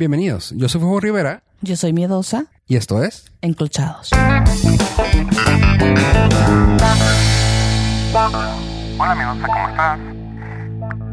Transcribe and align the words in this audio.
Bienvenidos, 0.00 0.54
yo 0.56 0.66
soy 0.66 0.80
Fuego 0.80 0.98
Rivera 0.98 1.42
Yo 1.60 1.76
soy 1.76 1.92
miedosa, 1.92 2.46
y 2.66 2.76
esto 2.76 3.04
es 3.04 3.30
enclochados. 3.42 4.08
Hola 8.98 9.14
Medusa, 9.14 9.46
¿cómo 9.46 9.68
estás? 9.68 10.00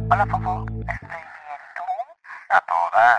Hola 0.09 0.25
Fofo, 0.27 0.65
estoy 0.69 0.85
bien, 0.85 1.59
¿tú? 1.75 1.83
A 2.47 2.61
todo 2.61 2.85
dar. 2.95 3.17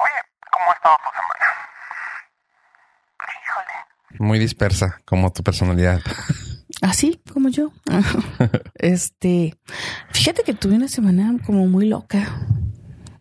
Oye, 0.00 0.20
¿cómo 0.50 0.70
ha 0.70 0.74
estado 0.74 0.96
tu 1.04 1.10
semana? 1.20 1.46
Híjole. 4.10 4.28
muy 4.28 4.40
dispersa 4.40 5.00
como 5.04 5.32
tu 5.32 5.44
personalidad. 5.44 6.00
Así 6.80 7.22
como 7.32 7.48
yo. 7.48 7.70
este, 8.74 9.56
fíjate 10.10 10.42
que 10.42 10.54
tuve 10.54 10.74
una 10.74 10.88
semana 10.88 11.32
como 11.46 11.68
muy 11.68 11.86
loca. 11.86 12.40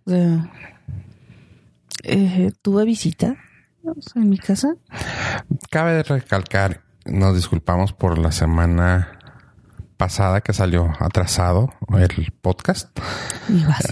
O 0.06 0.10
sea, 0.10 0.52
eh, 2.04 2.52
tuve 2.62 2.86
visita 2.86 3.38
en 4.16 4.30
mi 4.30 4.38
casa. 4.38 4.76
Cabe 5.70 6.04
recalcar, 6.04 6.82
nos 7.06 7.36
disculpamos 7.36 7.94
por 7.94 8.18
la 8.18 8.32
semana 8.32 9.20
pasada 9.98 10.42
que 10.42 10.54
salió 10.54 10.92
atrasado 11.00 11.74
el 11.98 12.32
podcast. 12.42 12.98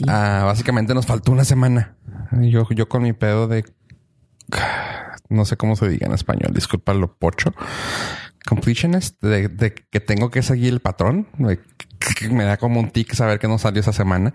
Ah, 0.08 0.44
básicamente 0.45 0.94
nos 0.94 1.05
faltó 1.05 1.31
una 1.31 1.45
semana. 1.45 1.95
Yo, 2.31 2.67
yo 2.70 2.90
con 2.90 3.03
mi 3.03 3.14
pedo 3.14 3.48
de 3.48 3.64
no 5.30 5.45
sé 5.45 5.58
cómo 5.58 5.76
se 5.76 5.88
diga 5.88 6.08
en 6.08 6.14
español, 6.14 6.53
disculpa 6.53 6.94
lo 6.94 7.14
pocho. 7.14 7.53
Completionist, 8.46 9.22
de, 9.22 9.74
que 9.74 10.00
tengo 10.00 10.32
que 10.32 10.42
seguir 10.42 10.74
el 10.74 10.80
patrón. 10.80 11.28
me 12.32 12.44
da 12.46 12.58
como 12.58 12.80
un 12.80 12.90
tic 12.90 13.14
saber 13.14 13.40
que 13.40 13.48
no 13.48 13.58
salió 13.58 13.82
esa 13.82 13.94
semana 13.94 14.34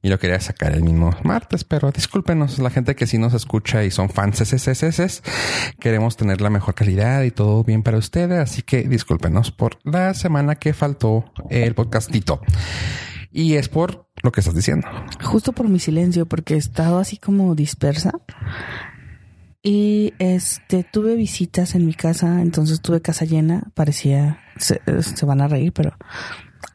y 0.00 0.08
lo 0.08 0.18
quería 0.18 0.40
sacar 0.40 0.72
el 0.72 0.82
mismo 0.82 1.10
martes, 1.24 1.64
pero 1.64 1.90
discúlpenos, 1.90 2.58
la 2.58 2.70
gente 2.70 2.94
que 2.94 3.06
sí 3.06 3.18
nos 3.18 3.34
escucha 3.34 3.84
y 3.84 3.90
son 3.90 4.10
fans 4.10 4.38
SSSS, 4.38 5.22
queremos 5.80 6.16
tener 6.16 6.40
la 6.40 6.50
mejor 6.50 6.74
calidad 6.74 7.22
y 7.22 7.30
todo 7.30 7.64
bien 7.64 7.82
para 7.82 7.98
ustedes, 7.98 8.38
así 8.38 8.62
que 8.62 8.82
discúlpenos 8.84 9.50
por 9.50 9.78
la 9.84 10.14
semana 10.14 10.54
que 10.54 10.72
faltó 10.72 11.32
el 11.50 11.74
podcastito. 11.74 12.40
Y 13.32 13.54
es 13.54 13.68
por 13.68 14.08
lo 14.22 14.32
que 14.32 14.40
estás 14.40 14.54
diciendo. 14.54 14.88
Justo 15.22 15.52
por 15.52 15.68
mi 15.68 15.78
silencio, 15.78 16.26
porque 16.26 16.54
he 16.54 16.58
estado 16.58 16.98
así 16.98 17.16
como 17.16 17.54
dispersa. 17.54 18.12
Y 19.62 20.14
este, 20.18 20.84
tuve 20.84 21.16
visitas 21.16 21.74
en 21.74 21.84
mi 21.86 21.92
casa, 21.94 22.40
entonces 22.40 22.80
tuve 22.80 23.02
casa 23.02 23.24
llena, 23.26 23.64
parecía, 23.74 24.38
se, 24.56 24.80
se 25.02 25.26
van 25.26 25.42
a 25.42 25.48
reír, 25.48 25.72
pero 25.74 25.94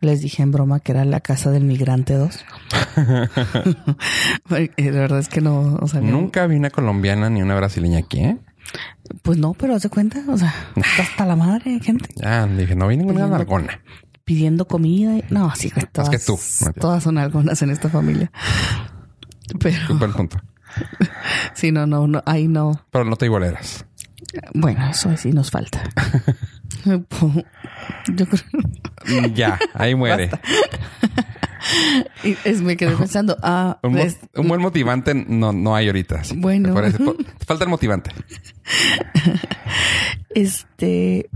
les 0.02 0.22
dije 0.22 0.44
en 0.44 0.52
broma 0.52 0.80
que 0.80 0.92
era 0.92 1.04
la 1.04 1.20
casa 1.20 1.50
del 1.50 1.64
migrante 1.64 2.14
2. 2.14 2.46
Porque 4.48 4.72
la 4.92 4.92
verdad 5.00 5.20
es 5.20 5.30
que 5.30 5.42
no, 5.42 5.76
o 5.82 5.88
sea, 5.88 6.02
no- 6.02 6.12
Nunca 6.12 6.46
vi 6.48 6.58
una 6.58 6.70
colombiana 6.70 7.30
ni 7.30 7.42
una 7.42 7.56
brasileña 7.56 8.00
aquí, 8.00 8.20
¿eh? 8.20 8.38
pues 9.22 9.38
no, 9.38 9.54
pero 9.54 9.76
haz 9.76 9.84
de 9.84 9.90
cuenta, 9.90 10.24
o 10.28 10.38
sea, 10.38 10.54
está 10.76 11.04
hasta 11.04 11.26
la 11.26 11.36
madre 11.36 11.80
gente 11.80 12.10
Ah, 12.24 12.48
dije, 12.56 12.76
no 12.76 12.88
vi 12.88 12.98
ninguna 12.98 13.22
Pidiendo- 13.22 13.38
nargona. 13.38 13.80
pidiendo 14.26 14.68
comida. 14.68 15.18
y- 15.18 15.24
no, 15.30 15.54
sí, 15.56 15.72
güey, 15.74 15.88
todas, 15.92 16.10
que 16.10 16.20
tú, 16.20 16.34
Matías. 16.62 16.82
todas 16.82 17.04
son 17.04 17.18
algunas 17.18 17.62
en 17.64 17.70
esta 17.72 17.90
familia. 17.90 18.32
Pero 19.60 19.96
Buen 19.98 20.14
punto. 20.14 20.38
sí, 21.54 21.72
no, 21.72 21.86
no, 21.86 22.08
no, 22.08 22.22
ahí 22.26 22.48
no. 22.48 22.82
Pero 22.92 23.06
no 23.06 23.16
te 23.16 23.26
igualeras. 23.26 23.86
Bueno, 24.54 24.90
eso 24.90 25.16
sí 25.18 25.32
nos 25.32 25.52
falta. 25.52 25.84
Yo 28.14 28.26
creo. 28.28 29.32
Ya, 29.34 29.60
ahí 29.74 29.96
muere. 29.96 30.30
Y 32.24 32.38
es, 32.44 32.62
me 32.62 32.78
quedé 32.78 32.96
pensando, 32.96 33.38
ah, 33.42 33.80
Un, 33.82 33.94
pues, 33.94 34.18
un 34.36 34.48
buen 34.48 34.62
motivante 34.62 35.14
no, 35.16 35.52
no 35.52 35.76
hay 35.76 35.88
ahorita. 35.88 36.24
sí. 36.24 36.36
Bueno. 36.38 36.74
Te 36.74 37.46
falta 37.46 37.64
el 37.64 37.70
motivante. 37.70 38.12
este, 40.36 41.30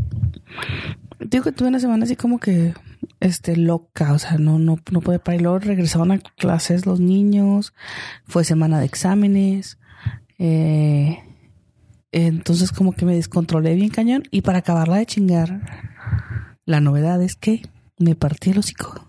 digo 1.19 1.43
que 1.43 1.51
tuve 1.51 1.69
una 1.69 1.79
semana 1.79 2.05
así 2.05 2.15
como 2.15 2.39
que, 2.39 2.73
este, 3.19 3.55
loca, 3.55 4.13
o 4.13 4.19
sea, 4.19 4.37
no, 4.37 4.59
no, 4.59 4.79
no 4.91 5.01
pude 5.01 5.19
parar. 5.19 5.39
Y 5.39 5.43
luego 5.43 5.59
regresaban 5.59 6.11
a 6.11 6.19
clases 6.19 6.85
los 6.85 6.99
niños, 6.99 7.73
fue 8.25 8.43
semana 8.43 8.79
de 8.79 8.85
exámenes, 8.85 9.77
eh, 10.37 11.19
entonces 12.11 12.71
como 12.71 12.93
que 12.93 13.05
me 13.05 13.15
descontrolé 13.15 13.75
bien 13.75 13.89
cañón 13.89 14.23
y 14.31 14.41
para 14.41 14.59
acabarla 14.59 14.97
de 14.97 15.05
chingar, 15.05 15.61
la 16.65 16.79
novedad 16.79 17.21
es 17.21 17.35
que 17.35 17.61
me 17.97 18.15
partí 18.15 18.51
el 18.51 18.59
hocico. 18.59 19.08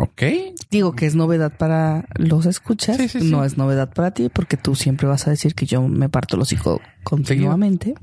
Ok. 0.00 0.22
Digo 0.70 0.94
que 0.94 1.06
es 1.06 1.14
novedad 1.14 1.52
para 1.56 2.06
los 2.16 2.46
escuchas, 2.46 2.96
Sí, 2.96 3.08
sí, 3.08 3.20
sí. 3.20 3.30
no 3.30 3.44
es 3.44 3.56
novedad 3.56 3.92
para 3.92 4.10
ti, 4.12 4.28
porque 4.32 4.56
tú 4.56 4.74
siempre 4.74 5.06
vas 5.06 5.26
a 5.26 5.30
decir 5.30 5.54
que 5.54 5.66
yo 5.66 5.86
me 5.88 6.08
parto 6.08 6.36
el 6.36 6.42
hocico 6.42 6.80
continuamente. 7.04 7.94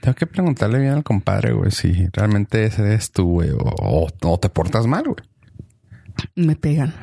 Tengo 0.00 0.14
que 0.14 0.26
preguntarle 0.26 0.78
bien 0.78 0.92
al 0.92 1.02
compadre, 1.04 1.52
güey, 1.52 1.70
si 1.70 2.06
realmente 2.12 2.64
ese 2.64 2.82
eres 2.82 3.10
tú, 3.12 3.24
güey, 3.24 3.50
o, 3.50 4.08
o- 4.22 4.38
te 4.38 4.48
portas 4.48 4.86
mal, 4.86 5.04
güey. 5.04 5.16
Me 6.34 6.54
pegan. 6.56 6.94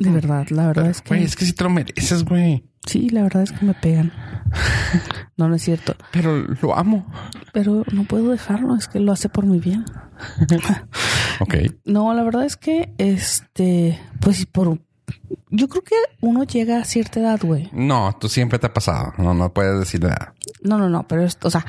De 0.00 0.10
verdad, 0.10 0.46
la 0.50 0.66
verdad 0.66 0.90
es 0.90 1.00
que 1.00 1.08
Güey, 1.10 1.22
es 1.24 1.36
que 1.36 1.44
si 1.44 1.52
te 1.52 1.62
lo 1.64 1.70
mereces, 1.70 2.24
güey. 2.24 2.64
Sí, 2.86 3.08
la 3.10 3.22
verdad 3.22 3.42
es 3.42 3.52
que 3.52 3.64
me 3.64 3.74
pegan. 3.74 4.12
No, 5.38 5.48
no 5.48 5.56
es 5.56 5.62
cierto. 5.62 5.96
Pero 6.12 6.36
lo 6.36 6.76
amo. 6.76 7.06
Pero 7.52 7.84
no 7.90 8.04
puedo 8.04 8.30
dejarlo, 8.30 8.76
es 8.76 8.86
que 8.86 9.00
lo 9.00 9.12
hace 9.12 9.28
por 9.28 9.46
mi 9.46 9.58
bien. 9.58 9.84
Ok. 11.40 11.54
No, 11.84 12.14
la 12.14 12.22
verdad 12.22 12.44
es 12.44 12.56
que 12.56 12.92
este, 12.98 13.98
pues 14.20 14.46
por 14.46 14.78
yo 15.50 15.68
creo 15.68 15.82
que 15.82 15.96
uno 16.20 16.44
llega 16.44 16.78
a 16.78 16.84
cierta 16.84 17.20
edad, 17.20 17.40
güey. 17.42 17.68
No, 17.72 18.16
tú 18.18 18.28
siempre 18.28 18.58
te 18.58 18.66
ha 18.66 18.72
pasado. 18.72 19.12
No, 19.18 19.34
no 19.34 19.52
puedes 19.52 19.78
decir 19.78 20.02
nada. 20.02 20.34
No, 20.62 20.78
no, 20.78 20.88
no, 20.88 21.06
pero 21.06 21.24
esto, 21.24 21.48
o 21.48 21.50
sea, 21.50 21.66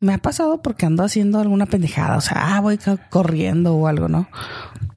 me 0.00 0.14
ha 0.14 0.18
pasado 0.18 0.62
porque 0.62 0.86
ando 0.86 1.04
haciendo 1.04 1.40
alguna 1.40 1.66
pendejada, 1.66 2.16
o 2.16 2.20
sea, 2.20 2.56
ah, 2.56 2.60
voy 2.60 2.78
corriendo 3.10 3.74
o 3.74 3.86
algo, 3.86 4.08
¿no? 4.08 4.28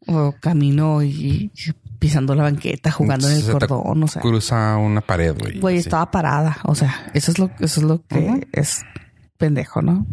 O 0.07 0.33
camino 0.39 1.03
y, 1.03 1.51
y 1.53 1.71
pisando 1.99 2.33
la 2.33 2.43
banqueta, 2.43 2.91
jugando 2.91 3.29
en 3.29 3.37
el 3.37 3.51
cordón, 3.51 4.03
o 4.03 4.07
sea. 4.07 4.21
Cruza 4.21 4.77
una 4.77 5.01
pared, 5.01 5.35
güey. 5.37 5.59
Güey, 5.59 5.77
estaba 5.77 6.09
parada. 6.09 6.57
O 6.63 6.73
sea, 6.73 7.11
eso 7.13 7.31
es 7.31 7.39
lo, 7.39 7.51
eso 7.59 7.81
es 7.81 7.83
lo 7.83 8.01
que 8.05 8.47
es 8.51 8.83
pendejo, 9.37 9.81
¿no? 9.81 10.07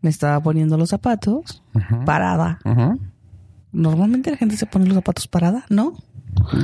Me 0.00 0.10
estaba 0.10 0.40
poniendo 0.42 0.76
los 0.76 0.90
zapatos 0.90 1.62
parada. 2.04 2.58
Normalmente 3.70 4.30
la 4.30 4.36
gente 4.36 4.56
se 4.56 4.66
pone 4.66 4.86
los 4.86 4.94
zapatos 4.96 5.28
parada, 5.28 5.64
¿no? 5.70 5.94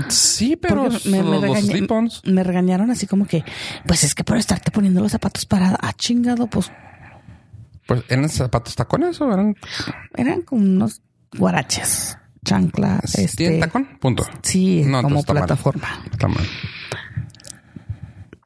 Sí, 0.09 0.57
pero 0.57 0.89
me, 1.05 1.23
me 1.23 1.39
me 2.25 2.45
regañaron 2.45 2.91
así 2.91 3.07
como 3.07 3.27
que, 3.27 3.45
pues 3.87 4.03
es 4.03 4.15
que 4.15 4.25
por 4.25 4.39
estarte 4.39 4.71
poniendo 4.71 5.01
los 5.01 5.12
zapatos 5.12 5.45
parada, 5.47 5.78
ah, 5.81 5.93
chingado, 5.93 6.47
pues 6.49 6.73
Pues 7.87 8.03
eran 8.09 8.28
zapatos 8.28 8.75
tacones 8.75 9.21
o 9.21 9.33
eran 9.33 9.57
eran 10.17 10.43
como 10.43 10.62
unos 10.62 11.03
guaraches, 11.37 12.19
chancla, 12.48 13.00
¿Tienen 13.00 13.26
este, 13.28 13.59
tacón? 13.59 13.88
Punto. 14.00 14.25
sí, 14.42 14.82
No, 14.86 15.03
como 15.03 15.16
mal. 15.16 15.25
plataforma. 15.25 15.88
Está 16.10 16.28
mal. 16.28 16.44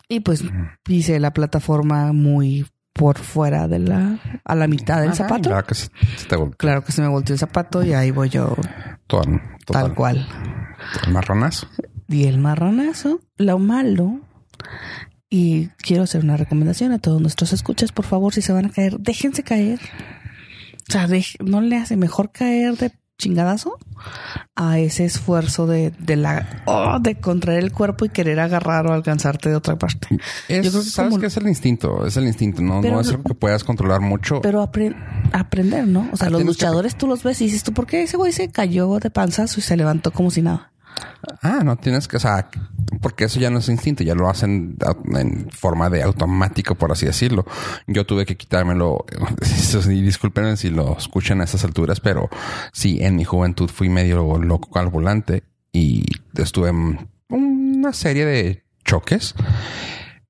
Y 0.09 0.21
pues 0.21 0.45
pisé 0.83 1.19
la 1.21 1.33
plataforma 1.33 2.13
muy 2.13 2.67
por 2.93 3.19
fuera 3.19 3.69
de 3.69 3.79
la, 3.79 4.19
a 4.45 4.55
la 4.55 4.67
mitad 4.67 5.01
del 5.01 5.09
Ajá, 5.11 5.17
zapato. 5.29 5.49
Claro 5.49 5.67
que 5.67 5.75
se, 5.75 5.87
se 6.17 6.37
Claro 6.59 6.85
que 6.85 6.93
se 6.93 7.01
me 7.01 7.09
volteó 7.09 7.33
el 7.35 7.39
zapato 7.39 7.83
y 7.83 7.95
ahí 7.95 8.11
voy 8.11 8.29
yo 8.29 8.55
total, 9.07 9.41
tal 9.67 9.95
cual. 9.95 10.27
marronazo. 11.11 11.67
Di 12.07 12.25
el 12.25 12.39
marronazo, 12.39 13.21
lo 13.39 13.59
malo. 13.59 14.21
Y 15.31 15.69
quiero 15.79 16.03
hacer 16.03 16.23
una 16.23 16.37
recomendación 16.37 16.93
a 16.93 16.99
todos 16.99 17.19
nuestros 17.23 17.55
escuchas, 17.55 17.91
por 17.91 18.05
favor, 18.05 18.35
si 18.35 18.43
se 18.43 18.53
van 18.53 18.67
a 18.67 18.71
caer, 18.71 18.99
déjense 18.99 19.43
caer. 19.43 19.81
O 20.89 20.93
sea, 20.93 21.09
no 21.43 21.63
le 21.63 21.77
hace 21.77 21.97
mejor 21.97 22.33
caer 22.33 22.77
de 22.77 22.93
chingadazo 23.19 23.79
a 24.57 24.79
ese 24.81 25.05
esfuerzo 25.05 25.67
de, 25.67 25.93
de 25.99 26.17
la 26.17 26.63
oh, 26.67 26.99
de 27.01 27.21
contraer 27.21 27.63
el 27.63 27.73
cuerpo 27.73 28.05
y 28.05 28.09
querer 28.09 28.41
agarrar 28.41 28.87
o 28.87 28.93
alcanzarte 28.93 29.49
de 29.49 29.55
otra 29.57 29.77
parte. 29.77 30.09
Es, 30.49 30.65
Yo 30.65 30.71
creo 30.73 30.83
que 30.83 30.91
sabes 30.91 31.11
como- 31.11 31.21
que 31.21 31.27
es 31.27 31.37
el 31.37 31.47
instinto, 31.49 32.05
es 32.07 32.17
el 32.17 32.25
instinto, 32.27 32.63
no, 32.63 32.81
Pero 32.81 32.95
no 32.97 33.01
es 33.01 33.09
algo 33.11 33.23
que 33.23 33.35
puedas 33.35 33.63
controlar 33.65 34.01
mucho. 34.01 34.41
Pero 34.41 34.63
apre- 34.63 34.97
aprender, 35.33 35.87
¿no? 35.87 36.09
O 36.13 36.17
sea, 36.17 36.27
Ah, 36.27 36.31
los 36.31 36.39
tienes 36.41 36.57
que- 36.57 36.65
luchadores 36.65 36.97
tú 36.97 37.07
los 37.07 37.23
ves 37.23 37.41
y 37.41 37.45
dices 37.45 37.63
tú, 37.63 37.73
¿por 37.73 37.87
qué 37.87 38.03
ese 38.03 38.17
güey 38.17 38.33
se 38.33 38.51
cayó 38.51 38.99
de 38.99 39.11
panzazo 39.11 39.61
y 39.61 39.63
se 39.63 39.77
levantó 39.77 40.11
como 40.11 40.31
si 40.33 40.43
nada? 40.43 40.72
Ah, 41.43 41.61
no 41.65 41.77
tienes 41.77 42.09
que, 42.09 42.17
o 42.17 42.21
sea, 42.21 42.49
porque 43.01 43.25
eso 43.25 43.39
ya 43.39 43.51
no 43.51 43.59
es 43.59 43.69
instinto, 43.69 44.03
ya 44.03 44.15
lo 44.15 44.29
hacen 44.29 44.77
en 45.15 45.51
forma 45.51 45.89
de 45.89 46.03
automático, 46.03 46.75
por 46.75 46.93
así 46.93 47.07
decirlo. 47.07 47.47
Yo 47.87 48.07
tuve 48.07 48.27
que 48.27 48.37
quitármelo, 48.37 49.05
y 49.91 50.57
si 50.57 50.71
lo 50.71 50.97
escuchan 50.97 51.41
a 51.41 51.45
estas 51.45 51.65
alturas, 51.65 52.01
pero 52.01 52.29
sí, 52.73 52.99
en 53.01 53.17
mi 53.17 53.25
juventud 53.25 53.71
fui 53.71 53.89
medio 53.89 54.39
loco 54.39 54.79
al 54.79 54.89
volante 54.89 55.45
y 55.73 56.05
estuve 56.37 56.71
en 56.71 57.09
una 57.29 57.93
serie 57.93 58.27
de 58.27 58.65
choques 58.85 59.35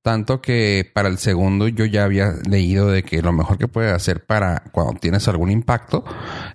Tanto 0.02 0.40
que 0.40 0.90
para 0.93 1.08
el 1.08 1.19
segundo 1.19 1.69
yo 1.69 1.84
ya 1.84 2.02
había 2.02 2.32
leído 2.49 2.88
de 2.88 3.04
que 3.04 3.22
lo 3.22 3.32
mejor 3.32 3.56
que 3.56 3.69
puedes 3.69 3.93
hacer 3.93 4.26
para 4.26 4.64
cuando 4.72 4.99
tienes 4.99 5.28
algún 5.28 5.49
impacto 5.49 6.04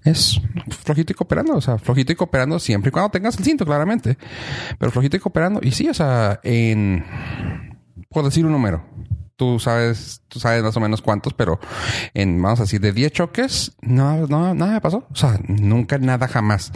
es 0.04 0.42
flojito 0.84 1.14
y 1.14 1.16
cooperando. 1.16 1.56
O 1.56 1.62
sea, 1.62 1.78
flojito 1.78 2.12
y 2.12 2.16
cooperando 2.16 2.60
siempre 2.60 2.90
y 2.90 2.92
cuando 2.92 3.10
tengas 3.10 3.38
el 3.38 3.46
cinto, 3.46 3.66
claramente. 3.66 4.18
Pero 4.78 4.92
flojito 4.92 5.16
y 5.16 5.20
cooperando. 5.22 5.62
Y 5.64 5.72
sí, 5.72 5.88
o 5.88 5.94
sea, 5.94 6.42
en... 6.44 7.06
Por 8.10 8.26
decir 8.26 8.46
un 8.46 8.52
número. 8.52 8.84
Tú 9.38 9.60
sabes, 9.60 10.24
tú 10.28 10.40
sabes 10.40 10.64
más 10.64 10.76
o 10.76 10.80
menos 10.80 11.02
cuántos, 11.02 11.34
pero 11.34 11.60
en, 12.16 12.42
vamos 12.42 12.60
a 12.60 12.64
decir, 12.64 12.82
de 12.82 12.92
10 12.92 13.12
choques, 13.12 13.78
no, 13.82 14.26
no, 14.26 14.56
nada 14.56 14.74
me 14.74 14.82
pasó. 14.82 15.06
O 15.12 15.16
sea, 15.16 15.40
nunca, 15.48 16.00
nada, 16.00 16.28
jamás. 16.28 16.74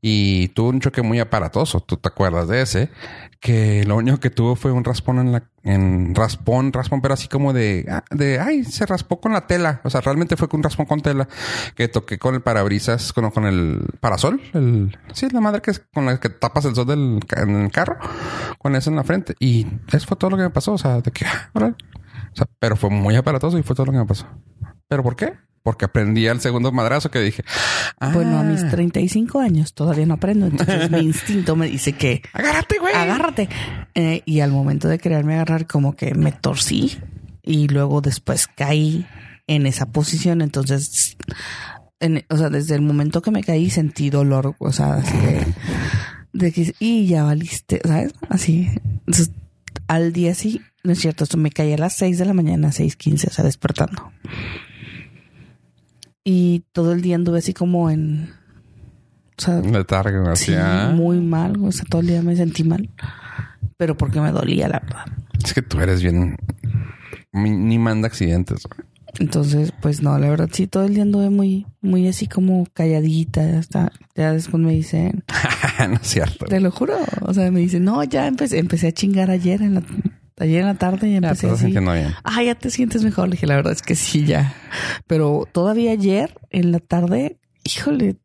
Y 0.00 0.48
tuvo 0.48 0.68
un 0.68 0.80
choque 0.80 1.02
muy 1.02 1.18
aparatoso. 1.18 1.80
Tú 1.80 1.96
te 1.96 2.08
acuerdas 2.08 2.46
de 2.46 2.62
ese, 2.62 2.90
que 3.40 3.84
lo 3.84 3.96
único 3.96 4.20
que 4.20 4.30
tuvo 4.30 4.54
fue 4.54 4.70
un 4.70 4.84
raspón 4.84 5.18
en 5.18 5.32
la, 5.32 5.49
en 5.62 6.14
raspón, 6.14 6.72
raspón, 6.72 7.02
pero 7.02 7.14
así 7.14 7.28
como 7.28 7.52
de, 7.52 7.86
ah, 7.90 8.04
de, 8.10 8.38
ay, 8.38 8.64
se 8.64 8.86
raspó 8.86 9.20
con 9.20 9.32
la 9.32 9.46
tela. 9.46 9.80
O 9.84 9.90
sea, 9.90 10.00
realmente 10.00 10.36
fue 10.36 10.48
con 10.48 10.58
un 10.58 10.64
raspón 10.64 10.86
con 10.86 11.00
tela 11.00 11.28
que 11.74 11.88
toqué 11.88 12.18
con 12.18 12.34
el 12.34 12.42
parabrisas, 12.42 13.12
con, 13.12 13.30
con 13.30 13.44
el 13.44 13.84
parasol, 14.00 14.40
el, 14.54 14.96
sí, 15.12 15.28
la 15.30 15.40
madre 15.40 15.60
que 15.60 15.72
es 15.72 15.80
con 15.92 16.06
la 16.06 16.18
que 16.18 16.30
tapas 16.30 16.64
el 16.64 16.74
sol 16.74 16.86
del 16.86 17.20
en 17.36 17.56
el 17.56 17.70
carro, 17.70 17.96
con 18.58 18.74
eso 18.76 18.90
en 18.90 18.96
la 18.96 19.04
frente. 19.04 19.34
Y 19.38 19.66
eso 19.92 20.06
fue 20.06 20.16
todo 20.16 20.30
lo 20.30 20.36
que 20.36 20.44
me 20.44 20.50
pasó. 20.50 20.72
O 20.72 20.78
sea, 20.78 21.00
de 21.00 21.10
que, 21.10 21.26
ah. 21.26 21.50
O 21.54 22.36
sea, 22.36 22.46
pero 22.58 22.76
fue 22.76 22.90
muy 22.90 23.16
aparatoso 23.16 23.58
y 23.58 23.62
fue 23.62 23.74
todo 23.74 23.86
lo 23.86 23.92
que 23.92 23.98
me 23.98 24.06
pasó. 24.06 24.26
¿Pero 24.88 25.02
por 25.02 25.16
qué? 25.16 25.34
Porque 25.62 25.84
aprendí 25.84 26.26
al 26.26 26.40
segundo 26.40 26.72
madrazo 26.72 27.10
que 27.10 27.20
dije, 27.20 27.44
ah, 27.98 28.10
Bueno, 28.14 28.38
a 28.38 28.42
mis 28.42 28.66
35 28.70 29.40
años 29.40 29.74
todavía 29.74 30.06
no 30.06 30.14
aprendo. 30.14 30.46
Entonces 30.46 30.90
mi 30.90 30.98
instinto 31.04 31.54
me 31.56 31.68
dice 31.68 31.92
que 31.92 32.22
agárrate, 32.32 32.78
güey. 32.78 32.94
agárrate. 32.94 33.48
Eh, 33.94 34.22
y 34.24 34.40
al 34.40 34.52
momento 34.52 34.88
de 34.88 34.98
quererme 34.98 35.34
agarrar, 35.34 35.66
como 35.66 35.94
que 35.96 36.14
me 36.14 36.32
torcí 36.32 36.96
y 37.42 37.68
luego 37.68 38.00
después 38.00 38.46
caí 38.46 39.06
en 39.46 39.66
esa 39.66 39.86
posición. 39.92 40.40
Entonces, 40.40 41.18
en- 42.00 42.24
o 42.30 42.36
sea, 42.38 42.48
desde 42.48 42.74
el 42.74 42.80
momento 42.80 43.20
que 43.20 43.30
me 43.30 43.42
caí 43.44 43.68
sentí 43.68 44.08
dolor, 44.08 44.54
o 44.58 44.72
sea, 44.72 44.94
así 44.94 45.16
de, 45.18 45.46
de 46.32 46.52
que, 46.52 46.74
y 46.78 47.06
ya 47.06 47.24
valiste, 47.24 47.82
¿sabes? 47.84 48.14
Así. 48.30 48.70
Entonces, 49.06 49.30
al 49.88 50.14
día 50.14 50.34
sí, 50.34 50.62
no 50.84 50.92
es 50.92 51.00
cierto, 51.00 51.24
esto 51.24 51.36
me 51.36 51.50
caí 51.50 51.74
a 51.74 51.78
las 51.78 51.96
6 51.98 52.16
de 52.18 52.24
la 52.24 52.32
mañana, 52.32 52.68
6:15, 52.68 53.28
o 53.28 53.30
sea, 53.30 53.44
despertando. 53.44 54.10
Y 56.32 56.62
todo 56.70 56.92
el 56.92 57.02
día 57.02 57.16
anduve 57.16 57.40
así 57.40 57.52
como 57.52 57.90
en, 57.90 58.30
o 59.36 59.42
sea, 59.42 59.60
Letargo, 59.62 60.36
Sí, 60.36 60.52
así, 60.52 60.54
ah. 60.56 60.92
muy 60.94 61.18
mal. 61.18 61.56
O 61.60 61.72
sea, 61.72 61.84
todo 61.90 62.02
el 62.02 62.06
día 62.06 62.22
me 62.22 62.36
sentí 62.36 62.62
mal. 62.62 62.88
Pero 63.76 63.96
porque 63.96 64.20
me 64.20 64.30
dolía, 64.30 64.68
la 64.68 64.78
verdad. 64.78 65.06
Es 65.44 65.52
que 65.52 65.60
tú 65.60 65.80
eres 65.80 66.04
bien. 66.04 66.36
Ni, 67.32 67.78
manda 67.80 68.06
accidentes. 68.06 68.64
güey. 68.64 68.88
Entonces, 69.18 69.72
pues 69.82 70.02
no, 70.02 70.16
la 70.20 70.30
verdad 70.30 70.48
sí, 70.52 70.68
todo 70.68 70.84
el 70.84 70.94
día 70.94 71.02
anduve 71.02 71.30
muy, 71.30 71.66
muy 71.80 72.06
así 72.06 72.28
como 72.28 72.64
calladita. 72.74 73.42
Ya, 73.44 73.58
está. 73.58 73.92
ya 74.14 74.32
después 74.32 74.62
me 74.62 74.70
dicen, 74.70 75.24
no 75.88 75.96
es 75.96 76.06
cierto. 76.06 76.46
te 76.46 76.60
lo 76.60 76.70
juro. 76.70 76.94
O 77.22 77.34
sea, 77.34 77.50
me 77.50 77.58
dicen, 77.58 77.82
no, 77.82 78.04
ya 78.04 78.28
empecé, 78.28 78.60
empecé 78.60 78.86
a 78.86 78.92
chingar 78.92 79.32
ayer 79.32 79.62
en 79.62 79.74
la, 79.74 79.82
ayer 80.40 80.60
en 80.60 80.66
la 80.66 80.74
tarde 80.74 81.08
y 81.08 81.12
Ya, 81.12 81.16
empecé 81.18 81.46
estás 81.46 81.62
así. 81.62 81.70
bien. 81.72 82.14
Ah, 82.24 82.42
ya 82.42 82.54
te 82.54 82.70
sientes 82.70 83.04
mejor. 83.04 83.28
Le 83.28 83.32
dije, 83.32 83.46
la 83.46 83.56
verdad 83.56 83.72
es 83.72 83.82
que 83.82 83.94
sí, 83.94 84.24
ya. 84.24 84.54
Pero 85.06 85.46
todavía 85.52 85.92
ayer 85.92 86.38
en 86.50 86.72
la 86.72 86.78
tarde, 86.80 87.38
híjole, 87.64 88.16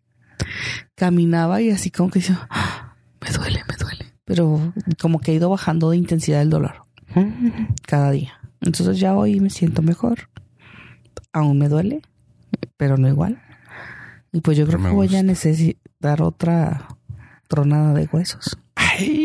caminaba 0.96 1.62
y 1.62 1.72
así 1.72 1.92
como 1.92 2.10
que 2.10 2.20
decía, 2.20 2.48
"Ah, 2.50 2.96
me 3.22 3.30
duele, 3.32 3.62
me 3.68 3.76
duele. 3.78 4.06
Pero 4.26 4.74
como 5.02 5.20
que 5.20 5.32
ha 5.32 5.34
ido 5.36 5.50
bajando 5.50 5.90
de 5.92 5.98
intensidad 5.98 6.42
el 6.42 6.50
dolor 6.50 6.84
cada 7.86 8.12
día. 8.12 8.34
Entonces 8.62 9.00
ya 9.00 9.14
hoy 9.16 9.40
me 9.40 9.50
siento 9.50 9.82
mejor. 9.82 10.30
Aún 11.32 11.60
me 11.60 11.70
duele, 11.70 12.02
pero 12.78 12.98
no 12.98 13.08
igual. 13.08 13.42
Y 14.32 14.42
pues 14.42 14.58
yo 14.58 14.66
Pero 14.66 14.80
creo 14.80 14.90
que 14.90 14.96
voy 14.96 15.16
a 15.16 15.24
necesitar 15.24 16.22
otra 16.22 16.88
tronada 17.48 17.94
de 17.94 18.10
huesos. 18.12 18.58
Ay, 18.76 19.25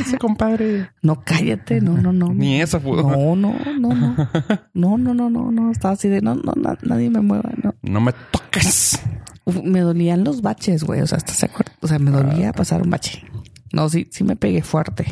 ese 0.00 0.18
compadre. 0.18 0.90
No, 1.02 1.22
cállate, 1.24 1.80
no, 1.80 1.96
no, 1.96 2.12
no. 2.12 2.32
Ni 2.32 2.60
eso 2.60 2.80
pudo. 2.80 3.02
No, 3.02 3.36
no, 3.36 3.54
no, 3.78 3.94
no. 3.94 4.16
No, 4.74 4.98
no, 4.98 5.14
no, 5.14 5.30
no, 5.30 5.50
no. 5.50 5.70
Estaba 5.70 5.94
así 5.94 6.08
de 6.08 6.20
no, 6.20 6.34
no, 6.34 6.52
na- 6.56 6.78
nadie 6.82 7.10
me 7.10 7.20
mueva, 7.20 7.50
no. 7.62 7.74
No 7.82 8.00
me 8.00 8.12
toques. 8.30 9.00
Uf, 9.44 9.62
me 9.62 9.80
dolían 9.80 10.24
los 10.24 10.42
baches, 10.42 10.84
güey. 10.84 11.00
O 11.00 11.06
sea, 11.06 11.18
¿estás 11.18 11.40
de 11.40 11.46
acuerdo? 11.46 11.72
O 11.80 11.86
sea, 11.88 11.98
me 11.98 12.10
dolía 12.10 12.52
pasar 12.52 12.82
un 12.82 12.90
bache. 12.90 13.24
No, 13.72 13.88
sí, 13.88 14.08
sí 14.10 14.24
me 14.24 14.36
pegué 14.36 14.62
fuerte. 14.62 15.06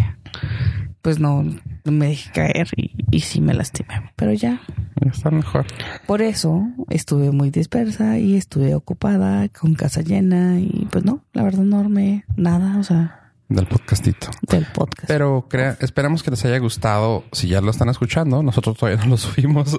Pues 1.02 1.18
no, 1.20 1.44
me 1.84 2.06
dejé 2.08 2.30
caer 2.32 2.68
y, 2.76 2.92
y 3.10 3.20
sí 3.20 3.40
me 3.40 3.52
lastimé. 3.52 4.10
Pero 4.16 4.32
ya. 4.32 4.60
Está 5.02 5.30
mejor. 5.30 5.66
Por 6.06 6.22
eso 6.22 6.66
estuve 6.88 7.30
muy 7.30 7.50
dispersa 7.50 8.18
y 8.18 8.36
estuve 8.36 8.74
ocupada 8.74 9.48
con 9.50 9.74
casa 9.74 10.00
llena 10.00 10.58
y 10.60 10.88
pues 10.90 11.04
no, 11.04 11.22
la 11.34 11.42
verdad 11.42 11.64
no 11.64 11.78
armé 11.78 12.24
nada, 12.36 12.78
o 12.78 12.84
sea, 12.84 13.23
Del 13.48 13.66
podcastito. 13.66 14.28
del 14.42 14.66
podcast. 14.66 15.06
Pero 15.06 15.46
crea, 15.48 15.76
esperamos 15.80 16.22
que 16.22 16.30
les 16.30 16.44
haya 16.44 16.58
gustado. 16.58 17.24
Si 17.32 17.48
ya 17.48 17.60
lo 17.60 17.70
están 17.70 17.88
escuchando, 17.90 18.42
nosotros 18.42 18.76
todavía 18.76 19.02
no 19.04 19.10
lo 19.10 19.16
subimos, 19.18 19.78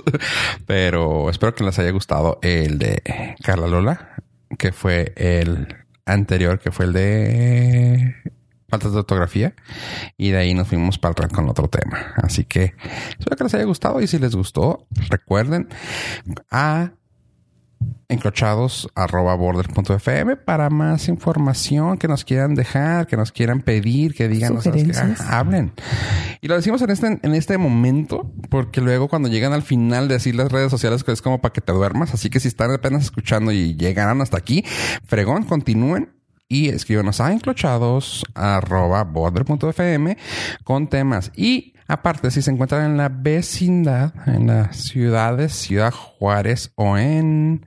pero 0.65 1.29
espero 1.29 1.55
que 1.55 1.63
les 1.63 1.77
haya 1.79 1.91
gustado 1.91 2.39
el 2.41 2.77
de 2.77 3.35
Carla 3.43 3.67
Lola, 3.67 4.23
que 4.57 4.71
fue 4.71 5.13
el 5.17 5.75
anterior, 6.05 6.59
que 6.59 6.71
fue 6.71 6.85
el 6.85 6.93
de 6.93 8.15
faltas 8.69 8.93
de 8.93 8.99
ortografía. 8.99 9.55
Y 10.17 10.29
de 10.29 10.37
ahí 10.37 10.53
nos 10.53 10.67
fuimos 10.67 10.99
para 10.99 11.15
el 11.25 11.31
con 11.31 11.49
otro 11.49 11.67
tema. 11.67 12.13
Así 12.17 12.45
que 12.45 12.75
espero 13.17 13.35
que 13.35 13.43
les 13.45 13.53
haya 13.55 13.65
gustado. 13.65 13.99
Y 13.99 14.07
si 14.07 14.19
les 14.19 14.35
gustó, 14.35 14.87
recuerden 15.09 15.69
a 16.51 16.91
encrochados 18.07 18.87
arroba 18.95 19.33
border.fm 19.35 20.35
para 20.37 20.69
más 20.69 21.07
información 21.07 21.97
que 21.97 22.07
nos 22.07 22.23
quieran 22.23 22.55
dejar, 22.55 23.07
que 23.07 23.17
nos 23.17 23.31
quieran 23.31 23.61
pedir, 23.61 24.13
que 24.13 24.27
digan, 24.27 24.53
"No 24.55 24.61
sabes 24.61 24.83
qué, 24.83 24.93
Sugerencias. 24.93 25.27
ah, 25.29 25.39
hablen. 25.39 25.73
Y 26.41 26.47
lo 26.47 26.55
decimos 26.55 26.81
en 26.81 26.89
este, 26.91 27.19
en 27.21 27.33
este 27.33 27.57
momento, 27.57 28.31
porque 28.49 28.81
luego 28.81 29.07
cuando 29.07 29.27
llegan 29.29 29.53
al 29.53 29.63
final 29.63 30.07
de 30.07 30.15
decir 30.15 30.35
las 30.35 30.51
redes 30.51 30.69
sociales, 30.71 31.03
que 31.03 31.11
es 31.11 31.21
como 31.21 31.41
para 31.41 31.53
que 31.53 31.61
te 31.61 31.73
duermas. 31.73 32.13
Así 32.13 32.29
que 32.29 32.39
si 32.39 32.47
están 32.47 32.71
apenas 32.71 33.03
escuchando 33.03 33.51
y 33.51 33.75
llegaron 33.75 34.21
hasta 34.21 34.37
aquí, 34.37 34.63
fregón, 35.05 35.43
continúen. 35.43 36.11
Y 36.47 36.69
escríbanos 36.69 37.21
a 37.21 37.31
encrochados 37.33 38.23
arroba 38.35 39.03
border.fm 39.03 40.15
con 40.63 40.87
temas. 40.87 41.31
Y 41.35 41.73
aparte, 41.87 42.31
si 42.31 42.41
se 42.41 42.51
encuentran 42.51 42.91
en 42.91 42.97
la 42.97 43.09
vecindad, 43.09 44.13
en 44.27 44.47
las 44.47 44.77
ciudades, 44.77 45.53
Ciudad 45.53 45.91
Juárez 45.91 46.71
o 46.75 46.97
en 46.97 47.65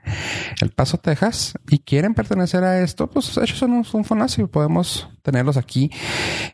El 0.61 0.71
Paso, 0.71 0.99
Texas, 0.99 1.55
y 1.69 1.79
quieren 1.79 2.15
pertenecer 2.15 2.65
a 2.65 2.81
esto, 2.81 3.09
pues 3.09 3.37
ellos 3.37 3.59
son 3.59 3.73
un, 3.73 3.87
un 3.93 4.05
fonazo 4.05 4.43
y 4.43 4.47
podemos 4.47 5.09
tenerlos 5.23 5.57
aquí 5.57 5.91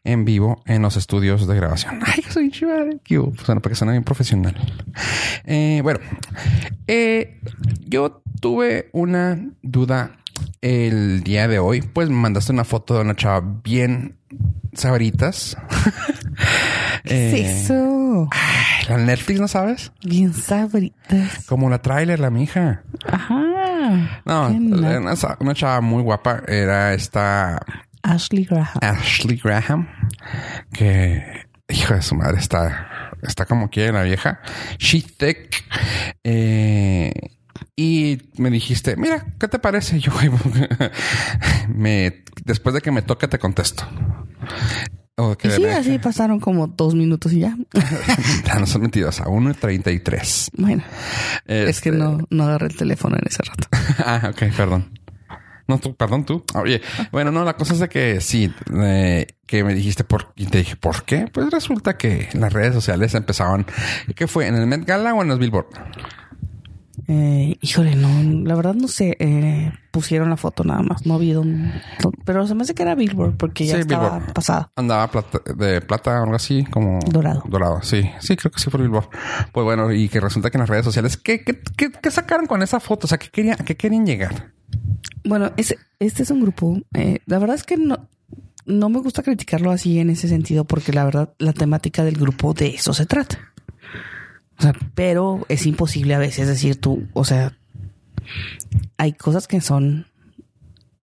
en 0.03 0.25
vivo 0.25 0.63
en 0.67 0.83
los 0.83 0.97
estudios 0.97 1.47
de 1.47 1.55
grabación. 1.55 2.01
Ay, 2.07 2.23
soy 2.29 2.51
hubo, 3.17 3.33
pues, 3.33 3.47
bueno, 3.47 3.61
porque 3.61 3.77
suena 3.77 3.93
bien 3.93 4.05
profesional. 4.05 4.55
Eh, 5.45 5.81
bueno, 5.83 6.01
eh, 6.87 7.41
yo 7.87 8.23
tuve 8.41 8.91
una 8.93 9.39
duda 9.63 10.19
el 10.61 11.23
día 11.23 11.49
de 11.49 11.59
hoy. 11.59 11.83
Pues 11.83 12.09
me 12.09 12.17
mandaste 12.17 12.53
una 12.53 12.65
foto 12.65 12.95
de 12.95 13.01
una 13.03 13.15
chava 13.17 13.41
bien 13.63 14.17
sabritas. 14.73 15.57
¿Qué 17.05 17.15
Eh, 17.15 17.41
es 17.45 17.65
eso? 17.71 18.29
ay, 18.33 18.87
la 18.89 18.99
Netflix, 18.99 19.41
¿no 19.41 19.49
sabes? 19.49 19.93
Bien 20.03 20.33
sabritas. 20.33 21.45
Como 21.47 21.69
la 21.71 21.81
trailer, 21.83 22.19
la 22.21 22.31
mija. 22.31 22.83
Ajá. 23.07 23.41
No, 24.25 24.49
una, 24.49 25.15
una 25.41 25.55
chava 25.55 25.81
muy 25.83 26.03
guapa. 26.03 26.43
Era 26.49 26.95
esta 26.95 27.61
Ashley 28.03 28.45
Graham. 28.45 28.79
Ashley 28.81 29.37
Graham, 29.43 29.89
que 30.73 31.23
hijo 31.69 31.95
de 31.95 32.03
su 32.03 32.15
madre 32.15 32.39
está, 32.39 33.11
está 33.23 33.45
como 33.45 33.69
quiere 33.69 33.93
la 33.93 34.03
vieja. 34.03 34.41
She 34.79 35.03
thick. 35.03 35.65
Eh, 36.25 37.13
y 37.77 38.19
me 38.37 38.51
dijiste, 38.51 38.97
mira, 38.97 39.27
¿qué 39.39 39.49
te 39.49 39.59
parece? 39.59 39.99
Yo 40.01 40.13
me, 41.75 42.23
después 42.45 42.75
de 42.75 42.81
que 42.81 42.91
me 42.91 43.03
toque 43.03 43.29
te 43.29 43.39
contesto. 43.39 43.85
Y 45.45 45.51
sí, 45.51 45.65
así 45.67 45.99
pasaron 46.01 46.41
como 46.41 46.67
dos 46.67 46.95
minutos 46.97 47.33
y 47.33 47.41
ya. 47.41 47.57
Ya 48.45 48.59
no 48.59 48.67
son 48.67 48.83
mentiras, 48.83 49.21
a 49.21 49.27
1.33. 49.27 50.51
Bueno, 50.59 50.83
es 51.47 51.81
que 51.81 51.91
Este- 51.91 51.93
no, 51.93 52.19
no 52.31 52.45
agarré 52.45 52.67
el 52.67 52.77
teléfono 52.77 53.17
en 53.17 53.23
ese 53.27 53.43
rato. 53.45 53.69
ah, 54.05 54.31
ok, 54.33 54.57
perdón. 54.57 54.99
No, 55.67 55.79
tú, 55.79 55.95
perdón, 55.95 56.27
tú. 56.27 56.45
Oye, 56.55 56.83
bueno, 57.11 57.31
no, 57.31 57.43
la 57.45 57.57
cosa 57.57 57.75
es 57.75 57.81
de 57.81 57.89
que 57.89 58.21
sí, 58.21 58.53
eh, 58.83 59.27
que 59.47 59.65
me 59.65 59.73
dijiste 59.73 60.05
por, 60.05 60.33
y 60.37 60.47
te 60.47 60.59
dije, 60.59 60.77
¿por 60.77 61.05
qué? 61.05 61.29
Pues 61.33 61.49
resulta 61.51 61.97
que 61.97 62.29
las 62.35 62.53
redes 62.53 62.75
sociales 62.75 63.15
empezaban, 63.15 63.65
¿qué 64.15 64.27
fue? 64.27 64.47
¿En 64.47 64.57
el 64.57 64.67
Met 64.67 64.85
Gala 64.85 65.15
o 65.15 65.23
en 65.23 65.29
los 65.29 65.39
Billboard? 65.39 65.67
Eh, 67.07 67.57
híjole, 67.61 67.97
no, 67.97 68.09
la 68.47 68.55
verdad 68.55 68.75
no 68.75 68.89
sé. 68.89 69.17
eh, 69.19 69.73
pusieron 69.91 70.31
la 70.31 70.37
foto 70.37 70.65
nada 70.65 70.83
más. 70.83 71.07
No 71.07 71.19
vi 71.19 71.33
dónde. 71.33 71.71
Pero 72.25 72.47
se 72.47 72.55
me 72.55 72.63
hace 72.63 72.75
que 72.75 72.83
era 72.83 72.95
Billboard 72.95 73.37
porque 73.37 73.67
ya 73.67 73.75
Sí, 73.77 73.81
estaba 73.83 74.11
Billboard. 74.19 74.33
pasada. 74.33 74.71
Andaba 74.77 75.11
plata- 75.11 75.41
de 75.55 75.81
plata 75.83 76.21
o 76.21 76.25
algo 76.25 76.35
así, 76.35 76.65
como... 76.65 76.99
Dorado. 77.09 77.43
Dorado, 77.47 77.81
sí. 77.83 78.03
Sí, 78.21 78.37
creo 78.37 78.51
que 78.51 78.59
sí 78.61 78.71
fue 78.71 78.81
Billboard. 78.81 79.09
Pues 79.53 79.65
bueno, 79.65 79.93
y 79.93 80.09
que 80.09 80.19
resulta 80.21 80.51
que 80.51 80.57
en 80.57 80.61
las 80.63 80.69
redes 80.71 80.85
sociales... 80.85 81.17
¿Qué, 81.17 81.45
qué, 81.45 81.61
qué, 81.77 81.93
qué 81.93 82.11
sacaron 82.11 82.47
con 82.47 82.63
esa 82.63 82.81
foto? 82.81 83.07
O 83.07 83.09
sea, 83.09 83.19
¿qué 83.19 83.29
querían, 83.31 83.57
qué 83.59 83.77
querían 83.77 84.07
llegar? 84.07 84.53
Bueno, 85.25 85.53
ese- 85.57 85.79
este 86.01 86.23
es 86.25 86.31
un 86.31 86.41
grupo. 86.41 86.79
eh, 86.95 87.19
la 87.27 87.39
verdad 87.39 87.55
es 87.57 87.65
que 87.65 87.77
no, 87.77 88.09
no 88.67 88.89
me 88.89 88.99
gusta 89.01 89.23
criticarlo 89.23 89.71
así 89.71 89.99
en 90.01 90.11
ese 90.11 90.27
sentido, 90.27 90.65
porque 90.65 90.93
la 90.93 91.05
verdad, 91.05 91.35
la 91.39 91.53
temática 91.53 92.03
del 92.03 92.17
grupo 92.17 92.53
de 92.55 92.69
eso 92.75 92.93
se 92.95 93.07
trata. 93.07 93.39
O 94.59 94.63
sea, 94.63 94.73
pero 94.95 95.45
es 95.49 95.67
imposible 95.67 96.15
a 96.15 96.19
veces 96.19 96.47
decir 96.49 96.81
tú, 96.81 97.09
o 97.13 97.25
sea, 97.25 97.57
hay 98.97 99.13
cosas 99.13 99.47
que 99.49 99.61
son 99.61 100.07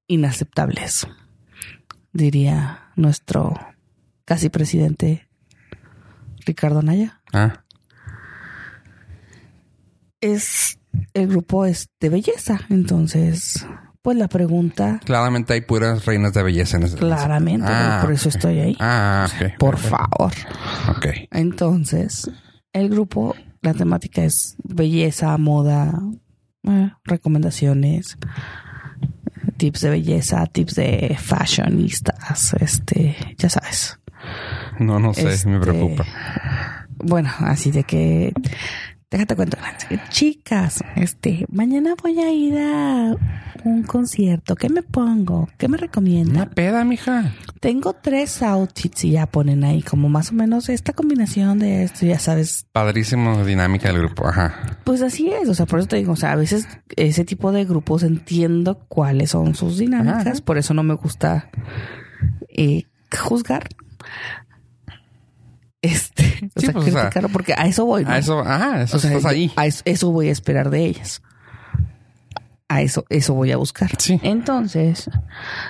inaceptables, 0.08 1.08
diría 2.14 2.92
nuestro 2.96 3.54
casi 4.26 4.50
presidente 4.50 5.28
Ricardo 6.46 6.80
Anaya. 6.80 7.22
Ah, 7.34 7.64
Es 10.22 10.80
el 11.14 11.28
grupo 11.28 11.66
es 11.66 11.90
de 12.00 12.10
belleza, 12.10 12.62
entonces, 12.70 13.66
pues 14.02 14.18
la 14.18 14.28
pregunta 14.28 15.00
claramente 15.06 15.54
hay 15.54 15.62
puras 15.62 16.06
reinas 16.06 16.34
de 16.34 16.44
belleza 16.44 16.78
en 16.78 16.84
ese 16.84 16.98
Claramente, 16.98 17.68
Ah, 17.70 18.00
por 18.02 18.12
eso 18.12 18.30
estoy 18.30 18.60
ahí. 18.60 18.78
Ah. 18.80 19.28
Por 19.60 19.78
favor. 19.78 20.32
Ok. 20.90 21.08
Entonces, 21.32 22.30
el 22.74 22.90
grupo, 22.90 23.36
la 23.62 23.74
temática 23.74 24.24
es 24.24 24.56
belleza, 24.64 25.38
moda, 25.38 26.02
eh, 26.64 26.92
recomendaciones, 27.04 28.18
tips 29.58 29.82
de 29.82 29.90
belleza, 29.90 30.46
tips 30.48 30.76
de 30.76 31.18
fashionistas, 31.20 32.54
este, 32.60 33.16
ya 33.38 33.50
sabes. 33.50 34.00
No, 34.80 35.00
no 35.00 35.14
sé, 35.14 35.30
Este, 35.34 35.50
me 35.50 35.60
preocupa. 35.60 36.06
Bueno, 36.98 37.30
así 37.40 37.72
de 37.72 37.84
que 37.84 38.34
déjate 39.12 39.36
cuento. 39.36 39.58
Chicas, 40.10 40.84
este, 40.96 41.46
mañana 41.52 41.96
voy 42.02 42.20
a 42.20 42.32
ir 42.32 42.58
a 42.58 43.16
un 43.66 43.84
concierto. 43.84 44.56
¿Qué 44.56 44.70
me 44.70 44.82
pongo? 44.82 45.50
¿Qué 45.58 45.68
me 45.68 45.78
recomiendan? 45.78 46.36
Una 46.38 46.50
peda, 46.50 46.84
mija. 46.86 47.34
Tengo 47.60 47.94
tres 47.94 48.42
outfits 48.42 49.04
y 49.04 49.12
ya 49.12 49.26
ponen 49.28 49.64
ahí 49.64 49.84
como 49.84 50.10
más 50.10 50.32
o 50.32 50.34
menos 50.34 50.70
esta 50.70 50.94
combinación 50.94 51.60
de 51.60 51.84
esto, 51.84 52.06
ya 52.06 52.18
sabes. 52.18 52.66
Padrísimo 52.72 53.46
dinámica 53.46 53.90
del 53.90 54.00
grupo. 54.00 54.28
Ajá. 54.28 54.78
Pues 54.86 55.02
así 55.02 55.30
es, 55.30 55.48
o 55.50 55.54
sea, 55.54 55.66
por 55.66 55.80
eso 55.80 55.90
te 55.90 55.98
digo, 55.98 56.14
o 56.14 56.16
sea, 56.16 56.32
a 56.32 56.36
veces 56.38 56.68
ese 56.96 57.26
tipo 57.26 57.52
de 57.52 57.66
grupos 57.66 58.04
entiendo 58.04 58.80
cuáles 58.88 59.32
son 59.32 59.54
sus 59.56 59.78
dinámicas, 59.78 60.26
Ajá. 60.28 60.46
por 60.46 60.58
eso 60.58 60.74
no 60.74 60.84
me 60.84 60.94
gusta 60.96 61.50
eh, 62.50 62.86
juzgar. 63.20 63.68
Este, 65.82 66.24
o 66.56 66.60
Sí, 66.60 66.66
sea, 66.68 66.74
pues, 66.74 66.88
o 66.88 66.92
sea, 66.92 67.02
criticarlo, 67.02 67.30
porque 67.30 67.54
a 67.58 67.66
eso 67.68 67.86
voy. 67.86 68.04
¿no? 68.04 68.12
A 68.12 68.18
eso, 68.18 68.44
ah, 68.46 68.82
eso 68.84 68.98
O 68.98 69.00
sea, 69.00 69.12
estás 69.12 69.26
ahí. 69.32 69.52
A 69.56 69.66
eso, 69.66 69.82
eso 69.86 70.12
voy 70.12 70.30
a 70.30 70.32
esperar 70.32 70.70
de 70.70 70.86
ellas. 70.86 71.22
A 72.70 72.82
eso, 72.82 73.06
eso 73.10 73.34
voy 73.34 73.52
a 73.52 73.58
buscar. 73.58 73.92
Sí. 73.98 74.18
Entonces, 74.24 75.10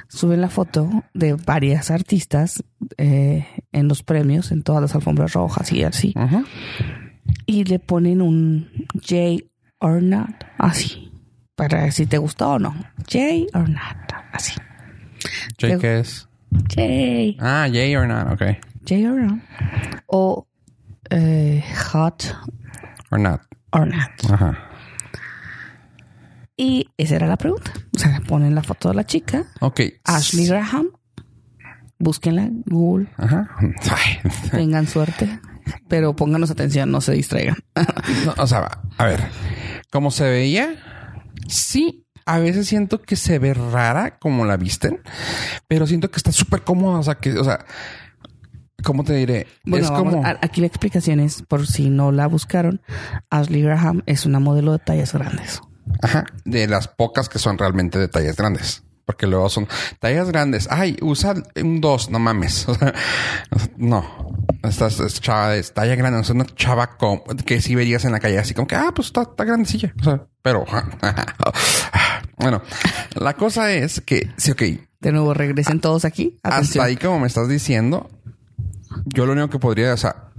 suben 0.08 0.40
la 0.40 0.50
foto 0.50 1.04
de 1.16 1.34
varias 1.34 1.90
artistas 1.90 2.64
eh, 2.98 3.48
en 3.72 3.88
los 3.88 4.04
premios, 4.04 4.52
en 4.52 4.62
todas 4.62 4.84
las 4.84 4.94
alfombras 4.94 5.34
rojas 5.34 5.72
y 5.72 5.84
así. 5.84 6.14
Ajá. 6.16 6.44
Y 7.48 7.64
le 7.64 7.80
ponen 7.80 8.22
un 8.22 8.70
J 8.94 9.44
or 9.80 10.04
not, 10.04 10.44
así. 10.60 11.12
Para 11.56 11.90
si 11.92 12.06
te 12.06 12.20
gustó 12.20 12.52
o 12.52 12.60
no. 12.60 12.76
J 13.12 13.20
or 13.56 13.68
not, 13.68 14.14
así. 14.32 14.54
Jay, 15.58 15.78
¿qué 15.80 16.00
es? 16.02 16.28
J, 16.70 16.82
Ah, 17.40 17.68
yay 17.68 17.96
or 17.96 18.08
not. 18.08 18.32
Ok. 18.34 18.44
J 18.88 19.08
or 19.10 19.22
not. 19.22 19.40
O 20.08 20.48
eh, 21.10 21.64
hot 21.94 22.24
Or 23.12 23.20
not. 23.20 23.42
or 23.72 23.88
not. 23.88 24.32
Ajá. 24.32 24.58
Y 26.58 26.90
esa 26.98 27.16
era 27.16 27.28
la 27.28 27.38
pregunta. 27.38 27.72
O 27.96 28.00
sea, 28.00 28.22
ponen 28.28 28.56
la 28.56 28.64
foto 28.64 28.90
de 28.90 28.96
la 28.96 29.06
chica, 29.06 29.46
Ok. 29.60 29.82
Ashley 30.04 30.46
Graham. 30.48 30.90
Búsquenla 32.00 32.44
en 32.44 32.64
Google, 32.66 33.08
Ajá. 33.18 33.50
Tengan 34.52 34.88
suerte. 34.88 35.40
Pero 35.88 36.16
pónganos 36.16 36.50
atención, 36.50 36.90
no 36.92 37.00
se 37.02 37.14
distraigan. 37.14 37.58
No, 38.26 38.34
o 38.38 38.48
sea, 38.48 38.82
a 38.98 39.06
ver, 39.06 39.22
como 39.92 40.10
se 40.12 40.28
veía, 40.30 40.76
sí, 41.48 42.06
a 42.26 42.40
veces 42.40 42.68
siento 42.68 43.02
que 43.02 43.16
se 43.16 43.38
ve 43.40 43.54
rara 43.54 44.18
como 44.20 44.46
la 44.46 44.58
visten, 44.58 45.02
pero 45.68 45.86
siento 45.88 46.10
que 46.10 46.18
está 46.18 46.32
súper 46.32 46.64
cómoda. 46.64 47.00
O 47.00 47.04
sea, 47.04 47.16
que, 47.16 47.34
o 47.38 47.44
sea, 47.44 47.66
¿cómo 48.84 49.04
te 49.04 49.14
diré? 49.14 49.48
Bueno, 49.66 49.86
es 49.86 49.92
vamos, 49.92 50.14
como. 50.16 50.28
aquí 50.42 50.62
la 50.62 50.68
explicación 50.68 51.20
es, 51.20 51.42
por 51.44 51.68
si 51.68 51.90
no 51.90 52.12
la 52.12 52.28
buscaron, 52.28 52.82
Ashley 53.30 53.62
Graham 53.62 54.04
es 54.06 54.26
una 54.26 54.40
modelo 54.40 54.72
de 54.74 54.80
tallas 54.80 55.14
grandes. 55.14 55.62
Ajá. 56.02 56.26
De 56.46 56.68
las 56.68 56.88
pocas 56.88 57.28
que 57.30 57.40
son 57.40 57.58
realmente 57.58 58.00
de 58.00 58.08
tallas 58.08 58.36
grandes. 58.36 58.84
Porque 59.04 59.26
luego 59.28 59.50
son 59.50 59.68
tallas 60.00 60.30
grandes. 60.30 60.68
Ay, 60.72 60.96
usa 61.02 61.34
un 61.62 61.82
2, 61.82 62.12
no 62.12 62.20
mames. 62.20 62.68
O 62.70 62.76
sea, 62.76 62.94
no. 63.78 64.06
Esta 64.64 64.88
es- 64.88 65.00
es 65.00 65.20
chava 65.20 65.50
de 65.50 65.64
talla 65.64 65.96
grande. 65.96 66.22
Es 66.22 66.30
una 66.30 66.46
chava 66.46 66.96
com- 66.98 67.22
que 67.46 67.60
si 67.62 67.76
verías 67.76 68.06
en 68.06 68.12
la 68.14 68.20
calle 68.20 68.38
así 68.40 68.54
como 68.54 68.68
que, 68.68 68.76
ah, 68.76 68.92
pues 68.96 69.08
está, 69.08 69.24
está 69.24 69.44
grandecilla. 69.44 69.94
O 70.00 70.04
sea, 70.04 70.24
pero 70.42 70.66
bueno, 72.38 72.62
la 73.16 73.34
cosa 73.36 73.72
es 73.74 74.02
que 74.02 74.30
sí, 74.38 74.52
ok. 74.52 74.62
De 75.00 75.12
nuevo, 75.12 75.34
regresen 75.34 75.80
todos 75.82 76.06
aquí. 76.06 76.38
Hasta 76.44 76.58
Atención. 76.58 76.86
ahí, 76.86 76.96
como 76.98 77.20
me 77.20 77.28
estás 77.28 77.50
diciendo, 77.50 78.10
yo 79.06 79.26
lo 79.26 79.34
único 79.34 79.50
que 79.50 79.60
podría, 79.60 79.94
o 79.94 79.98
sea, 79.98 80.30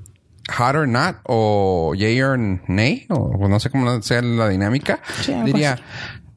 hot 0.56 0.74
or 0.74 0.88
not, 0.88 1.16
o 1.24 1.94
yay 1.96 2.20
or 2.22 2.38
nay, 2.68 3.06
o 3.10 3.48
no 3.48 3.60
sé 3.60 3.70
cómo 3.70 4.02
sea 4.02 4.22
la 4.22 4.48
dinámica, 4.48 5.00
Sí, 5.22 5.32
diría, 5.44 5.78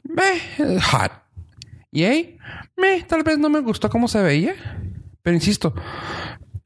meh, 0.04 0.80
hot. 0.92 1.12
Yay, 1.92 2.38
meh, 2.78 3.04
tal 3.08 3.24
vez 3.24 3.38
no 3.40 3.50
me 3.50 3.62
gustó 3.62 3.90
cómo 3.90 4.08
se 4.08 4.22
veía, 4.22 4.54
pero 5.22 5.34
insisto, 5.36 5.74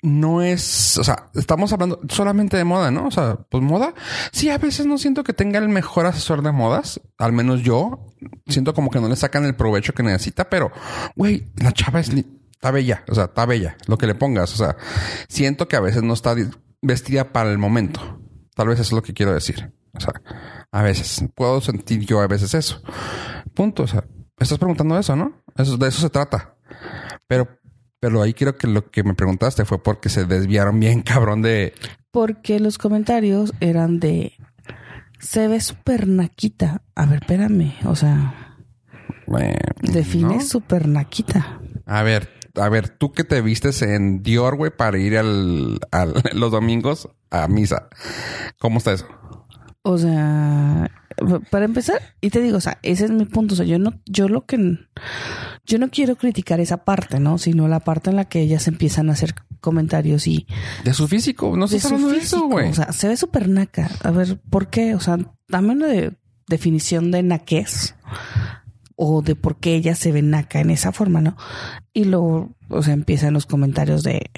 no 0.02 0.42
es, 0.42 0.98
o 0.98 1.04
sea, 1.04 1.28
estamos 1.36 1.74
hablando 1.74 2.00
solamente 2.10 2.56
de 2.58 2.64
moda, 2.64 2.90
¿no? 2.90 3.08
O 3.08 3.12
sea, 3.12 3.36
pues 3.50 3.62
moda. 3.62 3.94
Sí, 4.32 4.50
a 4.50 4.58
veces 4.58 4.86
no 4.86 4.98
siento 4.98 5.24
que 5.24 5.34
tenga 5.34 5.60
el 5.60 5.68
mejor 5.70 6.06
asesor 6.06 6.42
de 6.42 6.52
modas, 6.54 7.02
al 7.18 7.34
menos 7.34 7.62
yo. 7.64 8.08
Siento 8.48 8.74
como 8.74 8.90
que 8.92 9.00
no 9.02 9.10
le 9.10 9.16
sacan 9.18 9.44
el 9.46 9.56
provecho 9.56 9.94
que 9.94 10.02
necesita, 10.04 10.50
pero, 10.50 10.72
güey, 11.16 11.48
la 11.58 11.74
chava 11.74 12.00
es, 12.00 12.14
li- 12.14 12.26
está 12.60 12.72
bella, 12.72 13.06
o 13.08 13.16
sea, 13.16 13.26
está 13.26 13.46
bella, 13.46 13.78
lo 13.88 13.98
que 13.98 14.06
le 14.06 14.16
pongas. 14.16 14.54
O 14.54 14.58
sea, 14.58 14.76
siento 15.30 15.70
que 15.70 15.78
a 15.78 15.80
veces 15.80 16.04
no 16.04 16.14
está 16.14 16.36
vestida 16.82 17.32
para 17.32 17.52
el 17.52 17.58
momento. 17.58 18.20
Tal 18.54 18.68
vez 18.68 18.82
eso 18.82 18.90
es 18.90 18.92
lo 18.92 19.02
que 19.02 19.14
quiero 19.14 19.34
decir. 19.34 19.72
O 19.94 20.00
sea, 20.02 20.22
a 20.70 20.84
veces 20.84 21.24
puedo 21.36 21.62
sentir 21.62 22.06
yo 22.06 22.20
a 22.20 22.28
veces 22.28 22.54
eso. 22.54 22.82
Punto. 23.54 23.84
O 23.84 23.88
sea, 23.88 24.04
estás 24.38 24.58
preguntando 24.58 25.00
eso, 25.00 25.16
¿no? 25.16 25.42
Eso, 25.56 25.78
de 25.78 25.88
eso 25.88 26.02
se 26.02 26.10
trata. 26.10 26.58
Pero, 27.28 27.48
pero 28.02 28.22
ahí 28.22 28.34
creo 28.34 28.58
que 28.58 28.68
lo 28.68 28.92
que 28.92 29.04
me 29.04 29.14
preguntaste 29.14 29.64
fue 29.64 29.82
porque 29.82 30.10
se 30.10 30.26
desviaron 30.26 30.82
bien 30.82 31.02
cabrón 31.04 31.42
de. 31.42 31.74
Porque 32.12 32.60
los 32.60 32.78
comentarios 32.78 33.54
eran 33.62 34.02
de... 34.02 34.34
Se 35.22 35.48
ve 35.48 35.62
súper 35.62 36.08
naquita. 36.08 36.82
A 36.96 37.06
ver, 37.06 37.22
espérame. 37.22 37.76
O 37.86 37.96
sea, 37.96 38.58
eh, 39.40 39.58
define 39.82 40.36
¿no? 40.36 40.42
súper 40.42 40.90
naquita. 40.90 41.62
A 41.86 42.04
ver, 42.04 42.39
a 42.60 42.70
ver, 42.70 42.90
tú 42.90 43.12
que 43.12 43.24
te 43.24 43.42
vistes 43.42 43.82
en 43.82 44.22
Dior, 44.24 44.56
güey, 44.58 44.72
para 44.76 44.98
ir 45.00 45.18
al, 45.18 45.80
al- 45.92 46.14
los 46.34 46.52
domingos 46.52 47.10
a 47.32 47.48
misa. 47.48 47.88
¿Cómo 48.60 48.78
está 48.80 48.94
eso? 48.94 49.08
O 49.82 49.98
sea, 49.98 50.92
para 51.50 51.66
empezar, 51.66 52.02
y 52.22 52.30
te 52.30 52.42
digo, 52.42 52.58
o 52.58 52.62
sea, 52.62 52.78
ese 52.84 53.06
es 53.06 53.12
mi 53.12 53.26
punto. 53.26 53.54
O 53.54 53.58
sea, 53.58 53.66
yo 53.66 53.80
no, 53.80 53.94
yo 54.06 54.28
lo 54.28 54.46
que 54.46 54.78
yo 55.66 55.80
no 55.80 55.90
quiero 55.90 56.16
criticar 56.18 56.60
esa 56.60 56.84
parte, 56.84 57.20
¿no? 57.20 57.38
Sino 57.38 57.68
la 57.68 57.80
parte 57.80 58.10
en 58.10 58.18
la 58.18 58.26
que 58.26 58.42
ellas 58.42 58.68
empiezan 58.68 59.10
a 59.10 59.14
hacer 59.14 59.34
comentarios 59.62 60.28
y 60.28 60.48
De 60.84 60.94
su 60.94 61.08
físico, 61.08 61.56
no 61.56 61.66
está 61.66 61.80
su 61.90 62.10
físico. 62.10 62.48
güey. 62.50 62.70
O 62.70 62.74
sea, 62.74 62.92
se 62.92 63.08
ve 63.08 63.16
súper 63.18 63.48
naca. 63.48 63.90
A 64.04 64.12
ver, 64.12 64.40
¿por 64.50 64.68
qué? 64.70 64.96
O 64.96 65.00
sea, 65.00 65.18
dame 65.48 65.72
una 65.74 65.88
de- 65.88 66.14
definición 66.48 67.12
de 67.12 67.24
naquez 67.24 67.96
o 69.02 69.22
de 69.22 69.36
por 69.36 69.56
qué 69.62 69.76
ella 69.76 69.96
se 69.96 70.12
ve 70.12 70.22
naca 70.22 70.60
en 70.60 70.72
esa 70.72 70.92
forma, 70.92 71.22
¿no? 71.22 71.38
Y 71.94 72.04
luego, 72.04 72.50
o 72.68 72.84
sea, 72.84 72.94
empiezan 72.94 73.34
los 73.34 73.46
comentarios 73.46 74.04
de 74.04 74.30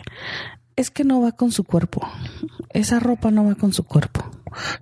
es 0.76 0.92
que 0.92 1.04
no 1.04 1.20
va 1.22 1.32
con 1.32 1.52
su 1.52 1.64
cuerpo. 1.64 2.08
Esa 2.70 3.00
ropa 3.00 3.32
no 3.32 3.44
va 3.44 3.56
con 3.56 3.74
su 3.74 3.84
cuerpo. 3.84 4.24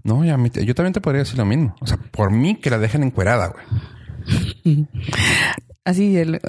No, 0.04 0.26
ya, 0.26 0.38
yo 0.38 0.76
también 0.76 0.92
te 0.94 1.00
podría 1.02 1.20
decir 1.24 1.38
lo 1.38 1.46
mismo. 1.46 1.76
O 1.80 1.88
sea, 1.88 1.98
por 1.98 2.30
mí 2.32 2.56
que 2.56 2.70
la 2.70 2.78
dejen 2.78 3.04
encuerada, 3.04 3.54
güey. 3.54 4.86
Así, 5.86 6.18
el- 6.18 6.42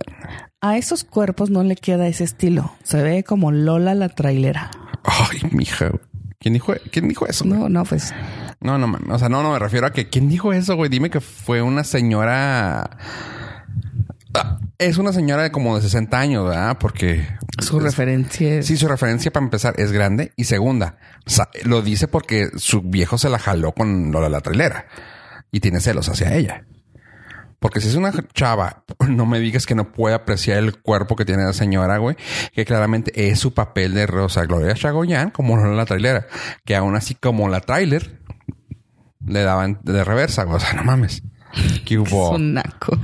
a 0.61 0.77
esos 0.77 1.05
cuerpos 1.05 1.51
no 1.51 1.63
le 1.63 1.77
queda 1.77 2.09
ese 2.09 2.25
estilo. 2.25 2.73
Se 2.83 3.01
ve 3.03 3.23
como 3.23 3.53
Lola 3.53 3.95
la 3.95 4.09
trailera. 4.09 4.71
Ay, 5.05 5.39
mija. 5.53 5.89
güey. 5.89 6.01
¿Quién 6.41 6.55
dijo, 6.55 6.73
¿quién 6.91 7.07
dijo 7.07 7.27
eso? 7.27 7.45
güey? 7.45 7.59
No, 7.59 7.69
no, 7.69 7.85
pues. 7.85 8.15
No, 8.61 8.79
no. 8.79 8.99
O 9.15 9.19
sea, 9.19 9.29
no, 9.29 9.43
no 9.43 9.53
me 9.53 9.59
refiero 9.59 9.87
a 9.87 9.93
que 9.93 10.09
quién 10.09 10.27
dijo 10.29 10.55
eso, 10.55 10.75
güey. 10.75 10.89
Dime 10.89 11.11
que 11.11 11.21
fue 11.21 11.61
una 11.61 11.85
señora. 11.85 12.97
Ah, 14.33 14.59
Es 14.79 14.97
una 14.97 15.13
señora 15.13 15.43
de 15.43 15.51
como 15.53 15.77
de 15.77 15.83
60 15.83 16.19
años, 16.19 16.47
¿verdad? 16.49 16.79
Porque 16.81 17.27
Su 17.59 17.77
es- 17.77 17.83
referencia 17.83 18.55
es. 18.55 18.67
Sí, 18.67 18.79
su 18.79 18.89
referencia 18.89 19.31
para 19.31 19.45
empezar 19.45 19.75
es 19.79 19.93
grande. 19.93 20.33
Y 20.37 20.45
segunda, 20.45 20.97
lo 21.65 21.83
dice 21.83 22.09
porque 22.09 22.49
su 22.57 22.81
viejo 22.81 23.19
se 23.19 23.29
la 23.29 23.39
jaló 23.39 23.73
con 23.73 24.11
lo 24.11 24.23
de 24.23 24.31
la 24.31 24.41
trailera 24.41 24.87
y 25.53 25.61
tiene 25.61 25.81
celos 25.81 26.09
hacia 26.09 26.35
ella. 26.35 26.65
Porque 27.61 27.81
si 27.81 27.89
es 27.89 27.95
una 27.95 28.13
chava, 28.35 28.85
no 29.09 29.27
me 29.27 29.39
digas 29.39 29.67
que 29.67 29.75
no 29.75 29.93
puede 29.93 30.15
apreciar 30.15 30.59
el 30.59 30.81
cuerpo 30.81 31.15
que 31.15 31.25
tiene 31.25 31.45
la 31.45 31.53
señora, 31.53 31.99
güey, 31.99 32.17
que 32.55 32.65
claramente 32.65 33.29
es 33.31 33.39
su 33.39 33.55
papel 33.55 33.95
de 33.95 34.07
Rosa 34.07 34.45
Gloria 34.47 34.75
Chagoyán, 34.75 35.31
como 35.31 35.57
no 35.57 35.73
la 35.73 35.85
trailera, 35.87 36.27
que 36.65 36.75
aún 36.75 36.97
así 36.97 37.15
como 37.15 37.49
la 37.49 37.61
trailer 37.61 38.19
le 39.25 39.43
daban 39.43 39.79
de 39.85 40.03
reversa, 40.03 40.45
güey. 40.45 40.57
O 40.57 40.61
sea, 40.61 40.73
no 40.73 40.85
mames. 40.85 41.23
¿Qué 41.85 41.95
Es 41.95 42.01
hubo? 42.01 42.31
un 42.31 42.55
naco. 42.55 42.97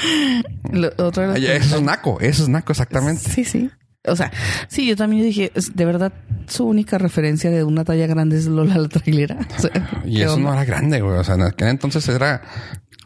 Lo- 0.72 0.92
otro 0.98 1.22
de 1.32 1.40
los 1.40 1.50
Eso 1.50 1.76
es 1.76 1.82
naco, 1.82 2.18
eso 2.20 2.42
es 2.42 2.48
naco, 2.48 2.72
exactamente. 2.72 3.30
Sí, 3.30 3.44
sí. 3.44 3.70
O 4.08 4.16
sea, 4.16 4.30
sí, 4.68 4.86
yo 4.86 4.96
también 4.96 5.22
dije, 5.22 5.52
de 5.74 5.84
verdad, 5.84 6.12
su 6.46 6.64
única 6.66 6.98
referencia 6.98 7.50
de 7.50 7.64
una 7.64 7.84
talla 7.84 8.06
grande 8.06 8.36
es 8.38 8.46
Lola 8.46 8.78
la 8.78 8.88
trailera. 8.88 9.36
O 9.56 9.60
sea, 9.60 10.02
Y 10.04 10.16
¿qué 10.16 10.22
eso 10.24 10.34
onda? 10.34 10.48
no 10.50 10.54
era 10.54 10.64
grande, 10.64 11.00
güey. 11.00 11.16
O 11.18 11.24
sea, 11.24 11.34
en 11.34 11.42
aquel 11.42 11.68
entonces 11.68 12.08
era 12.08 12.42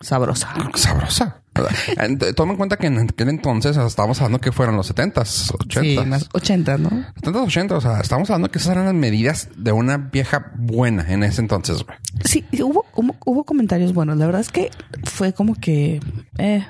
Sabrosa. 0.00 0.48
sabrosa. 0.74 1.36
Toma 2.36 2.52
en 2.52 2.56
cuenta 2.56 2.76
que 2.78 2.86
en 2.86 2.98
aquel 3.00 3.28
entonces 3.28 3.76
estábamos 3.76 4.18
hablando 4.20 4.40
que 4.40 4.50
fueron 4.52 4.76
los 4.76 4.94
70s, 4.94 5.52
80s. 5.52 5.80
Sí, 5.82 6.06
más 6.06 6.28
80, 6.32 6.78
¿no? 6.78 6.88
70s, 7.22 7.44
80 7.46 7.76
o 7.76 7.80
sea, 7.82 8.00
estamos 8.00 8.30
hablando 8.30 8.50
que 8.50 8.58
esas 8.58 8.72
eran 8.72 8.86
las 8.86 8.94
medidas 8.94 9.48
de 9.56 9.72
una 9.72 9.98
vieja 9.98 10.52
buena 10.56 11.04
en 11.12 11.22
ese 11.22 11.42
entonces, 11.42 11.84
güey. 11.84 11.98
Sí, 12.24 12.46
hubo, 12.62 12.86
hubo, 12.94 13.14
hubo 13.26 13.44
comentarios 13.44 13.92
buenos. 13.92 14.16
La 14.16 14.24
verdad 14.26 14.40
es 14.40 14.50
que 14.50 14.70
fue 15.04 15.34
como 15.34 15.54
que 15.54 16.00
eh, 16.38 16.64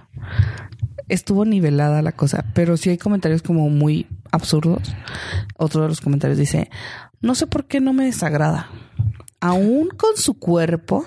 estuvo 1.10 1.44
nivelada 1.44 2.02
la 2.02 2.12
cosa, 2.12 2.44
pero 2.54 2.76
sí 2.76 2.90
hay 2.90 2.98
comentarios 2.98 3.42
como 3.42 3.68
muy 3.68 4.06
absurdos. 4.30 4.94
Otro 5.56 5.82
de 5.82 5.88
los 5.88 6.00
comentarios 6.00 6.38
dice, 6.38 6.70
no 7.20 7.34
sé 7.34 7.46
por 7.46 7.66
qué 7.66 7.80
no 7.80 7.92
me 7.92 8.04
desagrada. 8.04 8.68
Aún 9.40 9.88
con 9.88 10.16
su 10.16 10.38
cuerpo, 10.38 11.04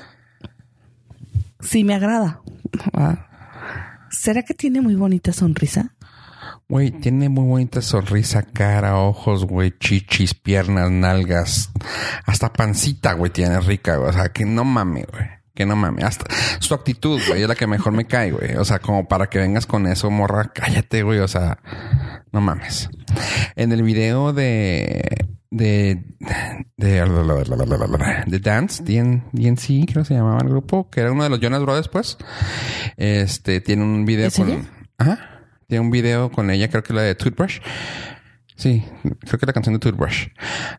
sí 1.59 1.83
me 1.83 1.95
agrada. 1.95 2.41
Ah. 2.93 3.27
¿Será 4.09 4.41
que 4.41 4.55
tiene 4.55 4.81
muy 4.81 4.95
bonita 4.95 5.31
sonrisa? 5.31 5.93
Güey, 6.67 6.91
tiene 6.91 7.29
muy 7.29 7.45
bonita 7.45 7.81
sonrisa, 7.81 8.41
cara, 8.41 8.97
ojos, 8.97 9.45
güey, 9.45 9.77
chichis, 9.77 10.33
piernas, 10.33 10.89
nalgas, 10.89 11.71
hasta 12.25 12.51
pancita, 12.51 13.13
güey, 13.13 13.31
tiene 13.31 13.59
rica. 13.59 13.99
O 13.99 14.11
sea, 14.11 14.29
que 14.29 14.45
no 14.45 14.63
mame, 14.63 15.05
güey. 15.11 15.42
Que 15.53 15.65
no 15.65 15.75
mame. 15.75 16.03
Hasta 16.03 16.25
su 16.59 16.73
actitud, 16.73 17.21
güey, 17.27 17.43
es 17.43 17.47
la 17.47 17.55
que 17.55 17.67
mejor 17.67 17.93
me 17.93 18.05
cae, 18.05 18.31
güey. 18.31 18.55
O 18.55 18.65
sea, 18.65 18.79
como 18.79 19.07
para 19.07 19.27
que 19.27 19.39
vengas 19.39 19.67
con 19.67 19.85
eso, 19.85 20.09
morra, 20.09 20.51
cállate, 20.53 21.03
güey. 21.03 21.19
O 21.19 21.27
sea, 21.27 21.59
no 22.31 22.41
mames. 22.41 22.89
En 23.55 23.71
el 23.71 23.83
video 23.83 24.33
de 24.33 25.27
de 25.51 26.03
de, 26.77 27.05
de 28.25 28.39
Dance, 28.39 28.83
DN, 28.83 29.23
DNC, 29.31 29.85
creo 29.91 30.03
que 30.03 30.05
se 30.05 30.15
llamaba 30.15 30.39
el 30.41 30.49
grupo, 30.49 30.89
que 30.89 31.01
era 31.01 31.11
uno 31.11 31.23
de 31.23 31.29
los 31.29 31.39
Jonas 31.39 31.61
Brothers, 31.61 31.87
pues. 31.87 32.17
Este 32.97 33.61
tiene 33.61 33.83
un 33.83 34.05
video 34.05 34.31
con. 34.31 34.67
Ajá. 34.97 35.29
Tiene 35.67 35.85
un 35.85 35.91
video 35.91 36.31
con 36.31 36.49
ella, 36.49 36.69
creo 36.69 36.83
que 36.83 36.93
la 36.93 37.03
de 37.03 37.15
Toothbrush. 37.15 37.59
Sí, 38.55 38.83
creo 39.21 39.39
que 39.39 39.45
la 39.45 39.53
canción 39.53 39.73
de 39.73 39.79
Toothbrush. 39.79 40.27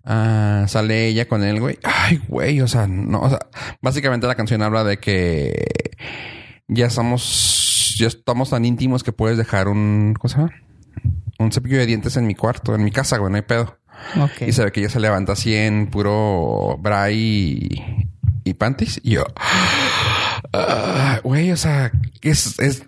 Ah, 0.05 0.65
sale 0.69 1.09
ella 1.09 1.27
con 1.27 1.43
él, 1.43 1.61
güey. 1.61 1.79
Ay, 1.83 2.21
güey, 2.29 2.61
o 2.61 2.69
sea, 2.69 2.87
no, 2.87 3.21
o 3.21 3.29
sea, 3.29 3.41
básicamente 3.83 4.27
la 4.27 4.37
canción 4.37 4.63
habla 4.63 4.85
de 4.85 4.99
que 4.99 5.67
ya 6.69 6.87
estamos, 6.87 7.95
ya 7.99 8.07
estamos 8.07 8.51
tan 8.51 8.65
íntimos 8.65 9.03
que 9.03 9.13
puedes 9.13 9.37
dejar 9.37 9.69
un, 9.69 10.15
¿cómo 10.19 10.29
se 10.29 10.39
llama? 10.39 10.53
Un 11.39 11.53
cepillo 11.53 11.79
de 11.79 11.87
dientes 11.87 12.17
en 12.17 12.27
mi 12.27 12.35
cuarto, 12.35 12.75
en 12.75 12.85
mi 12.85 12.91
casa, 12.91 13.19
güey, 13.19 13.31
no 13.31 13.37
hay 13.37 13.43
pedo. 13.43 13.79
Ok. 14.21 14.43
Y 14.47 14.53
se 14.53 14.65
ve 14.65 14.73
que 14.73 14.81
ella 14.81 14.89
se 14.89 15.01
levanta 15.01 15.33
así 15.33 15.55
en 15.55 15.89
puro 15.89 16.79
bra 16.79 17.11
y, 17.11 18.09
y 18.45 18.55
panties. 18.55 19.01
Y 19.03 19.13
yo, 19.13 19.25
ah, 20.53 21.21
güey, 21.25 21.51
o 21.51 21.57
sea, 21.57 21.91
es, 22.23 22.59
es, 22.61 22.85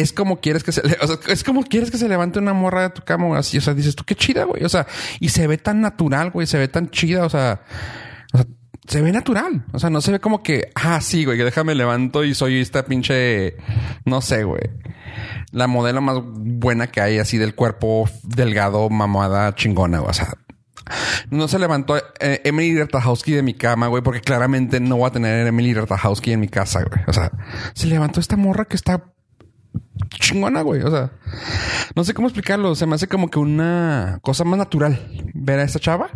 es 0.00 0.12
como 0.12 0.40
quieres 0.40 0.64
que 0.64 0.72
se, 0.72 0.82
es 1.28 1.44
como 1.44 1.62
quieres 1.62 1.90
que 1.90 1.98
se 1.98 2.08
levante 2.08 2.38
una 2.38 2.52
morra 2.52 2.82
de 2.82 2.90
tu 2.90 3.02
cama, 3.02 3.26
güey, 3.26 3.40
así, 3.40 3.58
o 3.58 3.60
sea, 3.60 3.74
dices 3.74 3.94
tú 3.94 4.04
qué 4.04 4.14
chida, 4.14 4.44
güey, 4.44 4.64
o 4.64 4.68
sea, 4.68 4.86
y 5.18 5.28
se 5.28 5.46
ve 5.46 5.58
tan 5.58 5.80
natural, 5.80 6.30
güey, 6.30 6.46
se 6.46 6.58
ve 6.58 6.68
tan 6.68 6.90
chida, 6.90 7.24
o 7.24 7.30
sea, 7.30 7.62
o 8.32 8.38
sea, 8.38 8.46
se 8.86 9.02
ve 9.02 9.12
natural, 9.12 9.64
o 9.72 9.78
sea, 9.78 9.90
no 9.90 10.00
se 10.00 10.12
ve 10.12 10.20
como 10.20 10.42
que, 10.42 10.70
ah, 10.74 11.00
sí, 11.00 11.24
güey, 11.24 11.38
que 11.38 11.44
déjame 11.44 11.74
levanto 11.74 12.24
y 12.24 12.34
soy 12.34 12.60
esta 12.60 12.84
pinche, 12.84 13.56
no 14.04 14.20
sé, 14.20 14.44
güey. 14.44 14.62
La 15.52 15.66
modelo 15.66 16.00
más 16.00 16.18
buena 16.22 16.86
que 16.86 17.00
hay, 17.00 17.18
así 17.18 17.36
del 17.38 17.54
cuerpo 17.54 18.08
delgado, 18.22 18.88
mamada, 18.88 19.54
chingona, 19.54 19.98
güey, 19.98 20.10
o 20.10 20.14
sea, 20.14 20.34
no 21.30 21.46
se 21.48 21.58
levantó 21.58 21.96
eh, 21.96 22.40
Emily 22.44 22.76
Ratajkowski 22.78 23.32
de 23.32 23.42
mi 23.42 23.54
cama, 23.54 23.86
güey, 23.88 24.02
porque 24.02 24.20
claramente 24.20 24.80
no 24.80 24.96
voy 24.96 25.08
a 25.08 25.12
tener 25.12 25.46
Emily 25.46 25.74
Ratajkowski 25.74 26.32
en 26.32 26.40
mi 26.40 26.48
casa, 26.48 26.82
güey. 26.82 27.04
O 27.06 27.12
sea, 27.12 27.30
se 27.74 27.86
levantó 27.86 28.20
esta 28.20 28.36
morra 28.36 28.64
que 28.64 28.76
está 28.76 29.04
chingona, 30.08 30.62
güey. 30.62 30.82
O 30.82 30.90
sea, 30.90 31.12
no 31.94 32.04
sé 32.04 32.14
cómo 32.14 32.28
explicarlo. 32.28 32.74
Se 32.74 32.86
me 32.86 32.94
hace 32.94 33.06
como 33.06 33.30
que 33.30 33.38
una 33.38 34.18
cosa 34.22 34.44
más 34.44 34.58
natural 34.58 34.98
ver 35.34 35.58
a 35.58 35.64
esta 35.64 35.78
chava 35.78 36.10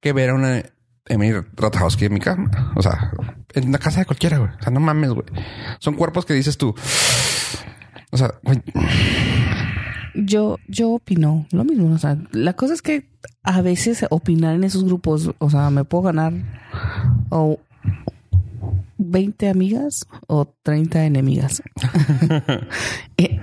que 0.00 0.12
ver 0.12 0.30
a 0.30 0.34
una 0.34 0.62
Emily 1.06 1.32
Ratajkowski 1.56 2.06
en 2.06 2.14
mi 2.14 2.20
cama. 2.20 2.72
O 2.76 2.82
sea, 2.82 3.12
en 3.52 3.72
la 3.72 3.78
casa 3.78 4.00
de 4.00 4.06
cualquiera, 4.06 4.38
güey. 4.38 4.50
O 4.50 4.62
sea, 4.62 4.72
no 4.72 4.80
mames, 4.80 5.10
güey. 5.10 5.26
Son 5.78 5.94
cuerpos 5.94 6.24
que 6.24 6.34
dices 6.34 6.56
tú. 6.58 6.74
O 8.10 8.16
sea, 8.16 8.34
güey, 8.42 8.62
Yo, 10.14 10.58
yo 10.68 10.90
opino 10.90 11.46
lo 11.50 11.64
mismo. 11.64 11.92
O 11.92 11.98
sea, 11.98 12.16
la 12.32 12.54
cosa 12.54 12.74
es 12.74 12.82
que 12.82 13.10
a 13.42 13.60
veces 13.60 14.06
opinar 14.10 14.54
en 14.54 14.64
esos 14.64 14.84
grupos, 14.84 15.30
o 15.38 15.50
sea, 15.50 15.70
me 15.70 15.84
puedo 15.84 16.02
ganar 16.04 16.32
o 17.30 17.58
20 19.04 19.48
amigas 19.48 20.06
o 20.26 20.46
30 20.62 21.06
enemigas. 21.06 21.62
y, 23.16 23.38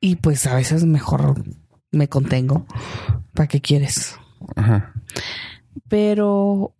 y, 0.00 0.16
pues 0.16 0.46
a 0.46 0.54
veces 0.54 0.84
mejor 0.84 1.42
me 1.90 2.08
contengo. 2.08 2.66
¿Para 3.32 3.48
qué 3.48 3.60
quieres? 3.60 4.16
ajá. 4.54 4.92
Pero, 5.88 6.74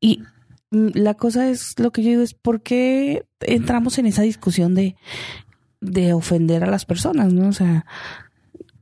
y 0.00 0.22
la 0.70 1.14
cosa 1.14 1.48
es, 1.48 1.78
lo 1.78 1.92
que 1.92 2.02
yo 2.02 2.10
digo 2.10 2.22
es, 2.22 2.34
¿por 2.34 2.62
qué 2.62 3.26
entramos 3.40 3.98
en 3.98 4.06
esa 4.06 4.22
discusión 4.22 4.74
de, 4.74 4.96
de 5.80 6.12
ofender 6.12 6.64
a 6.64 6.70
las 6.70 6.84
personas? 6.84 7.32
¿no? 7.32 7.48
O 7.48 7.52
sea, 7.52 7.86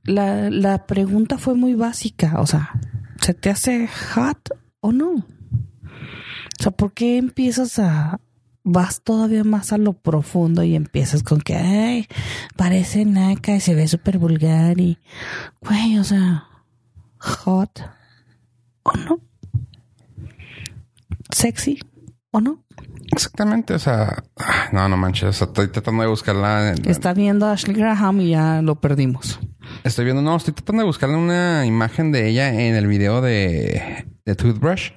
la, 0.05 0.51
la 0.51 0.87
pregunta 0.87 1.39
fue 1.39 1.55
muy 1.55 1.75
básica. 1.75 2.41
O 2.41 2.47
sea, 2.47 2.71
¿se 3.21 3.35
te 3.35 3.51
hace 3.51 3.89
hot 4.15 4.51
o 4.81 4.93
no? 4.93 5.11
O 6.59 6.63
sea, 6.63 6.73
¿por 6.73 6.93
qué 6.93 7.19
empiezas 7.19 7.79
a... 7.79 8.21
Vas 8.69 9.01
todavía 9.03 9.45
más 9.45 9.73
a 9.73 9.79
lo 9.79 9.93
profundo 9.93 10.65
y 10.65 10.75
empiezas 10.75 11.23
con 11.23 11.41
que, 11.41 11.55
ay, 11.55 12.09
parece 12.57 13.05
naca 13.05 13.55
y 13.55 13.61
se 13.61 13.77
ve 13.77 13.87
súper 13.87 14.19
vulgar 14.19 14.81
y, 14.81 14.99
güey, 15.61 15.99
o 15.99 16.03
sea, 16.05 16.49
hot 17.19 17.81
o 18.83 18.93
no. 18.97 19.21
Sexy 21.31 21.79
o 22.33 22.41
no. 22.41 22.65
Exactamente, 23.13 23.73
o 23.75 23.79
sea, 23.79 24.25
ah, 24.37 24.69
no, 24.73 24.89
no 24.89 24.97
manches, 24.97 25.41
estoy 25.41 25.69
tratando 25.69 26.03
de 26.03 26.09
buscarla. 26.09 26.71
en- 26.73 26.89
Está 26.91 27.15
viendo 27.15 27.47
a 27.47 27.53
Ashley 27.53 27.75
Graham 27.77 28.21
y 28.21 28.31
ya 28.31 28.63
lo 28.63 28.81
perdimos. 28.81 29.39
Estoy 29.85 30.05
viendo, 30.07 30.23
no, 30.23 30.37
estoy 30.37 30.55
tratando 30.55 30.83
de 30.83 30.87
buscarle 30.87 31.17
una 31.17 31.65
imagen 31.67 32.11
de 32.13 32.29
ella 32.29 32.49
en 32.53 32.75
el 32.75 32.87
video 32.87 33.21
de, 33.21 34.07
de 34.25 34.35
Toothbrush. 34.35 34.91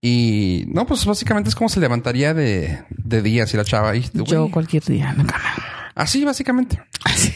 Y 0.00 0.64
no, 0.68 0.86
pues 0.86 1.04
básicamente 1.04 1.48
es 1.50 1.56
como 1.56 1.68
se 1.68 1.80
levantaría 1.80 2.32
de, 2.34 2.84
de 2.90 3.22
día 3.22 3.46
si 3.46 3.56
la 3.56 3.64
chava. 3.64 3.96
Y, 3.96 4.04
Yo 4.12 4.50
cualquier 4.50 4.84
día 4.84 5.10
en 5.10 5.18
la 5.18 5.24
cama. 5.24 5.44
Así, 5.94 6.24
básicamente. 6.24 6.80
Así. 7.04 7.34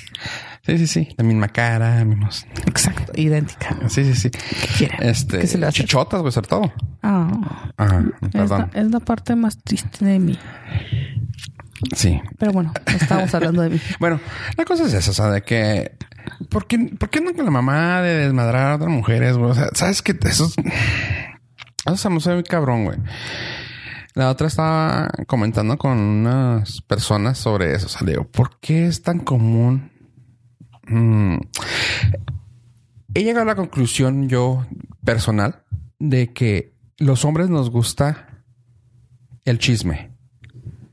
Sí, 0.65 0.79
sí, 0.79 0.87
sí. 0.87 1.09
La 1.17 1.25
misma 1.25 1.49
cara, 1.49 2.05
mismos. 2.05 2.47
Exacto, 2.67 3.13
idéntica. 3.17 3.77
Sí, 3.89 4.05
sí, 4.05 4.15
sí. 4.15 4.31
¿Qué 4.31 4.69
quiere? 4.79 5.11
Este, 5.11 5.41
¿Qué 5.41 5.47
se 5.49 5.59
le 5.59 5.67
hace? 5.67 5.81
chichotas, 5.83 6.21
güey, 6.21 6.31
sobre 6.33 6.47
todo. 6.47 6.73
Ah, 7.03 7.73
Ajá, 7.77 8.05
es, 8.21 8.23
la, 8.23 8.31
perdón. 8.31 8.71
es 8.73 8.91
la 8.93 9.01
parte 9.01 9.35
más 9.35 9.59
triste 9.59 10.05
de 10.05 10.21
mí. 10.21 10.39
Sí. 11.97 12.21
Pero 12.39 12.53
bueno, 12.53 12.73
estamos 12.87 13.35
hablando 13.35 13.63
de 13.63 13.71
mí. 13.71 13.81
Bueno, 13.99 14.21
la 14.57 14.65
cosa 14.65 14.85
es 14.85 14.95
esa, 14.95 15.11
o 15.11 15.15
sea, 15.15 15.31
de 15.33 15.43
que. 15.43 15.97
¿Por 16.49 16.69
qué, 16.69 16.79
por 16.97 17.11
qué 17.11 17.19
andan 17.19 17.35
con 17.35 17.45
la 17.45 17.51
mamá 17.51 18.01
de 18.03 18.15
desmadrar 18.27 18.71
a 18.71 18.77
otras 18.77 18.91
mujeres, 18.91 19.37
güey? 19.37 19.51
O 19.51 19.55
sea, 19.55 19.67
¿sabes 19.75 20.01
qué? 20.01 20.17
Eso 20.23 20.45
es. 20.47 20.55
Eso 21.87 21.97
se 21.97 22.09
me 22.11 22.17
hace 22.19 22.33
muy 22.35 22.43
cabrón, 22.45 22.85
güey. 22.85 22.99
La 24.15 24.31
otra 24.31 24.47
estaba 24.47 25.09
comentando 25.27 25.79
con 25.79 25.99
unas 25.99 26.83
personas 26.83 27.39
sobre 27.39 27.75
eso. 27.75 27.87
O 27.87 27.89
sea, 27.89 28.07
digo, 28.07 28.25
¿por 28.25 28.59
qué 28.61 28.87
es 28.87 29.03
tan 29.03 29.21
común? 29.21 29.91
Mm. 30.87 31.39
He 33.15 33.25
llegado 33.25 33.43
a 33.43 33.47
la 33.47 33.55
conclusión 33.57 34.29
yo 34.29 34.67
personal 35.05 35.63
de 35.99 36.33
que 36.33 36.75
los 36.99 37.25
hombres 37.25 37.49
nos 37.49 37.71
gusta 37.71 38.43
el 39.45 39.59
chisme. 39.59 40.11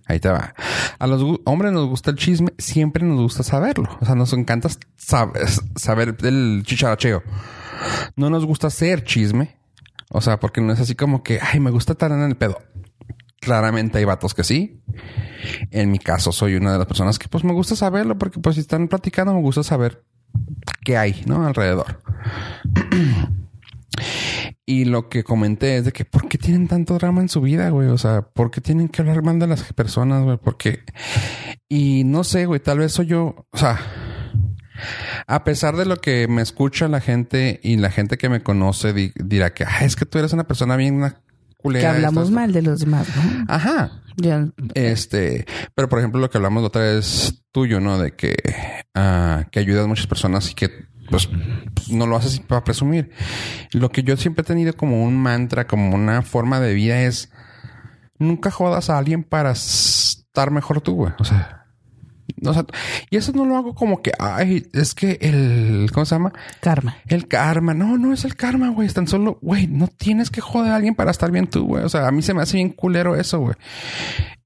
Ahí 0.05 0.19
te 0.19 0.29
va. 0.29 0.55
A 0.97 1.05
los 1.05 1.39
hombres 1.45 1.71
nos 1.71 1.87
gusta 1.87 2.09
el 2.11 2.17
chisme, 2.17 2.51
siempre 2.57 3.05
nos 3.05 3.19
gusta 3.21 3.43
saberlo. 3.43 3.89
O 4.01 4.05
sea, 4.05 4.15
nos 4.15 4.33
encanta 4.33 4.69
sab- 4.97 5.33
saber 5.75 6.17
del 6.17 6.63
chicharacheo. 6.65 7.21
No 8.15 8.29
nos 8.29 8.45
gusta 8.45 8.67
hacer 8.67 9.03
chisme. 9.03 9.58
O 10.09 10.21
sea, 10.21 10.39
porque 10.39 10.61
no 10.61 10.73
es 10.73 10.79
así 10.79 10.95
como 10.95 11.23
que, 11.23 11.39
ay, 11.41 11.59
me 11.59 11.71
gusta 11.71 11.93
estar 11.93 12.11
en 12.11 12.21
el 12.21 12.35
pedo. 12.35 12.59
Claramente 13.39 13.99
hay 13.99 14.05
vatos 14.05 14.33
que 14.33 14.43
sí. 14.43 14.81
En 15.71 15.91
mi 15.91 15.99
caso, 15.99 16.31
soy 16.31 16.55
una 16.55 16.73
de 16.73 16.77
las 16.79 16.87
personas 16.87 17.17
que 17.19 17.29
pues 17.29 17.43
me 17.43 17.53
gusta 17.53 17.75
saberlo 17.75 18.17
porque 18.17 18.39
pues 18.39 18.55
si 18.55 18.61
están 18.61 18.87
platicando 18.87 19.33
me 19.33 19.41
gusta 19.41 19.63
saber 19.63 20.03
qué 20.83 20.97
hay, 20.97 21.23
¿no? 21.25 21.45
Alrededor. 21.45 22.01
Y 24.65 24.85
lo 24.85 25.09
que 25.09 25.23
comenté 25.23 25.77
es 25.77 25.85
de 25.85 25.91
que 25.91 26.05
¿por 26.05 26.29
qué 26.29 26.37
tienen 26.37 26.67
tanto 26.67 26.93
drama 26.93 27.21
en 27.21 27.27
su 27.27 27.41
vida, 27.41 27.71
güey? 27.71 27.87
O 27.87 27.97
sea, 27.97 28.21
¿por 28.21 28.51
qué 28.51 28.61
tienen 28.61 28.87
que 28.87 29.01
hablar 29.01 29.23
mal 29.23 29.39
de 29.39 29.47
las 29.47 29.73
personas, 29.73 30.23
güey? 30.23 30.37
Porque... 30.37 30.83
Y 31.67 32.03
no 32.03 32.23
sé, 32.23 32.45
güey, 32.45 32.59
tal 32.59 32.77
vez 32.77 32.91
soy 32.91 33.07
yo, 33.07 33.47
o 33.49 33.57
sea, 33.57 33.79
a 35.27 35.43
pesar 35.43 35.75
de 35.75 35.85
lo 35.85 35.97
que 35.97 36.27
me 36.27 36.41
escucha 36.41 36.87
la 36.87 37.01
gente 37.01 37.59
y 37.63 37.77
la 37.77 37.91
gente 37.91 38.17
que 38.17 38.29
me 38.29 38.41
conoce 38.41 38.93
di- 38.93 39.11
dirá 39.15 39.53
que 39.53 39.63
"Ah, 39.65 39.79
es 39.85 39.95
que 39.95 40.05
tú 40.05 40.17
eres 40.19 40.33
una 40.33 40.45
persona 40.45 40.75
bien 40.75 40.95
una 40.95 41.21
culera. 41.57 41.91
Que 41.91 41.95
hablamos 41.97 42.23
estás-". 42.25 42.33
mal 42.35 42.51
de 42.53 42.61
los 42.61 42.79
demás, 42.79 43.07
¿no? 43.15 43.45
Ajá. 43.47 43.91
Este, 44.73 45.45
pero 45.75 45.87
por 45.89 45.99
ejemplo, 45.99 46.19
lo 46.19 46.29
que 46.29 46.37
hablamos 46.37 46.61
la 46.63 46.67
otra 46.67 46.81
vez 46.81 47.41
tuyo, 47.51 47.79
¿no? 47.79 47.97
De 47.97 48.11
que, 48.11 48.35
ah, 48.93 49.45
que 49.51 49.59
ayudas 49.59 49.85
a 49.85 49.87
muchas 49.87 50.07
personas 50.07 50.51
y 50.51 50.55
que, 50.55 50.69
pues, 51.09 51.29
no 51.89 52.05
lo 52.05 52.17
haces 52.17 52.39
para 52.41 52.63
presumir. 52.63 53.11
Lo 53.71 53.89
que 53.91 54.03
yo 54.03 54.17
siempre 54.17 54.41
he 54.41 54.45
tenido 54.45 54.73
como 54.73 55.03
un 55.03 55.17
mantra, 55.17 55.67
como 55.67 55.95
una 55.95 56.21
forma 56.21 56.59
de 56.59 56.73
vida 56.73 57.01
es 57.03 57.31
nunca 58.17 58.51
jodas 58.51 58.89
a 58.89 58.97
alguien 58.97 59.23
para 59.23 59.51
estar 59.51 60.51
mejor 60.51 60.81
tú, 60.81 60.95
güey. 60.95 61.13
O 61.19 61.23
sea, 61.23 61.58
o 62.45 62.53
sea, 62.53 62.65
y 63.09 63.17
eso 63.17 63.31
no 63.33 63.45
lo 63.45 63.57
hago 63.57 63.75
como 63.75 64.01
que, 64.01 64.11
ay, 64.19 64.67
es 64.73 64.93
que 64.93 65.17
el, 65.21 65.89
¿cómo 65.93 66.05
se 66.05 66.15
llama? 66.15 66.33
karma. 66.61 66.97
El 67.07 67.27
karma. 67.27 67.73
No, 67.73 67.97
no 67.97 68.13
es 68.13 68.25
el 68.25 68.35
karma, 68.35 68.69
güey. 68.69 68.87
Es 68.87 68.93
tan 68.93 69.07
solo, 69.07 69.39
güey, 69.41 69.67
no 69.67 69.87
tienes 69.87 70.29
que 70.29 70.41
joder 70.41 70.71
a 70.71 70.75
alguien 70.75 70.95
para 70.95 71.11
estar 71.11 71.31
bien 71.31 71.47
tú, 71.47 71.65
güey. 71.65 71.83
O 71.83 71.89
sea, 71.89 72.07
a 72.07 72.11
mí 72.11 72.21
se 72.21 72.33
me 72.33 72.41
hace 72.41 72.57
bien 72.57 72.69
culero 72.69 73.15
eso, 73.15 73.39
güey. 73.39 73.55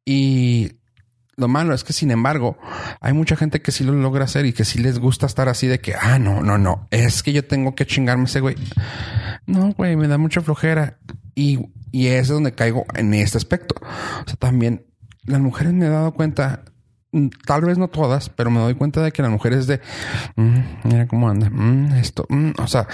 Y 0.06 0.74
lo 1.36 1.48
malo 1.48 1.74
es 1.74 1.84
que, 1.84 1.94
sin 1.94 2.12
embargo, 2.12 2.58
hay 3.02 3.14
mucha 3.14 3.36
gente 3.36 3.62
que 3.62 3.72
sí 3.72 3.84
lo 3.84 3.94
logra 3.94 4.26
hacer 4.26 4.46
y 4.46 4.54
que 4.54 4.66
sí 4.66 4.80
les 4.80 5.00
gusta 5.00 5.26
estar 5.26 5.50
así 5.50 5.68
de 5.68 5.80
que, 5.80 5.96
ah, 5.96 6.20
no, 6.20 6.42
no, 6.42 6.58
no, 6.58 6.88
es 6.92 7.24
que 7.24 7.34
yo 7.34 7.46
tengo 7.46 7.74
que 7.76 7.86
chingarme 7.86 8.26
ese 8.26 8.40
güey. 8.40 8.56
No, 9.46 9.74
güey, 9.74 9.96
me 9.96 10.08
da 10.08 10.18
mucha 10.18 10.42
flojera. 10.42 11.00
Y, 11.36 11.60
y 11.92 12.08
es 12.08 12.28
donde 12.28 12.54
caigo 12.54 12.86
en 12.94 13.14
este 13.14 13.38
aspecto. 13.38 13.76
O 13.82 14.28
sea, 14.28 14.36
también 14.38 14.86
las 15.26 15.40
mujeres 15.40 15.74
me 15.74 15.88
he 15.88 15.90
dado 15.90 16.14
cuenta, 16.14 16.64
tal 17.46 17.62
vez 17.62 17.78
no 17.78 17.88
todas, 17.88 18.30
pero 18.30 18.50
me 18.52 18.60
doy 18.60 18.76
cuenta 18.76 19.02
de 19.02 19.12
que 19.12 19.22
las 19.22 19.32
mujeres 19.32 19.68
de, 19.68 19.82
"Mm, 20.36 20.60
mira 20.84 21.08
cómo 21.08 21.30
anda, 21.30 21.50
mm, 21.50 21.94
esto, 21.94 22.26
mm", 22.30 22.52
o 22.58 22.68
sea, 22.68 22.88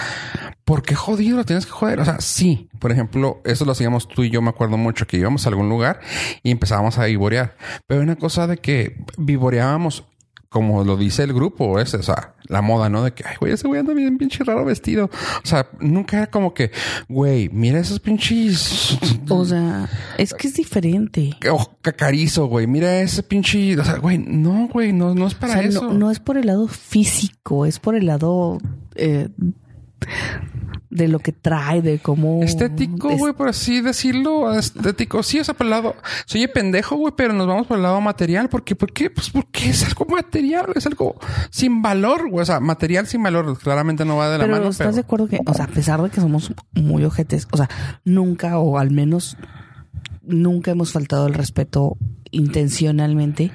¿por 0.66 0.82
qué 0.84 0.96
jodido 0.96 1.38
lo 1.38 1.46
tienes 1.46 1.66
que 1.66 1.72
joder? 1.72 2.00
O 2.00 2.06
sea, 2.06 2.20
sí, 2.20 2.70
por 2.80 2.92
ejemplo, 2.92 3.42
eso 3.46 3.66
lo 3.66 3.72
hacíamos 3.72 4.08
tú 4.08 4.24
y 4.24 4.30
yo, 4.30 4.42
me 4.42 4.50
acuerdo 4.50 4.78
mucho 4.78 5.08
que 5.08 5.18
íbamos 5.18 5.46
a 5.46 5.50
algún 5.50 5.70
lugar 5.70 6.00
y 6.44 6.52
empezábamos 6.52 6.98
a 6.98 7.06
vivorear, 7.06 7.56
pero 7.88 8.02
una 8.02 8.16
cosa 8.16 8.48
de 8.48 8.58
que 8.58 8.98
vivoreábamos 9.18 10.06
como 10.50 10.84
lo 10.84 10.98
dice 10.98 11.24
el 11.24 11.34
grupo 11.34 11.80
ese, 11.80 11.98
o 11.98 12.04
sea, 12.04 12.34
la 12.50 12.62
moda, 12.62 12.90
¿no? 12.90 13.04
De 13.04 13.14
que, 13.14 13.24
ay, 13.26 13.36
güey, 13.40 13.54
ese 13.54 13.68
güey 13.68 13.80
anda 13.80 13.94
bien 13.94 14.18
pinche 14.18 14.44
raro 14.44 14.66
vestido. 14.66 15.06
O 15.06 15.48
sea, 15.48 15.70
nunca 15.80 16.18
era 16.18 16.28
como 16.32 16.54
que, 16.54 16.72
güey, 17.08 17.48
mira 17.50 17.80
esos 17.80 18.00
pinches 18.00 18.98
O 19.30 19.46
sea, 19.46 19.88
es 20.18 20.34
que 20.34 20.48
es 20.48 20.56
diferente. 20.56 21.30
oh, 21.50 21.78
cacarizo, 21.82 22.48
güey. 22.48 22.66
Mira 22.68 23.00
ese 23.02 23.24
pinche, 23.24 23.80
o 23.80 23.86
sea, 23.86 23.98
güey, 24.00 24.18
no, 24.18 24.68
güey, 24.68 24.92
no, 24.92 25.14
no 25.16 25.28
es 25.28 25.36
para 25.36 25.54
O 25.54 25.58
sea, 25.58 25.66
eso. 25.66 25.82
no, 25.86 25.94
no 25.94 26.12
es 26.12 26.20
por 26.20 26.38
el 26.38 26.48
lado 26.48 26.68
físico, 26.68 27.66
es 27.66 27.80
por 27.80 27.96
el 27.96 28.08
lado 28.08 28.58
eh, 28.96 29.30
de 30.92 31.08
lo 31.08 31.20
que 31.20 31.32
trae, 31.32 31.82
de 31.84 32.00
cómo... 32.00 32.42
Estético, 32.42 33.12
es- 33.12 33.20
güey, 33.20 33.34
por 33.34 33.48
así 33.50 33.80
decirlo, 33.82 34.52
estético. 34.58 35.22
Sí, 35.22 35.40
o 35.40 35.44
sea, 35.44 35.54
por 35.54 35.66
el 35.68 35.72
lado, 35.72 35.96
soy 36.26 36.48
pendejo, 36.48 36.96
güey, 36.96 37.14
pero 37.16 37.32
nos 37.34 37.46
vamos 37.46 37.68
por 37.68 37.78
el 37.78 37.84
lado 37.84 38.02
material. 38.02 38.50
¿Por 38.50 38.64
qué? 38.64 38.76
¿Por 38.76 38.92
qué? 38.92 39.10
Pues 39.12 39.30
porque 39.30 39.70
es 39.70 39.86
algo 39.86 40.06
material, 40.06 40.66
es 40.76 40.88
algo 40.88 41.16
sin 41.52 41.82
valor, 41.84 42.30
güey. 42.30 42.42
O 42.42 42.46
sea, 42.46 42.60
material 42.60 43.06
sin 43.06 43.22
valor, 43.22 43.58
claramente 43.60 44.04
no 44.04 44.18
va 44.18 44.30
de 44.32 44.40
la 44.40 44.46
Pero 44.46 44.58
mano. 44.58 44.70
estás 44.70 44.88
pero- 44.88 44.96
de 44.96 45.02
acuerdo 45.02 45.28
que, 45.28 45.40
o 45.46 45.54
sea, 45.54 45.66
a 45.66 45.70
pesar 45.70 46.02
de 46.02 46.10
que 46.10 46.22
somos 46.22 46.52
muy 46.74 47.04
ojetes, 47.06 47.48
o 47.52 47.58
sea, 47.58 47.70
nunca 48.04 48.58
o 48.58 48.80
al 48.80 48.90
menos 48.90 49.38
nunca 50.24 50.72
hemos 50.72 50.92
faltado 50.92 51.28
el 51.28 51.34
respeto 51.34 51.98
intencionalmente 52.32 53.52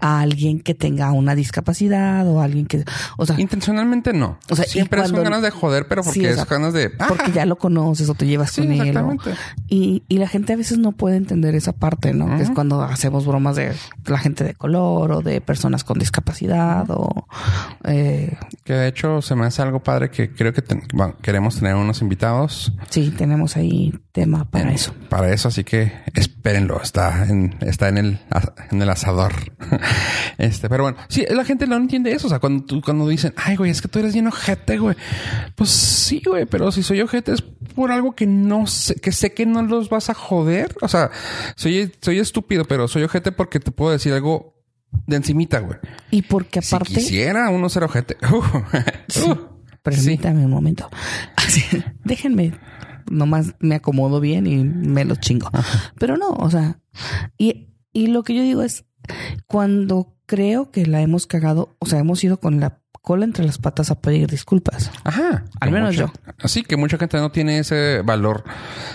a 0.00 0.20
alguien 0.20 0.60
que 0.60 0.74
tenga 0.74 1.12
una 1.12 1.34
discapacidad 1.34 2.26
o 2.28 2.40
a 2.40 2.44
alguien 2.44 2.66
que, 2.66 2.84
o 3.16 3.26
sea, 3.26 3.38
Intencionalmente 3.40 4.12
no. 4.12 4.38
O 4.50 4.56
sea, 4.56 4.64
siempre 4.64 5.06
son 5.06 5.22
ganas 5.22 5.42
de 5.42 5.50
joder, 5.50 5.86
pero 5.88 6.02
porque 6.02 6.20
Sí, 6.20 6.26
es 6.26 6.44
ganas 6.48 6.72
de. 6.72 6.90
porque 6.90 7.24
¡Ah! 7.26 7.32
ya 7.34 7.46
lo 7.46 7.56
conoces 7.58 8.08
o 8.08 8.14
te 8.14 8.26
llevas 8.26 8.50
Sí, 8.52 8.62
con 8.62 8.72
él. 8.72 8.96
o- 8.96 9.16
y, 9.68 10.02
y 10.08 10.18
la 10.18 10.28
gente 10.28 10.52
a 10.52 10.56
veces 10.56 10.78
no 10.78 10.92
puede 10.92 11.16
entender 11.16 11.54
esa 11.54 11.72
parte, 11.72 12.12
¿no? 12.14 12.36
Que 12.36 12.42
es 12.42 12.50
cuando 12.50 12.82
hacemos 12.82 13.26
bromas 13.26 13.56
de 13.56 13.72
la 14.06 14.18
gente 14.18 14.44
de 14.44 14.54
color 14.54 15.12
o 15.12 15.20
de 15.22 15.40
personas 15.40 15.84
con 15.84 15.98
discapacidad 15.98 16.86
o 16.90 17.26
eh, 17.84 18.36
Que 18.64 18.72
de 18.74 18.88
hecho 18.88 19.22
se 19.22 19.34
me 19.34 19.46
hace 19.46 19.62
algo 19.62 19.80
padre 19.82 20.10
que 20.10 20.30
creo 20.32 20.52
que 20.52 20.62
ten- 20.62 20.82
bueno, 20.94 21.14
queremos 21.22 21.56
tener 21.56 21.74
unos 21.74 22.00
invitados 22.02 22.72
sí, 22.90 23.10
tenemos 23.16 23.56
ahí 23.56 23.92
tema 24.12 24.50
para 24.50 24.72
eso. 24.72 24.94
para 25.08 25.32
eso, 25.32 25.48
así 25.48 25.64
que 25.64 25.92
espérenlo. 26.14 26.80
Está 26.82 27.26
en, 27.28 27.56
está 27.60 27.88
en 27.88 27.98
el, 27.98 28.18
en 28.70 28.82
el 28.82 28.88
asador. 28.88 29.32
Este, 30.38 30.70
pero 30.70 30.84
bueno, 30.84 30.96
sí, 31.08 31.26
la 31.28 31.44
gente 31.44 31.66
no 31.66 31.76
entiende 31.76 32.12
eso. 32.12 32.26
O 32.26 32.30
sea, 32.30 32.38
cuando 32.38 32.64
tú, 32.64 32.80
cuando 32.80 33.06
dicen, 33.06 33.34
ay, 33.36 33.56
güey, 33.56 33.70
es 33.70 33.82
que 33.82 33.88
tú 33.88 33.98
eres 33.98 34.14
bien 34.14 34.26
ojete, 34.26 34.78
güey. 34.78 34.96
Pues 35.54 35.68
sí, 35.68 36.22
güey, 36.24 36.46
pero 36.46 36.72
si 36.72 36.82
soy 36.82 37.02
ojete 37.02 37.32
es 37.32 37.42
por 37.42 37.92
algo 37.92 38.12
que 38.12 38.26
no 38.26 38.66
sé, 38.66 38.94
que 38.94 39.12
sé 39.12 39.34
que 39.34 39.44
no 39.44 39.60
los 39.62 39.90
vas 39.90 40.08
a 40.08 40.14
joder. 40.14 40.74
O 40.80 40.88
sea, 40.88 41.10
soy, 41.56 41.92
soy 42.00 42.20
estúpido, 42.20 42.64
pero 42.64 42.88
soy 42.88 43.02
ojete 43.02 43.32
porque 43.32 43.60
te 43.60 43.70
puedo 43.70 43.92
decir 43.92 44.14
algo 44.14 44.54
de 45.06 45.16
encimita, 45.16 45.60
güey. 45.60 45.78
Y 46.10 46.22
porque 46.22 46.62
Si 46.62 46.74
aparte, 46.74 46.94
quisiera 46.94 47.50
uno 47.50 47.68
ser 47.68 47.84
ojete. 47.84 48.16
Uh, 48.30 49.30
uh, 49.30 49.38
permítame 49.82 50.44
un 50.44 50.50
momento. 50.50 50.88
Así, 51.36 51.62
déjenme, 52.04 52.52
nomás 53.10 53.54
me 53.60 53.74
acomodo 53.74 54.20
bien 54.20 54.46
y 54.46 54.64
me 54.64 55.04
lo 55.04 55.16
chingo. 55.16 55.50
Pero 55.98 56.16
no, 56.16 56.30
o 56.30 56.50
sea, 56.50 56.78
y, 57.36 57.68
y 57.92 58.06
lo 58.06 58.22
que 58.22 58.34
yo 58.34 58.42
digo 58.42 58.62
es, 58.62 58.84
cuando 59.46 60.14
creo 60.26 60.70
que 60.70 60.86
la 60.86 61.00
hemos 61.02 61.26
cagado, 61.26 61.76
o 61.80 61.86
sea, 61.86 61.98
hemos 61.98 62.22
ido 62.24 62.38
con 62.38 62.60
la 62.60 62.78
cola 63.02 63.24
entre 63.24 63.44
las 63.44 63.58
patas 63.58 63.90
a 63.90 64.00
pedir 64.00 64.28
disculpas. 64.28 64.90
Ajá. 65.04 65.44
Al 65.58 65.70
menos 65.70 65.96
mucha- 65.96 66.12
Así 66.42 66.62
que 66.62 66.76
mucha 66.76 66.98
gente 66.98 67.16
no 67.16 67.32
tiene 67.32 67.58
ese 67.58 68.02
valor 68.02 68.44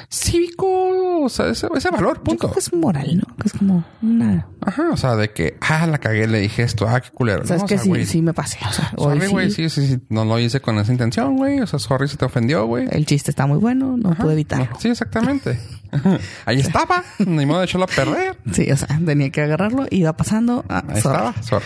cívico, 0.10 1.15
o 1.26 1.30
sea, 1.30 1.48
ese, 1.50 1.68
ese 1.76 1.90
valor, 1.90 2.18
Yo 2.18 2.24
punto. 2.24 2.40
creo 2.48 2.54
que 2.54 2.60
es 2.60 2.74
moral, 2.74 3.18
¿no? 3.18 3.36
Que 3.38 3.48
es 3.48 3.54
como 3.54 3.84
una... 4.02 4.48
Ajá, 4.62 4.90
o 4.92 4.98
sea, 4.98 5.16
de 5.16 5.32
que, 5.32 5.58
ah, 5.62 5.86
la 5.88 5.98
cagué, 6.00 6.28
le 6.28 6.40
dije 6.40 6.64
esto, 6.64 6.88
ah, 6.88 7.00
qué 7.02 7.10
culero. 7.12 7.46
Sabes 7.46 7.62
No, 7.62 7.66
o 7.66 7.68
que 7.68 7.76
sea, 7.76 7.84
sí, 7.84 7.90
güey, 7.90 8.06
sí 8.06 8.22
me 8.22 8.34
pasé. 8.34 8.58
O 8.68 8.72
sea, 8.72 8.92
Sorry, 8.98 9.28
güey, 9.28 9.52
sí, 9.52 9.70
sí, 9.70 9.88
sí, 9.88 10.00
no 10.10 10.26
lo 10.26 10.40
hice 10.40 10.60
con 10.60 10.78
esa 10.80 10.92
intención, 10.92 11.38
güey. 11.38 11.60
O 11.60 11.68
sea, 11.68 11.78
sorry 11.80 12.08
si 12.08 12.18
te 12.18 12.26
ofendió, 12.26 12.66
güey. 12.66 12.88
el 12.90 13.06
chiste 13.06 13.30
está 13.32 13.46
muy 13.46 13.58
bueno, 13.60 13.96
no 13.98 14.12
Ajá. 14.12 14.24
pude 14.24 14.34
evitarlo. 14.34 14.70
Sí, 14.80 14.90
exactamente. 14.90 15.60
Ahí 16.46 16.60
estaba, 16.60 17.04
ni 17.20 17.46
modo 17.46 17.60
de 17.60 17.66
echarlo 17.66 17.86
a 17.86 17.88
perder. 17.88 18.38
Sí, 18.52 18.70
o 18.72 18.78
sea, 18.78 19.00
tenía 19.06 19.30
que 19.30 19.42
agarrarlo, 19.42 19.86
iba 19.92 20.14
pasando. 20.14 20.66
ah, 20.70 20.84
Ahí 20.88 21.02
sorry. 21.02 21.16
estaba, 21.18 21.44
sorry. 21.44 21.66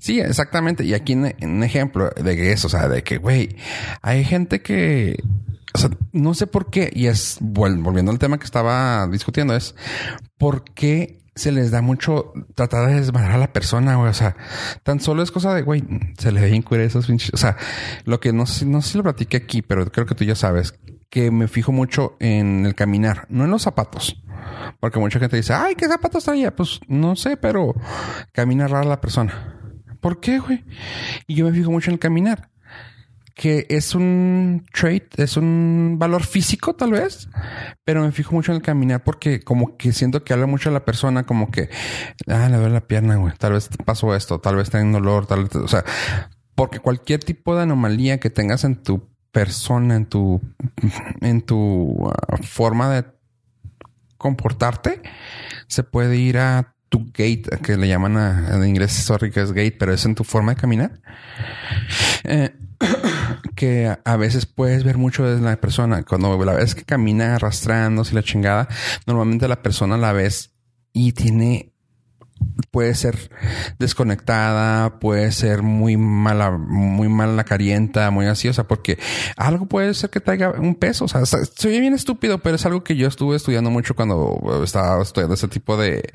Sí, 0.00 0.20
exactamente. 0.20 0.84
Y 0.84 0.94
aquí 0.94 1.12
en, 1.12 1.34
un 1.42 1.62
ejemplo 1.62 2.10
de 2.10 2.36
que 2.36 2.52
eso, 2.52 2.66
o 2.66 2.70
sea, 2.70 2.88
de 2.88 3.02
que, 3.02 3.18
güey, 3.18 3.56
hay 4.02 4.24
gente 4.24 4.60
que, 4.62 5.22
o 5.74 5.78
sea, 5.78 5.90
no 6.12 6.34
sé 6.34 6.46
por 6.46 6.70
qué, 6.70 6.90
y 6.94 7.06
es, 7.06 7.40
vol- 7.40 7.82
volviendo 7.82 8.12
al 8.12 8.18
tema 8.18 8.38
que 8.38 8.44
estaba 8.44 9.06
discutiendo, 9.08 9.54
es 9.56 9.74
por 10.38 10.64
qué 10.64 11.20
se 11.34 11.50
les 11.50 11.72
da 11.72 11.82
mucho 11.82 12.32
tratar 12.54 12.86
de 12.88 12.94
desmadrar 12.94 13.32
a 13.32 13.38
la 13.38 13.52
persona, 13.52 13.96
güey. 13.96 14.08
O 14.08 14.14
sea, 14.14 14.36
tan 14.84 15.00
solo 15.00 15.22
es 15.22 15.32
cosa 15.32 15.52
de, 15.52 15.62
güey, 15.62 15.82
se 16.16 16.30
le 16.30 16.40
ve 16.40 16.50
incurrir 16.54 16.84
esos 16.86 17.06
pinches. 17.06 17.34
O 17.34 17.36
sea, 17.36 17.56
lo 18.04 18.20
que 18.20 18.32
no 18.32 18.44
no 18.66 18.82
sé 18.82 18.88
si 18.92 18.96
lo 18.98 19.02
platiqué 19.02 19.36
aquí, 19.38 19.60
pero 19.60 19.84
creo 19.90 20.06
que 20.06 20.14
tú 20.14 20.22
ya 20.22 20.36
sabes 20.36 20.78
que 21.10 21.32
me 21.32 21.48
fijo 21.48 21.72
mucho 21.72 22.16
en 22.20 22.64
el 22.66 22.76
caminar, 22.76 23.26
no 23.28 23.44
en 23.44 23.50
los 23.50 23.62
zapatos. 23.62 24.22
Porque 24.78 25.00
mucha 25.00 25.18
gente 25.18 25.36
dice, 25.36 25.54
ay, 25.54 25.74
¿qué 25.74 25.88
zapatos 25.88 26.22
traía? 26.24 26.54
Pues 26.54 26.78
no 26.86 27.16
sé, 27.16 27.36
pero 27.36 27.74
camina 28.32 28.68
rara 28.68 28.84
la 28.84 29.00
persona. 29.00 29.58
¿Por 30.00 30.20
qué, 30.20 30.38
güey? 30.38 30.64
Y 31.26 31.34
yo 31.34 31.46
me 31.46 31.52
fijo 31.52 31.70
mucho 31.72 31.90
en 31.90 31.94
el 31.94 31.98
caminar. 32.00 32.50
Que 33.34 33.66
es 33.68 33.94
un 33.94 34.64
trait, 34.72 35.18
es 35.18 35.36
un 35.36 35.96
valor 35.98 36.24
físico 36.24 36.74
tal 36.74 36.92
vez, 36.92 37.28
pero 37.84 38.02
me 38.02 38.12
fijo 38.12 38.32
mucho 38.32 38.52
en 38.52 38.56
el 38.56 38.62
caminar 38.62 39.02
porque 39.02 39.40
como 39.40 39.76
que 39.76 39.92
siento 39.92 40.22
que 40.22 40.32
habla 40.32 40.46
mucho 40.46 40.68
a 40.68 40.72
la 40.72 40.84
persona, 40.84 41.24
como 41.24 41.50
que, 41.50 41.68
ah, 42.28 42.48
le 42.48 42.56
duele 42.56 42.74
la 42.74 42.86
pierna, 42.86 43.16
güey, 43.16 43.34
tal 43.36 43.54
vez 43.54 43.68
pasó 43.84 44.14
esto, 44.14 44.40
tal 44.40 44.56
vez 44.56 44.70
tenga 44.70 44.84
un 44.84 44.92
dolor, 44.92 45.26
tal 45.26 45.44
vez, 45.44 45.56
o 45.56 45.66
sea, 45.66 45.84
porque 46.54 46.78
cualquier 46.78 47.24
tipo 47.24 47.56
de 47.56 47.62
anomalía 47.62 48.20
que 48.20 48.30
tengas 48.30 48.62
en 48.62 48.76
tu 48.76 49.10
persona, 49.32 49.96
en 49.96 50.06
tu, 50.06 50.40
en 51.20 51.42
tu 51.42 52.08
ah, 52.08 52.36
forma 52.42 52.88
de 52.90 53.04
comportarte, 54.16 55.02
se 55.66 55.82
puede 55.82 56.16
ir 56.16 56.38
a 56.38 56.74
tu 56.88 57.06
gate, 57.06 57.44
que 57.62 57.76
le 57.76 57.88
llaman 57.88 58.16
a, 58.16 58.54
en 58.54 58.64
inglés, 58.64 58.92
sorry, 58.92 59.30
que 59.30 59.42
es 59.42 59.52
gate, 59.52 59.76
pero 59.78 59.92
es 59.92 60.04
en 60.06 60.14
tu 60.14 60.22
forma 60.22 60.54
de 60.54 60.60
caminar. 60.60 61.00
Eh, 62.22 62.54
que 63.54 63.94
a- 64.04 64.16
veces 64.16 64.46
puedes 64.46 64.84
ver 64.84 64.96
mucho 64.98 65.24
de 65.24 65.40
la 65.40 65.56
persona. 65.56 66.02
Cuando 66.04 66.42
la 66.44 66.54
ves 66.54 66.74
que 66.74 66.84
camina 66.84 67.34
arrastrándose 67.36 68.14
la 68.14 68.22
chingada, 68.22 68.68
normalmente 69.06 69.48
la 69.48 69.62
persona 69.62 69.96
la 69.96 70.12
ves 70.12 70.52
y 70.92 71.12
tiene 71.12 71.73
puede 72.70 72.94
ser 72.94 73.30
desconectada, 73.78 74.98
puede 74.98 75.32
ser 75.32 75.62
muy 75.62 75.96
mala, 75.96 76.50
muy 76.50 77.08
mala 77.08 77.44
carienta, 77.44 78.10
muy 78.10 78.26
así, 78.26 78.48
o 78.48 78.52
sea, 78.52 78.64
porque 78.64 78.98
algo 79.36 79.66
puede 79.66 79.94
ser 79.94 80.10
que 80.10 80.20
traiga 80.20 80.50
un 80.50 80.74
peso, 80.74 81.04
o 81.04 81.08
sea, 81.08 81.24
se 81.26 81.68
oye 81.68 81.80
bien 81.80 81.94
estúpido, 81.94 82.38
pero 82.38 82.56
es 82.56 82.66
algo 82.66 82.82
que 82.82 82.96
yo 82.96 83.06
estuve 83.06 83.36
estudiando 83.36 83.70
mucho 83.70 83.94
cuando 83.94 84.62
estaba 84.64 85.02
estudiando 85.02 85.34
ese 85.34 85.48
tipo 85.48 85.76
de, 85.76 86.12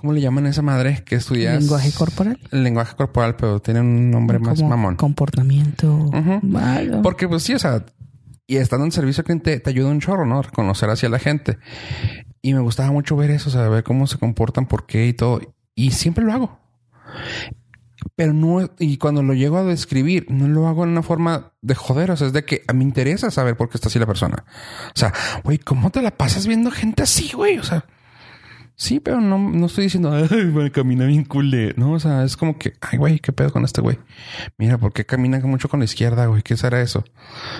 ¿cómo 0.00 0.12
le 0.12 0.20
llaman 0.20 0.46
a 0.46 0.50
esa 0.50 0.62
madre 0.62 1.02
que 1.04 1.16
estudias? 1.16 1.60
Lenguaje 1.60 1.92
corporal. 1.92 2.38
El 2.50 2.64
lenguaje 2.64 2.94
corporal, 2.96 3.36
pero 3.36 3.60
tiene 3.60 3.80
un 3.80 4.10
nombre 4.10 4.38
más 4.38 4.62
mamón. 4.62 4.96
Comportamiento. 4.96 6.10
Porque 7.02 7.28
pues 7.28 7.42
sí, 7.42 7.54
o 7.54 7.58
sea, 7.58 7.84
y 8.48 8.56
estando 8.56 8.86
en 8.86 8.92
servicio 8.92 9.22
que 9.24 9.36
te, 9.36 9.60
te 9.60 9.70
ayuda 9.70 9.90
un 9.90 10.00
chorro, 10.00 10.24
¿no? 10.24 10.40
Reconocer 10.40 10.88
hacia 10.88 11.10
la 11.10 11.18
gente. 11.18 11.58
Y 12.40 12.54
me 12.54 12.60
gustaba 12.60 12.90
mucho 12.90 13.14
ver 13.14 13.30
eso, 13.30 13.50
o 13.50 13.52
sea, 13.52 13.68
ver 13.68 13.84
cómo 13.84 14.06
se 14.06 14.16
comportan, 14.18 14.66
por 14.66 14.86
qué 14.86 15.06
y 15.06 15.12
todo. 15.12 15.40
Y 15.74 15.90
siempre 15.90 16.24
lo 16.24 16.32
hago. 16.32 16.58
Pero 18.16 18.32
no, 18.32 18.70
y 18.78 18.96
cuando 18.96 19.22
lo 19.22 19.34
llego 19.34 19.58
a 19.58 19.64
describir, 19.64 20.26
no 20.30 20.48
lo 20.48 20.66
hago 20.66 20.84
en 20.84 20.90
una 20.90 21.02
forma 21.02 21.52
de 21.60 21.74
joder, 21.74 22.10
o 22.10 22.16
sea, 22.16 22.28
es 22.28 22.32
de 22.32 22.46
que 22.46 22.62
a 22.66 22.72
mí 22.72 22.78
me 22.78 22.84
interesa 22.84 23.30
saber 23.30 23.54
por 23.54 23.68
qué 23.68 23.76
está 23.76 23.88
así 23.88 23.98
la 23.98 24.06
persona. 24.06 24.44
O 24.94 24.98
sea, 24.98 25.12
güey, 25.44 25.58
¿cómo 25.58 25.90
te 25.90 26.00
la 26.00 26.12
pasas 26.12 26.46
viendo 26.46 26.70
gente 26.70 27.02
así, 27.02 27.32
güey? 27.34 27.58
O 27.58 27.64
sea, 27.64 27.84
sí, 28.78 29.00
pero 29.00 29.20
no, 29.20 29.38
no 29.38 29.66
estoy 29.66 29.84
diciendo, 29.84 30.10
ay, 30.12 30.50
güey, 30.50 30.70
camina 30.70 31.04
bien 31.04 31.24
culé. 31.24 31.74
No, 31.76 31.92
o 31.92 32.00
sea, 32.00 32.24
es 32.24 32.36
como 32.36 32.56
que, 32.56 32.74
ay, 32.80 32.96
güey, 32.96 33.18
qué 33.18 33.32
pedo 33.32 33.52
con 33.52 33.64
este 33.64 33.82
güey. 33.82 33.98
Mira, 34.56 34.78
¿por 34.78 34.92
qué 34.92 35.04
camina 35.04 35.38
mucho 35.40 35.68
con 35.68 35.80
la 35.80 35.84
izquierda, 35.84 36.26
güey? 36.26 36.42
¿Qué 36.42 36.56
será 36.56 36.80
eso? 36.80 37.04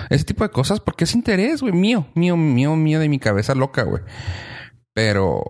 Ese 0.09 0.23
tipo 0.23 0.43
de 0.43 0.49
cosas, 0.49 0.79
porque 0.79 1.03
es 1.03 1.13
interés, 1.13 1.61
güey, 1.61 1.73
mío, 1.73 2.07
mío, 2.15 2.35
mío, 2.37 2.75
mío 2.75 2.99
de 2.99 3.09
mi 3.09 3.19
cabeza 3.19 3.53
loca, 3.53 3.83
güey. 3.83 4.01
Pero 4.93 5.43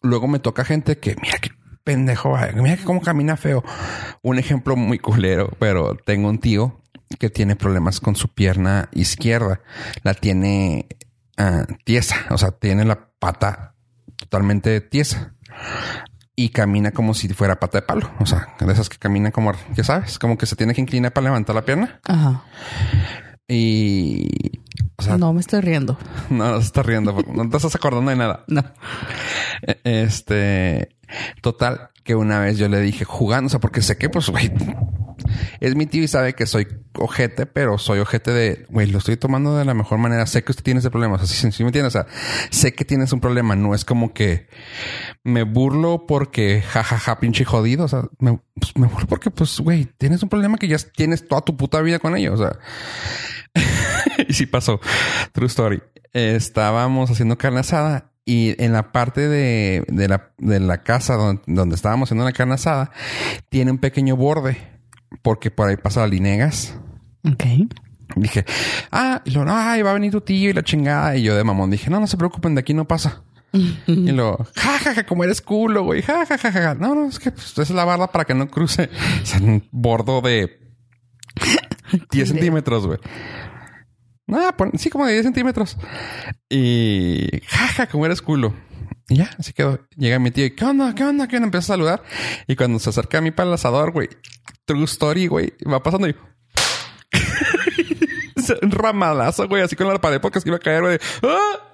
luego 0.00 0.26
me 0.26 0.38
toca 0.38 0.64
gente 0.64 0.98
que, 0.98 1.14
mira 1.22 1.38
qué 1.38 1.50
pendejo, 1.84 2.30
güey, 2.30 2.54
mira 2.56 2.76
que 2.76 2.84
cómo 2.84 3.02
camina 3.02 3.36
feo. 3.36 3.62
Un 4.22 4.38
ejemplo 4.38 4.76
muy 4.76 4.98
culero, 4.98 5.50
pero 5.58 5.96
tengo 6.06 6.28
un 6.28 6.38
tío 6.38 6.80
que 7.18 7.28
tiene 7.28 7.54
problemas 7.54 8.00
con 8.00 8.16
su 8.16 8.28
pierna 8.28 8.88
izquierda. 8.92 9.60
La 10.02 10.14
tiene 10.14 10.86
ah, 11.36 11.66
tiesa, 11.84 12.16
o 12.30 12.38
sea, 12.38 12.52
tiene 12.52 12.86
la 12.86 13.10
pata 13.18 13.71
totalmente 14.32 14.80
tiesa. 14.80 15.34
Y 16.34 16.48
camina 16.48 16.90
como 16.92 17.12
si 17.12 17.28
fuera 17.28 17.60
pata 17.60 17.78
de 17.78 17.82
palo. 17.86 18.10
O 18.18 18.24
sea, 18.24 18.54
de 18.58 18.72
esas 18.72 18.88
que 18.88 18.96
caminan 18.96 19.30
como, 19.30 19.52
ya 19.74 19.84
sabes, 19.84 20.18
como 20.18 20.38
que 20.38 20.46
se 20.46 20.56
tiene 20.56 20.72
que 20.74 20.80
inclinar 20.80 21.12
para 21.12 21.24
levantar 21.26 21.54
la 21.54 21.62
pierna. 21.66 22.00
Ajá. 22.04 22.42
Y... 23.46 24.26
O 24.96 25.02
sea, 25.02 25.18
no 25.18 25.34
me 25.34 25.40
estoy 25.40 25.60
riendo. 25.60 25.98
no, 26.30 26.50
no 26.50 26.60
se 26.60 26.66
está 26.66 26.82
riendo. 26.82 27.12
No 27.34 27.50
te 27.50 27.56
estás 27.58 27.74
acordando 27.74 28.10
de 28.10 28.16
nada. 28.16 28.44
No. 28.48 28.64
E- 29.60 29.80
Este, 29.84 30.96
total, 31.40 31.90
que 32.04 32.14
una 32.14 32.40
vez 32.40 32.58
yo 32.58 32.68
le 32.68 32.80
dije 32.80 33.04
jugando, 33.04 33.46
o 33.46 33.50
sea, 33.50 33.60
porque 33.60 33.82
sé 33.82 33.96
que, 33.96 34.08
pues, 34.08 34.28
güey, 34.28 34.52
es 35.60 35.76
mi 35.76 35.86
tío 35.86 36.02
y 36.02 36.08
sabe 36.08 36.34
que 36.34 36.46
soy 36.46 36.66
ojete, 36.94 37.46
pero 37.46 37.78
soy 37.78 38.00
ojete 38.00 38.32
de, 38.32 38.66
güey, 38.68 38.88
lo 38.88 38.98
estoy 38.98 39.16
tomando 39.16 39.56
de 39.56 39.64
la 39.64 39.74
mejor 39.74 39.98
manera. 39.98 40.26
Sé 40.26 40.42
que 40.42 40.52
usted 40.52 40.64
tiene 40.64 40.80
ese 40.80 40.90
problema. 40.90 41.14
O 41.14 41.26
sea, 41.26 41.50
me 41.60 41.66
entiendes. 41.66 41.94
O 41.94 42.02
sea, 42.02 42.06
sé 42.50 42.74
que 42.74 42.84
tienes 42.84 43.12
un 43.12 43.20
problema. 43.20 43.56
No 43.56 43.74
es 43.74 43.84
como 43.84 44.12
que 44.12 44.48
me 45.22 45.44
burlo 45.44 46.06
porque 46.06 46.62
jajaja, 46.62 47.20
pinche 47.20 47.44
jodido. 47.44 47.84
O 47.84 47.88
sea, 47.88 48.04
me, 48.18 48.40
pues, 48.54 48.76
me 48.76 48.86
burlo 48.86 49.06
porque, 49.06 49.30
pues, 49.30 49.60
güey, 49.60 49.86
tienes 49.98 50.22
un 50.22 50.28
problema 50.28 50.58
que 50.58 50.68
ya 50.68 50.76
tienes 50.78 51.26
toda 51.26 51.42
tu 51.42 51.56
puta 51.56 51.80
vida 51.80 51.98
con 51.98 52.16
ello. 52.16 52.34
O 52.34 52.38
sea, 52.38 52.58
y 54.28 54.32
sí 54.32 54.46
pasó. 54.46 54.80
True 55.32 55.46
story. 55.46 55.82
Estábamos 56.12 57.10
haciendo 57.10 57.38
carne 57.38 57.60
asada 57.60 58.11
y 58.24 58.62
en 58.62 58.72
la 58.72 58.92
parte 58.92 59.28
de, 59.28 59.84
de 59.88 60.08
la, 60.08 60.30
de 60.38 60.60
la 60.60 60.82
casa 60.82 61.14
donde, 61.14 61.42
donde 61.46 61.74
estábamos 61.74 62.08
haciendo 62.08 62.24
la 62.24 62.32
carne 62.32 62.54
asada, 62.54 62.90
tiene 63.48 63.70
un 63.70 63.78
pequeño 63.78 64.16
borde 64.16 64.58
porque 65.22 65.50
por 65.50 65.68
ahí 65.68 65.76
pasa 65.76 66.00
la 66.00 66.06
linegas. 66.06 66.74
Ok. 67.24 67.44
Dije, 68.16 68.44
ah, 68.90 69.22
y 69.24 69.30
luego, 69.30 69.50
no, 69.50 69.56
ay, 69.56 69.82
va 69.82 69.90
a 69.90 69.94
venir 69.94 70.12
tu 70.12 70.20
tío 70.20 70.50
y 70.50 70.52
la 70.52 70.62
chingada. 70.62 71.16
Y 71.16 71.22
yo 71.22 71.34
de 71.34 71.44
mamón 71.44 71.70
dije, 71.70 71.90
no, 71.90 72.00
no 72.00 72.06
se 72.06 72.16
preocupen, 72.16 72.54
de 72.54 72.60
aquí 72.60 72.74
no 72.74 72.86
pasa. 72.86 73.22
y 73.52 74.12
luego, 74.12 74.46
ja, 74.56 74.78
ja, 74.78 74.94
ja, 74.94 75.06
como 75.06 75.24
eres 75.24 75.42
culo, 75.42 75.84
güey, 75.84 76.02
ja, 76.02 76.24
ja, 76.26 76.38
ja, 76.38 76.52
ja. 76.52 76.74
No, 76.74 76.94
no, 76.94 77.06
es 77.06 77.18
que 77.18 77.30
pues, 77.30 77.58
es 77.58 77.70
la 77.70 77.84
barda 77.84 78.10
para 78.10 78.24
que 78.24 78.34
no 78.34 78.48
cruce. 78.48 78.88
O 79.22 79.26
sea, 79.26 79.40
un 79.40 79.66
bordo 79.70 80.20
de 80.20 80.58
10 82.10 82.28
centímetros, 82.28 82.86
güey. 82.86 82.98
Ah, 84.34 84.54
pon- 84.56 84.72
sí, 84.78 84.90
como 84.90 85.06
de 85.06 85.12
10 85.14 85.24
centímetros. 85.24 85.76
Y 86.48 87.28
jaja, 87.48 87.86
como 87.86 88.06
eres 88.06 88.22
culo. 88.22 88.54
Y 89.08 89.16
ya, 89.16 89.30
así 89.38 89.52
quedó. 89.52 89.80
Llega 89.96 90.18
mi 90.18 90.30
tío 90.30 90.46
y 90.46 90.54
¿qué 90.54 90.64
onda? 90.64 90.94
¿Qué 90.94 91.04
onda? 91.04 91.26
¿Qué 91.28 91.36
onda? 91.36 91.46
Empieza 91.46 91.72
a 91.72 91.76
saludar. 91.76 92.02
Y 92.46 92.56
cuando 92.56 92.78
se 92.78 92.90
acerca 92.90 93.18
a 93.18 93.20
mí 93.20 93.30
para 93.30 93.48
el 93.48 93.54
asador, 93.54 93.92
güey, 93.92 94.08
true 94.64 94.84
story, 94.84 95.26
güey, 95.26 95.52
va 95.70 95.82
pasando 95.82 96.08
y 96.08 96.14
un 98.62 98.70
ramalazo, 98.70 99.48
güey, 99.48 99.62
así 99.62 99.76
con 99.76 99.88
la 99.88 100.00
pared 100.00 100.20
porque 100.20 100.40
se 100.40 100.48
iba 100.48 100.56
a 100.56 100.60
caer, 100.60 100.82
güey. 100.82 100.98
¡Ah! 101.22 101.68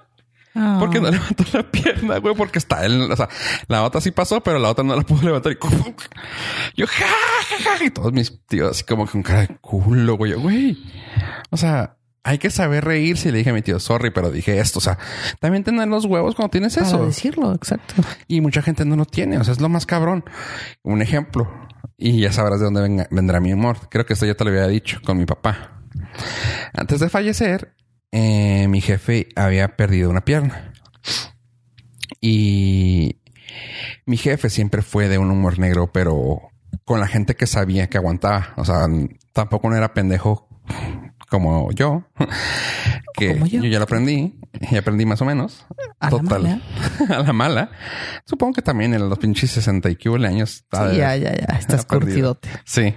Ah. 0.55 0.77
Porque 0.79 0.99
no 0.99 1.09
levantó 1.11 1.45
la 1.53 1.63
pierna, 1.69 2.17
güey, 2.17 2.35
porque 2.35 2.57
está 2.59 2.83
él. 2.85 3.09
O 3.11 3.15
sea, 3.15 3.29
la 3.67 3.83
otra 3.83 4.01
sí 4.01 4.11
pasó, 4.11 4.41
pero 4.41 4.59
la 4.59 4.69
otra 4.69 4.83
no 4.83 4.95
la 4.95 5.03
pudo 5.03 5.21
levantar. 5.23 5.53
Y 5.53 5.57
yo, 6.75 6.87
ja, 6.87 7.05
ja, 7.63 7.77
ja. 7.77 7.83
Y 7.85 7.91
todos 7.91 8.11
mis 8.11 8.45
tíos 8.47 8.71
así 8.71 8.83
como 8.83 9.05
con 9.07 9.23
cara 9.23 9.41
de 9.41 9.57
culo, 9.61 10.17
güey. 10.17 10.33
Güey. 10.33 10.77
O 11.51 11.57
sea, 11.57 11.95
hay 12.29 12.37
que 12.37 12.51
saber 12.51 12.85
reírse. 12.85 13.29
Y 13.29 13.31
le 13.31 13.39
dije 13.39 13.49
a 13.49 13.53
mi 13.53 13.61
tío, 13.61 13.79
sorry, 13.79 14.11
pero 14.11 14.29
dije 14.31 14.59
esto. 14.59 14.77
O 14.79 14.81
sea, 14.81 14.97
también 15.39 15.63
tener 15.63 15.87
los 15.87 16.05
huevos 16.05 16.35
cuando 16.35 16.51
tienes 16.51 16.75
Para 16.75 16.87
eso. 16.87 17.05
decirlo, 17.05 17.53
exacto. 17.55 17.95
Y 18.27 18.41
mucha 18.41 18.61
gente 18.61 18.85
no 18.85 18.95
lo 18.95 19.05
tiene. 19.05 19.37
O 19.39 19.43
sea, 19.43 19.53
es 19.53 19.59
lo 19.61 19.69
más 19.69 19.85
cabrón. 19.85 20.23
Un 20.83 21.01
ejemplo. 21.01 21.49
Y 21.97 22.21
ya 22.21 22.31
sabrás 22.31 22.59
de 22.59 22.65
dónde 22.65 22.81
venga- 22.81 23.07
vendrá 23.09 23.39
mi 23.39 23.51
amor. 23.51 23.89
Creo 23.89 24.05
que 24.05 24.13
esto 24.13 24.25
ya 24.25 24.35
te 24.35 24.43
lo 24.43 24.51
había 24.51 24.67
dicho 24.67 24.99
con 25.03 25.17
mi 25.17 25.25
papá. 25.25 25.81
Antes 26.73 26.99
de 26.99 27.09
fallecer, 27.09 27.73
eh, 28.11 28.67
mi 28.69 28.79
jefe 28.81 29.29
había 29.35 29.75
perdido 29.75 30.09
una 30.09 30.21
pierna. 30.23 30.71
Y 32.21 33.21
mi 34.05 34.17
jefe 34.17 34.49
siempre 34.49 34.81
fue 34.81 35.07
de 35.07 35.17
un 35.17 35.31
humor 35.31 35.59
negro, 35.59 35.91
pero 35.91 36.41
con 36.85 36.99
la 36.99 37.07
gente 37.07 37.35
que 37.35 37.47
sabía 37.47 37.87
que 37.87 37.97
aguantaba. 37.97 38.53
O 38.57 38.65
sea, 38.65 38.85
tampoco 39.33 39.69
no 39.69 39.75
era 39.75 39.93
pendejo 39.93 40.48
como 41.29 41.71
yo, 41.71 42.03
que 43.13 43.33
Como 43.33 43.45
yo. 43.45 43.61
yo. 43.61 43.69
ya 43.69 43.77
lo 43.79 43.83
aprendí 43.85 44.39
y 44.71 44.75
aprendí 44.77 45.05
más 45.05 45.21
o 45.21 45.25
menos. 45.25 45.65
A 45.99 46.09
la 46.11 46.21
mala. 46.21 46.61
a 47.09 47.19
la 47.19 47.33
mala. 47.33 47.71
Supongo 48.25 48.53
que 48.53 48.61
también 48.61 48.93
en 48.93 49.07
los 49.09 49.19
pinches 49.19 49.51
60 49.51 49.89
y 49.91 49.95
que 49.95 50.09
años. 50.09 50.55
está 50.55 50.89
Sí, 50.91 50.97
ya, 50.97 51.15
ya, 51.15 51.31
ya. 51.35 51.55
Estás 51.59 51.85
curtidote. 51.85 52.49
Sí. 52.65 52.95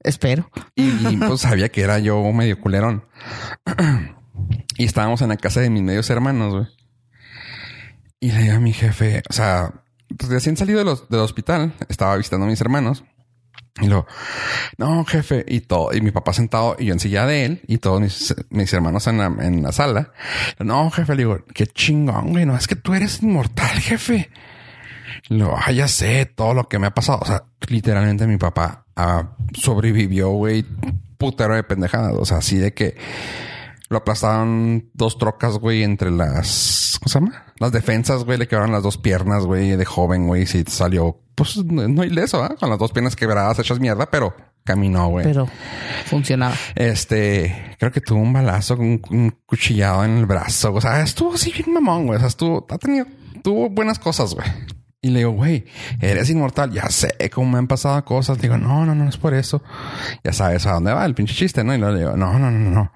Espero. 0.00 0.50
Y, 0.74 0.84
y, 1.08 1.16
pues 1.16 1.40
sabía 1.40 1.68
que 1.70 1.80
era 1.82 1.98
yo 1.98 2.22
medio 2.32 2.60
culerón. 2.60 3.04
y 4.78 4.84
estábamos 4.84 5.20
en 5.22 5.30
la 5.30 5.36
casa 5.36 5.60
de 5.60 5.70
mis 5.70 5.82
medios 5.82 6.08
hermanos, 6.10 6.52
güey. 6.52 6.66
Y 8.20 8.32
le 8.32 8.42
digo 8.42 8.54
a 8.56 8.60
mi 8.60 8.72
jefe, 8.72 9.22
o 9.28 9.32
sea, 9.32 9.72
pues 10.16 10.30
recién 10.30 10.56
salido 10.56 10.78
de 10.78 10.84
los- 10.84 11.08
del 11.08 11.20
hospital, 11.20 11.74
estaba 11.88 12.16
visitando 12.16 12.46
a 12.46 12.48
mis 12.48 12.60
hermanos. 12.60 13.04
Y 13.80 13.88
luego, 13.88 14.06
no, 14.78 15.04
jefe, 15.04 15.44
y 15.46 15.60
todo, 15.60 15.94
y 15.94 16.00
mi 16.00 16.10
papá 16.10 16.32
sentado 16.32 16.76
y 16.78 16.86
yo 16.86 16.94
en 16.94 17.00
silla 17.00 17.26
de 17.26 17.44
él 17.44 17.60
y 17.66 17.76
todos 17.76 18.00
mis, 18.00 18.34
mis 18.48 18.72
hermanos 18.72 19.06
en 19.06 19.18
la, 19.18 19.26
en 19.26 19.62
la 19.62 19.72
sala. 19.72 20.12
No, 20.58 20.90
jefe, 20.90 21.14
le 21.14 21.18
digo, 21.18 21.44
qué 21.52 21.66
chingón, 21.66 22.30
güey, 22.30 22.46
no, 22.46 22.56
es 22.56 22.66
que 22.66 22.76
tú 22.76 22.94
eres 22.94 23.22
inmortal, 23.22 23.78
jefe. 23.80 24.30
Y 25.28 25.34
luego, 25.34 25.56
ah, 25.58 25.72
ya 25.72 25.88
sé 25.88 26.24
todo 26.26 26.54
lo 26.54 26.68
que 26.68 26.78
me 26.78 26.86
ha 26.86 26.94
pasado. 26.94 27.18
O 27.20 27.26
sea, 27.26 27.44
literalmente 27.68 28.26
mi 28.26 28.36
papá 28.36 28.86
ah, 28.96 29.32
sobrevivió, 29.54 30.30
güey, 30.30 30.64
putero 31.18 31.54
de 31.54 31.62
pendejadas. 31.62 32.14
O 32.14 32.24
sea, 32.24 32.38
así 32.38 32.56
de 32.56 32.72
que 32.72 32.96
lo 33.88 33.98
aplastaron 33.98 34.90
dos 34.94 35.18
trocas, 35.18 35.58
güey, 35.58 35.82
entre 35.82 36.10
las, 36.10 36.98
¿cómo 37.00 37.08
se 37.08 37.20
llama? 37.20 37.44
Las 37.58 37.72
defensas, 37.72 38.24
güey, 38.24 38.38
le 38.38 38.48
quebraron 38.48 38.72
las 38.72 38.82
dos 38.82 38.98
piernas, 38.98 39.44
güey, 39.44 39.76
de 39.76 39.84
joven, 39.84 40.26
güey, 40.26 40.46
sí 40.46 40.64
salió, 40.66 41.20
pues 41.34 41.56
no 41.64 42.04
ileso, 42.04 42.42
¿ah? 42.42 42.56
Con 42.58 42.70
las 42.70 42.78
dos 42.78 42.92
piernas 42.92 43.16
quebradas, 43.16 43.58
hechas 43.58 43.78
mierda, 43.78 44.10
pero 44.10 44.34
caminó, 44.64 45.08
güey. 45.08 45.24
Pero 45.24 45.48
funcionaba. 46.04 46.54
Este, 46.74 47.76
creo 47.78 47.92
que 47.92 48.00
tuvo 48.00 48.20
un 48.20 48.32
balazo, 48.32 48.74
un, 48.74 49.00
un 49.10 49.38
cuchillado 49.46 50.04
en 50.04 50.18
el 50.18 50.26
brazo. 50.26 50.74
O 50.74 50.80
sea, 50.80 51.00
estuvo 51.02 51.34
así 51.34 51.52
bien 51.52 51.72
mamón, 51.72 52.06
güey. 52.06 52.16
O 52.16 52.20
sea, 52.20 52.28
estuvo, 52.28 52.66
ha 52.68 52.78
tenido, 52.78 53.06
tuvo 53.42 53.70
buenas 53.70 53.98
cosas, 53.98 54.34
güey. 54.34 54.46
Y 55.06 55.10
le 55.10 55.20
digo, 55.20 55.30
güey, 55.30 55.64
eres 56.00 56.28
inmortal. 56.30 56.72
Ya 56.72 56.88
sé 56.88 57.14
cómo 57.32 57.52
me 57.52 57.58
han 57.58 57.68
pasado 57.68 58.04
cosas. 58.04 58.38
Digo, 58.38 58.58
no, 58.58 58.84
no, 58.84 58.92
no 58.92 59.08
es 59.08 59.16
por 59.16 59.34
eso. 59.34 59.62
Ya 60.24 60.32
sabes 60.32 60.66
a 60.66 60.72
dónde 60.72 60.92
va 60.92 61.06
el 61.06 61.14
pinche 61.14 61.32
chiste, 61.32 61.62
¿no? 61.62 61.72
Y 61.72 61.78
luego 61.78 61.94
le 61.94 62.00
digo, 62.00 62.16
no, 62.16 62.36
no, 62.40 62.50
no, 62.50 62.70
no. 62.70 62.92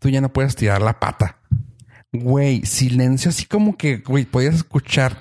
Tú 0.00 0.08
ya 0.08 0.20
no 0.20 0.32
puedes 0.32 0.56
tirar 0.56 0.82
la 0.82 0.98
pata. 0.98 1.36
Güey, 2.12 2.66
silencio 2.66 3.28
así 3.28 3.46
como 3.46 3.76
que, 3.76 3.98
güey, 3.98 4.24
podías 4.24 4.56
escuchar 4.56 5.18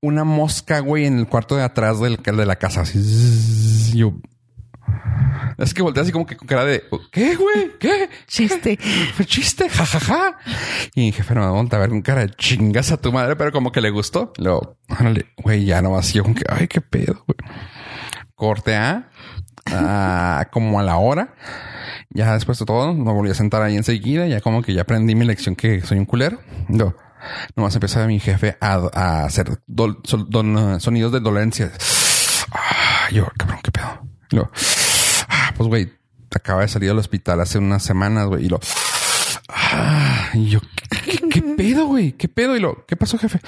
una 0.00 0.24
mosca, 0.24 0.80
güey, 0.80 1.04
en 1.04 1.18
el 1.18 1.26
cuarto 1.26 1.54
de 1.54 1.64
atrás 1.64 2.00
del, 2.00 2.16
de 2.16 2.46
la 2.46 2.56
casa. 2.56 2.80
Así. 2.80 2.98
zzzz. 2.98 3.92
Yo. 3.92 4.14
Es 5.58 5.74
que 5.74 5.82
volteé 5.82 6.02
así 6.02 6.12
como 6.12 6.26
que 6.26 6.36
con 6.36 6.46
cara 6.48 6.64
de, 6.64 6.84
¿qué, 7.10 7.36
güey? 7.36 7.72
¿Qué? 7.78 8.08
Chiste. 8.26 8.78
Fue 9.14 9.24
chiste, 9.26 9.68
jajaja. 9.68 10.38
Y 10.94 11.02
mi 11.02 11.12
jefe 11.12 11.34
no 11.34 11.40
me 11.42 11.48
voltea 11.48 11.78
a 11.78 11.80
ver 11.82 11.90
con 11.90 12.02
cara 12.02 12.22
de 12.22 12.30
chingas 12.30 12.90
a 12.92 12.96
tu 12.96 13.12
madre, 13.12 13.36
pero 13.36 13.52
como 13.52 13.72
que 13.72 13.80
le 13.80 13.90
gustó. 13.90 14.32
Luego, 14.38 14.76
órale, 14.88 15.26
güey, 15.38 15.64
ya 15.64 15.82
no 15.82 15.90
vacío 15.92 16.22
con 16.24 16.34
que, 16.34 16.44
ay, 16.48 16.68
qué 16.68 16.80
pedo, 16.80 17.24
güey. 17.26 17.36
Corte 18.34 18.74
A, 18.76 19.08
a 19.70 20.48
como 20.52 20.80
a 20.80 20.82
la 20.82 20.96
hora. 20.96 21.34
Ya 22.10 22.34
después 22.34 22.58
de 22.58 22.66
todo, 22.66 22.92
me 22.92 23.10
volví 23.12 23.30
a 23.30 23.34
sentar 23.34 23.62
ahí 23.62 23.76
enseguida. 23.76 24.26
Ya 24.26 24.40
como 24.40 24.62
que 24.62 24.74
ya 24.74 24.82
aprendí 24.82 25.14
mi 25.14 25.24
lección 25.24 25.54
que 25.56 25.80
soy 25.82 25.98
un 25.98 26.04
culero. 26.04 26.40
No. 26.68 26.94
Nomás 27.56 27.74
empezó 27.74 28.04
mi 28.06 28.18
jefe 28.18 28.56
a, 28.60 28.74
a 28.92 29.24
hacer 29.24 29.48
dol- 29.68 30.00
sol- 30.04 30.26
don- 30.28 30.80
sonidos 30.80 31.12
de 31.12 31.20
dolencia. 31.20 31.70
Ah, 32.50 33.08
yo, 33.12 33.26
cabrón, 33.38 33.60
qué 33.62 33.70
pedo. 33.70 33.86
Ah, 33.86 34.50
pues 35.68 35.84
güey, 35.86 35.92
acaba 36.34 36.62
de 36.62 36.68
salir 36.68 36.88
del 36.88 36.98
hospital 36.98 37.40
hace 37.40 37.58
unas 37.58 37.82
semanas, 37.82 38.26
güey. 38.26 38.46
Y 38.46 38.48
lo, 38.48 38.60
ah, 39.48 40.30
y 40.34 40.48
yo, 40.48 40.60
¿qué, 40.60 41.16
qué- 41.18 41.28
qué 41.28 41.42
pedo, 41.42 41.86
güey? 41.86 42.12
¿Qué 42.12 42.28
pedo? 42.28 42.56
Y 42.56 42.60
lo, 42.60 42.84
¿qué 42.86 42.96
pasó, 42.96 43.18
jefe? 43.18 43.40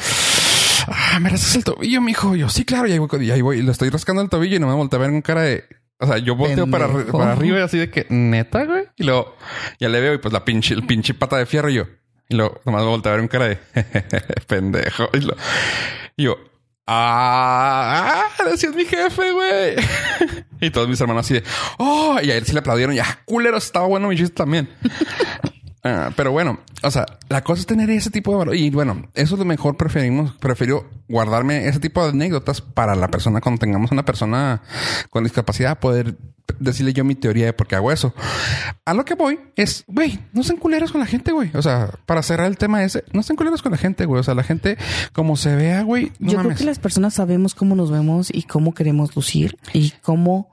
Ah, 0.86 1.18
me 1.20 1.30
rascas 1.30 1.56
el 1.56 1.64
tobillo, 1.64 2.00
mijo. 2.00 2.36
Yo, 2.36 2.48
sí, 2.48 2.64
claro, 2.64 2.86
y 2.86 2.92
ahí 2.92 2.98
voy, 2.98 3.08
y 3.26 3.30
ahí 3.30 3.40
voy. 3.40 3.58
Y 3.58 3.62
lo 3.62 3.72
estoy 3.72 3.88
rascando 3.88 4.20
el 4.22 4.28
tobillo 4.28 4.56
y 4.56 4.58
no 4.60 4.66
me 4.68 4.74
volteé 4.74 4.98
a 4.98 5.02
ver 5.02 5.10
con 5.10 5.22
cara 5.22 5.42
de. 5.42 5.64
O 5.98 6.06
sea, 6.06 6.18
yo 6.18 6.34
volteo 6.36 6.66
para, 6.66 6.88
para 6.88 7.32
arriba 7.32 7.58
y 7.58 7.62
así 7.62 7.78
de 7.78 7.88
que 7.90 8.06
neta, 8.10 8.64
güey. 8.64 8.84
Y 8.96 9.04
luego 9.04 9.34
ya 9.80 9.88
le 9.88 10.00
veo 10.00 10.12
y 10.14 10.18
pues 10.18 10.32
la 10.32 10.44
pinche, 10.44 10.74
el 10.74 10.84
pinche 10.84 11.14
pata 11.14 11.36
de 11.38 11.46
fierro 11.46 11.70
y 11.70 11.74
yo. 11.74 11.84
Y 12.28 12.34
luego 12.36 12.60
nomás 12.66 12.82
me 12.82 12.88
volteo 12.88 13.12
a 13.12 13.16
ver 13.16 13.22
con 13.22 13.28
cara 13.28 13.46
de 13.46 13.58
pendejo. 14.46 15.08
Y, 15.14 15.20
lo, 15.20 15.36
y 16.16 16.24
yo, 16.24 16.36
ah, 16.86 18.24
así 18.52 18.66
es 18.66 18.74
mi 18.74 18.84
jefe, 18.84 19.32
güey. 19.32 19.76
y 20.60 20.70
todos 20.70 20.88
mis 20.88 21.00
hermanos 21.00 21.26
así 21.26 21.34
de, 21.34 21.44
oh, 21.78 22.18
y 22.22 22.30
a 22.30 22.36
él 22.36 22.44
sí 22.44 22.52
le 22.52 22.60
aplaudieron. 22.60 22.94
Ya, 22.94 23.20
culero, 23.24 23.56
estaba 23.56 23.86
bueno 23.86 24.08
mi 24.08 24.16
chiste 24.16 24.34
también. 24.34 24.68
Ah, 25.86 26.12
pero 26.16 26.32
bueno, 26.32 26.60
o 26.82 26.90
sea, 26.90 27.04
la 27.28 27.44
cosa 27.44 27.60
es 27.60 27.66
tener 27.66 27.90
ese 27.90 28.08
tipo 28.08 28.30
de 28.30 28.38
valor. 28.38 28.56
Y 28.56 28.70
bueno, 28.70 29.06
eso 29.12 29.34
es 29.34 29.38
lo 29.38 29.44
mejor 29.44 29.76
preferimos. 29.76 30.32
Prefiero 30.32 30.88
guardarme 31.10 31.68
ese 31.68 31.78
tipo 31.78 32.02
de 32.02 32.08
anécdotas 32.08 32.62
para 32.62 32.94
la 32.94 33.08
persona 33.08 33.42
cuando 33.42 33.58
tengamos 33.58 33.92
una 33.92 34.02
persona 34.02 34.62
con 35.10 35.24
discapacidad, 35.24 35.78
poder 35.78 36.16
decirle 36.58 36.92
yo 36.92 37.04
mi 37.04 37.14
teoría 37.14 37.46
de 37.46 37.52
por 37.52 37.66
qué 37.66 37.76
hago 37.76 37.92
eso. 37.92 38.14
A 38.84 38.94
lo 38.94 39.04
que 39.04 39.14
voy 39.14 39.38
es, 39.56 39.84
güey, 39.86 40.18
no 40.32 40.42
sean 40.42 40.58
culeros 40.58 40.92
con 40.92 41.00
la 41.00 41.06
gente, 41.06 41.32
güey. 41.32 41.50
O 41.54 41.62
sea, 41.62 41.90
para 42.06 42.22
cerrar 42.22 42.46
el 42.46 42.58
tema 42.58 42.84
ese, 42.84 43.04
no 43.12 43.22
sean 43.22 43.36
culeros 43.36 43.62
con 43.62 43.72
la 43.72 43.78
gente, 43.78 44.06
güey. 44.06 44.20
O 44.20 44.22
sea, 44.22 44.34
la 44.34 44.42
gente, 44.42 44.76
como 45.12 45.36
se 45.36 45.54
vea, 45.56 45.82
güey, 45.82 46.12
no 46.18 46.32
Yo 46.32 46.38
creo 46.38 46.54
que 46.54 46.64
las 46.64 46.78
personas 46.78 47.14
sabemos 47.14 47.54
cómo 47.54 47.76
nos 47.76 47.90
vemos 47.90 48.28
y 48.32 48.42
cómo 48.42 48.74
queremos 48.74 49.14
lucir 49.16 49.56
y 49.72 49.92
cómo 50.02 50.50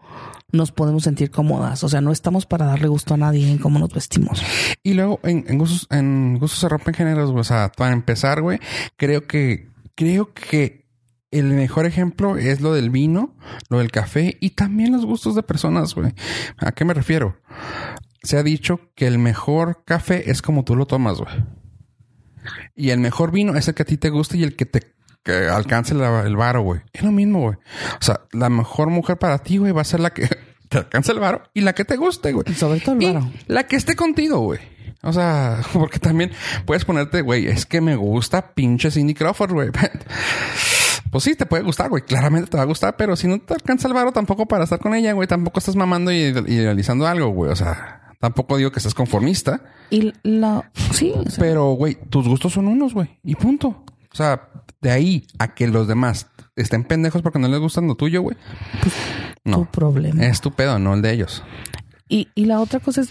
nos 0.51 0.71
podemos 0.71 1.03
sentir 1.03 1.31
cómodas. 1.31 1.83
O 1.83 1.89
sea, 1.89 2.01
no 2.01 2.11
estamos 2.11 2.45
para 2.45 2.65
darle 2.65 2.87
gusto 2.87 3.13
a 3.13 3.17
nadie 3.17 3.49
en 3.49 3.57
cómo 3.57 3.79
nos 3.79 3.93
vestimos. 3.93 4.41
Y 4.83 4.93
luego 4.93 5.19
en, 5.23 5.45
en 5.47 5.57
gustos, 5.57 5.87
en 5.89 6.37
gustos 6.37 6.59
se 6.59 6.69
rompen 6.69 6.93
géneros, 6.93 7.31
güey. 7.31 7.41
O 7.41 7.45
sea, 7.45 7.71
para 7.75 7.93
empezar, 7.93 8.41
güey, 8.41 8.59
creo 8.97 9.27
que, 9.27 9.69
creo 9.95 10.33
que 10.33 10.80
el 11.31 11.45
mejor 11.45 11.85
ejemplo 11.85 12.37
es 12.37 12.61
lo 12.61 12.73
del 12.73 12.89
vino, 12.89 13.35
lo 13.69 13.79
del 13.79 13.91
café 13.91 14.37
y 14.41 14.51
también 14.51 14.91
los 14.91 15.05
gustos 15.05 15.35
de 15.35 15.43
personas, 15.43 15.95
güey. 15.95 16.13
¿A 16.57 16.71
qué 16.73 16.85
me 16.85 16.93
refiero? 16.93 17.37
Se 18.23 18.37
ha 18.37 18.43
dicho 18.43 18.79
que 18.95 19.07
el 19.07 19.17
mejor 19.17 19.83
café 19.85 20.29
es 20.29 20.41
como 20.41 20.63
tú 20.63 20.75
lo 20.75 20.85
tomas, 20.85 21.17
güey. 21.19 21.33
Y 22.75 22.89
el 22.89 22.99
mejor 22.99 23.31
vino 23.31 23.55
es 23.55 23.67
el 23.67 23.73
que 23.75 23.83
a 23.83 23.85
ti 23.85 23.97
te 23.97 24.09
gusta 24.09 24.35
y 24.37 24.43
el 24.43 24.55
que 24.55 24.65
te 24.65 24.93
que 25.23 25.47
alcance 25.49 25.93
la- 25.93 26.23
el 26.25 26.35
varo, 26.35 26.63
güey. 26.63 26.81
Es 26.93 27.03
lo 27.03 27.11
mismo, 27.11 27.41
güey. 27.41 27.55
O 27.55 28.03
sea, 28.03 28.21
la 28.31 28.49
mejor 28.49 28.89
mujer 28.89 29.17
para 29.19 29.37
ti, 29.37 29.57
güey, 29.57 29.71
va 29.71 29.81
a 29.81 29.85
ser 29.85 29.99
la 29.99 30.09
que 30.11 30.27
te 30.69 30.79
alcance 30.79 31.11
el 31.11 31.19
varo 31.19 31.43
y 31.53 31.61
la 31.61 31.73
que 31.73 31.85
te 31.85 31.95
guste, 31.95 32.31
güey. 32.31 32.45
Y 32.49 32.55
sobre 32.55 32.79
todo 32.79 32.95
el 32.95 33.03
Y 33.03 33.17
la 33.47 33.67
que 33.67 33.75
esté 33.75 33.95
contigo, 33.95 34.39
güey. 34.39 34.59
O 35.03 35.11
sea, 35.13 35.61
porque 35.73 35.99
también 35.99 36.31
puedes 36.65 36.85
ponerte, 36.85 37.21
güey, 37.21 37.47
es 37.47 37.65
que 37.65 37.81
me 37.81 37.95
gusta 37.95 38.53
pinche 38.53 38.91
Cindy 38.91 39.13
Crawford, 39.13 39.51
güey. 39.53 39.69
Pues 41.11 41.25
sí, 41.25 41.35
te 41.35 41.45
puede 41.45 41.63
gustar, 41.63 41.89
güey. 41.89 42.03
Claramente 42.03 42.49
te 42.49 42.55
va 42.55 42.63
a 42.63 42.65
gustar, 42.67 42.95
pero 42.95 43.17
si 43.17 43.27
no 43.27 43.37
te 43.39 43.53
alcanza 43.53 43.89
el 43.89 43.93
varo 43.93 44.13
tampoco 44.13 44.45
para 44.47 44.63
estar 44.63 44.79
con 44.79 44.95
ella, 44.95 45.11
güey. 45.11 45.27
Tampoco 45.27 45.59
estás 45.59 45.75
mamando 45.75 46.09
y 46.09 46.19
idealizando 46.19 47.05
algo, 47.05 47.27
güey. 47.31 47.51
O 47.51 47.55
sea, 47.57 48.13
tampoco 48.21 48.55
digo 48.55 48.71
que 48.71 48.79
estés 48.79 48.93
conformista. 48.93 49.61
Y 49.89 50.13
la... 50.23 50.71
Sí, 50.93 51.11
o 51.13 51.29
sea, 51.29 51.43
Pero, 51.43 51.71
güey, 51.73 51.95
tus 52.09 52.29
gustos 52.29 52.53
son 52.53 52.67
unos, 52.69 52.93
güey. 52.93 53.19
Y 53.25 53.35
punto. 53.35 53.83
O 54.09 54.15
sea, 54.15 54.47
de 54.79 54.89
ahí 54.91 55.27
a 55.37 55.53
que 55.53 55.67
los 55.67 55.85
demás 55.85 56.27
estén 56.55 56.85
pendejos 56.85 57.21
porque 57.21 57.39
no 57.39 57.49
les 57.49 57.59
gustan 57.59 57.87
lo 57.87 57.95
tuyo, 57.95 58.21
güey. 58.21 58.37
tu 59.43 59.49
No. 59.49 59.65
problema. 59.69 60.25
Es 60.25 60.39
tu 60.39 60.51
pedo, 60.51 60.79
no 60.79 60.93
el 60.93 61.01
de 61.01 61.11
ellos. 61.11 61.43
Y, 62.07 62.29
y 62.35 62.45
la 62.45 62.61
otra 62.61 62.79
cosa 62.79 63.01
es... 63.01 63.09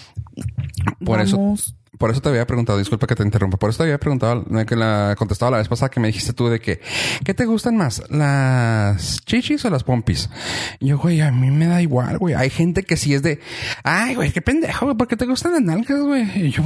Por 1.05 1.21
eso- 1.21 1.55
Por 2.01 2.11
eso 2.11 2.23
te 2.23 2.31
había 2.31 2.47
preguntado, 2.47 2.79
disculpa 2.79 3.07
que 3.07 3.15
te 3.15 3.23
interrumpa, 3.23 3.59
por 3.59 3.69
eso 3.69 3.77
te 3.77 3.83
había 3.85 3.99
preguntado, 4.01 4.43
no, 4.49 4.65
que 4.65 4.75
la 4.75 5.15
contestado 5.19 5.51
la 5.53 5.59
vez 5.59 5.69
pasada 5.69 5.91
que 5.91 6.01
me 6.01 6.07
dijiste 6.09 6.33
tú 6.33 6.49
de 6.49 6.59
que, 6.59 6.81
¿qué 7.27 7.35
te 7.35 7.45
gustan 7.45 7.77
más? 7.77 8.03
¿Las 8.09 9.21
chichis 9.27 9.63
o 9.67 9.71
las 9.71 9.85
pompis? 9.85 10.31
Y 10.79 10.87
yo, 10.87 10.99
güey, 10.99 11.21
a 11.21 11.31
mí 11.31 11.51
me 11.51 11.67
da 11.67 11.83
igual, 11.83 12.17
güey. 12.17 12.35
Hay 12.35 12.49
gente 12.49 12.85
que 12.85 12.97
sí 12.97 13.13
es 13.13 13.23
de, 13.23 13.39
ay, 13.85 14.15
güey, 14.15 14.33
qué 14.33 14.41
pendejo, 14.41 14.87
güey, 14.87 14.97
¿por 14.97 15.09
qué 15.09 15.17
te 15.17 15.27
gustan 15.27 15.53
las 15.53 15.61
nalgas, 15.61 16.01
güey? 16.01 16.47
Y 16.47 16.51
yo, 16.51 16.63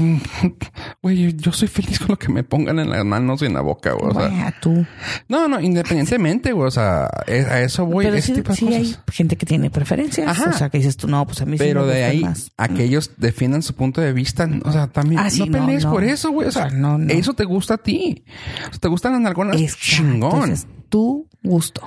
güey, 1.02 1.34
yo 1.34 1.52
soy 1.52 1.66
feliz 1.68 1.98
con 1.98 2.08
lo 2.10 2.16
que 2.18 2.28
me 2.28 2.44
pongan 2.44 2.78
en 2.78 2.90
las 2.90 3.04
manos 3.04 3.42
y 3.42 3.46
en 3.46 3.54
la 3.54 3.60
boca, 3.60 3.92
güey. 3.92 4.10
O 4.10 4.14
sea, 4.14 4.28
Bueno, 4.28 4.52
tú. 4.60 4.86
no, 5.28 5.48
no, 5.48 5.60
independientemente, 5.60 6.52
güey, 6.52 6.68
o 6.68 6.70
sea, 6.70 7.08
es- 7.26 7.46
a 7.46 7.60
eso 7.60 7.86
voy, 7.86 8.04
Pero 8.04 8.16
ese 8.16 8.28
sí, 8.28 8.32
tipo 8.34 8.50
de 8.52 8.56
sí 8.56 8.66
cosas. 8.66 8.78
hay 8.80 8.96
gente 9.12 9.36
que 9.36 9.46
tiene 9.46 9.70
preferencias. 9.70 10.28
Ajá. 10.28 10.50
O 10.50 10.52
sea, 10.52 10.70
que 10.70 10.78
dices 10.78 10.96
tú, 10.96 11.08
no, 11.08 11.26
pues 11.26 11.40
a 11.42 11.44
mí 11.46 11.58
sí 11.58 11.64
Pero 11.64 11.84
me 11.86 11.92
de 11.94 12.04
ahí 12.04 12.20
más. 12.20 12.52
a 12.56 12.68
que 12.68 12.84
ellos 12.84 13.10
defiendan 13.16 13.62
su 13.62 13.74
punto 13.74 14.00
de 14.00 14.12
vista, 14.12 14.48
o 14.64 14.70
sea, 14.72 14.86
también 14.86 15.23
Ah, 15.26 15.30
sí, 15.30 15.40
no 15.40 15.46
no, 15.46 15.52
pelees 15.52 15.84
no. 15.84 15.90
por 15.92 16.04
eso, 16.04 16.30
güey. 16.30 16.48
O 16.48 16.52
sea, 16.52 16.70
no, 16.70 16.98
no. 16.98 17.12
eso 17.12 17.34
te 17.34 17.44
gusta 17.44 17.74
a 17.74 17.78
ti. 17.78 18.24
O 18.68 18.70
sea, 18.70 18.80
te 18.80 18.88
gustan 18.88 19.12
las 19.12 19.20
nalgonas 19.20 19.60
Exacto, 19.60 19.84
chingón. 19.84 20.50
Es 20.50 20.66
tu 20.88 21.28
gusto. 21.42 21.82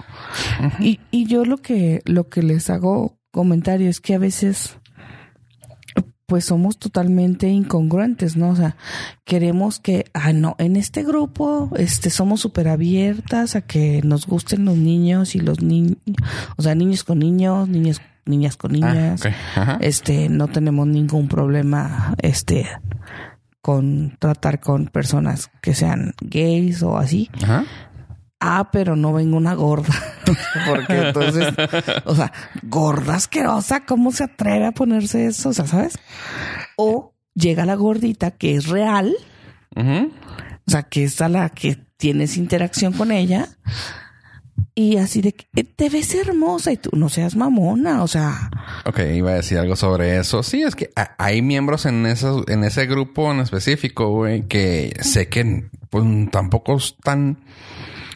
y, 0.79 0.99
y 1.11 1.25
yo 1.25 1.45
lo 1.45 1.57
que, 1.57 2.01
lo 2.05 2.29
que 2.29 2.43
les 2.43 2.69
hago 2.69 3.17
comentario 3.31 3.89
es 3.89 4.01
que 4.01 4.15
a 4.15 4.19
veces 4.19 4.77
pues 6.27 6.43
somos 6.43 6.77
totalmente 6.77 7.47
incongruentes, 7.47 8.35
¿no? 8.35 8.49
O 8.49 8.55
sea, 8.55 8.75
queremos 9.23 9.79
que, 9.79 10.07
ah, 10.13 10.33
no, 10.33 10.55
en 10.59 10.75
este 10.75 11.03
grupo, 11.03 11.71
este, 11.77 12.09
somos 12.09 12.41
súper 12.41 12.67
abiertas 12.67 13.55
a 13.55 13.61
que 13.61 14.01
nos 14.03 14.27
gusten 14.27 14.65
los 14.65 14.75
niños 14.75 15.35
y 15.35 15.39
los 15.39 15.61
niños, 15.61 15.95
o 16.57 16.63
sea, 16.63 16.75
niños 16.75 17.05
con 17.05 17.19
niños, 17.19 17.69
niños, 17.69 18.01
niñas 18.25 18.57
con 18.57 18.71
Ah, 18.83 18.89
niñas. 18.93 19.21
Este, 19.79 20.27
no 20.27 20.49
tenemos 20.49 20.85
ningún 20.85 21.29
problema, 21.29 22.13
este, 22.21 22.67
con 23.67 24.15
tratar 24.17 24.61
con 24.61 24.85
personas 24.85 25.51
que 25.61 25.75
sean 25.75 26.13
gays 26.21 26.83
o 26.83 26.97
así. 26.97 27.29
Ajá. 27.43 27.65
Ah, 28.39 28.69
pero 28.71 28.95
no 28.95 29.11
vengo 29.11 29.35
una 29.35 29.55
gorda. 29.55 29.93
Porque 30.69 31.07
entonces, 31.07 31.53
o 32.05 32.15
sea, 32.15 32.31
gorda 32.63 33.15
asquerosa, 33.15 33.85
¿cómo 33.85 34.13
se 34.13 34.23
atreve 34.23 34.67
a 34.67 34.71
ponerse 34.71 35.25
eso? 35.25 35.49
O 35.49 35.53
sea, 35.53 35.67
¿sabes? 35.67 35.99
O 36.77 37.13
llega 37.33 37.65
la 37.65 37.75
gordita 37.75 38.31
que 38.31 38.55
es 38.55 38.67
real, 38.67 39.13
o 39.75 40.71
sea, 40.71 40.83
que 40.83 41.03
es 41.03 41.19
a 41.19 41.27
la 41.27 41.49
que 41.49 41.75
tienes 41.97 42.37
interacción 42.37 42.93
con 42.93 43.11
ella. 43.11 43.49
Y 44.79 44.97
así 44.97 45.21
de 45.21 45.33
que 45.33 45.47
"Eh, 45.55 45.63
te 45.63 45.89
ves 45.89 46.13
hermosa 46.13 46.71
y 46.71 46.77
tú 46.77 46.91
no 46.93 47.09
seas 47.09 47.35
mamona, 47.35 48.03
o 48.03 48.07
sea, 48.07 48.51
Ok, 48.85 48.99
iba 49.15 49.31
a 49.31 49.33
decir 49.33 49.57
algo 49.57 49.75
sobre 49.75 50.17
eso. 50.19 50.43
Sí, 50.43 50.61
es 50.61 50.75
que 50.75 50.91
hay 51.17 51.41
miembros 51.41 51.87
en 51.87 52.05
esos, 52.05 52.47
en 52.47 52.63
ese 52.63 52.85
grupo 52.85 53.31
en 53.31 53.39
específico, 53.39 54.09
güey, 54.09 54.47
que 54.47 54.95
sé 55.01 55.29
que 55.29 55.67
pues, 55.89 56.05
tampoco 56.31 56.75
están 56.77 57.39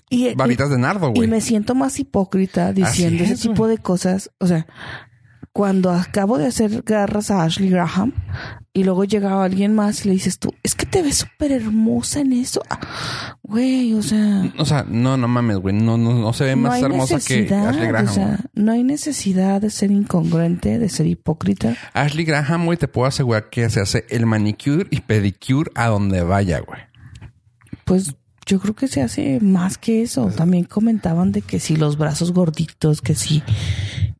y, 0.07 0.27
y- 0.27 0.35
varitas 0.35 0.69
de 0.69 0.77
nardo, 0.77 1.09
Y 1.09 1.19
güey. 1.19 1.27
me 1.29 1.41
siento 1.41 1.73
más 1.73 1.99
hipócrita 1.99 2.73
diciendo 2.73 3.23
ese 3.23 3.33
es, 3.33 3.39
tipo 3.41 3.67
de 3.67 3.79
cosas. 3.79 4.29
O 4.39 4.45
sea, 4.45 4.67
cuando 5.53 5.91
acabo 5.91 6.37
de 6.37 6.47
hacer 6.47 6.81
garras 6.83 7.29
a 7.29 7.43
Ashley 7.43 7.69
Graham 7.69 8.13
y 8.73 8.85
luego 8.85 9.03
llegaba 9.03 9.43
alguien 9.43 9.73
más 9.75 10.05
y 10.05 10.07
le 10.07 10.13
dices 10.13 10.39
tú, 10.39 10.53
es 10.63 10.75
que 10.75 10.85
te 10.85 11.01
ves 11.01 11.17
súper 11.17 11.51
hermosa 11.51 12.21
en 12.21 12.33
eso. 12.33 12.61
Ah, 12.69 12.79
Güey, 13.43 13.93
o 13.95 14.01
sea, 14.01 14.49
O 14.57 14.63
sea, 14.63 14.85
no, 14.87 15.17
no 15.17 15.27
mames, 15.27 15.57
güey. 15.57 15.75
No, 15.75 15.97
no, 15.97 16.13
no 16.13 16.31
se 16.31 16.45
ve 16.45 16.55
no 16.55 16.69
más 16.69 16.81
hermosa 16.81 17.19
que 17.19 17.41
necesidad, 17.41 17.67
Ashley 17.67 17.87
Graham. 17.87 18.07
o 18.07 18.13
sea, 18.13 18.39
no 18.53 18.71
hay 18.71 18.83
necesidad 18.83 19.59
de 19.59 19.69
ser 19.69 19.91
incongruente, 19.91 20.79
de 20.79 20.87
ser 20.87 21.07
hipócrita. 21.07 21.75
Ashley 21.93 22.23
Graham, 22.23 22.65
güey, 22.65 22.77
te 22.77 22.87
puedo 22.87 23.07
asegurar 23.07 23.49
que 23.49 23.69
se 23.69 23.81
hace 23.81 24.05
el 24.09 24.25
manicure 24.25 24.87
y 24.89 25.01
pedicure 25.01 25.69
a 25.75 25.87
donde 25.87 26.23
vaya, 26.23 26.59
güey. 26.59 26.79
Pues 27.83 28.15
yo 28.45 28.59
creo 28.59 28.73
que 28.73 28.87
se 28.87 29.01
hace 29.01 29.39
más 29.41 29.77
que 29.77 30.01
eso. 30.01 30.27
También 30.27 30.63
comentaban 30.63 31.31
de 31.33 31.41
que 31.41 31.59
si 31.59 31.75
los 31.75 31.97
brazos 31.97 32.31
gorditos, 32.31 33.01
que 33.01 33.15
si, 33.15 33.43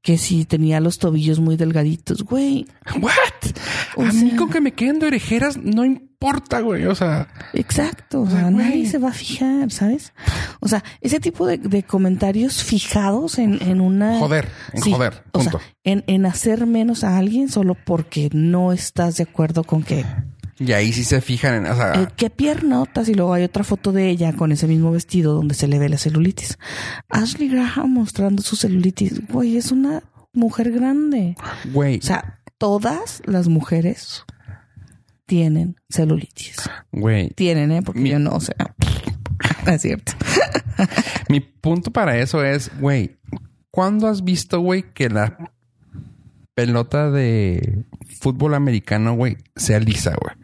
que 0.01 0.17
si 0.17 0.45
tenía 0.45 0.79
los 0.79 0.97
tobillos 0.97 1.39
muy 1.39 1.57
delgaditos, 1.57 2.23
güey. 2.23 2.65
What? 2.99 3.13
O 3.97 4.03
a 4.03 4.11
mí 4.11 4.31
con 4.35 4.49
que 4.49 4.61
me 4.61 4.73
queden 4.73 4.99
de 4.99 5.07
orejeras 5.07 5.57
no 5.57 5.85
importa, 5.85 6.61
güey. 6.61 6.85
O 6.85 6.95
sea, 6.95 7.27
Exacto, 7.53 8.21
o 8.21 8.29
sea, 8.29 8.43
güey. 8.49 8.53
nadie 8.55 8.87
se 8.87 8.97
va 8.97 9.09
a 9.09 9.13
fijar, 9.13 9.71
¿sabes? 9.71 10.13
O 10.59 10.67
sea, 10.67 10.83
ese 11.01 11.19
tipo 11.19 11.45
de, 11.45 11.57
de 11.57 11.83
comentarios 11.83 12.63
fijados 12.63 13.37
en, 13.37 13.61
en 13.61 13.81
una... 13.81 14.17
Joder, 14.19 14.49
en 14.73 14.81
joder, 14.81 15.23
o 15.33 15.41
sea, 15.41 15.53
en, 15.83 16.03
en 16.07 16.25
hacer 16.25 16.65
menos 16.65 17.03
a 17.03 17.17
alguien 17.17 17.49
solo 17.49 17.75
porque 17.75 18.29
no 18.33 18.71
estás 18.71 19.17
de 19.17 19.23
acuerdo 19.23 19.63
con 19.63 19.83
que... 19.83 20.05
y 20.63 20.71
ahí 20.73 20.93
sí 20.93 21.03
se 21.03 21.21
fijan 21.21 21.55
en, 21.65 21.65
o 21.71 21.75
sea, 21.75 21.93
eh, 22.03 22.07
¿Qué 22.15 22.29
piernotas? 22.29 23.09
Y 23.09 23.13
luego 23.15 23.33
hay 23.33 23.43
otra 23.43 23.63
foto 23.63 23.91
de 23.91 24.09
ella 24.09 24.33
con 24.33 24.51
ese 24.51 24.67
mismo 24.67 24.91
vestido 24.91 25.33
donde 25.33 25.55
se 25.55 25.67
le 25.67 25.79
ve 25.79 25.89
la 25.89 25.97
celulitis. 25.97 26.57
Ashley 27.09 27.49
Graham 27.49 27.91
mostrando 27.93 28.41
su 28.43 28.55
celulitis. 28.55 29.27
Güey, 29.27 29.57
es 29.57 29.71
una 29.71 30.03
mujer 30.33 30.71
grande. 30.71 31.35
güey, 31.73 31.97
O 31.97 32.01
sea, 32.01 32.39
todas 32.57 33.21
las 33.25 33.47
mujeres 33.47 34.23
tienen 35.25 35.75
celulitis. 35.89 36.57
güey. 36.91 37.29
Tienen, 37.31 37.71
¿eh? 37.71 37.81
Porque 37.81 38.01
Mi- 38.01 38.09
yo 38.11 38.19
no, 38.19 38.31
o 38.31 38.39
sea... 38.39 38.55
es 39.67 39.81
cierto. 39.81 40.11
Mi 41.29 41.39
punto 41.39 41.91
para 41.91 42.17
eso 42.19 42.43
es, 42.43 42.69
güey, 42.79 43.17
¿cuándo 43.71 44.07
has 44.07 44.23
visto, 44.23 44.59
güey, 44.59 44.83
que 44.93 45.09
la 45.09 45.51
pelota 46.53 47.09
de 47.09 47.85
fútbol 48.21 48.53
americano, 48.53 49.13
güey, 49.13 49.37
sea 49.55 49.79
lisa, 49.79 50.15
güey? 50.21 50.35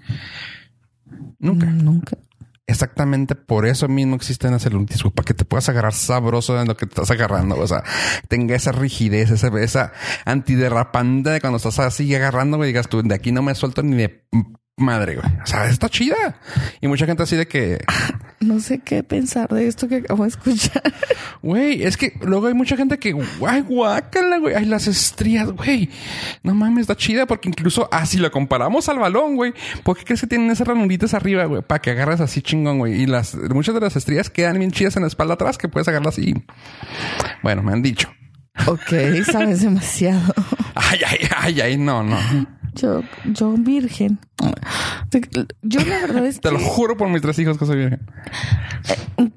Nunca. 1.40 1.68
Mm, 1.68 1.84
Nunca. 1.84 2.18
Exactamente 2.70 3.36
por 3.36 3.66
eso 3.66 3.88
mismo 3.88 4.18
existen 4.18 4.52
las 4.52 4.64
celulitis, 4.64 5.02
güey, 5.02 5.14
para 5.14 5.26
que 5.26 5.34
te 5.34 5.46
puedas 5.46 5.70
agarrar 5.70 5.94
sabroso 5.94 6.60
en 6.60 6.68
lo 6.68 6.76
que 6.76 6.86
te 6.86 6.92
estás 6.92 7.12
agarrando, 7.12 7.56
güey. 7.56 7.64
o 7.64 7.68
sea, 7.68 7.82
tenga 8.28 8.56
esa 8.56 8.74
rigidez, 8.74 9.32
esa, 9.32 9.48
esa 9.60 9.94
antiderrapante 10.26 11.30
de 11.30 11.40
cuando 11.40 11.58
estás 11.58 11.80
así 11.80 12.14
agarrando, 12.14 12.58
güey, 12.58 12.68
digas 12.68 12.90
tú, 12.90 13.02
de 13.02 13.16
aquí 13.16 13.32
no 13.32 13.42
me 13.42 13.56
suelto 13.56 13.84
ni 13.84 13.96
de 13.96 14.26
madre, 14.78 15.16
güey. 15.16 15.28
O 15.44 15.46
sea, 15.46 15.70
está 15.70 15.90
chida. 15.90 16.40
Y 16.82 16.88
mucha 16.88 17.06
gente 17.06 17.24
así 17.24 17.36
de 17.36 17.48
que, 17.48 17.80
No 18.40 18.60
sé 18.60 18.80
qué 18.80 19.02
pensar 19.02 19.50
de 19.50 19.68
esto 19.68 19.88
que 19.88 19.96
acabo 19.98 20.22
de 20.22 20.30
escuchar. 20.30 20.84
güey, 21.42 21.82
es 21.82 21.98
que 21.98 22.14
luego 22.22 22.48
hay 22.48 22.54
mucha 22.54 22.78
gente 22.78 23.00
que, 23.00 23.16
ay, 23.48 23.62
guácala, 23.62 24.38
güey, 24.38 24.54
ay, 24.54 24.66
las 24.66 24.88
estrías, 24.88 25.52
güey. 25.52 25.90
No 26.44 26.54
mames, 26.54 26.82
está 26.82 26.96
chida 26.96 27.26
porque 27.26 27.50
incluso 27.50 27.90
así 27.92 28.20
lo 28.20 28.30
comparamos 28.30 28.90
al 28.90 29.00
balón, 29.00 29.36
güey. 29.36 29.54
¿Por 29.84 29.98
qué 29.98 30.04
crees 30.04 30.22
que 30.22 30.28
tienen 30.28 30.52
esas 30.52 30.68
ranulitas 30.68 31.16
arriba, 31.16 31.46
güey? 31.46 31.64
Para 31.64 31.82
que 31.82 31.90
agarras 31.90 32.22
así 32.22 32.44
chingón, 32.44 32.78
güey. 32.78 33.02
Y 33.02 33.06
las, 33.08 33.34
muchas 33.36 33.74
de 33.74 33.82
las 33.82 33.96
estrías 33.96 34.30
quedan 34.30 34.60
bien 34.60 34.72
chidas 34.72 34.96
en 34.98 35.02
la 35.02 35.08
espalda 35.08 35.34
atrás 35.34 35.58
que 35.58 35.68
puedes 35.68 35.88
agarrarlas 35.88 36.20
así. 36.20 36.36
Bueno, 37.42 37.64
me 37.64 37.74
han 37.74 37.82
dicho. 37.82 38.14
Ok, 38.68 39.24
sabes 39.32 39.62
demasiado. 39.62 40.34
Ay, 40.76 41.00
ay, 41.06 41.18
ay, 41.36 41.62
ay, 41.62 41.78
no, 41.78 42.04
no. 42.04 42.18
Yo, 42.78 43.02
yo 43.26 43.52
virgen. 43.54 44.20
Yo 45.62 45.80
la 45.82 46.00
verdad 46.00 46.26
es 46.26 46.40
Te 46.40 46.50
que 46.50 46.54
lo 46.56 46.60
juro 46.60 46.96
por 46.98 47.10
mis 47.10 47.22
tres 47.22 47.38
hijos 47.40 47.58
que 47.58 47.66
soy 47.66 47.78
virgen. 47.78 48.02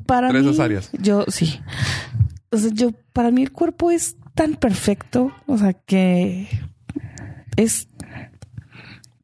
para 0.07 0.29
Tres 0.29 0.43
mí, 0.45 0.51
cesáreas. 0.51 0.91
yo 0.93 1.25
sí. 1.29 1.61
O 2.51 2.57
sea, 2.57 2.71
yo 2.73 2.91
para 3.13 3.31
mí 3.31 3.43
el 3.43 3.53
cuerpo 3.53 3.91
es 3.91 4.17
tan 4.35 4.55
perfecto, 4.55 5.33
o 5.47 5.59
sea 5.59 5.73
que 5.73 6.49
es 7.57 7.89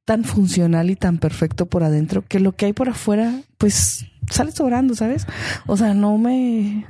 tan 0.05 0.25
funcional 0.25 0.89
y 0.91 0.97
tan 0.97 1.19
perfecto 1.19 1.67
por 1.67 1.83
adentro 1.83 2.25
que 2.27 2.39
lo 2.41 2.53
que 2.53 2.67
hay 2.67 2.73
por 2.73 2.89
afuera, 2.89 3.41
pues 3.59 4.07
sale 4.31 4.53
sobrando, 4.53 4.95
¿sabes? 4.95 5.27
O 5.67 5.77
sea, 5.77 5.95
no 5.95 6.17
me 6.19 6.87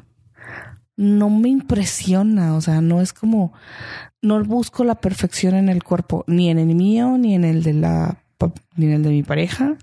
no 0.97 1.31
me 1.31 1.49
impresiona, 1.49 2.55
o 2.55 2.61
sea, 2.61 2.81
no 2.81 3.01
es 3.01 3.13
como 3.13 3.53
no 4.23 4.43
busco 4.45 4.83
la 4.83 4.97
perfección 4.97 5.55
en 5.55 5.69
el 5.69 5.85
cuerpo, 5.85 6.25
ni 6.27 6.51
en 6.51 6.59
el 6.59 6.75
mío, 6.75 7.17
ni 7.19 7.35
en 7.35 7.45
el 7.45 7.63
de 7.63 7.75
la 7.75 8.19
ni 8.77 8.87
en 8.87 8.93
el 8.93 9.03
de 9.03 9.11
mi 9.11 9.23
pareja, 9.23 9.77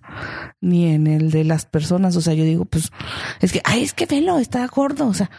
ni 0.61 0.93
en 0.93 1.07
el 1.07 1.32
de 1.32 1.43
las 1.43 1.66
personas, 1.66 2.16
o 2.16 2.22
sea, 2.22 2.36
yo 2.36 2.43
digo, 2.43 2.66
pues 2.66 2.91
es 3.39 3.51
que 3.51 3.61
ay, 3.64 3.82
es 3.82 3.93
que 3.93 4.05
velo, 4.05 4.38
está 4.38 4.66
gordo, 4.68 5.07
o 5.07 5.14
sea, 5.14 5.32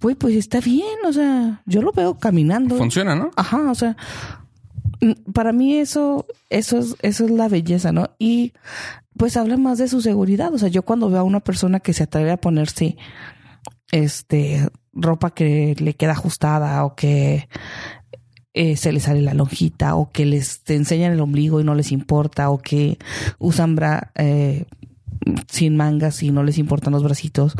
güey, 0.00 0.14
pues 0.14 0.34
está 0.34 0.60
bien, 0.60 0.96
o 1.06 1.12
sea, 1.12 1.60
yo 1.66 1.82
lo 1.82 1.92
veo 1.92 2.18
caminando. 2.18 2.76
Funciona, 2.76 3.14
¿no? 3.14 3.30
Ajá, 3.36 3.70
o 3.70 3.74
sea, 3.74 3.96
para 5.34 5.52
mí 5.52 5.76
eso, 5.76 6.26
eso 6.48 6.78
es, 6.78 6.96
eso 7.02 7.24
es 7.24 7.30
la 7.30 7.48
belleza, 7.48 7.92
¿no? 7.92 8.10
Y 8.18 8.52
pues 9.16 9.36
habla 9.36 9.56
más 9.56 9.78
de 9.78 9.88
su 9.88 10.00
seguridad. 10.00 10.52
O 10.52 10.58
sea, 10.58 10.68
yo 10.68 10.82
cuando 10.82 11.10
veo 11.10 11.20
a 11.20 11.24
una 11.24 11.40
persona 11.40 11.80
que 11.80 11.92
se 11.92 12.04
atreve 12.04 12.30
a 12.30 12.36
ponerse 12.36 12.96
este 13.90 14.68
ropa 14.92 15.30
que 15.30 15.76
le 15.78 15.94
queda 15.94 16.12
ajustada 16.12 16.84
o 16.84 16.94
que 16.94 17.48
eh, 18.54 18.76
se 18.76 18.92
le 18.92 19.00
sale 19.00 19.20
la 19.20 19.34
lonjita 19.34 19.94
o 19.94 20.10
que 20.10 20.24
les 20.24 20.62
te 20.64 20.74
enseñan 20.74 21.12
el 21.12 21.20
ombligo 21.20 21.60
y 21.60 21.64
no 21.64 21.74
les 21.74 21.92
importa 21.92 22.50
o 22.50 22.58
que 22.58 22.98
usan 23.38 23.76
bra 23.76 24.12
eh, 24.14 24.64
sin 25.48 25.76
mangas 25.76 26.22
y 26.22 26.30
no 26.30 26.42
les 26.42 26.58
importan 26.58 26.92
los 26.92 27.02
bracitos 27.02 27.54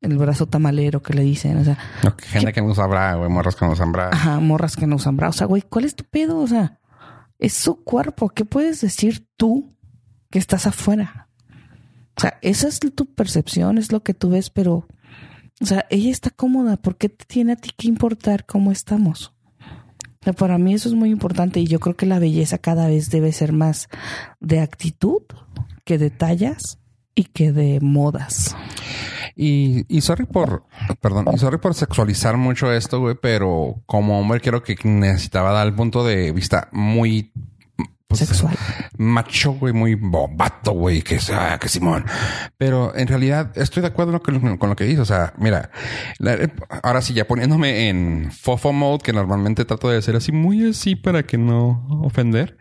el 0.00 0.16
brazo 0.18 0.46
tamalero 0.46 1.02
que 1.02 1.14
le 1.14 1.22
dicen 1.22 1.58
o 1.58 1.64
sea 1.64 1.78
Ok, 2.06 2.22
gente 2.22 2.52
que 2.52 2.60
no 2.60 2.68
usa 2.68 2.86
bra, 2.86 3.14
güey, 3.14 3.30
morras 3.30 3.56
que 3.56 3.64
no 3.64 3.72
usan 3.72 3.92
bra. 3.92 4.10
Ajá, 4.12 4.40
morras 4.40 4.76
que 4.76 4.86
no 4.86 4.96
usan 4.96 5.16
bra. 5.16 5.28
O 5.28 5.32
sea, 5.32 5.46
güey, 5.46 5.62
¿cuál 5.62 5.84
es 5.84 5.94
tu 5.94 6.04
pedo? 6.04 6.38
O 6.38 6.46
sea, 6.46 6.78
es 7.38 7.54
su 7.54 7.82
cuerpo. 7.82 8.28
¿Qué 8.28 8.44
puedes 8.44 8.80
decir 8.80 9.26
tú 9.36 9.74
que 10.30 10.38
estás 10.38 10.66
afuera? 10.66 11.28
O 12.16 12.20
sea, 12.20 12.38
esa 12.42 12.68
es 12.68 12.78
tu 12.78 13.06
percepción, 13.06 13.78
es 13.78 13.90
lo 13.90 14.02
que 14.02 14.14
tú 14.14 14.30
ves, 14.30 14.50
pero, 14.50 14.86
o 15.60 15.66
sea, 15.66 15.86
ella 15.90 16.10
está 16.10 16.30
cómoda. 16.30 16.76
¿Por 16.76 16.96
qué 16.96 17.08
te 17.08 17.24
tiene 17.24 17.52
a 17.52 17.56
ti 17.56 17.70
que 17.76 17.88
importar 17.88 18.46
cómo 18.46 18.72
estamos? 18.72 19.32
O 19.60 20.24
sea, 20.24 20.32
para 20.32 20.58
mí 20.58 20.74
eso 20.74 20.88
es 20.88 20.94
muy 20.94 21.10
importante 21.10 21.60
y 21.60 21.66
yo 21.66 21.80
creo 21.80 21.96
que 21.96 22.06
la 22.06 22.18
belleza 22.18 22.58
cada 22.58 22.88
vez 22.88 23.10
debe 23.10 23.30
ser 23.32 23.52
más 23.52 23.88
de 24.40 24.60
actitud 24.60 25.22
que 25.84 25.98
de 25.98 26.10
tallas 26.10 26.78
y 27.14 27.24
que 27.24 27.52
de 27.52 27.78
modas. 27.80 28.56
Y, 29.36 29.84
y 29.94 30.00
sorry 30.00 30.26
por, 30.26 30.64
perdón, 31.00 31.26
y 31.34 31.38
sorry 31.38 31.58
por 31.58 31.74
sexualizar 31.74 32.36
mucho 32.36 32.72
esto, 32.72 33.00
güey, 33.00 33.16
pero 33.20 33.82
como 33.84 34.18
hombre 34.18 34.40
creo 34.40 34.62
que 34.62 34.76
necesitaba 34.84 35.52
dar 35.52 35.66
el 35.66 35.74
punto 35.74 36.04
de 36.04 36.32
vista 36.32 36.68
muy 36.72 37.32
pues, 38.18 38.28
Sexual. 38.28 38.56
macho, 38.98 39.52
güey, 39.52 39.72
muy 39.72 39.94
bobato, 39.94 40.72
güey, 40.72 41.02
que 41.02 41.18
sea, 41.18 41.58
que 41.58 41.68
Simón. 41.68 42.04
Pero 42.58 42.94
en 42.96 43.06
realidad 43.08 43.52
estoy 43.56 43.80
de 43.82 43.88
acuerdo 43.88 44.20
con 44.22 44.34
lo 44.34 44.40
que, 44.40 44.58
con 44.58 44.68
lo 44.70 44.76
que 44.76 44.84
dice. 44.84 45.00
O 45.00 45.04
sea, 45.04 45.32
mira, 45.38 45.70
la- 46.18 46.50
ahora 46.82 47.00
sí, 47.02 47.14
ya 47.14 47.26
poniéndome 47.26 47.88
en 47.88 48.30
fofo 48.32 48.72
mode, 48.72 49.02
que 49.02 49.12
normalmente 49.12 49.64
trato 49.64 49.88
de 49.88 50.00
ser 50.02 50.16
así, 50.16 50.32
muy 50.32 50.70
así 50.70 50.96
para 50.96 51.22
que 51.24 51.38
no 51.38 51.86
ofender. 52.02 52.56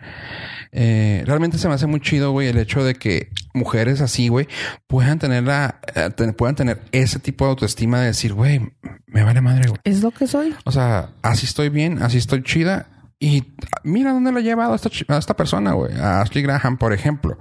Eh, 0.75 1.23
realmente 1.27 1.57
se 1.59 1.67
me 1.67 1.75
hace 1.75 1.85
muy 1.85 1.99
chido, 1.99 2.31
güey, 2.31 2.47
el 2.47 2.57
hecho 2.57 2.83
de 2.83 2.95
que 2.95 3.29
mujeres 3.53 4.01
así, 4.01 4.27
güey, 4.29 4.47
puedan 4.87 5.19
tener 5.19 5.43
la, 5.43 5.79
eh, 5.93 6.09
puedan 6.35 6.55
tener 6.55 6.81
ese 6.91 7.19
tipo 7.19 7.45
de 7.45 7.51
autoestima 7.51 7.99
de 7.99 8.07
decir, 8.07 8.33
güey, 8.33 8.59
me 9.05 9.21
vale 9.23 9.41
madre, 9.41 9.67
güey. 9.69 9.79
Es 9.83 10.01
lo 10.01 10.09
que 10.09 10.25
soy. 10.25 10.55
O 10.65 10.71
sea, 10.71 11.11
así 11.21 11.45
estoy 11.45 11.69
bien, 11.69 12.01
así 12.01 12.17
estoy 12.17 12.41
chida. 12.41 12.87
Y 13.23 13.41
mira 13.85 14.11
dónde 14.11 14.33
lo 14.33 14.39
ha 14.39 14.41
llevado 14.41 14.73
a 14.73 14.75
esta, 14.75 14.89
a 15.07 15.17
esta 15.17 15.33
persona, 15.33 15.71
güey. 15.71 15.97
A 15.97 16.19
Ashley 16.19 16.43
Graham, 16.43 16.77
por 16.77 16.91
ejemplo. 16.91 17.37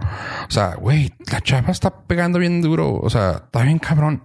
O 0.47 0.51
sea, 0.51 0.77
güey, 0.77 1.13
la 1.29 1.41
chava 1.41 1.73
está 1.73 1.91
pegando 2.07 2.39
bien 2.39 2.63
duro. 2.63 3.01
O 3.01 3.11
sea, 3.11 3.43
está 3.47 3.65
bien 3.65 3.81
cabrón. 3.81 4.23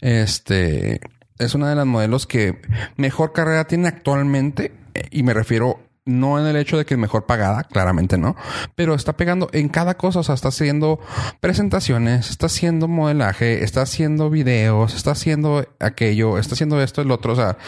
Este 0.00 1.00
es 1.40 1.54
una 1.56 1.70
de 1.70 1.74
las 1.74 1.86
modelos 1.86 2.28
que 2.28 2.62
mejor 2.96 3.32
carrera 3.32 3.64
tiene 3.64 3.88
actualmente. 3.88 4.76
Y 5.10 5.24
me 5.24 5.34
refiero 5.34 5.80
no 6.04 6.38
en 6.38 6.46
el 6.46 6.54
hecho 6.54 6.78
de 6.78 6.84
que 6.84 6.94
es 6.94 7.00
mejor 7.00 7.26
pagada, 7.26 7.64
claramente 7.64 8.16
no, 8.16 8.36
pero 8.76 8.94
está 8.94 9.16
pegando 9.16 9.50
en 9.52 9.68
cada 9.68 9.96
cosa, 9.96 10.20
o 10.20 10.22
sea, 10.22 10.36
está 10.36 10.50
haciendo 10.50 11.00
presentaciones, 11.40 12.30
está 12.30 12.46
haciendo 12.46 12.86
modelaje, 12.86 13.64
está 13.64 13.82
haciendo 13.82 14.30
videos, 14.30 14.94
está 14.94 15.10
haciendo 15.10 15.66
aquello, 15.80 16.38
está 16.38 16.54
haciendo 16.54 16.80
esto, 16.80 17.02
el 17.02 17.10
otro, 17.10 17.32
o 17.32 17.36
sea, 17.36 17.58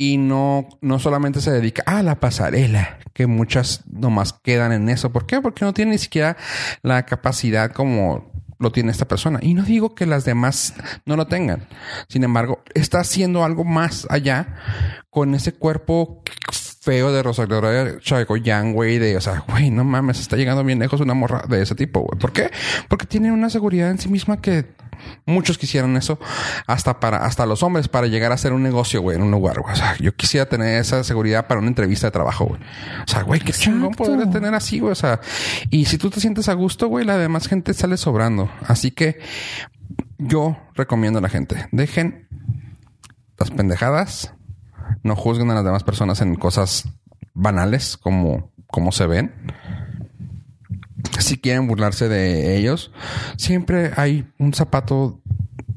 y 0.00 0.16
no, 0.16 0.66
no 0.80 0.98
solamente 0.98 1.42
se 1.42 1.50
dedica 1.50 1.82
a 1.84 2.02
la 2.02 2.20
pasarela, 2.20 2.98
que 3.12 3.26
muchas 3.26 3.82
nomás 3.86 4.32
quedan 4.32 4.72
en 4.72 4.88
eso. 4.88 5.12
¿Por 5.12 5.26
qué? 5.26 5.42
Porque 5.42 5.66
no 5.66 5.74
tiene 5.74 5.90
ni 5.90 5.98
siquiera 5.98 6.38
la 6.80 7.04
capacidad 7.04 7.70
como 7.70 8.32
lo 8.58 8.72
tiene 8.72 8.92
esta 8.92 9.06
persona. 9.06 9.40
Y 9.42 9.52
no 9.52 9.62
digo 9.62 9.94
que 9.94 10.06
las 10.06 10.24
demás 10.24 10.72
no 11.04 11.16
lo 11.16 11.26
tengan. 11.26 11.68
Sin 12.08 12.24
embargo, 12.24 12.62
está 12.72 13.00
haciendo 13.00 13.44
algo 13.44 13.62
más 13.64 14.06
allá 14.08 14.56
con 15.10 15.34
ese 15.34 15.52
cuerpo 15.52 16.22
feo 16.80 17.12
de 17.12 17.22
Rosario 17.22 18.00
Chagoyan, 18.00 18.72
güey, 18.72 18.96
de, 18.96 19.18
o 19.18 19.20
sea, 19.20 19.44
güey, 19.48 19.68
no 19.68 19.84
mames, 19.84 20.18
está 20.18 20.36
llegando 20.36 20.64
bien 20.64 20.78
lejos 20.78 21.02
una 21.02 21.12
morra 21.12 21.44
de 21.46 21.60
ese 21.60 21.74
tipo, 21.74 22.00
güey. 22.00 22.18
¿Por 22.18 22.32
qué? 22.32 22.50
Porque 22.88 23.04
tiene 23.04 23.32
una 23.32 23.50
seguridad 23.50 23.90
en 23.90 23.98
sí 23.98 24.08
misma 24.08 24.40
que 24.40 24.64
muchos 25.26 25.58
quisieran 25.58 25.96
eso, 25.96 26.18
hasta 26.66 27.00
para, 27.00 27.24
hasta 27.24 27.46
los 27.46 27.62
hombres, 27.62 27.88
para 27.88 28.06
llegar 28.06 28.32
a 28.32 28.34
hacer 28.34 28.52
un 28.52 28.62
negocio, 28.62 29.00
güey, 29.02 29.16
en 29.16 29.22
un 29.22 29.30
lugar, 29.30 29.60
güey. 29.60 29.72
O 29.72 29.76
sea, 29.76 29.96
yo 29.98 30.14
quisiera 30.14 30.46
tener 30.46 30.80
esa 30.80 31.04
seguridad 31.04 31.46
para 31.46 31.60
una 31.60 31.68
entrevista 31.68 32.06
de 32.06 32.10
trabajo, 32.12 32.46
güey. 32.46 32.60
O 33.06 33.10
sea, 33.10 33.22
güey, 33.22 33.40
qué 33.40 33.52
chingón 33.52 33.94
poder 33.94 34.30
tener 34.30 34.54
así, 34.54 34.80
güey. 34.80 34.92
O 34.92 34.96
sea, 34.96 35.20
y 35.70 35.84
si 35.86 35.98
tú 35.98 36.10
te 36.10 36.20
sientes 36.20 36.48
a 36.48 36.54
gusto, 36.54 36.88
güey, 36.88 37.04
la 37.04 37.16
demás 37.16 37.48
gente 37.48 37.74
sale 37.74 37.96
sobrando. 37.96 38.50
Así 38.66 38.90
que 38.90 39.18
yo 40.18 40.56
recomiendo 40.74 41.18
a 41.18 41.22
la 41.22 41.28
gente, 41.28 41.66
dejen 41.72 42.28
las 43.38 43.50
pendejadas, 43.50 44.34
no 45.02 45.16
juzguen 45.16 45.50
a 45.50 45.54
las 45.54 45.64
demás 45.64 45.82
personas 45.82 46.20
en 46.20 46.36
cosas 46.36 46.88
banales 47.34 47.96
como, 47.96 48.52
como 48.66 48.92
se 48.92 49.06
ven. 49.06 49.32
Si 51.18 51.38
quieren 51.38 51.66
burlarse 51.66 52.08
de 52.08 52.56
ellos, 52.56 52.92
siempre 53.36 53.92
hay 53.96 54.26
un 54.38 54.54
zapato 54.54 55.20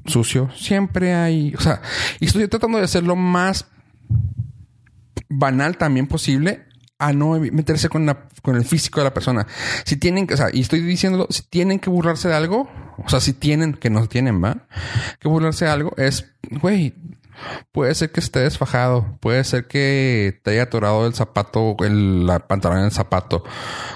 sucio, 0.06 0.50
siempre 0.56 1.14
hay, 1.14 1.54
o 1.56 1.62
sea, 1.62 1.82
y 2.20 2.26
estoy 2.26 2.48
tratando 2.48 2.78
de 2.78 2.86
hacer 2.86 3.04
lo 3.04 3.16
más 3.16 3.68
banal 5.30 5.78
también 5.78 6.08
posible 6.08 6.66
a 7.00 7.12
no 7.12 7.40
meterse 7.40 7.90
con, 7.90 8.06
la, 8.06 8.28
con 8.42 8.56
el 8.56 8.64
físico 8.64 9.00
de 9.00 9.06
la 9.06 9.14
persona. 9.14 9.46
Si 9.84 9.98
tienen 9.98 10.28
que, 10.28 10.36
o 10.36 10.38
sea, 10.38 10.48
y 10.54 10.62
estoy 10.62 10.82
diciéndolo, 10.82 11.28
si 11.30 11.44
tienen 11.44 11.80
que 11.80 11.90
burlarse 11.90 12.30
de 12.30 12.36
algo, 12.36 12.70
o 12.98 13.10
sea, 13.10 13.20
si 13.20 13.34
tienen, 13.34 13.74
que 13.74 13.90
no 13.90 14.08
tienen, 14.08 14.44
¿va? 14.44 14.68
Que 15.20 15.28
burlarse 15.28 15.66
de 15.66 15.72
algo 15.72 15.94
es, 15.98 16.34
güey, 16.62 16.94
puede 17.72 17.94
ser 17.96 18.12
que 18.12 18.20
esté 18.20 18.40
desfajado, 18.40 19.18
puede 19.20 19.44
ser 19.44 19.68
que 19.68 20.40
te 20.44 20.52
haya 20.52 20.64
atorado 20.64 21.06
el 21.08 21.14
zapato, 21.14 21.76
el 21.80 22.26
la 22.26 22.40
pantalón 22.48 22.80
en 22.80 22.86
el 22.86 22.92
zapato. 22.92 23.44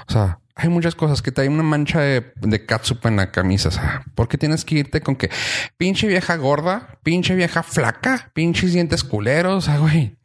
O 0.08 0.12
sea, 0.12 0.40
hay 0.60 0.68
muchas 0.68 0.96
cosas 0.96 1.22
que 1.22 1.30
te 1.30 1.42
hay 1.42 1.48
una 1.48 1.62
mancha 1.62 2.00
de, 2.00 2.32
de 2.34 2.66
catsup 2.66 3.06
en 3.06 3.16
la 3.16 3.30
camisa. 3.30 3.68
O 3.68 3.72
sea, 3.72 4.02
¿por 4.16 4.26
qué 4.26 4.36
tienes 4.36 4.64
que 4.64 4.74
irte 4.74 5.00
con 5.00 5.14
que 5.14 5.30
pinche 5.76 6.08
vieja 6.08 6.34
gorda, 6.36 6.98
pinche 7.04 7.36
vieja 7.36 7.62
flaca, 7.62 8.30
pinches 8.34 8.72
dientes 8.72 9.04
culeros? 9.04 9.54
O 9.54 9.60
sea, 9.70 9.78
güey. 9.78 10.16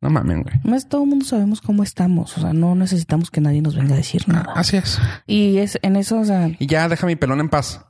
No 0.00 0.10
mames, 0.10 0.44
güey. 0.44 0.54
Más 0.62 0.88
todo 0.88 1.02
el 1.02 1.08
mundo 1.08 1.24
sabemos 1.24 1.60
cómo 1.60 1.82
estamos. 1.82 2.38
O 2.38 2.40
sea, 2.40 2.52
no 2.52 2.76
necesitamos 2.76 3.32
que 3.32 3.40
nadie 3.40 3.60
nos 3.60 3.74
venga 3.74 3.94
a 3.94 3.96
decir 3.96 4.28
nada. 4.28 4.52
Así 4.54 4.76
es. 4.76 5.00
Y 5.26 5.58
es 5.58 5.76
en 5.82 5.96
eso, 5.96 6.20
o 6.20 6.24
sea, 6.24 6.48
Y 6.60 6.66
ya 6.68 6.88
deja 6.88 7.04
mi 7.04 7.16
pelón 7.16 7.40
en 7.40 7.48
paz. 7.48 7.84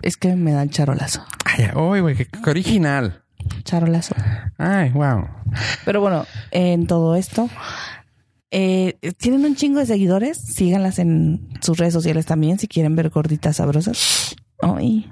es 0.00 0.16
que 0.16 0.34
me 0.34 0.52
dan 0.52 0.70
charolazo. 0.70 1.22
Ay, 1.44 1.68
uy, 1.74 2.00
güey, 2.00 2.16
qué, 2.16 2.26
qué 2.26 2.50
original. 2.50 3.22
Charolazo. 3.64 4.14
Ay, 4.56 4.88
wow. 4.90 5.28
Pero 5.84 6.00
bueno, 6.00 6.24
en 6.52 6.86
todo 6.86 7.14
esto, 7.16 7.50
eh, 8.52 8.94
tienen 9.16 9.44
un 9.44 9.56
chingo 9.56 9.80
de 9.80 9.86
seguidores. 9.86 10.38
Síganlas 10.38 10.98
en 10.98 11.48
sus 11.60 11.78
redes 11.78 11.94
sociales 11.94 12.26
también 12.26 12.58
si 12.58 12.68
quieren 12.68 12.94
ver 12.94 13.08
gorditas 13.10 13.56
sabrosas. 13.56 14.36
Ay, 14.60 15.10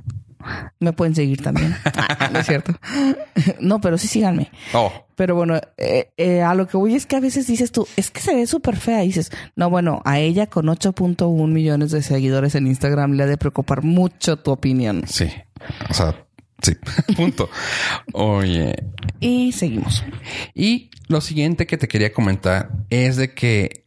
me 0.78 0.92
pueden 0.92 1.14
seguir 1.14 1.42
también. 1.42 1.74
Ah, 1.84 2.28
no 2.32 2.38
es 2.40 2.46
cierto. 2.46 2.72
No, 3.60 3.80
pero 3.80 3.96
sí 3.98 4.06
síganme. 4.06 4.50
Oh, 4.74 4.92
Pero 5.16 5.34
bueno, 5.34 5.58
eh, 5.78 6.10
eh, 6.16 6.42
a 6.42 6.54
lo 6.54 6.66
que 6.68 6.76
voy 6.76 6.94
es 6.94 7.06
que 7.06 7.16
a 7.16 7.20
veces 7.20 7.46
dices 7.46 7.72
tú, 7.72 7.86
es 7.96 8.10
que 8.10 8.20
se 8.20 8.34
ve 8.34 8.46
súper 8.46 8.76
fea. 8.76 9.02
Y 9.02 9.08
dices, 9.08 9.30
no, 9.56 9.70
bueno, 9.70 10.02
a 10.04 10.18
ella 10.18 10.46
con 10.46 10.66
8.1 10.66 11.46
millones 11.48 11.90
de 11.90 12.02
seguidores 12.02 12.54
en 12.54 12.66
Instagram 12.66 13.12
le 13.12 13.22
ha 13.22 13.26
de 13.26 13.38
preocupar 13.38 13.82
mucho 13.82 14.36
tu 14.36 14.50
opinión. 14.50 15.04
sí. 15.06 15.28
O 15.90 15.94
sea, 15.94 16.14
sí. 16.62 16.76
Punto. 17.16 17.48
Oye, 18.12 18.74
Y 19.20 19.52
seguimos. 19.52 20.04
Y 20.54 20.90
lo 21.08 21.20
siguiente 21.20 21.66
que 21.66 21.78
te 21.78 21.88
quería 21.88 22.12
comentar 22.12 22.70
es 22.90 23.16
de 23.16 23.34
que 23.34 23.84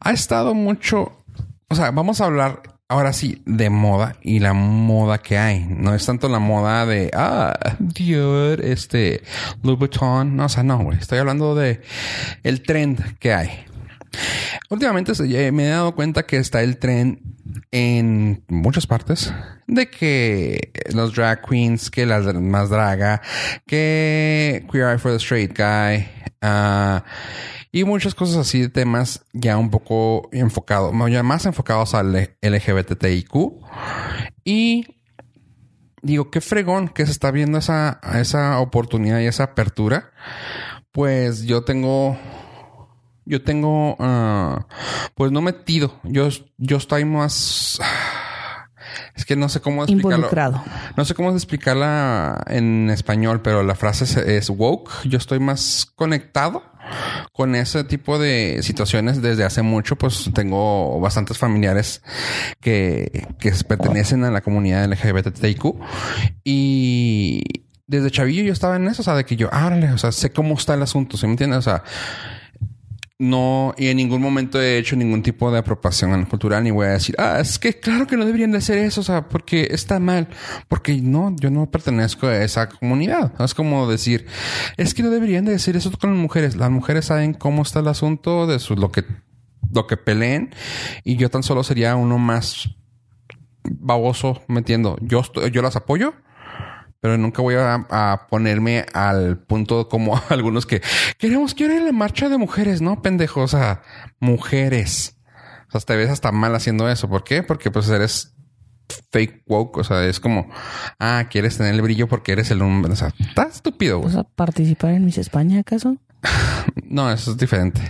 ha 0.00 0.12
estado 0.12 0.54
mucho, 0.54 1.24
o 1.68 1.74
sea, 1.74 1.90
vamos 1.90 2.20
a 2.20 2.26
hablar 2.26 2.62
ahora 2.88 3.12
sí 3.12 3.42
de 3.46 3.70
moda 3.70 4.16
y 4.22 4.40
la 4.40 4.52
moda 4.52 5.18
que 5.18 5.38
hay. 5.38 5.66
No 5.68 5.94
es 5.94 6.04
tanto 6.06 6.28
la 6.28 6.38
moda 6.38 6.86
de, 6.86 7.10
ah, 7.14 7.76
Dior, 7.78 8.60
este, 8.64 9.22
Louis 9.62 9.78
Vuitton. 9.78 10.36
No, 10.36 10.46
o 10.46 10.48
sea, 10.48 10.62
no, 10.62 10.78
güey. 10.78 10.98
Estoy 10.98 11.18
hablando 11.18 11.54
de 11.54 11.80
el 12.42 12.62
trend 12.62 13.18
que 13.18 13.32
hay. 13.32 13.50
Últimamente 14.70 15.12
eh, 15.12 15.52
me 15.52 15.66
he 15.66 15.70
dado 15.70 15.94
cuenta 15.94 16.24
que 16.24 16.38
está 16.38 16.62
el 16.62 16.78
trend 16.78 17.18
en 17.70 18.44
muchas 18.48 18.86
partes 18.86 19.32
de 19.66 19.90
que 19.90 20.72
los 20.92 21.14
drag 21.14 21.42
queens, 21.42 21.90
que 21.90 22.06
las 22.06 22.24
más 22.34 22.70
draga, 22.70 23.20
que 23.66 24.66
Queer 24.70 24.90
Eye 24.90 24.98
for 24.98 25.12
the 25.12 25.18
Straight 25.18 25.56
Guy, 25.56 26.08
ah, 26.42 27.04
y 27.72 27.84
muchas 27.84 28.14
cosas 28.14 28.36
así 28.36 28.60
de 28.60 28.68
temas 28.68 29.24
ya 29.32 29.58
un 29.58 29.70
poco 29.70 30.28
enfocados, 30.32 30.92
más 30.92 31.44
enfocados 31.44 31.94
al 31.94 32.36
LGBTIQ. 32.40 33.34
Y 34.44 34.86
digo, 36.02 36.30
qué 36.30 36.40
fregón 36.40 36.88
que 36.88 37.04
se 37.04 37.10
está 37.10 37.32
viendo 37.32 37.58
esa, 37.58 38.00
esa 38.14 38.60
oportunidad 38.60 39.18
y 39.18 39.26
esa 39.26 39.44
apertura. 39.44 40.12
Pues 40.92 41.42
yo 41.42 41.64
tengo 41.64 42.16
yo 43.26 43.42
tengo, 43.42 43.96
ah, 43.98 44.66
pues 45.14 45.32
no 45.32 45.40
metido. 45.40 46.00
Yo, 46.04 46.28
yo 46.58 46.76
estoy 46.76 47.04
más. 47.04 47.80
Es 49.16 49.24
que 49.24 49.36
no 49.36 49.48
sé 49.48 49.60
cómo 49.60 49.84
explicarlo. 49.84 50.16
Involucrado. 50.16 50.64
No 50.96 51.04
sé 51.04 51.14
cómo 51.14 51.30
explicarla 51.30 52.42
en 52.48 52.90
español, 52.90 53.42
pero 53.42 53.62
la 53.62 53.76
frase 53.76 54.04
es, 54.04 54.16
es 54.16 54.50
woke. 54.50 54.90
Yo 55.04 55.18
estoy 55.18 55.38
más 55.38 55.86
conectado 55.94 56.62
con 57.32 57.54
ese 57.54 57.84
tipo 57.84 58.18
de 58.18 58.60
situaciones 58.62 59.22
desde 59.22 59.44
hace 59.44 59.62
mucho. 59.62 59.96
Pues 59.96 60.30
tengo 60.34 61.00
bastantes 61.00 61.38
familiares 61.38 62.02
que, 62.60 63.28
que 63.38 63.52
pertenecen 63.66 64.24
a 64.24 64.30
la 64.30 64.40
comunidad 64.40 64.88
LGBTIQ 64.88 65.76
y 66.42 67.42
desde 67.86 68.10
chavillo 68.10 68.42
yo 68.42 68.52
estaba 68.52 68.76
en 68.76 68.86
eso, 68.86 69.02
o 69.02 69.04
sea, 69.04 69.14
de 69.14 69.24
que 69.24 69.36
yo, 69.36 69.52
árale, 69.52 69.90
o 69.92 69.98
sea, 69.98 70.12
sé 70.12 70.32
cómo 70.32 70.54
está 70.54 70.74
el 70.74 70.82
asunto, 70.82 71.16
¿sí 71.16 71.26
me 71.26 71.32
entiendes? 71.32 71.58
O 71.58 71.62
sea, 71.62 71.84
no, 73.18 73.74
y 73.78 73.88
en 73.88 73.96
ningún 73.96 74.20
momento 74.20 74.60
he 74.60 74.76
hecho 74.76 74.96
ningún 74.96 75.22
tipo 75.22 75.52
de 75.52 75.58
apropiación 75.58 76.24
cultural, 76.24 76.64
ni 76.64 76.72
voy 76.72 76.86
a 76.86 76.90
decir, 76.90 77.14
ah, 77.18 77.38
es 77.40 77.60
que 77.60 77.78
claro 77.78 78.08
que 78.08 78.16
no 78.16 78.26
deberían 78.26 78.50
de 78.50 78.58
hacer 78.58 78.78
eso, 78.78 79.02
o 79.02 79.04
sea, 79.04 79.28
porque 79.28 79.68
está 79.70 80.00
mal, 80.00 80.28
porque 80.66 81.00
no, 81.00 81.34
yo 81.38 81.48
no 81.50 81.70
pertenezco 81.70 82.26
a 82.26 82.42
esa 82.42 82.68
comunidad. 82.68 83.32
Es 83.40 83.54
como 83.54 83.88
decir, 83.88 84.26
es 84.76 84.94
que 84.94 85.04
no 85.04 85.10
deberían 85.10 85.44
de 85.44 85.52
decir 85.52 85.76
eso 85.76 85.92
con 85.92 86.10
las 86.10 86.18
mujeres. 86.18 86.56
Las 86.56 86.70
mujeres 86.70 87.04
saben 87.04 87.34
cómo 87.34 87.62
está 87.62 87.80
el 87.80 87.88
asunto 87.88 88.48
de 88.48 88.58
su, 88.58 88.74
lo 88.74 88.90
que, 88.90 89.04
lo 89.72 89.86
que 89.86 89.96
peleen, 89.96 90.52
y 91.04 91.16
yo 91.16 91.30
tan 91.30 91.44
solo 91.44 91.62
sería 91.62 91.94
uno 91.94 92.18
más 92.18 92.70
baboso 93.62 94.42
metiendo. 94.48 94.98
Yo, 95.00 95.22
yo 95.52 95.62
las 95.62 95.76
apoyo, 95.76 96.14
pero 97.04 97.18
nunca 97.18 97.42
voy 97.42 97.54
a, 97.56 97.86
a 97.90 98.26
ponerme 98.30 98.86
al 98.94 99.36
punto 99.36 99.90
como 99.90 100.18
algunos 100.30 100.64
que 100.64 100.80
queremos 101.18 101.54
que 101.54 101.64
ir 101.64 101.72
a 101.72 101.80
la 101.80 101.92
marcha 101.92 102.30
de 102.30 102.38
mujeres, 102.38 102.80
¿no? 102.80 103.02
Pendejos, 103.02 103.52
o 103.52 103.58
sea, 103.58 103.82
mujeres. 104.20 105.18
O 105.68 105.72
sea, 105.72 105.82
te 105.82 105.96
ves 105.96 106.08
hasta 106.08 106.32
mal 106.32 106.54
haciendo 106.54 106.88
eso. 106.88 107.06
¿Por 107.10 107.22
qué? 107.22 107.42
Porque 107.42 107.70
pues 107.70 107.90
eres 107.90 108.34
fake 109.12 109.42
woke. 109.46 109.76
O 109.76 109.84
sea, 109.84 110.02
es 110.06 110.18
como, 110.18 110.48
ah, 110.98 111.26
quieres 111.30 111.58
tener 111.58 111.74
el 111.74 111.82
brillo 111.82 112.08
porque 112.08 112.32
eres 112.32 112.50
el 112.50 112.62
hombre. 112.62 112.94
O 112.94 112.96
sea, 112.96 113.12
está 113.20 113.48
estúpido, 113.48 113.98
güey. 113.98 114.14
¿Vas 114.14 114.24
a 114.24 114.24
participar 114.24 114.92
en 114.92 115.04
Miss 115.04 115.18
España 115.18 115.60
acaso? 115.60 115.98
No, 116.84 117.10
eso 117.12 117.32
es 117.32 117.36
diferente. 117.36 117.82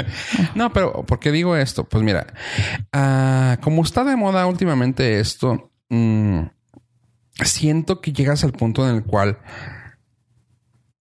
no, 0.54 0.74
pero 0.74 1.06
¿por 1.06 1.20
qué 1.20 1.32
digo 1.32 1.56
esto? 1.56 1.88
Pues 1.88 2.04
mira, 2.04 2.26
ah, 2.92 3.56
como 3.62 3.82
está 3.82 4.04
de 4.04 4.16
moda 4.16 4.46
últimamente 4.46 5.20
esto, 5.20 5.70
mm, 5.88 6.40
siento 7.44 8.00
que 8.00 8.12
llegas 8.12 8.44
al 8.44 8.52
punto 8.52 8.88
en 8.88 8.96
el 8.96 9.04
cual 9.04 9.38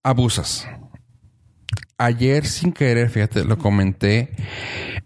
abusas. 0.04 0.68
Ayer 1.98 2.46
sin 2.46 2.74
querer, 2.74 3.10
fíjate, 3.10 3.44
lo 3.44 3.58
comenté 3.58 4.36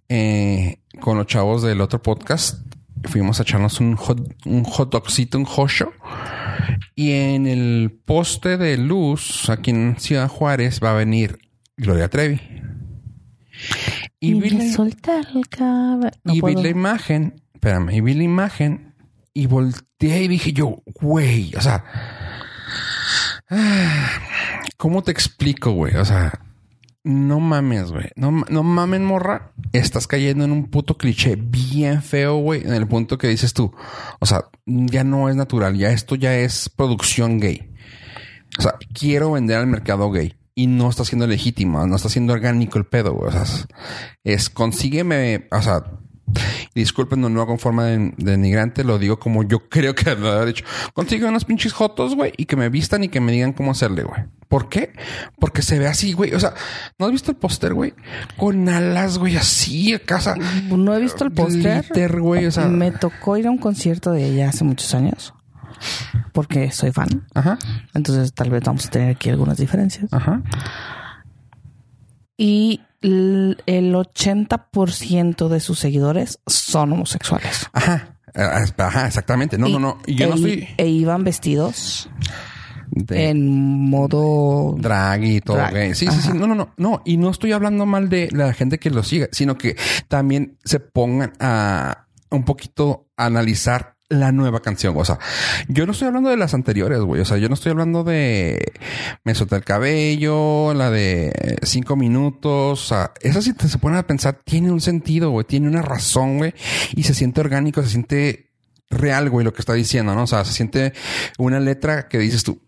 eh, 0.10 0.80
con 1.00 1.18
los 1.18 1.28
chavos 1.28 1.64
del 1.64 1.82
otro 1.82 2.02
podcast. 2.02 2.66
Fuimos 3.06 3.40
a 3.40 3.44
echarnos 3.44 3.80
un 3.80 3.96
hot, 3.96 4.36
un 4.46 4.64
hot 4.64 4.92
dogcito, 4.92 5.38
un 5.38 5.48
hosho. 5.48 5.92
Y 6.96 7.12
en 7.12 7.48
el 7.48 7.98
poste 8.06 8.58
de 8.58 8.78
luz, 8.78 9.50
aquí 9.50 9.72
en 9.72 9.96
Ciudad 10.00 10.28
Juárez, 10.28 10.82
va 10.84 10.92
a 10.92 10.96
venir 10.96 11.40
Gloria 11.78 12.10
Trevi. 12.10 12.40
Y, 14.20 14.34
vi, 14.36 14.50
le 14.52 14.72
la. 14.72 16.12
No 16.24 16.34
y 16.34 16.42
vi 16.42 16.56
la 16.56 16.70
imagen, 16.70 17.42
espérame, 17.54 17.92
y 17.92 18.02
vi 18.02 18.14
la 18.14 18.24
imagen 18.24 18.91
y 19.34 19.46
volteé 19.48 20.24
y 20.24 20.28
dije 20.28 20.54
yo, 20.54 20.84
güey, 20.86 21.54
o 21.56 21.62
sea, 21.62 21.84
¿cómo 24.78 25.04
te 25.04 25.12
explico, 25.12 25.72
güey? 25.72 25.96
O 25.96 26.06
sea, 26.06 26.40
no 27.04 27.40
mames, 27.40 27.92
güey. 27.92 28.10
No, 28.16 28.32
no 28.50 28.64
mames, 28.64 29.02
morra. 29.02 29.54
Estás 29.74 30.06
cayendo 30.06 30.46
en 30.46 30.52
un 30.52 30.70
puto 30.70 30.98
cliché 30.98 31.36
bien 31.36 32.04
feo, 32.04 32.38
güey. 32.38 32.62
En 32.62 32.74
el 32.74 32.88
punto 32.88 33.18
que 33.18 33.28
dices 33.28 33.54
tú. 33.54 33.74
O 34.20 34.26
sea, 34.26 34.46
ya 34.66 35.04
no 35.04 35.28
es 35.28 35.36
natural. 35.36 35.76
Ya 35.78 35.92
esto 35.92 36.16
ya 36.16 36.36
es 36.36 36.70
producción 36.70 37.40
gay. 37.40 37.74
O 38.60 38.62
sea, 38.62 38.76
quiero 38.94 39.32
vender 39.32 39.58
al 39.58 39.68
mercado 39.68 40.12
gay. 40.12 40.36
Y 40.54 40.68
no 40.68 40.90
está 40.90 41.04
siendo 41.04 41.26
legítimo. 41.26 41.86
No 41.88 41.96
está 41.96 42.10
siendo 42.10 42.34
orgánico 42.34 42.78
el 42.78 42.86
pedo, 42.86 43.14
güey. 43.14 43.30
O 43.30 43.32
sea, 43.32 43.66
es 44.24 44.50
consígueme... 44.50 45.48
O 45.52 45.62
sea... 45.62 45.84
Disculpen, 46.74 47.22
no 47.22 47.30
lo 47.30 47.42
hago 47.42 47.54
en 47.54 47.60
forma 47.60 47.86
de, 47.86 47.98
de 48.18 48.32
denigrante, 48.32 48.84
lo 48.84 48.98
digo 48.98 49.20
como 49.20 49.44
yo 49.44 49.70
creo 49.70 49.94
que 49.96 50.16
lo 50.16 50.32
había 50.32 50.46
dicho. 50.46 50.66
Consigue 50.94 51.26
unos 51.26 51.46
pinches 51.46 51.74
jotos, 51.74 52.16
güey, 52.16 52.34
y 52.38 52.46
que 52.46 52.56
me 52.56 52.70
vistan 52.70 53.04
y 53.04 53.10
que 53.10 53.20
me 53.20 53.32
digan 53.32 53.54
cómo 53.54 53.72
hacerle, 53.72 54.04
güey. 54.04 54.22
¿Por 54.48 54.68
qué? 54.68 54.92
Porque 55.40 55.62
se 55.62 55.80
ve 55.80 55.88
así, 55.88 56.12
güey. 56.12 56.34
O 56.34 56.40
sea, 56.40 56.54
¿no 57.00 57.06
has 57.06 57.12
visto 57.14 57.32
el 57.32 57.38
póster, 57.38 57.74
güey? 57.74 57.94
Con 58.36 58.68
alas, 58.68 59.18
güey, 59.18 59.38
así, 59.38 59.94
a 59.94 60.00
casa. 60.00 60.36
No 60.70 60.94
he 60.94 61.00
visto 61.00 61.24
el 61.24 61.32
póster. 61.32 61.84
Glitter, 61.86 62.20
güey, 62.20 62.46
o 62.46 62.52
sea. 62.52 62.68
Me 62.68 62.92
tocó 62.92 63.38
ir 63.38 63.48
a 63.48 63.52
un 63.52 63.58
concierto 63.58 64.12
de 64.12 64.26
ella 64.26 64.50
hace 64.50 64.66
muchos 64.66 64.94
años. 64.94 65.34
porque 66.34 66.72
soy 66.72 66.92
fan. 66.92 67.28
Ajá. 67.34 67.58
Entonces 67.94 68.34
tal 68.34 68.50
vez 68.50 68.62
vamos 68.64 68.86
a 68.86 68.90
tener 68.90 69.16
aquí 69.16 69.30
algunas 69.30 69.58
diferencias. 69.58 70.12
Ajá. 70.12 70.42
Y 72.38 72.82
el 73.02 73.96
80% 73.96 75.48
de 75.48 75.60
sus 75.60 75.80
seguidores 75.80 76.40
son 76.48 76.94
homosexuales. 76.94 77.68
Ajá. 77.74 78.18
Eh, 78.34 78.42
Ajá, 78.78 79.08
exactamente. 79.08 79.58
No, 79.58 79.68
Y- 79.68 79.74
no, 79.74 79.80
no. 79.80 79.98
Y 80.06 80.16
yo 80.16 80.28
no 80.28 80.34
e, 80.34 80.38
estoy 80.38 80.68
E 80.78 80.88
iban 80.88 81.24
vestidos 81.24 82.10
de 82.92 83.30
en 83.30 83.50
modo... 83.90 84.76
drag 84.78 85.24
y 85.24 85.42
todo. 85.42 85.58
Drag. 85.58 85.74
gay. 85.74 85.96
Sí, 85.96 86.08
sí, 86.08 86.22
sí. 86.22 86.32
No, 86.34 86.48
no, 86.48 86.56
no. 86.56 86.74
No. 86.78 87.02
Y 87.06 87.18
no 87.18 87.30
estoy 87.30 87.52
hablando 87.52 87.86
mal 87.86 88.10
de 88.10 88.30
la 88.32 88.54
gente 88.54 88.80
que 88.80 88.90
lo 88.90 89.04
siga, 89.04 89.28
sino 89.32 89.58
que 89.58 89.76
también 90.08 90.58
se 90.64 90.80
pongan 90.80 91.34
a 91.40 92.08
un 92.30 92.44
poquito 92.46 93.08
a 93.18 93.26
analizar 93.26 93.96
la 94.12 94.32
nueva 94.32 94.62
canción. 94.62 94.94
O 94.98 95.06
sea, 95.06 95.18
yo 95.68 95.86
no 95.86 95.94
estoy 95.94 96.08
hablando 96.08 96.30
de 96.30 96.38
las 96.38 96.54
anteriores, 96.54 97.00
güey. 97.00 97.22
O 97.22 97.26
sea, 97.26 97.38
yo 97.38 97.48
no 97.48 97.56
estoy 97.56 97.72
hablando 97.72 98.04
de 98.04 98.74
Me 99.24 99.34
solté 99.34 99.56
el 99.56 99.64
cabello, 99.64 100.74
la 100.74 100.92
de 100.92 101.58
cinco 101.64 101.96
minutos. 101.96 102.84
O 102.84 102.86
sea, 102.88 103.14
esas 103.22 103.46
si 103.46 103.54
te 103.54 103.68
se 103.68 103.78
ponen 103.78 103.98
a 103.98 104.08
pensar, 104.08 104.40
tiene 104.44 104.72
un 104.72 104.82
sentido, 104.82 105.32
güey. 105.32 105.46
Tiene 105.46 105.68
una 105.68 105.82
razón, 105.82 106.38
güey. 106.38 106.54
Y 106.96 107.04
se 107.04 107.14
siente 107.14 107.40
orgánico, 107.42 107.82
se 107.82 107.90
siente 107.90 108.52
real, 108.90 109.30
güey, 109.30 109.46
lo 109.46 109.54
que 109.54 109.62
está 109.62 109.74
diciendo, 109.74 110.14
¿no? 110.14 110.24
O 110.24 110.28
sea, 110.28 110.44
se 110.44 110.52
siente 110.52 110.94
una 111.38 111.60
letra 111.60 112.10
que 112.10 112.20
dices 112.20 112.44
tú, 112.44 112.62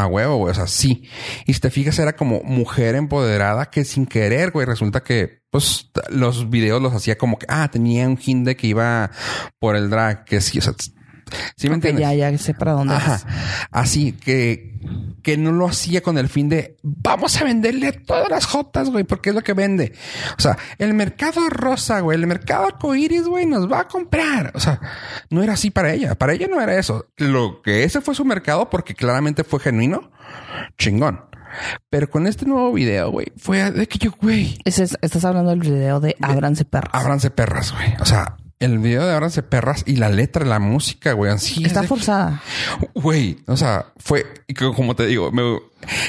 a 0.00 0.06
huevo, 0.06 0.36
güey. 0.36 0.50
O 0.50 0.54
sea, 0.54 0.66
sí. 0.66 1.08
Y 1.46 1.54
si 1.54 1.60
te 1.60 1.70
fijas, 1.70 1.98
era 1.98 2.14
como 2.14 2.42
mujer 2.42 2.94
empoderada 2.94 3.66
que 3.66 3.84
sin 3.84 4.06
querer, 4.06 4.50
güey, 4.50 4.66
resulta 4.66 5.02
que, 5.02 5.42
pues, 5.50 5.90
los 6.10 6.50
videos 6.50 6.82
los 6.82 6.92
hacía 6.92 7.18
como 7.18 7.38
que, 7.38 7.46
ah, 7.48 7.68
tenía 7.70 8.08
un 8.08 8.18
hinde 8.24 8.56
que 8.56 8.66
iba 8.66 9.10
por 9.58 9.76
el 9.76 9.90
drag, 9.90 10.24
que 10.24 10.40
sí, 10.40 10.58
o 10.58 10.62
sea, 10.62 10.74
¿sí 11.56 11.68
me 11.68 11.74
entiendes? 11.76 12.02
ya, 12.02 12.12
ya 12.14 12.36
sé 12.38 12.54
para 12.54 12.72
dónde 12.72 12.94
Ajá. 12.94 13.10
vas. 13.12 13.26
Así 13.70 14.12
que, 14.12 14.70
que 15.22 15.36
no 15.36 15.52
lo 15.52 15.66
hacía 15.68 16.02
con 16.02 16.16
el 16.18 16.28
fin 16.28 16.48
de 16.48 16.76
vamos 16.82 17.40
a 17.40 17.44
venderle 17.44 17.92
todas 17.92 18.28
las 18.30 18.46
jotas, 18.46 18.90
güey, 18.90 19.04
porque 19.04 19.30
es 19.30 19.34
lo 19.34 19.42
que 19.42 19.52
vende. 19.52 19.92
O 20.38 20.40
sea, 20.40 20.56
el 20.78 20.94
mercado 20.94 21.48
rosa, 21.50 22.00
güey, 22.00 22.18
el 22.18 22.26
mercado 22.26 22.66
arcoíris, 22.66 23.24
güey, 23.26 23.46
nos 23.46 23.70
va 23.70 23.80
a 23.80 23.88
comprar. 23.88 24.52
O 24.54 24.60
sea, 24.60 24.80
no 25.30 25.42
era 25.42 25.52
así 25.54 25.70
para 25.70 25.92
ella. 25.92 26.14
Para 26.14 26.32
ella 26.32 26.48
no 26.50 26.60
era 26.60 26.78
eso. 26.78 27.06
Lo 27.16 27.60
que 27.62 27.84
ese 27.84 28.00
fue 28.00 28.14
su 28.14 28.24
mercado 28.24 28.70
porque 28.70 28.94
claramente 28.94 29.44
fue 29.44 29.60
genuino. 29.60 30.10
Chingón. 30.78 31.24
Pero 31.90 32.08
con 32.08 32.28
este 32.28 32.46
nuevo 32.46 32.72
video, 32.72 33.10
güey, 33.10 33.26
fue 33.36 33.72
de 33.72 33.88
que 33.88 33.98
yo, 33.98 34.12
güey, 34.20 34.56
es- 34.64 34.78
estás 34.78 35.24
hablando 35.24 35.50
del 35.50 35.58
video 35.60 35.98
de 35.98 36.14
Ábranse 36.22 36.64
perros. 36.64 36.90
ábranse 36.94 37.30
perras, 37.30 37.72
güey. 37.72 37.92
O 38.00 38.04
sea, 38.04 38.36
el 38.60 38.78
video 38.78 39.06
de 39.06 39.12
ábranse 39.14 39.42
perras 39.42 39.82
y 39.86 39.96
la 39.96 40.10
letra, 40.10 40.44
la 40.44 40.58
música, 40.58 41.12
güey, 41.14 41.32
así. 41.32 41.60
es 41.62 41.68
Está 41.68 41.80
de 41.82 41.88
forzada. 41.88 42.42
Güey, 42.94 43.38
o 43.46 43.56
sea, 43.56 43.86
fue, 43.96 44.26
como 44.76 44.94
te 44.94 45.06
digo, 45.06 45.32
me- 45.32 45.58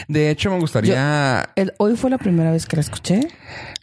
de 0.07 0.29
hecho 0.29 0.51
me 0.51 0.59
gustaría, 0.59 1.49
El, 1.55 1.73
hoy 1.77 1.95
fue 1.95 2.09
la 2.09 2.17
primera 2.17 2.51
vez 2.51 2.65
que 2.65 2.75
la 2.75 2.81
escuché. 2.81 3.27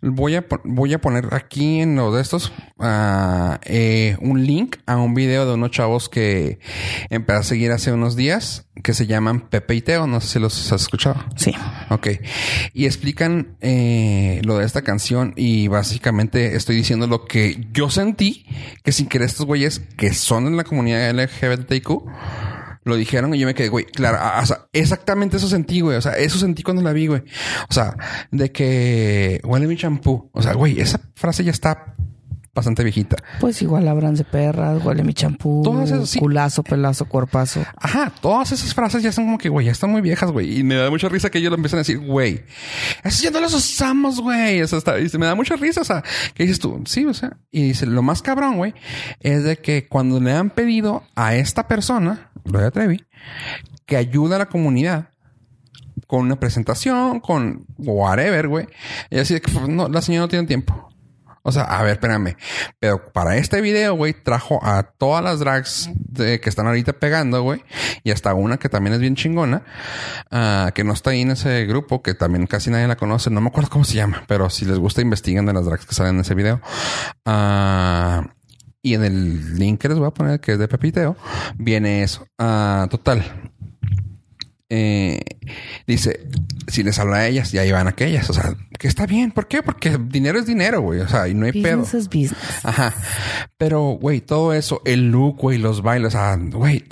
voy 0.02 0.36
a, 0.36 0.44
voy 0.64 0.94
a 0.94 1.00
poner 1.00 1.28
aquí 1.32 1.80
en 1.80 1.96
lo 1.96 2.12
de 2.12 2.22
estos 2.22 2.52
ah, 2.78 3.60
eh, 3.64 4.16
un 4.20 4.44
link 4.44 4.76
a 4.86 4.96
un 4.96 5.14
video 5.14 5.46
de 5.46 5.54
unos 5.54 5.70
chavos 5.70 6.08
que 6.08 6.58
empecé 7.10 7.38
a 7.38 7.42
seguir 7.42 7.72
hace 7.72 7.92
unos 7.92 8.16
días 8.16 8.66
que 8.82 8.94
se 8.94 9.06
llaman 9.06 9.40
Pepe 9.40 9.74
y 9.74 9.82
Teo, 9.82 10.06
no 10.06 10.20
sé 10.20 10.28
si 10.28 10.38
los 10.38 10.72
has 10.72 10.82
escuchado. 10.82 11.16
Sí. 11.36 11.54
Ok. 11.90 12.08
Y 12.74 12.86
explican 12.86 13.56
eh, 13.60 14.40
lo 14.44 14.58
de 14.58 14.66
esta 14.66 14.82
canción 14.82 15.32
y 15.36 15.68
básicamente 15.68 16.56
estoy 16.56 16.76
diciendo 16.76 17.06
lo 17.06 17.24
que 17.24 17.66
yo 17.72 17.90
sentí 17.90 18.46
que 18.84 18.92
sin 18.92 19.06
querer 19.06 19.26
estos 19.28 19.46
güeyes 19.46 19.80
que 19.96 20.12
son 20.12 20.46
en 20.46 20.56
la 20.56 20.64
comunidad 20.64 21.10
LGBTQ 21.12 22.02
lo 22.88 22.96
dijeron 22.96 23.34
y 23.34 23.38
yo 23.38 23.46
me 23.46 23.54
quedé, 23.54 23.68
güey, 23.68 23.84
claro, 23.84 24.18
o 24.42 24.46
sea, 24.46 24.66
exactamente 24.72 25.36
eso 25.36 25.48
sentí, 25.48 25.80
güey. 25.80 25.96
O 25.96 26.02
sea, 26.02 26.12
eso 26.12 26.38
sentí 26.38 26.62
cuando 26.62 26.82
la 26.82 26.92
vi, 26.92 27.06
güey. 27.06 27.22
O 27.68 27.72
sea, 27.72 27.96
de 28.30 28.50
que 28.50 29.40
huele 29.44 29.66
mi 29.66 29.76
champú. 29.76 30.30
O 30.32 30.42
sea, 30.42 30.54
güey, 30.54 30.80
esa 30.80 31.00
frase 31.14 31.44
ya 31.44 31.50
está 31.50 31.94
bastante 32.58 32.82
viejita. 32.84 33.16
Pues 33.40 33.62
igual 33.62 33.88
Ábranse 33.88 34.24
perras, 34.24 34.84
huele 34.84 35.02
mi 35.02 35.14
champú, 35.14 35.62
Todas 35.64 35.90
esas, 35.90 36.10
sí. 36.10 36.18
culazo, 36.18 36.62
pelazo, 36.62 37.06
cuerpazo. 37.06 37.64
Ajá, 37.76 38.12
todas 38.20 38.52
esas 38.52 38.74
frases 38.74 39.02
ya 39.02 39.12
son 39.12 39.24
como 39.24 39.38
que, 39.38 39.48
güey, 39.48 39.66
ya 39.66 39.72
están 39.72 39.90
muy 39.90 40.00
viejas, 40.00 40.30
güey. 40.30 40.58
Y 40.58 40.64
me 40.64 40.74
da 40.74 40.90
mucha 40.90 41.08
risa 41.08 41.30
que 41.30 41.38
ellos 41.38 41.50
lo 41.50 41.56
empiezan 41.56 41.78
a 41.78 41.80
decir, 41.80 41.98
güey, 41.98 42.44
eso 43.04 43.22
ya 43.22 43.30
no 43.30 43.40
los 43.40 43.54
usamos, 43.54 44.20
güey. 44.20 44.60
Eso 44.60 44.76
está, 44.76 44.98
y 44.98 45.08
se 45.08 45.18
me 45.18 45.26
da 45.26 45.34
mucha 45.34 45.56
risa, 45.56 45.80
o 45.80 45.84
sea, 45.84 46.02
que 46.34 46.42
dices 46.44 46.58
tú, 46.58 46.82
sí, 46.86 47.04
o 47.04 47.14
sea, 47.14 47.38
y 47.50 47.62
dice, 47.68 47.86
lo 47.86 48.02
más 48.02 48.22
cabrón, 48.22 48.56
güey, 48.56 48.74
es 49.20 49.44
de 49.44 49.58
que 49.58 49.88
cuando 49.88 50.20
le 50.20 50.32
han 50.32 50.50
pedido 50.50 51.04
a 51.14 51.34
esta 51.34 51.68
persona, 51.68 52.30
Gloria 52.44 52.70
Trevi, 52.70 53.04
que 53.86 53.96
ayude 53.96 54.34
a 54.34 54.38
la 54.38 54.46
comunidad 54.48 55.10
con 56.06 56.20
una 56.20 56.40
presentación, 56.40 57.20
con 57.20 57.66
whatever, 57.76 58.48
güey, 58.48 58.66
y 59.10 59.18
así 59.18 59.34
de 59.34 59.40
que, 59.40 59.52
no, 59.68 59.88
la 59.88 60.00
señora 60.02 60.24
no 60.24 60.28
tiene 60.28 60.46
tiempo. 60.46 60.87
O 61.48 61.52
sea, 61.52 61.62
a 61.62 61.82
ver, 61.82 61.92
espérame. 61.92 62.36
Pero 62.78 63.10
para 63.10 63.38
este 63.38 63.62
video, 63.62 63.94
güey, 63.94 64.12
trajo 64.12 64.60
a 64.62 64.82
todas 64.82 65.24
las 65.24 65.38
drags 65.38 65.88
de, 65.94 66.40
que 66.40 66.50
están 66.50 66.66
ahorita 66.66 66.92
pegando, 66.92 67.42
güey. 67.42 67.64
Y 68.04 68.10
hasta 68.10 68.34
una 68.34 68.58
que 68.58 68.68
también 68.68 68.92
es 68.92 69.00
bien 69.00 69.16
chingona. 69.16 69.62
ah, 70.30 70.72
que 70.74 70.84
no 70.84 70.92
está 70.92 71.10
ahí 71.10 71.22
en 71.22 71.30
ese 71.30 71.64
grupo, 71.64 72.02
que 72.02 72.12
también 72.12 72.46
casi 72.46 72.70
nadie 72.70 72.86
la 72.86 72.96
conoce. 72.96 73.30
No 73.30 73.40
me 73.40 73.48
acuerdo 73.48 73.70
cómo 73.70 73.84
se 73.84 73.94
llama. 73.94 74.24
Pero 74.28 74.50
si 74.50 74.66
les 74.66 74.78
gusta, 74.78 75.00
investiguen 75.00 75.46
de 75.46 75.54
las 75.54 75.64
drags 75.64 75.86
que 75.86 75.94
salen 75.94 76.16
en 76.16 76.20
ese 76.20 76.34
video. 76.34 76.60
Ah, 77.24 78.34
y 78.82 78.92
en 78.92 79.04
el 79.04 79.58
link 79.58 79.80
que 79.80 79.88
les 79.88 79.98
voy 79.98 80.08
a 80.08 80.10
poner, 80.10 80.40
que 80.40 80.52
es 80.52 80.58
de 80.58 80.68
Pepiteo, 80.68 81.16
viene 81.56 82.02
eso. 82.02 82.26
Ah, 82.38 82.88
total. 82.90 83.52
Eh, 84.70 85.20
dice, 85.86 86.28
si 86.66 86.82
les 86.82 86.98
habla 86.98 87.18
a 87.18 87.26
ellas, 87.26 87.52
ya 87.52 87.64
iban 87.64 87.88
aquellas. 87.88 88.28
O 88.28 88.34
sea, 88.34 88.54
que 88.78 88.86
está 88.86 89.06
bien. 89.06 89.32
¿Por 89.32 89.48
qué? 89.48 89.62
Porque 89.62 89.98
dinero 89.98 90.38
es 90.38 90.46
dinero, 90.46 90.80
güey. 90.82 91.00
O 91.00 91.08
sea, 91.08 91.28
y 91.28 91.34
no 91.34 91.46
hay 91.46 91.52
pedo. 91.52 91.78
Business 91.78 92.02
is 92.02 92.08
business. 92.08 92.64
Ajá. 92.64 92.94
Pero, 93.56 93.98
güey, 94.00 94.20
todo 94.20 94.52
eso, 94.52 94.82
el 94.84 95.10
look, 95.10 95.38
güey, 95.38 95.58
los 95.58 95.82
bailes, 95.82 96.14
ah, 96.14 96.36
güey. 96.38 96.84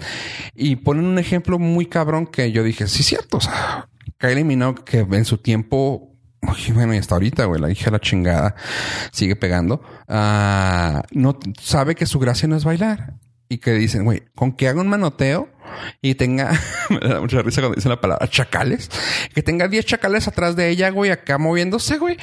Y 0.54 0.76
ponen 0.76 1.04
un 1.04 1.18
ejemplo 1.18 1.58
muy 1.58 1.86
cabrón 1.86 2.26
que 2.26 2.50
yo 2.50 2.62
dije, 2.62 2.86
sí, 2.86 3.02
cierto. 3.02 3.36
O 3.36 3.40
sea, 3.40 3.88
Kylie 4.18 4.44
Minogue, 4.44 4.82
que 4.84 5.00
en 5.00 5.24
su 5.24 5.38
tiempo, 5.38 6.14
uy, 6.42 6.72
bueno, 6.72 6.94
y 6.94 6.98
hasta 6.98 7.14
ahorita, 7.14 7.44
güey, 7.44 7.60
la 7.60 7.70
hija 7.70 7.86
de 7.86 7.90
la 7.92 8.00
chingada 8.00 8.54
sigue 9.12 9.36
pegando, 9.36 9.82
ah, 10.08 11.02
no 11.12 11.38
sabe 11.60 11.94
que 11.94 12.06
su 12.06 12.18
gracia 12.18 12.48
no 12.48 12.56
es 12.56 12.64
bailar. 12.64 13.14
Y 13.48 13.58
que 13.58 13.72
dicen, 13.74 14.04
güey, 14.04 14.24
con 14.34 14.52
que 14.52 14.66
haga 14.66 14.80
un 14.80 14.88
manoteo 14.88 15.48
y 16.00 16.14
tenga, 16.14 16.52
me 16.90 17.08
da 17.08 17.20
mucha 17.20 17.42
risa 17.42 17.60
cuando 17.60 17.76
dicen 17.76 17.90
la 17.90 18.00
palabra 18.00 18.28
chacales, 18.28 18.90
que 19.34 19.42
tenga 19.42 19.68
10 19.68 19.84
chacales 19.84 20.28
atrás 20.28 20.56
de 20.56 20.68
ella, 20.68 20.90
güey, 20.90 21.10
acá 21.10 21.38
moviéndose, 21.38 21.98
güey. 21.98 22.16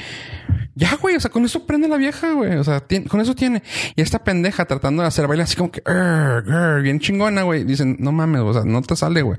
Ya, 0.76 0.96
güey, 0.96 1.14
o 1.14 1.20
sea, 1.20 1.30
con 1.30 1.44
eso 1.44 1.66
prende 1.66 1.86
la 1.86 1.96
vieja, 1.96 2.32
güey. 2.32 2.56
O 2.56 2.64
sea, 2.64 2.84
con 3.08 3.20
eso 3.20 3.36
tiene. 3.36 3.62
Y 3.94 4.02
esta 4.02 4.24
pendeja 4.24 4.64
tratando 4.64 5.02
de 5.02 5.08
hacer 5.08 5.28
baile 5.28 5.44
así 5.44 5.54
como 5.54 5.70
que, 5.70 5.82
bien 6.82 6.98
chingona, 6.98 7.42
güey. 7.42 7.62
Dicen, 7.62 7.96
no 8.00 8.10
mames, 8.10 8.40
o 8.40 8.52
sea, 8.52 8.64
no 8.64 8.82
te 8.82 8.96
sale, 8.96 9.22
güey. 9.22 9.38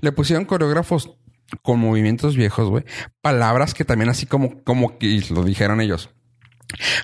Le 0.00 0.12
pusieron 0.12 0.46
coreógrafos 0.46 1.14
con 1.60 1.78
movimientos 1.78 2.36
viejos, 2.36 2.70
güey. 2.70 2.84
Palabras 3.20 3.74
que 3.74 3.84
también 3.84 4.08
así 4.08 4.24
como, 4.24 4.62
como 4.64 4.98
que 4.98 5.22
lo 5.30 5.44
dijeron 5.44 5.82
ellos. 5.82 6.10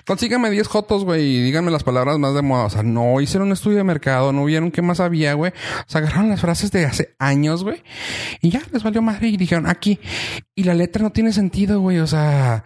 Consíganme 0.05 0.49
10 0.49 0.67
jotos, 0.67 1.03
güey, 1.05 1.23
y 1.23 1.41
díganme 1.41 1.71
las 1.71 1.83
palabras 1.83 2.17
más 2.19 2.33
de 2.33 2.41
moda. 2.41 2.65
O 2.65 2.69
sea, 2.69 2.83
no 2.83 3.19
hicieron 3.21 3.47
un 3.47 3.53
estudio 3.53 3.77
de 3.77 3.83
mercado, 3.83 4.31
no 4.33 4.45
vieron 4.45 4.71
qué 4.71 4.81
más 4.81 4.99
había, 4.99 5.33
güey. 5.33 5.51
O 5.51 5.89
sea, 5.89 6.01
agarraron 6.01 6.29
las 6.29 6.41
frases 6.41 6.71
de 6.71 6.85
hace 6.85 7.15
años, 7.19 7.63
güey, 7.63 7.83
y 8.41 8.49
ya 8.49 8.61
les 8.71 8.83
valió 8.83 9.01
madre 9.01 9.29
y 9.29 9.37
dijeron 9.37 9.67
aquí. 9.67 9.99
Y 10.55 10.63
la 10.63 10.73
letra 10.73 11.03
no 11.03 11.11
tiene 11.11 11.31
sentido, 11.31 11.79
güey. 11.79 11.99
O 11.99 12.07
sea, 12.07 12.63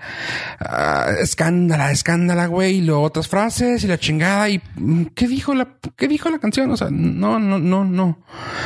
ah, 0.60 1.08
escándala, 1.20 1.92
escándala, 1.92 2.48
güey. 2.48 2.78
Y 2.78 2.82
luego 2.82 3.04
otras 3.04 3.28
frases 3.28 3.84
y 3.84 3.88
la 3.88 4.00
chingada. 4.00 4.50
Y 4.50 4.62
mm, 4.76 5.06
¿qué 5.16 5.28
dijo 5.28 5.54
la, 5.54 5.78
qué 5.96 6.08
dijo 6.08 6.30
la 6.30 6.40
canción? 6.40 6.72
O 6.72 6.78
sea, 6.78 6.90
no, 6.92 7.40
no, 7.40 7.60
no, 7.60 7.86
no. 7.86 8.24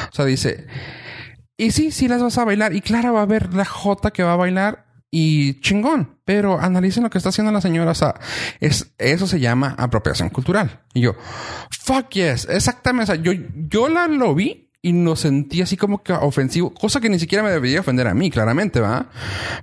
O 0.09 0.15
sea, 0.15 0.25
dice, 0.25 0.65
y 1.57 1.71
sí, 1.71 1.91
sí 1.91 2.07
las 2.07 2.21
vas 2.21 2.37
a 2.37 2.45
bailar. 2.45 2.73
Y 2.73 2.81
claro, 2.81 3.13
va 3.13 3.19
a 3.19 3.23
haber 3.23 3.53
la 3.53 3.65
J 3.65 4.11
que 4.11 4.23
va 4.23 4.33
a 4.33 4.37
bailar 4.37 4.86
y 5.11 5.59
chingón. 5.61 6.17
Pero 6.25 6.59
analicen 6.59 7.03
lo 7.03 7.09
que 7.09 7.17
está 7.17 7.29
haciendo 7.29 7.51
la 7.51 7.61
señora. 7.61 7.91
O 7.91 7.95
sea, 7.95 8.15
es, 8.59 8.93
eso 8.97 9.27
se 9.27 9.39
llama 9.39 9.75
apropiación 9.77 10.29
cultural. 10.29 10.81
Y 10.93 11.01
yo, 11.01 11.15
fuck 11.69 12.09
yes, 12.09 12.47
exactamente. 12.49 13.11
O 13.11 13.15
sea, 13.15 13.23
yo, 13.23 13.31
yo 13.69 13.87
la 13.89 14.07
lo 14.07 14.35
vi 14.35 14.67
y 14.81 14.93
lo 14.93 15.15
sentí 15.15 15.61
así 15.61 15.75
como 15.75 16.03
que 16.03 16.13
ofensivo, 16.13 16.73
cosa 16.73 17.01
que 17.01 17.09
ni 17.09 17.19
siquiera 17.19 17.43
me 17.43 17.49
debería 17.49 17.79
ofender 17.79 18.07
a 18.07 18.13
mí, 18.13 18.29
claramente, 18.29 18.79
¿va? 18.79 19.09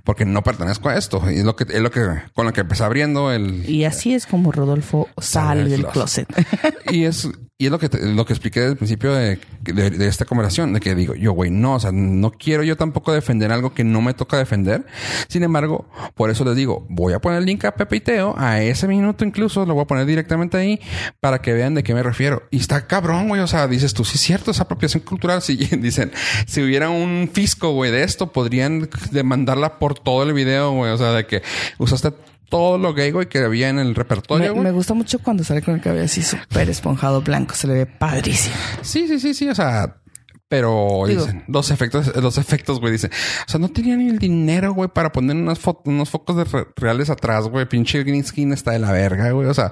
Porque 0.03 0.25
no 0.25 0.43
pertenezco 0.43 0.89
a 0.89 0.97
esto. 0.97 1.21
Y 1.31 1.39
es 1.39 1.45
lo 1.45 1.55
que, 1.55 1.63
es 1.63 1.81
lo 1.81 1.89
que, 1.89 2.01
con 2.33 2.45
lo 2.45 2.53
que 2.53 2.61
empecé 2.61 2.83
abriendo 2.83 3.31
el, 3.31 3.67
Y 3.69 3.85
así 3.85 4.13
es 4.13 4.27
como 4.27 4.51
Rodolfo 4.51 5.07
sale 5.17 5.69
del 5.69 5.87
closet. 5.87 6.27
y 6.91 7.05
es 7.05 7.29
y 7.57 7.67
es 7.67 7.71
lo 7.71 7.79
que 7.79 7.87
te- 7.87 8.05
lo 8.05 8.25
que 8.25 8.33
expliqué 8.33 8.59
desde 8.59 8.71
el 8.73 8.77
principio 8.77 9.13
de, 9.13 9.39
de- 9.63 10.07
esta 10.07 10.25
conversación, 10.25 10.73
de 10.73 10.81
que 10.81 10.93
digo, 10.93 11.15
yo, 11.15 11.31
güey, 11.31 11.51
no, 11.51 11.75
o 11.75 11.79
sea, 11.79 11.91
no 11.93 12.31
quiero 12.31 12.63
yo 12.63 12.75
tampoco 12.75 13.13
defender 13.13 13.51
algo 13.53 13.73
que 13.73 13.85
no 13.85 14.01
me 14.01 14.13
toca 14.13 14.37
defender. 14.37 14.85
Sin 15.29 15.41
embargo, 15.41 15.87
por 16.15 16.29
eso 16.29 16.43
les 16.43 16.55
digo, 16.57 16.85
voy 16.89 17.13
a 17.13 17.19
poner 17.19 17.39
el 17.39 17.45
link 17.45 17.63
a 17.63 17.71
Pepe 17.75 17.95
y 17.95 17.99
Teo, 18.01 18.35
a 18.37 18.61
ese 18.61 18.89
minuto 18.89 19.23
incluso, 19.23 19.65
lo 19.65 19.73
voy 19.73 19.83
a 19.83 19.87
poner 19.87 20.05
directamente 20.05 20.57
ahí 20.57 20.81
para 21.21 21.41
que 21.41 21.53
vean 21.53 21.75
de 21.75 21.83
qué 21.83 21.93
me 21.93 22.03
refiero. 22.03 22.43
Y 22.51 22.57
está 22.57 22.87
cabrón, 22.87 23.29
güey, 23.29 23.39
o 23.39 23.47
sea, 23.47 23.67
dices 23.69 23.93
tú, 23.93 24.03
sí 24.03 24.15
es 24.15 24.21
cierto, 24.21 24.51
es 24.51 24.59
apropiación 24.59 25.03
cultural. 25.03 25.41
Si 25.41 25.55
dicen, 25.77 26.11
si 26.47 26.61
hubiera 26.61 26.89
un 26.89 27.29
fisco, 27.31 27.71
güey, 27.71 27.89
de 27.89 28.03
esto, 28.03 28.33
podrían 28.33 28.89
demandarla 29.11 29.79
por 29.79 29.97
todo 29.97 30.23
el 30.23 30.33
video, 30.33 30.71
güey, 30.73 30.91
o 30.91 30.97
sea, 30.97 31.13
de 31.13 31.25
que 31.25 31.41
usaste 31.77 32.11
todo 32.49 32.77
lo 32.77 32.93
gay, 32.93 33.11
güey, 33.11 33.27
que 33.27 33.39
había 33.39 33.69
en 33.69 33.79
el 33.79 33.95
repertorio, 33.95 34.45
Me, 34.47 34.49
güey. 34.51 34.63
me 34.63 34.71
gusta 34.71 34.93
mucho 34.93 35.19
cuando 35.19 35.43
sale 35.43 35.61
con 35.61 35.75
el 35.75 35.81
cabello 35.81 36.05
así 36.05 36.21
súper 36.23 36.69
esponjado 36.69 37.21
blanco. 37.21 37.55
Se 37.55 37.67
le 37.67 37.73
ve 37.73 37.85
padrísimo. 37.85 38.55
Sí, 38.81 39.07
sí, 39.07 39.19
sí, 39.19 39.33
sí. 39.33 39.49
O 39.49 39.55
sea, 39.55 39.97
pero 40.47 41.03
Digo- 41.07 41.25
dicen 41.25 41.43
los 41.47 41.71
efectos, 41.71 42.15
los 42.17 42.37
efectos, 42.37 42.79
güey, 42.79 42.91
dicen. 42.93 43.09
O 43.47 43.49
sea, 43.49 43.59
no 43.59 43.69
tenían 43.69 43.99
ni 43.99 44.09
el 44.09 44.19
dinero, 44.19 44.73
güey, 44.73 44.89
para 44.89 45.11
poner 45.11 45.35
unas 45.35 45.59
unos 45.85 46.09
focos 46.09 46.35
de 46.37 46.43
re- 46.43 46.67
reales 46.75 47.09
atrás, 47.09 47.45
güey. 47.47 47.65
Pinche 47.67 48.03
green 48.03 48.23
screen 48.23 48.53
está 48.53 48.71
de 48.71 48.79
la 48.79 48.91
verga, 48.91 49.31
güey. 49.31 49.47
O 49.47 49.53
sea, 49.53 49.71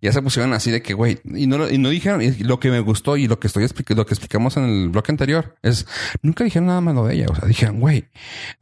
ya 0.00 0.12
se 0.12 0.22
pusieron 0.22 0.52
así 0.54 0.70
de 0.70 0.80
que, 0.82 0.94
güey, 0.94 1.18
y 1.34 1.46
no, 1.46 1.68
y 1.68 1.76
no 1.78 1.90
dijeron, 1.90 2.22
y 2.22 2.30
lo 2.38 2.58
que 2.58 2.70
me 2.70 2.80
gustó 2.80 3.16
y 3.16 3.28
lo 3.28 3.38
que 3.38 3.46
estoy 3.48 3.66
lo 3.88 4.06
que 4.06 4.14
explicamos 4.14 4.56
en 4.56 4.64
el 4.64 4.88
bloque 4.88 5.12
anterior 5.12 5.56
es 5.62 5.86
nunca 6.22 6.42
dijeron 6.44 6.66
nada 6.68 6.80
malo 6.80 7.04
de 7.06 7.14
ella. 7.14 7.26
O 7.30 7.34
sea, 7.34 7.46
dijeron, 7.46 7.78
güey, 7.80 8.06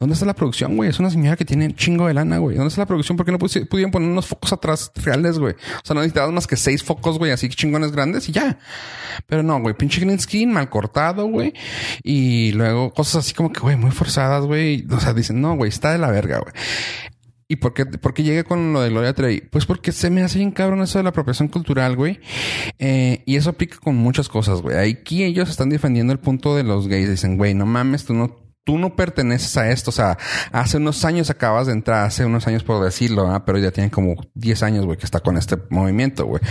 ¿dónde 0.01 0.15
está 0.15 0.27
la 0.27 0.35
producción, 0.35 0.77
güey? 0.77 0.91
Es 0.91 0.99
una 0.99 1.11
señora 1.11 1.37
que 1.37 1.45
tiene 1.45 1.75
chingo 1.75 2.07
de 2.09 2.15
lana, 2.15 2.39
güey. 2.39 2.57
¿Dónde 2.57 2.69
está 2.69 2.81
la 2.83 2.87
producción? 2.87 3.17
¿Por 3.17 3.25
qué 3.25 3.33
no 3.33 3.39
pudieron 3.39 3.91
poner 3.93 4.09
unos 4.09 4.27
focos 4.27 4.53
atrás 4.53 4.91
reales, 4.97 5.39
güey? 5.39 5.53
O 5.55 5.81
sea, 5.85 5.95
no 5.95 6.01
necesitabas 6.01 6.33
más 6.33 6.47
que 6.47 6.57
seis 6.57 6.83
focos, 6.83 7.19
güey, 7.19 7.31
así 7.31 7.49
chingones 7.49 7.93
grandes 7.93 8.29
y 8.29 8.33
ya. 8.33 8.59
Pero 9.27 9.43
no, 9.43 9.61
güey, 9.61 9.75
pinche 9.77 10.01
green 10.01 10.19
screen 10.19 10.53
mal 10.53 10.69
cortado, 10.69 11.27
güey. 11.27 11.36
Y 12.03 12.53
luego 12.53 12.93
cosas 12.93 13.24
así 13.24 13.34
como 13.34 13.53
que, 13.53 13.61
güey, 13.61 13.76
muy 13.76 13.91
forzadas, 13.91 14.45
güey. 14.45 14.87
O 14.91 15.01
sea, 15.01 15.12
dicen, 15.12 15.41
no, 15.41 15.57
güey, 15.57 15.68
está 15.68 15.93
de 15.93 15.99
la 15.99 16.11
verga, 16.11 16.39
güey. 16.39 16.53
¿Y 17.49 17.57
por 17.57 17.74
qué, 17.74 17.87
por 17.87 18.12
llegué 18.14 18.43
con 18.43 18.72
lo 18.72 18.80
de 18.80 18.91
Gloria 18.91 19.14
Trevi? 19.14 19.41
Pues 19.41 19.66
porque 19.66 19.93
se 19.93 20.11
me 20.11 20.22
hace 20.22 20.39
bien 20.39 20.51
cabrón 20.51 20.82
eso 20.82 20.99
de 20.99 21.05
la 21.05 21.11
apropiación 21.11 21.47
cultural, 21.47 21.95
güey. 21.95 22.18
Eh, 22.78 23.22
y 23.24 23.37
eso 23.37 23.51
aplica 23.51 23.76
con 23.78 23.95
muchas 23.95 24.28
cosas, 24.28 24.62
güey. 24.62 24.76
Aquí 24.76 25.22
ellos 25.22 25.49
están 25.49 25.68
defendiendo 25.68 26.12
el 26.12 26.18
punto 26.18 26.57
de 26.57 26.64
los 26.64 26.89
gays. 26.89 27.09
Dicen, 27.09 27.37
güey, 27.37 27.55
no 27.55 27.64
mames, 27.64 28.05
tú 28.05 28.14
no, 28.14 28.37
tú 28.67 28.79
no 28.79 28.97
perteneces 28.97 29.57
a 29.57 29.71
esto. 29.71 29.91
O 29.91 29.93
sea, 29.93 30.19
hace 30.51 30.77
unos 30.79 31.05
años 31.05 31.31
acabas 31.31 31.69
de 31.69 31.73
entrar, 31.73 32.05
hace 32.05 32.25
unos 32.25 32.49
años 32.49 32.64
por 32.64 32.85
decirlo, 32.85 33.31
¿ah? 33.31 33.45
pero 33.45 33.59
ya 33.59 33.71
tienen 33.71 33.91
como 33.91 34.17
10 34.35 34.62
años, 34.64 34.85
güey, 34.85 34.99
que 34.99 35.05
está 35.05 35.21
con 35.21 35.39
este 35.39 35.57
movimiento, 35.71 36.27
güey. 36.27 36.43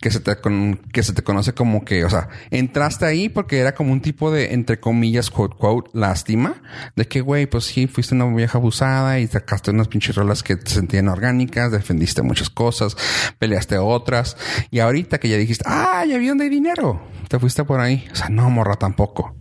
Que 0.00 0.10
se 0.10 0.20
te, 0.20 0.36
con, 0.36 0.80
que 0.92 1.02
se 1.02 1.12
te 1.12 1.22
conoce 1.22 1.52
como 1.52 1.84
que, 1.84 2.06
o 2.06 2.10
sea, 2.10 2.30
entraste 2.50 3.04
ahí 3.04 3.28
porque 3.28 3.58
era 3.58 3.74
como 3.74 3.92
un 3.92 4.00
tipo 4.00 4.30
de, 4.30 4.54
entre 4.54 4.80
comillas, 4.80 5.30
quote, 5.30 5.54
quote, 5.58 5.90
lástima. 5.92 6.62
De 6.96 7.06
que, 7.06 7.20
güey, 7.20 7.44
pues 7.44 7.64
sí, 7.64 7.86
fuiste 7.86 8.14
una 8.14 8.24
vieja 8.34 8.56
abusada 8.56 9.20
y 9.20 9.26
sacaste 9.26 9.72
unas 9.72 9.88
pinches 9.88 10.16
rolas 10.16 10.42
que 10.42 10.56
te 10.56 10.70
sentían 10.70 11.08
orgánicas, 11.08 11.70
defendiste 11.70 12.22
muchas 12.22 12.48
cosas, 12.48 12.96
peleaste 13.38 13.76
otras. 13.76 14.38
Y 14.70 14.78
ahorita 14.78 15.20
que 15.20 15.28
ya 15.28 15.36
dijiste, 15.36 15.64
ah, 15.68 16.02
ya 16.08 16.16
vi 16.16 16.28
dónde 16.28 16.44
hay 16.44 16.50
dinero, 16.50 17.02
te 17.28 17.38
fuiste 17.38 17.62
por 17.64 17.78
ahí. 17.78 18.08
O 18.10 18.16
sea, 18.16 18.30
no, 18.30 18.48
morra, 18.48 18.76
tampoco 18.76 19.36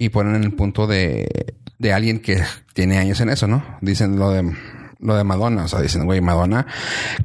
y 0.00 0.08
ponen 0.08 0.34
en 0.34 0.44
el 0.44 0.54
punto 0.54 0.86
de, 0.86 1.28
de 1.78 1.92
alguien 1.92 2.20
que 2.20 2.42
tiene 2.72 2.96
años 2.96 3.20
en 3.20 3.28
eso, 3.28 3.46
¿no? 3.46 3.62
Dicen 3.82 4.18
lo 4.18 4.30
de 4.30 4.50
lo 4.98 5.14
de 5.14 5.24
Madonna, 5.24 5.64
o 5.64 5.68
sea, 5.68 5.80
dicen, 5.80 6.04
güey, 6.04 6.20
Madonna 6.20 6.66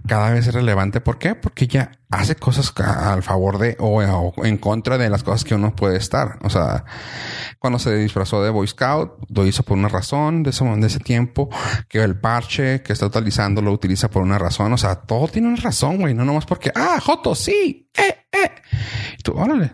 cada 0.07 0.32
vez 0.32 0.47
es 0.47 0.53
relevante. 0.53 1.01
¿Por 1.01 1.17
qué? 1.17 1.36
Porque 1.36 1.65
ella 1.65 1.91
hace 2.09 2.36
cosas 2.36 2.73
al 2.80 3.21
favor 3.21 3.57
de 3.57 3.76
o, 3.80 4.34
en 4.45 4.57
contra 4.57 4.97
de 4.97 5.09
las 5.09 5.23
cosas 5.23 5.43
que 5.43 5.55
uno 5.55 5.76
puede 5.76 5.97
estar. 5.97 6.38
O 6.43 6.49
sea, 6.49 6.86
cuando 7.59 7.80
se 7.80 7.95
disfrazó 7.95 8.43
de 8.43 8.49
Boy 8.49 8.67
Scout, 8.67 9.13
lo 9.30 9.45
hizo 9.45 9.63
por 9.63 9.78
una 9.78 9.89
razón 9.89 10.43
de 10.43 10.49
ese, 10.51 10.65
de 10.65 10.88
ese 10.88 10.99
tiempo, 10.99 11.49
que 11.88 12.01
el 12.01 12.17
parche 12.17 12.82
que 12.82 12.93
está 12.93 13.07
utilizando 13.07 13.61
lo 13.61 13.71
utiliza 13.71 14.09
por 14.09 14.21
una 14.21 14.38
razón. 14.38 14.71
O 14.73 14.78
sea, 14.78 14.95
todo 14.95 15.28
tiene 15.28 15.49
una 15.49 15.57
razón, 15.57 15.97
güey, 15.97 16.13
no 16.13 16.23
nomás 16.23 16.45
porque, 16.45 16.71
ah, 16.76 16.99
Joto, 17.01 17.36
sí, 17.36 17.89
eh, 17.93 18.26
eh. 18.32 18.51
Y 19.17 19.23
tú, 19.23 19.34
órale, 19.34 19.71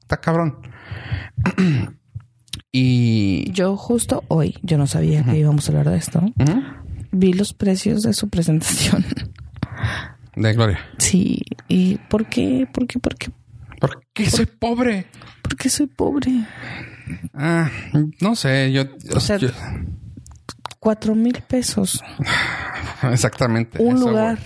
está 0.00 0.20
cabrón. 0.20 0.60
y 2.72 3.50
Yo 3.52 3.76
justo 3.76 4.24
hoy, 4.28 4.56
yo 4.62 4.78
no 4.78 4.86
sabía 4.86 5.24
que 5.24 5.38
íbamos 5.38 5.66
a 5.68 5.72
hablar 5.72 5.90
de 5.90 5.98
esto. 5.98 6.22
Vi 7.10 7.32
los 7.32 7.52
precios 7.54 8.02
de 8.02 8.12
su 8.12 8.28
presentación. 8.28 9.04
De 10.36 10.52
Gloria. 10.52 10.78
Sí. 10.98 11.40
¿Y 11.66 11.96
por 11.96 12.26
qué? 12.26 12.68
¿Por 12.72 12.86
qué? 12.86 12.98
¿Por 13.00 13.16
qué? 13.16 13.30
¿Por 13.80 14.02
qué 14.12 14.30
soy 14.30 14.46
pobre? 14.46 15.06
¿Por 15.42 15.56
qué 15.56 15.68
soy 15.68 15.86
pobre? 15.88 16.44
Ah, 17.34 17.68
no 18.20 18.36
sé, 18.36 18.70
yo... 18.70 18.82
O 19.16 19.20
sea, 19.20 19.36
yo- 19.38 19.48
Cuatro 20.78 21.16
mil 21.16 21.42
pesos. 21.48 22.00
exactamente. 23.10 23.82
Un 23.82 23.98
lugar. 23.98 24.38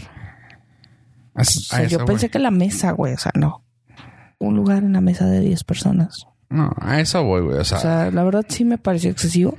O 1.35 1.45
sea, 1.45 1.85
yo 1.87 2.05
pensé 2.07 2.31
que 2.31 2.39
la 2.39 2.51
mesa, 2.51 2.93
güey. 2.93 3.13
O 3.15 3.19
sea, 3.19 3.33
no. 3.35 3.63
Un 4.39 4.57
lugar 4.57 4.83
en 4.83 4.93
la 4.95 5.01
mesa 5.03 5.27
de 5.27 5.41
10 5.41 5.65
personas. 5.65 6.27
No, 6.53 6.71
a 6.81 7.01
eso 7.01 7.23
voy, 7.25 7.43
güey. 7.43 7.59
O 7.59 7.65
sea, 7.65 7.79
O 7.79 7.81
sea, 7.81 8.11
la 8.11 8.23
verdad 8.25 8.45
sí 8.49 8.65
me 8.65 8.79
pareció 8.79 9.11
excesivo. 9.11 9.57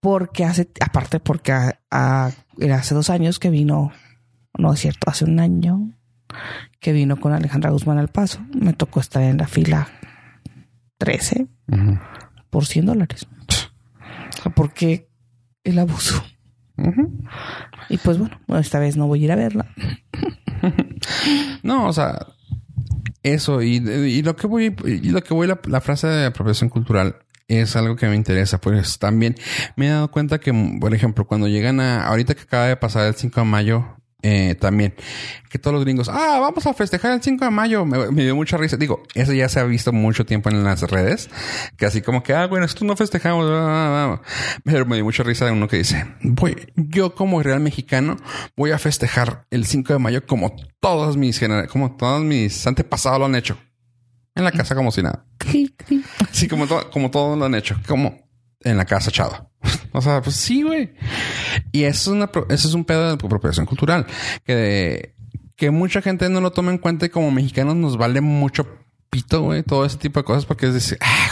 Porque 0.00 0.44
hace, 0.44 0.68
aparte 0.80 1.18
porque 1.18 1.52
a- 1.52 1.78
a- 1.90 2.30
era 2.58 2.76
hace 2.76 2.94
dos 2.94 3.08
años 3.10 3.38
que 3.38 3.48
vino, 3.50 3.90
no 4.58 4.72
es 4.72 4.80
cierto, 4.80 5.08
hace 5.10 5.24
un 5.24 5.40
año 5.40 5.90
que 6.80 6.92
vino 6.92 7.16
con 7.16 7.32
Alejandra 7.32 7.70
Guzmán 7.70 7.98
al 7.98 8.08
paso. 8.08 8.40
Me 8.54 8.74
tocó 8.74 9.00
estar 9.00 9.22
en 9.22 9.38
la 9.38 9.46
fila 9.46 9.88
13 10.98 11.46
ujú, 11.68 11.98
por 12.50 12.66
100 12.66 12.86
dólares. 12.86 13.26
O 13.48 14.42
sea, 14.42 14.52
porque 14.54 15.08
el 15.64 15.78
abuso. 15.78 16.22
Y 17.88 17.96
pues 17.98 18.18
bueno, 18.18 18.36
esta 18.58 18.78
vez 18.80 18.96
no 18.96 19.06
voy 19.06 19.22
a 19.22 19.24
ir 19.24 19.32
a 19.32 19.36
verla. 19.36 19.66
No, 21.62 21.86
o 21.88 21.92
sea, 21.92 22.18
eso 23.24 23.62
y, 23.62 23.76
y 23.76 24.22
lo 24.22 24.36
que 24.36 24.46
voy, 24.46 24.76
y 24.84 25.08
lo 25.10 25.22
que 25.22 25.34
voy 25.34 25.48
la, 25.48 25.58
la 25.66 25.80
frase 25.80 26.06
de 26.06 26.26
apropiación 26.26 26.70
cultural 26.70 27.16
es 27.48 27.76
algo 27.76 27.96
que 27.96 28.06
me 28.06 28.16
interesa, 28.16 28.60
pues 28.60 28.98
también. 28.98 29.34
Me 29.76 29.86
he 29.86 29.90
dado 29.90 30.10
cuenta 30.10 30.38
que, 30.38 30.52
por 30.80 30.94
ejemplo, 30.94 31.26
cuando 31.26 31.48
llegan 31.48 31.80
a, 31.80 32.06
ahorita 32.06 32.34
que 32.34 32.42
acaba 32.42 32.66
de 32.66 32.76
pasar 32.76 33.06
el 33.06 33.14
5 33.14 33.40
de 33.40 33.46
mayo, 33.46 33.93
eh, 34.26 34.54
también, 34.58 34.94
que 35.50 35.58
todos 35.58 35.74
los 35.74 35.84
gringos, 35.84 36.08
ah, 36.08 36.38
vamos 36.40 36.66
a 36.66 36.72
festejar 36.72 37.12
el 37.12 37.22
5 37.22 37.44
de 37.44 37.50
mayo, 37.50 37.84
me, 37.84 38.10
me 38.10 38.22
dio 38.24 38.34
mucha 38.34 38.56
risa. 38.56 38.76
Digo, 38.78 39.02
eso 39.14 39.32
ya 39.34 39.48
se 39.50 39.60
ha 39.60 39.64
visto 39.64 39.92
mucho 39.92 40.24
tiempo 40.24 40.48
en 40.48 40.64
las 40.64 40.80
redes, 40.82 41.28
que 41.76 41.84
así 41.84 42.00
como 42.00 42.22
que, 42.22 42.32
ah, 42.32 42.46
bueno, 42.46 42.64
esto 42.64 42.84
no 42.86 42.96
festejamos, 42.96 43.46
bla, 43.46 43.60
bla, 43.60 44.06
bla. 44.18 44.22
pero 44.64 44.86
me 44.86 44.96
dio 44.96 45.04
mucha 45.04 45.22
risa 45.22 45.44
de 45.44 45.52
uno 45.52 45.68
que 45.68 45.76
dice, 45.76 46.06
voy, 46.22 46.56
yo 46.74 47.14
como 47.14 47.42
real 47.42 47.60
mexicano 47.60 48.16
voy 48.56 48.70
a 48.70 48.78
festejar 48.78 49.46
el 49.50 49.66
5 49.66 49.92
de 49.92 49.98
mayo 49.98 50.26
como 50.26 50.56
todos 50.80 51.16
mis 51.18 51.38
como 51.70 51.96
todos 51.96 52.22
mis 52.24 52.66
antepasados 52.66 53.18
lo 53.18 53.26
han 53.26 53.34
hecho. 53.34 53.58
En 54.34 54.42
la 54.42 54.50
casa 54.52 54.74
como 54.74 54.90
si 54.90 55.02
nada. 55.02 55.26
Sí, 56.32 56.48
como, 56.48 56.66
to- 56.66 56.90
como 56.90 57.10
todos 57.10 57.38
lo 57.38 57.44
han 57.44 57.54
hecho. 57.54 57.76
Como 57.86 58.18
en 58.60 58.76
la 58.76 58.84
casa 58.84 59.10
echado. 59.10 59.52
O 59.92 60.00
sea, 60.00 60.20
pues 60.22 60.34
sí, 60.34 60.62
güey. 60.62 60.92
Y 61.70 61.84
eso 61.84 62.10
es 62.10 62.16
una, 62.16 62.30
eso 62.48 62.68
es 62.68 62.74
un 62.74 62.84
pedo 62.84 63.06
de 63.06 63.12
apropiación 63.12 63.64
cultural. 63.64 64.06
Que, 64.44 65.14
que 65.56 65.70
mucha 65.70 66.02
gente 66.02 66.28
no 66.28 66.40
lo 66.40 66.50
toma 66.50 66.72
en 66.72 66.78
cuenta 66.78 67.06
y 67.06 67.10
como 67.10 67.30
mexicanos 67.30 67.76
nos 67.76 67.96
vale 67.96 68.20
mucho 68.20 68.66
pito, 69.08 69.42
güey. 69.42 69.62
Todo 69.62 69.84
ese 69.84 69.98
tipo 69.98 70.18
de 70.18 70.24
cosas 70.24 70.46
porque 70.46 70.66
es 70.66 70.74
decir, 70.74 70.98
ah, 71.00 71.28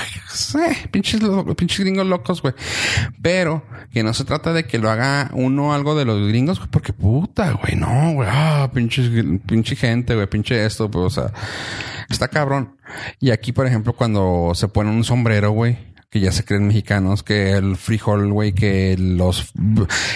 eh, 0.55 0.89
pinches, 0.91 1.21
pinches 1.57 1.81
gringos 1.81 2.07
locos, 2.07 2.41
güey. 2.41 2.55
Pero 3.21 3.65
que 3.91 4.03
no 4.03 4.15
se 4.15 4.25
trata 4.25 4.53
de 4.53 4.65
que 4.65 4.79
lo 4.79 4.91
haga 4.91 5.31
uno 5.33 5.75
algo 5.75 5.97
de 5.97 6.05
los 6.05 6.29
gringos, 6.29 6.59
güey, 6.59 6.71
porque 6.71 6.93
puta, 6.93 7.53
güey, 7.53 7.75
no, 7.75 8.13
güey. 8.13 8.29
Ah, 8.31 8.71
pinches, 8.73 9.11
pinche 9.47 9.77
gente, 9.77 10.15
güey, 10.15 10.29
pinche 10.29 10.65
esto, 10.65 10.91
pues, 10.91 11.05
o 11.05 11.11
sea, 11.11 11.33
está 12.09 12.29
cabrón. 12.29 12.77
Y 13.19 13.31
aquí, 13.31 13.53
por 13.53 13.67
ejemplo, 13.67 13.93
cuando 13.95 14.53
se 14.55 14.69
pone 14.69 14.91
un 14.91 15.05
sombrero, 15.05 15.51
güey, 15.51 15.92
que 16.13 16.21
ya 16.21 16.31
se 16.31 16.45
creen 16.45 16.67
mexicanos, 16.67 17.23
que 17.23 17.53
el 17.53 17.77
frijol, 17.77 18.31
güey, 18.35 18.53
que 18.53 18.97
los... 18.99 19.51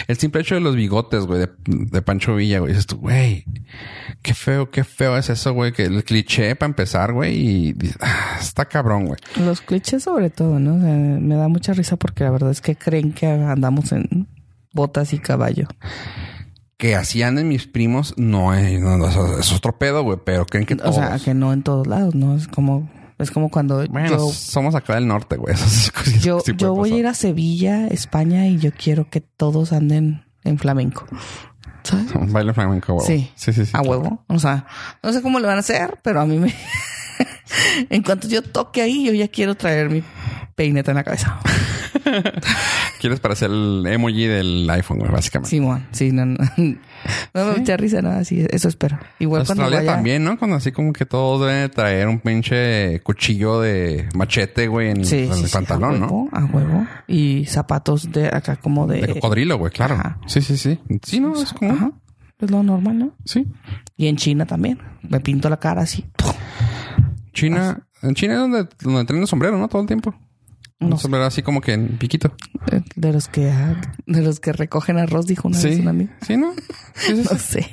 El 0.06 0.18
simple 0.18 0.42
hecho 0.42 0.54
de 0.54 0.60
los 0.60 0.76
bigotes, 0.76 1.24
güey, 1.24 1.40
de, 1.40 1.48
de 1.64 2.02
Pancho 2.02 2.36
Villa, 2.36 2.58
güey. 2.58 2.72
Dices 2.72 2.84
tú, 2.84 2.98
güey, 2.98 3.46
qué 4.20 4.34
feo, 4.34 4.70
qué 4.70 4.84
feo 4.84 5.16
es 5.16 5.30
eso, 5.30 5.54
güey. 5.54 5.72
Que 5.72 5.84
el 5.84 6.04
cliché 6.04 6.54
para 6.54 6.68
empezar, 6.68 7.14
güey, 7.14 7.34
y 7.34 7.74
ah, 8.00 8.36
está 8.38 8.66
cabrón, 8.66 9.06
güey. 9.06 9.18
Los 9.36 9.62
clichés 9.62 10.02
sobre 10.02 10.28
todo, 10.28 10.58
¿no? 10.58 10.74
O 10.74 10.80
sea, 10.82 10.92
me 10.92 11.34
da 11.34 11.48
mucha 11.48 11.72
risa 11.72 11.96
porque 11.96 12.24
la 12.24 12.30
verdad 12.30 12.50
es 12.50 12.60
que 12.60 12.76
creen 12.76 13.14
que 13.14 13.26
andamos 13.26 13.90
en 13.92 14.28
botas 14.74 15.14
y 15.14 15.18
caballo. 15.18 15.66
Que 16.76 16.94
así 16.94 17.22
anden 17.22 17.48
mis 17.48 17.66
primos, 17.66 18.12
no 18.18 18.52
es, 18.52 18.78
no, 18.78 18.98
no, 18.98 19.08
eso 19.08 19.38
es 19.38 19.50
otro 19.50 19.78
pedo, 19.78 20.02
güey, 20.02 20.18
pero 20.22 20.44
creen 20.44 20.66
que 20.66 20.74
O 20.74 20.92
sea, 20.92 21.18
que 21.18 21.32
no 21.32 21.54
en 21.54 21.62
todos 21.62 21.86
lados, 21.86 22.14
¿no? 22.14 22.36
Es 22.36 22.48
como, 22.48 22.90
es 23.18 23.30
como 23.30 23.50
cuando 23.50 23.86
Bueno, 23.88 24.08
yo, 24.10 24.30
somos 24.32 24.74
acá 24.74 24.94
del 24.94 25.06
norte, 25.06 25.36
güey. 25.36 25.54
Eso 25.54 25.66
sí- 25.68 25.90
sí 26.04 26.18
yo, 26.20 26.42
yo 26.56 26.74
voy 26.74 26.92
a 26.92 26.96
ir 26.96 27.06
a 27.06 27.14
Sevilla, 27.14 27.86
España, 27.88 28.46
y 28.46 28.58
yo 28.58 28.70
quiero 28.72 29.08
que 29.08 29.20
todos 29.20 29.72
anden 29.72 30.24
en 30.44 30.58
flamenco. 30.58 31.06
¿Sabes? 31.82 32.12
Un 32.14 32.32
baile 32.32 32.52
flamenco, 32.52 32.94
huevo. 32.94 33.06
Sí. 33.06 33.30
Sí, 33.34 33.52
sí, 33.52 33.64
sí. 33.66 33.72
A 33.74 33.80
huevo. 33.82 34.24
O 34.28 34.38
sea, 34.38 34.66
no 35.02 35.12
sé 35.12 35.22
cómo 35.22 35.38
le 35.40 35.46
van 35.46 35.56
a 35.56 35.60
hacer, 35.60 35.98
pero 36.02 36.20
a 36.20 36.26
mí 36.26 36.38
me... 36.38 36.54
en 37.90 38.02
cuanto 38.02 38.28
yo 38.28 38.42
toque 38.42 38.82
ahí, 38.82 39.04
yo 39.04 39.12
ya 39.12 39.28
quiero 39.28 39.54
traer 39.54 39.88
mi 39.90 40.02
peineta 40.54 40.90
en 40.90 40.96
la 40.96 41.04
cabeza. 41.04 41.38
Quieres 43.00 43.20
parecer 43.20 43.50
el 43.50 43.84
emoji 43.86 44.26
del 44.26 44.68
iPhone, 44.70 44.98
güey, 44.98 45.10
básicamente. 45.10 45.50
Simón, 45.50 45.86
sí, 45.92 46.12
no, 46.12 46.24
no. 46.26 46.38
No 47.34 47.46
me 47.46 47.58
mucha 47.58 47.76
risa, 47.76 48.02
nada, 48.02 48.24
sí, 48.24 48.46
eso 48.50 48.68
espero. 48.68 48.98
Igual 49.18 49.44
cuando 49.46 49.64
Australia 49.64 49.86
vaya... 49.86 49.96
también, 49.96 50.24
¿no? 50.24 50.38
Cuando 50.38 50.56
así 50.56 50.72
como 50.72 50.92
que 50.92 51.06
todos 51.06 51.46
deben 51.46 51.70
traer 51.70 52.08
un 52.08 52.20
pinche 52.20 53.00
cuchillo 53.00 53.60
de 53.60 54.08
machete, 54.14 54.68
güey, 54.68 54.90
en, 54.90 55.04
Sí, 55.04 55.18
en 55.24 55.34
sí, 55.34 55.40
el 55.42 55.48
sí, 55.48 55.52
pantalón, 55.52 55.96
a 55.96 55.98
¿no? 55.98 56.06
huevo, 56.06 56.28
A 56.32 56.44
huevo. 56.44 56.86
Y 57.06 57.44
zapatos 57.46 58.10
de 58.10 58.28
acá 58.28 58.56
como 58.56 58.86
de... 58.86 59.00
De 59.02 59.14
cocodrilo, 59.14 59.58
güey, 59.58 59.72
claro. 59.72 59.94
Ajá. 59.94 60.18
Sí, 60.26 60.40
sí, 60.40 60.56
sí. 60.56 60.78
Sí, 61.02 61.20
no, 61.20 61.34
es 61.40 61.52
como... 61.52 61.72
Ajá. 61.72 61.92
Es 62.38 62.50
lo 62.50 62.62
normal, 62.62 62.98
¿no? 62.98 63.12
Sí. 63.24 63.46
Y 63.96 64.08
en 64.08 64.16
China 64.16 64.44
también. 64.46 64.78
Me 65.02 65.20
pinto 65.20 65.48
la 65.48 65.58
cara 65.58 65.82
así. 65.82 66.04
China... 67.32 67.82
En 68.02 68.14
China 68.14 68.34
es 68.34 68.40
donde, 68.40 68.68
donde 68.80 69.04
traen 69.06 69.22
el 69.22 69.26
sombrero, 69.26 69.58
¿no? 69.58 69.68
Todo 69.68 69.80
el 69.80 69.88
tiempo. 69.88 70.14
No 70.78 70.88
Un 70.88 70.98
sombrero 70.98 71.24
así 71.24 71.40
como 71.42 71.62
que 71.62 71.72
en 71.72 71.96
piquito. 71.96 72.34
De 72.96 73.10
los 73.10 73.28
que 73.28 73.50
de 74.06 74.20
los 74.22 74.40
que 74.40 74.52
recogen 74.52 74.98
arroz, 74.98 75.26
dijo 75.26 75.48
una 75.48 75.58
vez 75.58 75.74
Sí. 75.76 75.80
un 75.80 75.88
amigo. 75.88 76.10
Sí, 76.20 76.36
¿no? 76.36 76.52
Sí, 76.94 77.16
sí. 77.16 77.22
No 77.32 77.38
sé. 77.38 77.70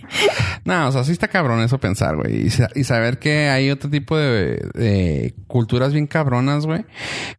No, 0.63 0.87
o 0.87 0.91
sea, 0.93 1.03
sí 1.03 1.11
está 1.11 1.27
cabrón 1.27 1.59
eso 1.61 1.79
pensar, 1.79 2.15
güey. 2.15 2.45
Y, 2.45 2.49
sa- 2.49 2.69
y 2.73 2.85
saber 2.85 3.19
que 3.19 3.49
hay 3.49 3.69
otro 3.71 3.89
tipo 3.89 4.15
de, 4.17 4.55
de 4.73 5.35
culturas 5.47 5.91
bien 5.91 6.07
cabronas, 6.07 6.65
güey. 6.65 6.85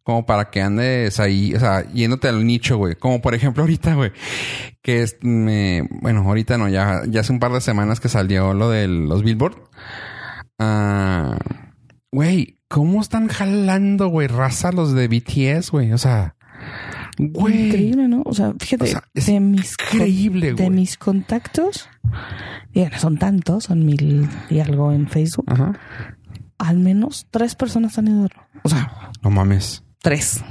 Como 0.03 0.27
para 0.27 0.51
que 0.51 0.61
andes 0.61 1.19
ahí, 1.19 1.55
o 1.55 1.59
sea, 1.59 1.83
yéndote 1.91 2.27
al 2.27 2.45
nicho, 2.45 2.77
güey. 2.77 2.93
Como 2.93 3.19
por 3.21 3.33
ejemplo 3.33 3.63
ahorita, 3.63 3.95
güey. 3.95 4.11
Que 4.83 5.01
es, 5.01 5.17
me, 5.23 5.81
bueno, 6.01 6.21
ahorita 6.21 6.59
no, 6.59 6.69
ya, 6.69 7.01
ya 7.07 7.21
hace 7.21 7.33
un 7.33 7.39
par 7.39 7.51
de 7.53 7.61
semanas 7.61 7.99
que 7.99 8.07
salió 8.09 8.53
lo 8.53 8.69
de 8.69 8.87
los 8.87 9.23
Billboard. 9.23 9.55
Ah, 10.59 11.37
güey, 12.11 12.59
¿cómo 12.67 13.01
están 13.01 13.27
jalando, 13.27 14.07
güey, 14.07 14.27
raza 14.27 14.71
los 14.71 14.93
de 14.93 15.07
BTS, 15.07 15.71
güey? 15.71 15.91
O 15.93 15.97
sea, 15.97 16.35
güey. 17.17 17.67
Increíble, 17.67 18.07
¿no? 18.07 18.21
O 18.25 18.33
sea, 18.33 18.53
fíjate, 18.59 18.83
O 18.85 18.87
sea, 18.87 19.03
es 19.13 19.25
de 19.27 19.39
mis 19.39 19.75
increíble, 19.93 20.47
de 20.47 20.53
güey. 20.53 20.69
mis 20.69 20.97
contactos, 20.97 21.89
son 22.99 23.17
tantos, 23.17 23.65
son 23.65 23.85
mil 23.85 24.27
y 24.49 24.59
algo 24.59 24.91
en 24.91 25.07
Facebook. 25.07 25.45
Ajá. 25.47 25.73
Al 26.57 26.79
menos 26.79 27.27
tres 27.31 27.55
personas 27.55 27.97
han 27.97 28.07
ido. 28.07 28.27
O 28.63 28.69
sea, 28.69 29.11
No 29.21 29.29
mames. 29.29 29.83
tres. 30.01 30.43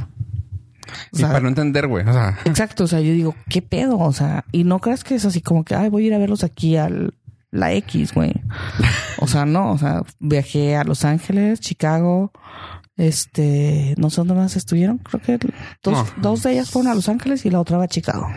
O 1.12 1.18
y 1.18 1.22
para 1.22 1.40
no 1.40 1.48
entender, 1.48 1.86
güey. 1.88 2.06
O 2.06 2.12
sea, 2.12 2.38
Exacto, 2.44 2.84
o 2.84 2.86
sea, 2.86 3.00
yo 3.00 3.12
digo, 3.12 3.34
¿qué 3.48 3.62
pedo? 3.62 3.98
O 3.98 4.12
sea, 4.12 4.44
y 4.52 4.64
no 4.64 4.78
creas 4.80 5.02
que 5.02 5.14
es 5.16 5.24
así 5.24 5.40
como 5.40 5.64
que, 5.64 5.74
ay, 5.74 5.88
voy 5.88 6.04
a 6.04 6.06
ir 6.08 6.14
a 6.14 6.18
verlos 6.18 6.44
aquí 6.44 6.76
al 6.76 7.14
la 7.54 7.72
X, 7.72 8.12
güey. 8.12 8.32
O 9.18 9.26
sea, 9.26 9.46
no, 9.46 9.72
o 9.72 9.78
sea, 9.78 10.02
viajé 10.18 10.76
a 10.76 10.84
Los 10.84 11.04
Ángeles, 11.04 11.60
Chicago, 11.60 12.32
este, 12.96 13.94
no 13.96 14.10
sé 14.10 14.16
dónde 14.20 14.34
más 14.34 14.56
estuvieron, 14.56 14.98
creo 14.98 15.20
que 15.22 15.38
dos, 15.82 15.94
No. 15.94 16.22
dos 16.22 16.42
de 16.42 16.52
ellas 16.52 16.70
fueron 16.70 16.90
a 16.92 16.94
Los 16.94 17.08
Ángeles 17.08 17.44
y 17.46 17.50
la 17.50 17.60
otra 17.60 17.78
va 17.78 17.84
a 17.84 17.88
Chicago. 17.88 18.28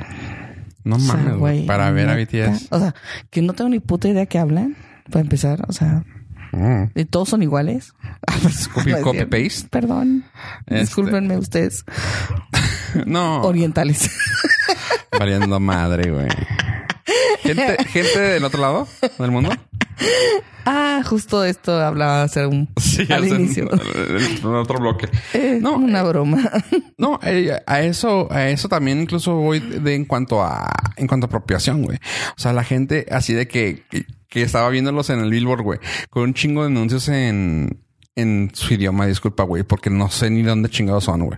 no 0.83 0.95
O 0.95 0.99
sea, 0.99 1.15
mames, 1.15 1.35
güey. 1.37 1.65
Para 1.65 1.91
ver 1.91 2.09
a 2.09 2.15
BTS. 2.15 2.67
O 2.71 2.79
sea, 2.79 2.95
que 3.29 3.41
no 3.41 3.53
tengo 3.53 3.69
ni 3.69 3.79
puta 3.79 4.07
idea 4.07 4.25
que 4.25 4.39
hablan, 4.39 4.75
para 5.11 5.21
empezar, 5.21 5.65
o 5.67 5.73
sea, 5.73 6.03
Mm. 6.53 6.91
y 6.95 7.03
todos 7.05 7.27
son 7.29 7.43
iguales. 7.43 7.93
Ah, 8.27 8.35
Copy- 8.73 9.01
copy 9.01 9.25
paste. 9.25 9.67
Perdón. 9.69 10.23
Este- 10.65 10.79
Discúlpenme 10.79 11.37
ustedes, 11.37 11.83
No. 13.05 13.41
orientales. 13.41 14.09
Valiendo 15.19 15.59
madre, 15.59 16.11
güey. 16.11 16.27
Gente, 17.55 17.83
gente 17.89 18.19
del 18.19 18.43
otro 18.43 18.61
lado 18.61 18.87
del 19.19 19.31
mundo. 19.31 19.49
Ah, 20.65 21.01
justo 21.05 21.43
esto 21.45 21.71
hablaba 21.79 22.23
hace 22.23 22.45
un 22.45 22.69
al 23.09 23.23
hace- 23.23 23.35
inicio. 23.35 23.69
En 24.43 24.45
otro 24.55 24.79
bloque. 24.79 25.07
Eh, 25.33 25.59
No, 25.61 25.75
una 25.77 26.03
broma. 26.03 26.49
No, 26.97 27.19
eh, 27.23 27.51
a 27.67 27.81
eso, 27.81 28.27
a 28.31 28.49
eso 28.49 28.67
también 28.69 28.99
incluso 29.01 29.35
voy 29.35 29.59
de 29.59 29.93
en 29.95 30.05
cuanto 30.05 30.43
a, 30.43 30.67
en 30.95 31.05
cuanto 31.07 31.25
a 31.25 31.27
apropiación, 31.27 31.83
güey. 31.83 31.97
O 32.35 32.39
sea, 32.39 32.53
la 32.53 32.63
gente 32.63 33.05
así 33.11 33.33
de 33.33 33.47
que, 33.47 33.83
que 34.27 34.41
estaba 34.41 34.67
viéndolos 34.69 35.11
en 35.11 35.19
el 35.19 35.29
Billboard, 35.29 35.61
güey, 35.61 35.79
con 36.09 36.23
un 36.23 36.33
chingo 36.33 36.61
de 36.63 36.67
anuncios 36.67 37.07
en, 37.09 37.83
en 38.15 38.49
su 38.55 38.73
idioma, 38.73 39.05
disculpa, 39.05 39.43
güey, 39.43 39.61
porque 39.61 39.91
no 39.91 40.09
sé 40.09 40.31
ni 40.31 40.41
dónde 40.41 40.69
chingados 40.69 41.03
son, 41.03 41.23
güey. 41.23 41.37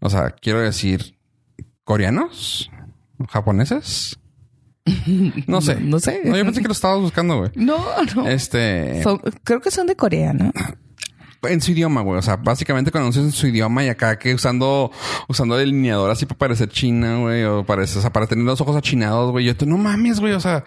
O 0.00 0.08
sea, 0.08 0.30
quiero 0.30 0.60
decir, 0.60 1.18
coreanos, 1.82 2.70
japoneses. 3.28 4.18
No 5.46 5.60
sé. 5.60 5.76
No 5.80 5.98
sé. 5.98 6.20
No, 6.24 6.36
yo 6.36 6.44
pensé 6.44 6.60
que 6.60 6.68
lo 6.68 6.72
estabas 6.72 7.00
buscando, 7.00 7.38
güey. 7.38 7.50
No, 7.54 7.78
no. 8.14 8.26
Este, 8.28 9.02
Son- 9.02 9.20
creo 9.42 9.60
que 9.60 9.70
son 9.70 9.86
de 9.86 9.96
Corea, 9.96 10.32
¿no? 10.32 10.52
en 11.48 11.60
su 11.60 11.72
idioma, 11.72 12.00
güey. 12.02 12.18
O 12.18 12.22
sea, 12.22 12.36
básicamente 12.36 12.90
con 12.90 13.00
anuncios 13.02 13.24
en 13.24 13.32
su 13.32 13.46
idioma 13.46 13.84
y 13.84 13.88
acá 13.88 14.18
que 14.18 14.34
usando, 14.34 14.90
usando 15.28 15.56
delineador 15.56 16.10
así 16.10 16.26
para 16.26 16.38
parecer 16.38 16.68
china, 16.68 17.18
güey. 17.18 17.44
O 17.44 17.64
parece, 17.64 17.98
o 17.98 18.02
sea, 18.02 18.12
para 18.12 18.26
tener 18.26 18.44
los 18.44 18.60
ojos 18.60 18.76
achinados, 18.76 19.30
güey. 19.30 19.44
Yo, 19.46 19.56
tú 19.56 19.66
no 19.66 19.76
mames, 19.78 20.20
güey. 20.20 20.32
O 20.32 20.40
sea, 20.40 20.64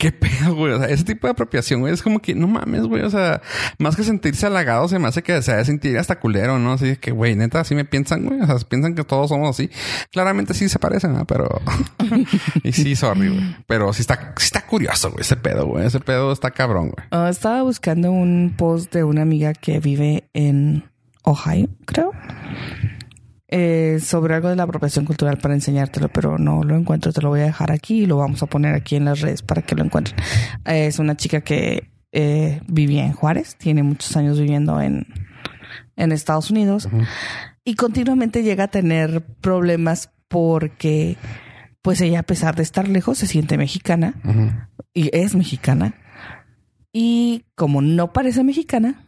qué 0.00 0.12
pedo, 0.12 0.54
güey. 0.54 0.72
O 0.72 0.78
sea, 0.78 0.88
ese 0.88 1.04
tipo 1.04 1.26
de 1.26 1.32
apropiación, 1.32 1.80
güey, 1.80 1.92
es 1.92 2.02
como 2.02 2.20
que 2.20 2.34
no 2.34 2.48
mames, 2.48 2.84
güey. 2.86 3.02
O 3.02 3.10
sea, 3.10 3.42
más 3.78 3.96
que 3.96 4.02
sentirse 4.02 4.46
halagado, 4.46 4.88
se 4.88 4.98
me 4.98 5.06
hace 5.06 5.22
que 5.22 5.42
se 5.42 5.62
sentir 5.66 5.98
hasta 5.98 6.18
culero, 6.18 6.58
¿no? 6.58 6.72
Así 6.72 6.96
que, 6.96 7.10
güey, 7.10 7.36
neta, 7.36 7.60
así 7.60 7.74
me 7.74 7.84
piensan, 7.84 8.24
güey. 8.24 8.40
O 8.40 8.46
sea, 8.46 8.56
piensan 8.66 8.94
que 8.94 9.04
todos 9.04 9.28
somos 9.28 9.50
así. 9.50 9.70
Claramente 10.10 10.54
sí 10.54 10.70
se 10.70 10.78
parecen, 10.78 11.12
¿no? 11.12 11.26
Pero, 11.26 11.60
y 12.64 12.72
sí, 12.72 12.96
sorry, 12.96 13.28
güey. 13.28 13.56
Pero 13.66 13.92
sí 13.92 14.00
está, 14.00 14.32
sí 14.38 14.46
está 14.46 14.66
curioso, 14.66 15.10
güey, 15.10 15.20
ese 15.20 15.36
pedo, 15.36 15.66
güey. 15.66 15.86
Ese 15.86 16.00
pedo 16.00 16.32
está 16.32 16.50
cabrón, 16.50 16.92
güey. 16.92 17.06
Ah, 17.10 17.28
estaba 17.28 17.62
buscando 17.62 18.10
un 18.10 18.54
post 18.56 18.94
de 18.94 19.04
una 19.04 19.20
amiga 19.20 19.52
que 19.52 19.80
vive 19.80 20.24
en 20.32 20.82
Ohio, 21.24 21.68
creo. 21.84 22.12
Eh, 23.52 23.98
sobre 24.00 24.34
algo 24.34 24.48
de 24.48 24.56
la 24.56 24.62
apropiación 24.62 25.04
cultural 25.04 25.38
para 25.38 25.54
enseñártelo, 25.54 26.08
pero 26.08 26.38
no 26.38 26.62
lo 26.62 26.76
encuentro. 26.76 27.12
Te 27.12 27.20
lo 27.20 27.30
voy 27.30 27.40
a 27.40 27.44
dejar 27.44 27.72
aquí 27.72 28.02
y 28.02 28.06
lo 28.06 28.16
vamos 28.16 28.42
a 28.42 28.46
poner 28.46 28.74
aquí 28.74 28.94
en 28.94 29.06
las 29.06 29.20
redes 29.20 29.42
para 29.42 29.62
que 29.62 29.74
lo 29.74 29.84
encuentren. 29.84 30.16
Eh, 30.64 30.86
es 30.86 30.98
una 31.00 31.16
chica 31.16 31.40
que 31.40 31.90
eh, 32.12 32.60
vivía 32.68 33.04
en 33.04 33.12
Juárez, 33.12 33.56
tiene 33.56 33.82
muchos 33.82 34.16
años 34.16 34.38
viviendo 34.38 34.80
en, 34.80 35.06
en 35.96 36.12
Estados 36.12 36.50
Unidos 36.50 36.88
y 37.64 37.74
continuamente 37.74 38.42
llega 38.42 38.64
a 38.64 38.68
tener 38.68 39.22
problemas 39.40 40.10
porque, 40.28 41.16
pues 41.82 42.00
ella, 42.00 42.20
a 42.20 42.24
pesar 42.24 42.54
de 42.54 42.62
estar 42.62 42.88
lejos, 42.88 43.18
se 43.18 43.26
siente 43.26 43.58
mexicana 43.58 44.14
y 44.94 45.10
es 45.12 45.34
mexicana. 45.34 45.94
Y 46.92 47.44
como 47.54 47.82
no 47.82 48.12
parece 48.12 48.44
mexicana, 48.44 49.04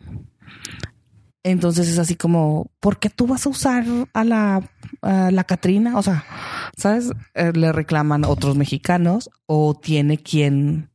entonces 1.45 1.89
es 1.89 1.99
así 1.99 2.15
como, 2.17 2.71
¿por 2.81 2.99
qué 2.99 3.11
tú 3.11 3.27
vas 3.27 3.47
a 3.47 3.49
usar 3.51 3.85
a 4.13 4.25
la, 4.25 4.63
a 5.03 5.31
la 5.31 5.45
Catrina? 5.45 5.97
O 5.99 6.03
sea, 6.03 6.25
¿sabes? 6.77 7.11
Eh, 7.35 7.53
le 7.55 7.73
reclaman 7.73 8.25
otros 8.25 8.57
mexicanos 8.57 9.29
o 9.47 9.75
tiene 9.75 10.19
quien, 10.19 10.91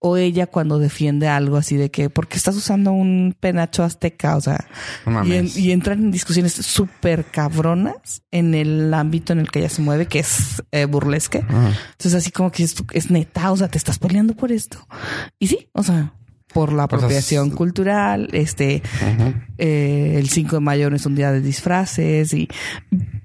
o 0.00 0.16
ella 0.16 0.46
cuando 0.46 0.78
defiende 0.78 1.26
algo 1.28 1.56
así 1.56 1.76
de 1.76 1.90
que, 1.90 2.08
¿por 2.08 2.28
qué 2.28 2.36
estás 2.36 2.54
usando 2.56 2.92
un 2.92 3.34
penacho 3.38 3.82
azteca? 3.82 4.36
O 4.36 4.40
sea, 4.40 4.66
No 5.04 5.24
y, 5.24 5.32
en- 5.32 5.38
mames. 5.44 5.56
y 5.58 5.72
entran 5.72 5.98
en 5.98 6.10
discusiones 6.12 6.52
súper 6.52 7.24
cabronas 7.24 8.22
en 8.30 8.54
el 8.54 8.94
ámbito 8.94 9.32
en 9.32 9.40
el 9.40 9.50
que 9.50 9.58
ella 9.58 9.68
se 9.68 9.82
mueve, 9.82 10.06
que 10.06 10.20
es 10.20 10.62
eh, 10.70 10.84
burlesque. 10.84 11.38
Ajá. 11.46 11.72
Entonces, 11.90 12.14
así 12.14 12.30
como 12.30 12.52
que 12.52 12.62
es, 12.62 12.76
es 12.92 13.10
neta, 13.10 13.50
o 13.50 13.56
sea, 13.56 13.68
te 13.68 13.76
estás 13.78 13.98
peleando 13.98 14.34
por 14.34 14.52
esto. 14.52 14.78
Y 15.40 15.48
sí, 15.48 15.68
o 15.72 15.82
sea, 15.82 16.14
por 16.52 16.72
la 16.72 16.84
apropiación 16.84 17.50
cultural, 17.50 18.28
este, 18.32 18.82
eh, 19.58 20.14
el 20.16 20.28
5 20.28 20.56
de 20.56 20.60
mayo 20.60 20.90
no 20.90 20.96
es 20.96 21.06
un 21.06 21.14
día 21.14 21.32
de 21.32 21.40
disfraces 21.40 22.32
y 22.32 22.48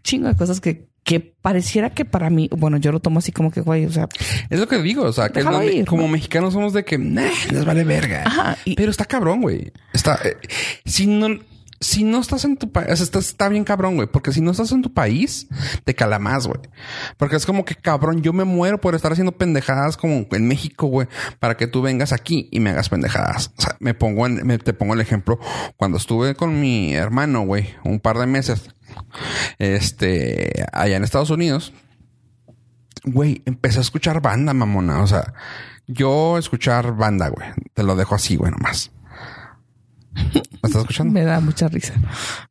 chingo 0.04 0.28
de 0.28 0.36
cosas 0.36 0.60
que, 0.60 0.88
que 1.04 1.20
pareciera 1.20 1.90
que 1.90 2.06
para 2.06 2.30
mí, 2.30 2.50
bueno, 2.56 2.78
yo 2.78 2.92
lo 2.92 3.00
tomo 3.00 3.20
así 3.20 3.32
como 3.32 3.52
que, 3.52 3.62
güey, 3.62 3.86
o 3.86 3.92
sea, 3.92 4.08
Es 4.50 4.60
lo 4.60 4.68
que 4.68 4.82
digo, 4.82 5.04
o 5.04 5.14
sea, 5.14 5.30
que 5.30 5.40
ir, 5.40 5.86
como 5.86 6.04
¿no? 6.04 6.08
mexicanos 6.10 6.54
somos 6.54 6.74
de 6.74 6.84
que 6.86 6.98
nah, 6.98 7.30
les 7.52 7.66
vale 7.66 7.84
verga. 7.84 8.24
Ajá, 8.26 8.58
y- 8.66 8.76
Pero 8.76 8.92
está 8.92 9.06
cabrón, 9.06 9.42
güey. 9.42 9.72
Está 9.94 10.20
eh, 10.24 10.38
si 10.86 11.08
no 11.08 11.28
si 11.84 12.04
no 12.04 12.20
estás 12.20 12.46
en 12.46 12.58
tu 12.58 12.72
país, 12.72 13.02
está, 13.02 13.20
está 13.20 13.50
bien 13.50 13.64
cabrón, 13.64 13.96
güey, 13.96 14.08
porque 14.08 14.32
si 14.32 14.42
no 14.42 14.52
estás 14.52 14.72
en 14.72 14.82
tu 14.82 14.94
país, 14.94 15.48
te 15.84 15.94
cala 15.94 16.20
más, 16.20 16.48
güey. 16.48 16.60
Porque 17.18 17.36
es 17.36 17.46
como 17.46 17.66
que 17.66 17.76
cabrón, 17.76 18.22
yo 18.22 18.34
me 18.34 18.44
muero 18.44 18.80
por 18.80 18.96
estar 18.96 19.12
haciendo 19.12 19.34
pendejadas 19.34 19.98
como 19.98 20.26
en 20.32 20.48
México, 20.48 20.88
güey, 20.88 21.08
para 21.40 21.58
que 21.58 21.68
tú 21.68 21.82
vengas 21.82 22.14
aquí 22.14 22.50
y 22.52 22.60
me 22.60 22.72
hagas 22.72 22.90
pendejadas. 22.90 23.52
O 23.58 23.62
sea, 23.62 23.76
me 23.80 23.94
pongo 23.94 24.24
te 24.64 24.74
pongo 24.74 24.94
el 24.94 25.02
ejemplo 25.02 25.40
cuando 25.78 25.98
estuve 25.98 26.36
con 26.36 26.60
mi 26.60 26.94
hermano, 26.94 27.42
güey, 27.42 27.76
un 27.84 28.00
par 28.00 28.18
de 28.18 28.26
meses, 28.26 28.70
este, 29.60 30.66
allá 30.72 30.98
en 30.98 31.04
Estados 31.04 31.30
Unidos 31.30 31.74
güey, 33.06 33.42
empecé 33.46 33.80
a 33.80 33.82
escuchar 33.82 34.22
banda, 34.22 34.54
mamona. 34.54 35.02
O 35.02 35.08
sea, 35.08 35.34
yo 35.88 36.38
escuchar 36.38 36.96
banda, 36.96 37.30
güey. 37.30 37.50
Te 37.74 37.84
lo 37.84 37.96
dejo 37.96 38.16
así, 38.16 38.36
güey, 38.36 38.52
nomás. 38.52 38.92
¿Me 40.16 40.68
estás 40.68 40.82
escuchando? 40.82 41.14
me 41.14 41.24
da 41.24 41.40
mucha 41.40 41.68
risa 41.68 41.94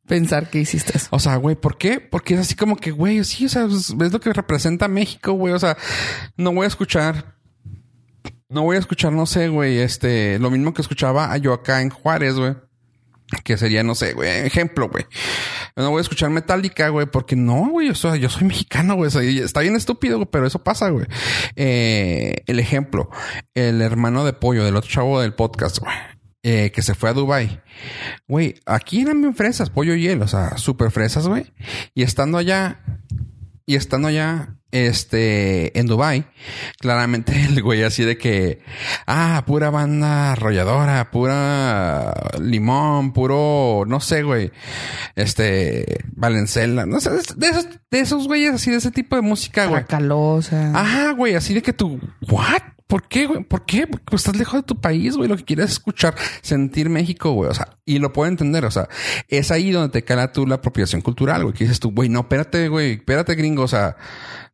pensar 0.07 0.49
que 0.49 0.59
hiciste 0.59 0.97
eso. 0.97 1.07
O 1.11 1.19
sea, 1.19 1.37
güey, 1.37 1.55
¿por 1.55 1.77
qué? 1.77 1.99
Porque 1.99 2.35
es 2.35 2.41
así 2.41 2.55
como 2.55 2.75
que, 2.75 2.91
güey, 2.91 3.23
sí, 3.23 3.45
o 3.45 3.49
sea, 3.49 3.65
es, 3.65 3.89
es 3.89 4.13
lo 4.13 4.19
que 4.19 4.33
representa 4.33 4.87
México, 4.87 5.33
güey. 5.33 5.53
O 5.53 5.59
sea, 5.59 5.77
no 6.37 6.53
voy 6.53 6.65
a 6.65 6.67
escuchar 6.67 7.33
no 8.53 8.61
voy 8.61 8.75
a 8.75 8.79
escuchar, 8.79 9.11
no 9.11 9.25
sé, 9.25 9.47
güey, 9.49 9.79
este, 9.79 10.37
lo 10.37 10.51
mismo 10.51 10.75
que 10.75 10.83
escuchaba 10.83 11.35
yo 11.37 11.53
acá 11.53 11.81
en 11.81 11.89
Juárez, 11.89 12.35
güey. 12.35 12.55
Que 13.43 13.57
sería, 13.57 13.81
no 13.81 13.95
sé, 13.95 14.13
güey, 14.13 14.29
ejemplo, 14.45 14.89
güey. 14.89 15.05
No 15.75 15.89
voy 15.89 15.97
a 15.97 16.01
escuchar 16.01 16.29
Metallica, 16.29 16.89
güey, 16.89 17.07
porque 17.07 17.35
no, 17.35 17.69
güey, 17.69 17.87
yo 17.87 17.95
soy, 17.95 18.19
yo 18.19 18.29
soy 18.29 18.43
mexicano, 18.43 18.93
güey. 18.93 19.09
Está 19.39 19.61
bien 19.61 19.75
estúpido, 19.75 20.17
güey, 20.17 20.27
pero 20.31 20.45
eso 20.45 20.63
pasa, 20.63 20.89
güey. 20.89 21.07
Eh, 21.55 22.43
el 22.45 22.59
ejemplo, 22.59 23.09
el 23.55 23.81
hermano 23.81 24.23
de 24.23 24.33
pollo 24.33 24.63
del 24.63 24.75
otro 24.75 24.91
chavo 24.91 25.19
del 25.19 25.33
podcast, 25.33 25.79
güey. 25.79 25.95
Eh, 26.43 26.71
que 26.71 26.81
se 26.81 26.93
fue 26.93 27.09
a 27.09 27.13
Dubai. 27.13 27.61
Güey, 28.27 28.55
aquí 28.65 29.01
eran 29.01 29.21
bien 29.21 29.33
fresas, 29.33 29.69
pollo 29.69 29.95
y 29.95 30.07
él, 30.07 30.21
o 30.21 30.27
sea, 30.27 30.57
súper 30.57 30.91
fresas, 30.91 31.27
güey. 31.27 31.53
Y 31.95 32.03
estando 32.03 32.37
allá, 32.37 32.81
y 33.65 33.75
estando 33.75 34.09
allá, 34.09 34.57
este, 34.73 35.79
en 35.79 35.85
Dubai, 35.85 36.25
claramente 36.79 37.31
el 37.45 37.61
güey 37.61 37.83
así 37.83 38.03
de 38.03 38.17
que, 38.17 38.59
ah, 39.07 39.43
pura 39.45 39.69
banda 39.69 40.33
arrolladora, 40.33 41.11
pura 41.11 42.13
limón, 42.41 43.13
puro, 43.13 43.85
no 43.87 44.01
sé, 44.01 44.23
güey, 44.23 44.51
este, 45.15 46.03
Valencela, 46.11 46.85
no 46.85 46.99
sé, 46.99 47.11
de 47.11 47.47
esos, 47.47 47.67
de 47.89 47.99
esos 47.99 48.27
güeyes 48.27 48.55
así, 48.55 48.71
de 48.71 48.77
ese 48.77 48.91
tipo 48.91 49.15
de 49.15 49.21
música, 49.21 49.67
güey. 49.67 49.85
Tracalosa. 49.85 50.71
Ajá, 50.77 51.11
güey, 51.11 51.35
así 51.35 51.53
de 51.53 51.61
que 51.61 51.71
tú, 51.71 52.01
¿what? 52.27 52.72
¿Por 52.87 53.07
qué, 53.07 53.25
güey? 53.27 53.43
¿Por 53.43 53.65
qué? 53.65 53.87
Porque 53.87 54.15
estás 54.15 54.35
lejos 54.35 54.61
de 54.61 54.63
tu 54.63 54.79
país, 54.79 55.15
güey. 55.15 55.29
Lo 55.29 55.37
que 55.37 55.43
quieres 55.43 55.65
es 55.65 55.71
escuchar, 55.73 56.15
sentir 56.41 56.89
México, 56.89 57.31
güey. 57.31 57.49
O 57.49 57.53
sea, 57.53 57.69
y 57.85 57.99
lo 57.99 58.13
puedo 58.13 58.29
entender. 58.29 58.65
O 58.65 58.71
sea, 58.71 58.87
es 59.27 59.51
ahí 59.51 59.71
donde 59.71 59.89
te 59.89 60.03
cala 60.03 60.31
tú 60.31 60.45
la 60.45 60.55
apropiación 60.55 61.01
cultural, 61.01 61.43
güey. 61.43 61.53
Que 61.53 61.63
dices 61.63 61.79
tú, 61.79 61.91
güey, 61.91 62.09
no, 62.09 62.21
espérate, 62.21 62.67
güey, 62.67 62.93
espérate, 62.93 63.35
gringo. 63.35 63.63
O 63.63 63.67
sea, 63.67 63.95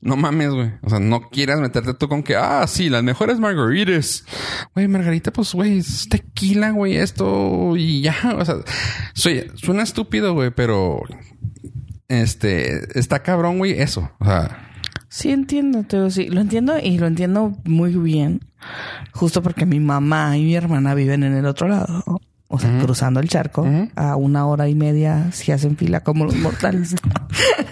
no 0.01 0.15
mames, 0.15 0.51
güey. 0.51 0.71
O 0.81 0.89
sea, 0.89 0.99
no 0.99 1.29
quieras 1.29 1.59
meterte 1.59 1.93
tú 1.93 2.07
con 2.07 2.23
que, 2.23 2.35
ah, 2.35 2.65
sí, 2.67 2.89
las 2.89 3.03
mejores 3.03 3.39
margaritas. 3.39 4.25
Güey, 4.73 4.87
margarita, 4.87 5.31
pues, 5.31 5.53
güey, 5.53 5.81
tequila, 6.09 6.71
güey, 6.71 6.97
esto 6.97 7.75
y 7.75 8.01
ya. 8.01 8.15
O 8.37 8.45
sea, 8.45 8.55
soy, 9.13 9.51
suena 9.55 9.83
estúpido, 9.83 10.33
güey, 10.33 10.51
pero 10.51 11.01
este 12.07 12.97
está 12.99 13.21
cabrón, 13.21 13.57
güey, 13.57 13.79
eso. 13.81 14.11
O 14.19 14.25
sea, 14.25 14.68
Sí, 15.09 15.31
entiendo, 15.31 15.83
te 15.83 16.09
sí, 16.11 16.29
lo 16.29 16.39
entiendo 16.39 16.77
y 16.79 16.97
lo 16.99 17.07
entiendo 17.07 17.57
muy 17.65 17.93
bien. 17.93 18.41
Justo 19.11 19.41
porque 19.41 19.65
mi 19.65 19.79
mamá 19.79 20.37
y 20.37 20.43
mi 20.43 20.55
hermana 20.55 20.93
viven 20.93 21.23
en 21.23 21.33
el 21.33 21.45
otro 21.45 21.67
lado. 21.67 22.03
O 22.47 22.59
sea, 22.59 22.79
cruzando 22.79 23.19
el 23.19 23.29
charco 23.29 23.67
a 23.95 24.15
una 24.15 24.47
hora 24.47 24.69
y 24.69 24.75
media 24.75 25.31
si 25.31 25.51
hacen 25.51 25.77
fila 25.77 26.01
como 26.01 26.25
los 26.25 26.35
mortales. 26.35 26.95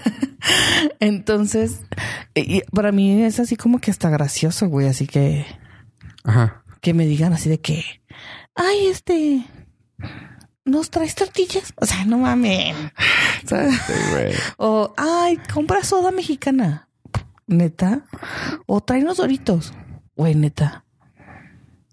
Entonces, 0.99 1.81
y 2.35 2.61
para 2.73 2.91
mí 2.91 3.23
es 3.23 3.39
así 3.39 3.55
como 3.55 3.79
que 3.79 3.91
hasta 3.91 4.09
gracioso, 4.09 4.67
güey. 4.67 4.87
Así 4.87 5.07
que, 5.07 5.45
ajá. 6.23 6.63
que 6.81 6.93
me 6.93 7.05
digan 7.05 7.33
así 7.33 7.49
de 7.49 7.59
que, 7.59 7.83
ay, 8.55 8.87
este, 8.87 9.45
¿nos 10.63 10.89
traes 10.91 11.15
tortillas? 11.15 11.73
O 11.75 11.85
sea, 11.85 12.05
no 12.05 12.17
mames. 12.19 12.75
O, 14.57 14.93
ay, 14.97 15.39
compra 15.53 15.83
soda 15.83 16.11
mexicana. 16.11 16.86
Neta. 17.47 18.05
O 18.65 18.81
trae 18.81 19.01
unos 19.01 19.17
doritos. 19.17 19.73
Güey, 20.15 20.35
neta. 20.35 20.83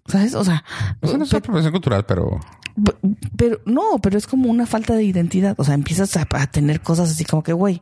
¿Sabes? 0.07 0.35
O 0.35 0.43
sea, 0.43 0.63
no 1.01 1.09
es 1.09 1.15
una 1.15 1.25
apropiación 1.25 1.71
cultural, 1.71 2.05
pero 2.05 2.39
pe- 2.83 3.15
pero 3.35 3.59
no, 3.65 3.99
pero 4.01 4.17
es 4.17 4.27
como 4.27 4.49
una 4.51 4.65
falta 4.67 4.93
de 4.93 5.03
identidad. 5.03 5.55
O 5.57 5.63
sea, 5.63 5.73
empiezas 5.73 6.15
a, 6.17 6.27
a 6.29 6.47
tener 6.47 6.81
cosas 6.81 7.09
así 7.09 7.25
como 7.25 7.41
que, 7.41 7.53
güey, 7.53 7.81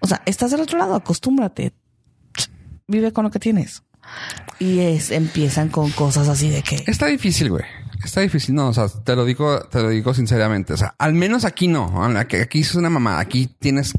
o 0.00 0.06
sea, 0.08 0.22
estás 0.26 0.50
del 0.50 0.60
otro 0.62 0.78
lado, 0.78 0.94
acostúmbrate. 0.96 1.72
Vive 2.88 3.12
con 3.12 3.24
lo 3.24 3.30
que 3.30 3.38
tienes. 3.38 3.84
Y 4.58 4.80
es, 4.80 5.12
empiezan 5.12 5.68
con 5.68 5.90
cosas 5.92 6.26
así 6.28 6.50
de 6.50 6.62
que, 6.62 6.82
está 6.88 7.06
difícil, 7.06 7.50
güey. 7.50 7.64
Está 8.02 8.22
difícil, 8.22 8.54
no, 8.54 8.68
o 8.68 8.72
sea, 8.72 8.88
te 8.88 9.14
lo 9.14 9.24
digo, 9.24 9.60
te 9.68 9.80
lo 9.82 9.90
digo 9.90 10.12
sinceramente. 10.14 10.72
O 10.72 10.76
sea, 10.76 10.94
al 10.98 11.12
menos 11.12 11.44
aquí 11.44 11.68
no. 11.68 12.02
Aquí, 12.16 12.36
aquí 12.36 12.60
es 12.60 12.74
una 12.74 12.88
mamada. 12.90 13.20
Aquí 13.20 13.46
tienes 13.58 13.92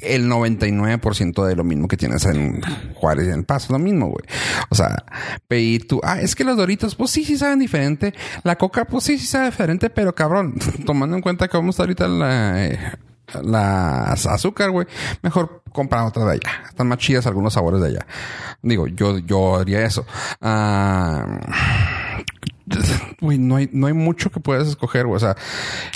el 0.00 0.28
99% 0.28 1.44
de 1.46 1.56
lo 1.56 1.64
mismo 1.64 1.88
que 1.88 1.96
tienes 1.96 2.24
en 2.24 2.60
Juárez 2.94 3.28
y 3.28 3.30
en 3.30 3.44
Paso, 3.44 3.72
lo 3.72 3.78
mismo, 3.78 4.08
güey. 4.08 4.24
O 4.70 4.74
sea, 4.74 5.04
pedir 5.48 5.86
tú, 5.86 6.00
ah, 6.02 6.20
es 6.20 6.34
que 6.34 6.44
los 6.44 6.56
doritos, 6.56 6.94
pues 6.94 7.10
sí, 7.10 7.24
sí 7.24 7.36
saben 7.36 7.58
diferente. 7.58 8.14
La 8.42 8.56
coca, 8.56 8.84
pues 8.84 9.04
sí, 9.04 9.18
sí 9.18 9.26
sabe 9.26 9.46
diferente, 9.46 9.90
pero 9.90 10.14
cabrón, 10.14 10.54
tomando 10.86 11.16
en 11.16 11.22
cuenta 11.22 11.48
que 11.48 11.56
vamos 11.56 11.78
ahorita 11.78 12.08
la, 12.08 12.66
eh, 12.66 12.78
azúcar, 14.28 14.70
güey, 14.70 14.86
mejor 15.22 15.62
comprar 15.72 16.04
otra 16.04 16.24
de 16.24 16.32
allá. 16.32 16.64
Están 16.68 16.88
más 16.88 16.98
chidas 16.98 17.26
algunos 17.26 17.54
sabores 17.54 17.80
de 17.80 17.88
allá. 17.88 18.06
Digo, 18.62 18.86
yo, 18.86 19.18
yo 19.18 19.56
haría 19.56 19.84
eso. 19.84 20.06
Ah, 20.40 21.26
Güey, 23.20 23.38
no 23.38 23.56
hay, 23.56 23.68
no 23.72 23.86
hay 23.86 23.92
mucho 23.92 24.30
que 24.30 24.40
puedas 24.40 24.68
escoger, 24.68 25.06
güey. 25.06 25.16
O 25.16 25.20
sea, 25.20 25.36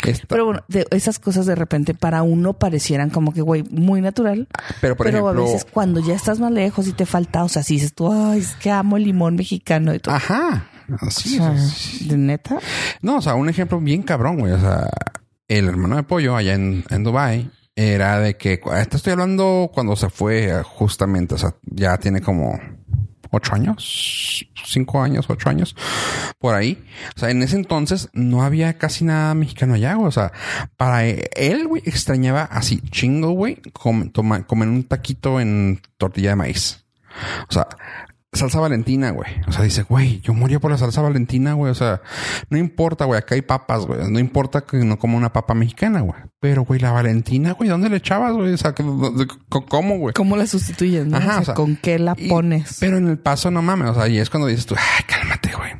esta- 0.06 0.26
pero 0.28 0.44
bueno, 0.46 0.62
de 0.68 0.86
esas 0.90 1.18
cosas 1.18 1.46
de 1.46 1.54
repente 1.54 1.94
para 1.94 2.22
uno 2.22 2.54
parecieran 2.54 3.10
como 3.10 3.32
que, 3.32 3.40
güey, 3.42 3.64
muy 3.70 4.00
natural. 4.00 4.48
pero 4.80 4.96
por 4.96 5.06
pero 5.06 5.18
ejemplo, 5.18 5.42
a 5.42 5.46
veces 5.46 5.66
cuando 5.70 6.00
ya 6.00 6.14
estás 6.14 6.40
más 6.40 6.52
lejos 6.52 6.86
y 6.88 6.92
te 6.92 7.06
falta, 7.06 7.44
o 7.44 7.48
sea, 7.48 7.62
si 7.62 7.74
dices 7.74 7.94
tú, 7.94 8.12
ay, 8.12 8.40
es 8.40 8.54
que 8.56 8.70
amo 8.70 8.96
el 8.96 9.04
limón 9.04 9.36
mexicano 9.36 9.94
y 9.94 9.98
todo. 9.98 10.14
ajá. 10.14 10.68
Sí, 11.10 11.38
O 11.38 11.42
sea, 11.42 11.58
sí, 11.58 11.98
sí. 11.98 12.08
¿De 12.08 12.16
neta? 12.16 12.56
No, 13.02 13.18
o 13.18 13.20
sea, 13.22 13.34
un 13.34 13.50
ejemplo 13.50 13.78
bien 13.78 14.02
cabrón, 14.02 14.38
güey. 14.38 14.52
O 14.54 14.58
sea, 14.60 14.88
el 15.46 15.68
hermano 15.68 15.96
de 15.96 16.02
pollo 16.02 16.34
allá 16.34 16.54
en, 16.54 16.82
en 16.88 17.04
Dubai 17.04 17.50
era 17.76 18.18
de 18.20 18.36
que 18.38 18.56
te 18.88 18.96
estoy 18.96 19.12
hablando 19.12 19.70
cuando 19.74 19.96
se 19.96 20.08
fue 20.08 20.62
justamente, 20.64 21.34
o 21.34 21.38
sea, 21.38 21.50
ya 21.62 21.98
tiene 21.98 22.22
como 22.22 22.58
ocho 23.30 23.54
años, 23.54 24.46
cinco 24.64 25.02
años, 25.02 25.26
ocho 25.28 25.48
años 25.48 25.76
por 26.38 26.54
ahí. 26.54 26.84
O 27.16 27.18
sea, 27.18 27.30
en 27.30 27.42
ese 27.42 27.56
entonces 27.56 28.08
no 28.12 28.42
había 28.42 28.78
casi 28.78 29.04
nada 29.04 29.34
mexicano 29.34 29.74
allá, 29.74 29.94
güey. 29.94 30.08
O 30.08 30.12
sea, 30.12 30.32
para 30.76 31.04
él, 31.04 31.66
güey, 31.66 31.82
extrañaba 31.84 32.42
así 32.44 32.80
chingo, 32.90 33.30
güey, 33.30 33.60
comer 33.72 34.68
un 34.68 34.84
taquito 34.84 35.40
en 35.40 35.80
tortilla 35.96 36.30
de 36.30 36.36
maíz. 36.36 36.84
O 37.48 37.52
sea, 37.52 37.66
salsa 38.38 38.60
valentina, 38.60 39.10
güey. 39.10 39.28
O 39.46 39.52
sea, 39.52 39.62
dice, 39.64 39.82
güey, 39.82 40.20
yo 40.20 40.32
moría 40.34 40.58
por 40.60 40.70
la 40.70 40.78
salsa 40.78 41.02
valentina, 41.02 41.52
güey. 41.52 41.70
O 41.70 41.74
sea, 41.74 42.00
no 42.48 42.56
importa, 42.58 43.04
güey, 43.04 43.18
acá 43.18 43.34
hay 43.34 43.42
papas, 43.42 43.84
güey. 43.86 44.00
No 44.10 44.18
importa 44.18 44.62
que 44.62 44.78
no 44.78 44.98
coma 44.98 45.16
una 45.16 45.32
papa 45.32 45.54
mexicana, 45.54 46.00
güey. 46.00 46.18
Pero, 46.40 46.62
güey, 46.64 46.80
la 46.80 46.92
valentina, 46.92 47.52
güey, 47.52 47.68
¿dónde 47.68 47.88
le 47.90 47.96
echabas, 47.96 48.32
güey? 48.32 48.52
O 48.54 48.56
sea, 48.56 48.74
¿cómo, 49.48 49.98
güey? 49.98 50.14
¿Cómo 50.14 50.36
la 50.36 50.46
sustituyes? 50.46 51.06
no? 51.06 51.16
Ajá, 51.16 51.26
O 51.26 51.30
sea, 51.32 51.40
o 51.40 51.44
sea, 51.44 51.54
¿Con 51.54 51.76
qué 51.76 51.98
la 51.98 52.14
Y- 52.16 52.28
pones? 52.28 52.76
pero 52.80 52.96
en 52.96 53.08
el 53.08 53.18
paso 53.18 53.50
no 53.50 53.60
mames, 53.60 53.90
o 53.90 53.94
sea, 53.94 54.08
y 54.08 54.18
es 54.18 54.30
cuando 54.30 54.46
dices 54.46 54.66
tú, 54.66 54.74
ay, 54.78 55.04
cálmate, 55.06 55.50
güey. 55.56 55.72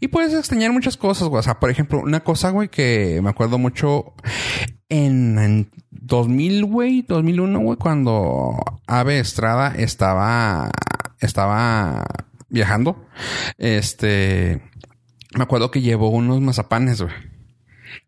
Y 0.00 0.08
puedes 0.08 0.32
extrañar 0.34 0.72
muchas 0.72 0.96
cosas, 0.96 1.28
güey. 1.28 1.40
O 1.40 1.42
sea, 1.42 1.58
por 1.58 1.70
ejemplo, 1.70 2.00
una 2.00 2.20
cosa, 2.20 2.50
güey, 2.50 2.68
que 2.68 3.20
me 3.22 3.30
acuerdo 3.30 3.58
mucho 3.58 4.14
en, 4.88 5.38
en 5.38 5.70
2000, 5.90 6.64
güey, 6.66 7.02
2001, 7.02 7.58
güey, 7.60 7.78
cuando 7.78 8.54
Ave 8.86 9.18
Estrada 9.18 9.74
estaba, 9.76 10.70
estaba 11.20 12.04
viajando. 12.48 13.06
Este, 13.58 14.62
me 15.36 15.42
acuerdo 15.42 15.70
que 15.70 15.82
llevó 15.82 16.08
unos 16.10 16.40
mazapanes, 16.40 17.02
güey. 17.02 17.14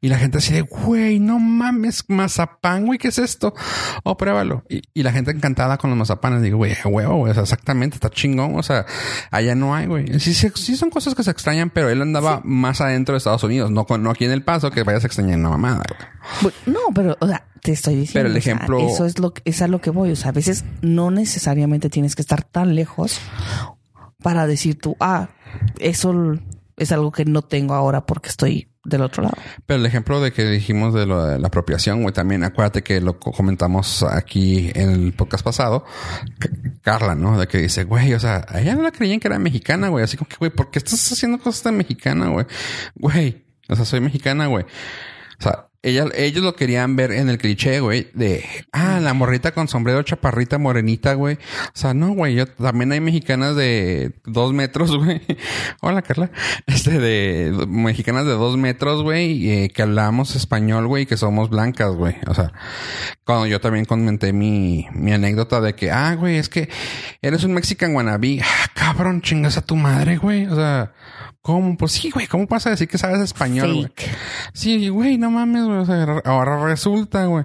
Y 0.01 0.09
la 0.09 0.19
gente 0.19 0.39
así 0.39 0.53
de, 0.53 0.63
güey, 0.63 1.19
no 1.21 1.39
mames, 1.39 2.05
mazapán, 2.09 2.87
güey, 2.87 2.99
¿qué 2.99 3.09
es 3.09 3.19
esto? 3.19 3.55
Oh, 4.03 4.17
pruébalo. 4.17 4.65
Y, 4.69 4.83
y 4.95 5.03
la 5.03 5.13
gente 5.13 5.31
encantada 5.31 5.79
con 5.79 5.91
los 5.91 5.99
mazapanes. 5.99 6.43
Digo, 6.43 6.59
güey, 6.59 6.77
huevo, 6.85 7.17
güey, 7.19 7.39
exactamente, 7.39 7.95
está 7.95 8.11
chingón. 8.11 8.57
O 8.57 8.63
sea, 8.63 8.87
allá 9.31 9.55
no 9.55 9.75
hay, 9.75 9.87
güey. 9.87 10.19
Sí, 10.19 10.35
sí, 10.35 10.51
sí 10.55 10.77
son 10.77 10.91
cosas 10.91 11.15
que 11.15 11.23
se 11.23 11.31
extrañan, 11.31 11.71
pero 11.71 11.89
él 11.89 12.03
andaba 12.03 12.41
más 12.45 12.81
adentro 12.81 13.15
de 13.15 13.19
Estados 13.19 13.45
Unidos, 13.45 13.71
no, 13.71 13.87
no 13.99 14.11
aquí 14.11 14.25
en 14.25 14.33
El 14.33 14.43
Paso, 14.43 14.71
que 14.71 14.83
vayas 14.83 15.05
a 15.05 15.07
extrañar 15.07 15.39
una 15.39 15.51
mamada, 15.51 15.83
güey. 16.43 16.53
No, 16.67 16.81
pero, 16.95 17.17
o 17.21 17.27
sea, 17.27 17.47
te 17.67 17.73
estoy 17.73 17.97
diciendo. 17.97 18.29
Pero 18.29 18.35
el 18.35 18.39
o 18.39 18.41
sea, 18.43 18.55
ejemplo- 18.55 18.87
eso 18.89 19.05
es 19.07 19.19
lo 19.19 19.35
que, 19.35 19.43
es 19.45 19.61
a 19.61 19.67
lo 19.69 19.81
que 19.81 19.91
voy. 19.91 20.13
O 20.13 20.17
sea, 20.17 20.29
a 20.31 20.33
veces 20.33 20.65
no 20.83 21.11
necesariamente 21.11 21.91
tienes 21.91 22.15
que 22.15 22.23
estar 22.23 22.45
tan 22.45 22.75
lejos 22.77 23.19
para 24.23 24.47
decir 24.47 24.79
tú, 24.79 24.97
ah, 25.01 25.29
eso 25.79 26.35
es 26.77 26.93
algo 26.93 27.11
que 27.11 27.25
no 27.25 27.43
tengo 27.43 27.75
ahora 27.75 28.07
porque 28.07 28.29
estoy 28.29 28.69
del 28.85 29.03
otro 29.03 29.25
lado. 29.25 29.37
Pero 29.67 29.81
el 29.81 29.87
ejemplo 29.87 30.21
de 30.21 30.33
que 30.33 30.45
dijimos 30.45 30.95
de, 30.95 31.07
lo 31.07 31.25
de 31.27 31.39
la 31.41 31.49
apropiación, 31.49 32.03
güey, 32.03 32.15
también 32.15 32.45
acuérdate 32.45 32.83
que 32.83 33.01
lo 33.01 33.19
co- 33.19 33.33
comentamos 33.33 34.05
aquí 34.05 34.71
en 34.75 34.91
el 34.91 35.13
podcast 35.13 35.43
pasado. 35.45 35.85
Carla, 36.83 37.15
¿no? 37.17 37.37
De 37.39 37.49
que 37.49 37.59
dice, 37.59 37.83
güey, 37.85 38.15
o 38.15 38.21
sea, 38.21 38.47
a 38.49 38.61
ella 38.61 38.77
no 38.77 38.83
la 38.83 38.93
creían 38.93 39.19
que 39.19 39.27
era 39.29 39.39
mexicana, 39.41 39.89
güey. 39.89 40.05
Así 40.05 40.17
como 40.17 40.29
que, 40.29 40.37
güey, 40.37 40.53
¿por 40.53 40.71
qué 40.71 40.79
estás 40.79 41.11
haciendo 41.13 41.39
cosas 41.41 41.63
tan 41.65 41.77
mexicana, 41.77 42.29
güey? 42.29 42.47
Güey, 42.95 43.45
o 43.69 43.75
sea, 43.75 43.85
soy 43.85 44.01
mexicana, 44.01 44.47
güey. 44.47 44.65
O 44.65 45.43
sea, 45.43 45.67
ella, 45.83 46.07
ellos 46.15 46.43
lo 46.43 46.55
querían 46.55 46.97
ver 46.97 47.13
en 47.13 47.29
el 47.29 47.39
cliché, 47.39 47.81
güey, 47.81 48.09
de, 48.15 48.45
ah, 48.73 48.99
la 49.01 49.15
morrita 49.15 49.53
con 49.53 49.69
sombrero 49.69 50.03
chaparrita 50.03 50.59
morenita, 50.59 51.15
güey. 51.15 51.37
O 51.37 51.77
sea, 51.79 51.95
no, 51.95 52.13
güey, 52.13 52.35
yo 52.35 52.47
también 52.47 52.93
hay 52.93 53.01
mexicanas 53.01 53.57
de 53.57 54.13
dos 54.25 54.53
metros, 54.53 54.97
güey. 55.05 55.23
Hola, 55.81 56.03
Carla. 56.03 56.31
Este, 56.67 56.99
de 56.99 57.67
mexicanas 57.69 58.27
de 58.27 58.33
dos 58.33 58.57
metros, 58.57 59.03
güey, 59.03 59.51
eh, 59.51 59.69
que 59.71 59.83
hablamos 59.83 60.35
español, 60.37 60.87
güey, 60.87 61.07
que 61.07 61.17
somos 61.17 61.51
blancas, 61.51 61.95
güey. 61.95 62.17
O 62.27 62.35
sea, 62.35 62.53
cuando 63.25 63.47
yo 63.47 63.61
también 63.61 63.85
comenté 63.85 64.33
mi, 64.33 64.87
mi 64.93 65.13
anécdota 65.13 65.61
de 65.61 65.75
que, 65.75 65.91
ah, 65.91 66.15
güey, 66.15 66.37
es 66.37 66.49
que 66.49 66.69
eres 67.23 67.45
un 67.45 67.55
mexican 67.55 67.95
wannabe. 67.95 68.41
Ah, 68.43 68.71
cabrón, 68.75 69.23
chingas 69.23 69.57
a 69.57 69.63
tu 69.63 69.77
madre, 69.77 70.17
güey. 70.17 70.47
O 70.47 70.57
sea, 70.57 70.93
¿Cómo? 71.47 71.77
Pues 71.77 71.93
sí, 71.93 72.11
güey. 72.11 72.27
¿Cómo 72.27 72.49
pasa 72.49 72.71
a 72.71 72.73
decir 72.73 72.89
que 72.89 72.99
sabes 72.99 73.21
español, 73.21 73.73
güey? 73.73 73.93
Sí, 74.53 74.89
güey, 74.89 75.17
no 75.17 75.31
mames, 75.31 75.63
güey. 75.65 75.79
O 75.79 75.87
sea, 75.87 76.03
ahora 76.25 76.65
resulta, 76.67 77.27
güey. 77.27 77.45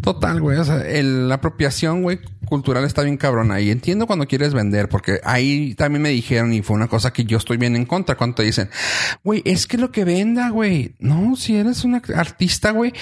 Total, 0.00 0.40
güey. 0.40 0.58
O 0.58 0.64
sea, 0.64 0.76
el- 0.88 1.28
la 1.28 1.34
apropiación, 1.34 2.02
güey, 2.02 2.20
cultural 2.44 2.84
está 2.84 3.02
bien 3.02 3.16
cabrona. 3.16 3.60
Y 3.60 3.72
entiendo 3.72 4.06
cuando 4.06 4.28
quieres 4.28 4.54
vender, 4.54 4.88
porque 4.88 5.18
ahí 5.24 5.74
también 5.74 6.02
me 6.02 6.10
dijeron, 6.10 6.52
y 6.52 6.62
fue 6.62 6.76
una 6.76 6.86
cosa 6.86 7.12
que 7.12 7.24
yo 7.24 7.36
estoy 7.38 7.56
bien 7.56 7.74
en 7.74 7.84
contra, 7.84 8.14
cuando 8.16 8.36
te 8.36 8.44
dicen, 8.44 8.70
güey, 9.24 9.42
es 9.44 9.66
que 9.66 9.76
lo 9.76 9.90
que 9.90 10.04
venda, 10.04 10.50
güey. 10.50 10.94
No, 11.00 11.34
si 11.34 11.56
eres 11.56 11.82
un 11.82 11.96
artista, 11.96 12.70
güey. 12.70 12.92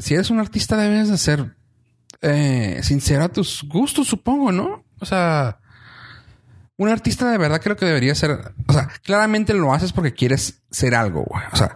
Si 0.00 0.14
eres 0.14 0.30
un 0.30 0.40
artista, 0.40 0.76
debes 0.76 1.08
de 1.10 1.16
ser 1.16 1.54
eh, 2.22 2.80
sincero 2.82 3.22
a 3.22 3.28
tus 3.28 3.62
gustos, 3.68 4.08
supongo, 4.08 4.50
¿no? 4.50 4.82
O 4.98 5.06
sea, 5.06 5.58
un 6.80 6.88
artista 6.88 7.30
de 7.30 7.36
verdad 7.36 7.60
creo 7.62 7.76
que 7.76 7.84
debería 7.84 8.14
ser, 8.14 8.52
o 8.66 8.72
sea, 8.72 8.88
claramente 9.02 9.52
lo 9.52 9.74
haces 9.74 9.92
porque 9.92 10.14
quieres 10.14 10.62
ser 10.70 10.94
algo, 10.94 11.24
güey. 11.24 11.42
O 11.52 11.56
sea, 11.56 11.74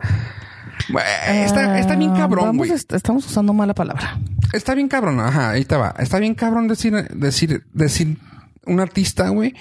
está, 1.45 1.79
está 1.79 1.95
bien 1.97 2.13
Ah, 2.15 2.19
cabrón, 2.21 2.57
güey. 2.57 2.71
est- 2.71 2.93
estamos 2.93 3.27
usando 3.27 3.53
mala 3.53 3.75
palabra. 3.75 4.19
Está 4.55 4.75
bien 4.75 4.89
cabrón, 4.89 5.21
ajá, 5.21 5.51
ahí 5.51 5.65
te 5.67 5.77
va. 5.77 5.95
Está 5.99 6.19
bien 6.19 6.35
cabrón 6.35 6.69
decir, 6.69 6.95
decir, 7.15 7.67
decir 7.75 8.17
un 8.67 8.81
artista, 8.81 9.29
güey. 9.29 9.55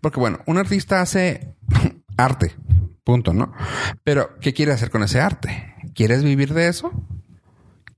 Porque 0.00 0.18
bueno, 0.18 0.40
un 0.46 0.56
artista 0.58 1.00
hace 1.02 1.54
arte, 2.16 2.54
punto, 3.04 3.34
¿no? 3.34 3.52
Pero, 4.02 4.38
¿qué 4.40 4.54
quiere 4.54 4.72
hacer 4.72 4.90
con 4.90 5.02
ese 5.02 5.20
arte? 5.20 5.74
¿Quieres 5.94 6.22
vivir 6.24 6.54
de 6.54 6.68
eso? 6.68 6.90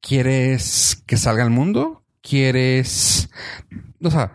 ¿Quieres 0.01 1.03
que 1.07 1.17
salga 1.17 1.43
al 1.43 1.51
mundo? 1.51 2.03
¿Quieres, 2.23 3.31
o 4.03 4.11
sea, 4.11 4.33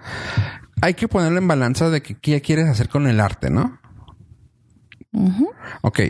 hay 0.83 0.95
que 0.95 1.07
ponerlo 1.07 1.37
en 1.37 1.47
balanza 1.47 1.89
de 1.89 2.01
que 2.01 2.15
qué 2.15 2.41
quieres 2.41 2.67
hacer 2.67 2.89
con 2.89 3.07
el 3.07 3.21
arte, 3.21 3.49
¿no? 3.49 3.79
Ok, 5.81 6.01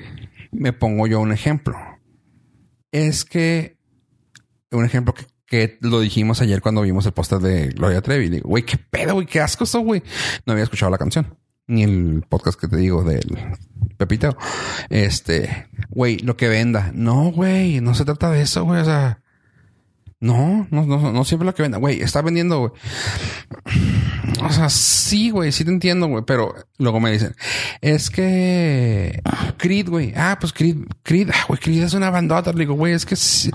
me 0.52 0.74
pongo 0.74 1.06
yo 1.06 1.20
un 1.20 1.32
ejemplo. 1.32 1.78
Es 2.92 3.24
que 3.24 3.78
un 4.72 4.84
ejemplo 4.84 5.14
que, 5.14 5.26
que 5.46 5.78
lo 5.82 6.00
dijimos 6.00 6.42
ayer 6.42 6.60
cuando 6.60 6.82
vimos 6.82 7.06
el 7.06 7.12
póster 7.12 7.38
de 7.38 7.68
Gloria 7.68 8.02
Trevi. 8.02 8.30
Digo, 8.30 8.50
güey, 8.50 8.64
qué 8.64 8.78
pedo, 8.78 9.14
güey, 9.14 9.28
qué 9.28 9.42
asco 9.42 9.66
eso, 9.66 9.80
güey. 9.82 10.02
No 10.48 10.54
había 10.54 10.64
escuchado 10.64 10.90
la 10.90 10.98
canción 10.98 11.38
ni 11.68 11.84
el 11.84 12.24
podcast 12.28 12.60
que 12.60 12.68
te 12.68 12.78
digo 12.78 13.04
del 13.04 13.38
Pepito. 13.98 14.36
Este, 14.90 15.68
güey, 15.90 16.18
lo 16.18 16.36
que 16.36 16.48
venda. 16.48 16.92
No, 16.96 17.32
güey, 17.32 17.80
no 17.80 17.94
se 17.94 18.06
trata 18.06 18.32
de 18.32 18.42
eso, 18.42 18.64
güey. 18.64 18.82
O 18.82 18.86
sea, 18.86 19.23
no, 20.24 20.68
no, 20.72 20.86
no, 20.86 21.12
no 21.12 21.26
siempre 21.26 21.46
lo 21.46 21.54
que 21.54 21.64
venda. 21.64 21.78
Güey, 21.78 22.02
está 22.02 22.22
vendiendo, 22.22 22.60
güey. 22.60 22.72
O 24.42 24.50
sea, 24.54 24.70
sí, 24.70 25.32
güey, 25.32 25.52
sí 25.52 25.66
te 25.66 25.72
entiendo, 25.72 26.08
güey, 26.08 26.24
pero 26.26 26.56
luego 26.78 27.02
me 27.02 27.12
dicen, 27.12 27.36
es 27.82 28.10
que 28.10 29.22
Creed, 29.58 29.90
güey, 29.90 30.14
ah, 30.16 30.38
pues 30.40 30.54
Creed, 30.54 30.78
Creed, 31.04 31.30
ah, 31.34 31.44
güey, 31.50 31.60
Creed 31.60 31.84
es 31.84 31.94
una 31.94 32.10
bandota. 32.10 32.54
Le 32.54 32.60
digo, 32.60 32.74
güey, 32.76 32.94
es 32.94 33.06
que 33.06 33.18
sí, 33.18 33.52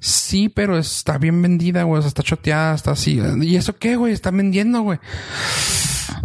sí, 0.00 0.48
pero 0.48 0.76
está 0.78 1.18
bien 1.18 1.40
vendida, 1.42 1.84
güey, 1.84 1.98
o 1.98 2.02
sea, 2.02 2.08
está 2.08 2.22
choteada, 2.22 2.74
está 2.74 2.90
así. 2.92 3.20
¿Y 3.42 3.56
eso 3.56 3.76
qué, 3.76 3.96
güey? 3.96 4.12
Están 4.12 4.36
vendiendo, 4.36 4.80
güey. 4.82 4.98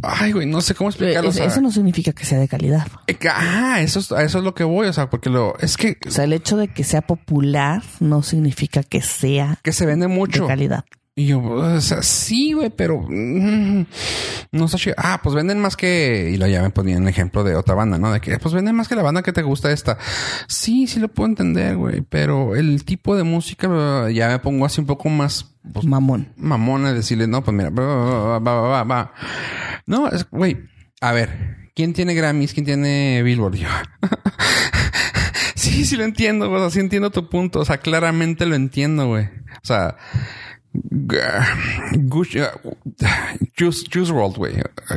Ay, 0.04 0.32
güey, 0.34 0.46
no 0.48 0.62
sé 0.62 0.76
cómo 0.76 0.90
explicarlo. 0.90 1.30
o 1.30 1.32
Es- 1.32 1.38
sea, 1.38 1.46
eso 1.46 1.62
no 1.62 1.72
significa 1.72 2.12
que 2.12 2.26
sea 2.26 2.40
de 2.40 2.48
calidad. 2.48 2.88
eh, 3.08 3.18
Ah, 3.30 3.78
eso 3.82 4.00
es, 4.00 4.12
a 4.12 4.24
eso 4.24 4.40
es 4.40 4.44
lo 4.44 4.54
que 4.54 4.64
voy, 4.64 4.88
o 4.88 4.94
sea, 4.94 5.10
porque 5.10 5.30
lo, 5.30 5.58
es 5.60 5.78
que, 5.78 5.98
O 6.08 6.12
sea, 6.12 6.24
el 6.26 6.34
hecho 6.34 6.58
de 6.58 6.68
que 6.68 6.84
sea 6.84 7.02
popular 7.02 7.84
no 8.00 8.22
significa 8.24 8.84
que 8.84 9.02
sea 9.02 9.60
que 9.64 9.72
se 9.72 9.86
vende 9.86 10.08
de 10.08 10.14
mucho. 10.14 10.48
calidad. 10.48 10.86
Y 11.18 11.28
yo, 11.28 11.42
o 11.42 11.80
sea, 11.80 12.04
sí, 12.04 12.52
güey, 12.52 12.70
pero 12.70 13.02
mm, 13.08 13.86
no 14.52 14.66
está 14.66 14.78
chido. 14.78 14.96
Ah, 14.98 15.22
pues 15.24 15.34
venden 15.34 15.60
más 15.60 15.78
que, 15.78 16.30
y 16.34 16.36
lo 16.36 16.46
ya 16.46 16.62
me 16.62 16.72
ponían 16.72 17.04
un 17.04 17.08
ejemplo 17.08 17.46
de 17.46 17.56
otra 17.56 17.74
banda, 17.74 17.98
¿no? 17.98 18.12
De 18.12 18.20
que, 18.20 18.38
pues 18.38 18.54
venden 18.54 18.76
más 18.76 18.90
que 18.90 18.96
la 18.96 19.02
banda 19.02 19.24
que 19.24 19.32
te 19.32 19.42
gusta 19.42 19.72
esta. 19.72 19.98
Sí, 20.50 20.88
sí 20.88 21.00
lo 21.00 21.08
puedo 21.08 21.30
entender, 21.30 21.78
güey, 21.78 22.02
pero 22.02 22.58
el 22.58 22.84
tipo 22.84 23.16
de 23.16 23.24
música 23.24 24.10
ya 24.12 24.28
me 24.28 24.40
pongo 24.40 24.66
así 24.66 24.82
un 24.82 24.88
poco 24.88 25.08
más 25.08 25.56
pues, 25.72 25.86
Mamón. 25.86 26.34
mamona, 26.36 26.92
decirle, 26.92 27.28
no, 27.28 27.42
pues 27.42 27.56
mira, 27.56 27.70
va, 27.70 28.38
va, 28.38 28.40
va, 28.40 28.62
va, 28.62 28.84
va. 28.84 29.14
No, 29.86 30.10
es, 30.10 30.30
güey, 30.30 30.58
a 31.00 31.14
ver, 31.14 31.70
¿quién 31.76 31.94
tiene 31.94 32.14
Grammys? 32.14 32.54
¿Quién 32.54 32.66
tiene 32.66 33.24
Billboard? 33.24 33.56
Yo. 33.56 33.70
sí, 35.56 35.86
sí 35.86 35.96
lo 35.96 36.04
entiendo, 36.04 36.50
güey, 36.50 36.60
o 36.60 36.66
sea, 36.66 36.72
sí 36.72 36.82
entiendo 36.82 37.10
tu 37.10 37.30
punto, 37.30 37.62
o 37.62 37.66
sea, 37.66 37.78
claramente 37.78 38.46
lo 38.46 38.56
entiendo, 38.56 39.08
güey. 39.08 39.26
O 39.26 39.66
sea, 39.66 39.96
Gush, 40.84 42.38
Juice, 43.58 43.86
Juice 43.92 44.12
WRLD, 44.12 44.36
güey, 44.38 44.54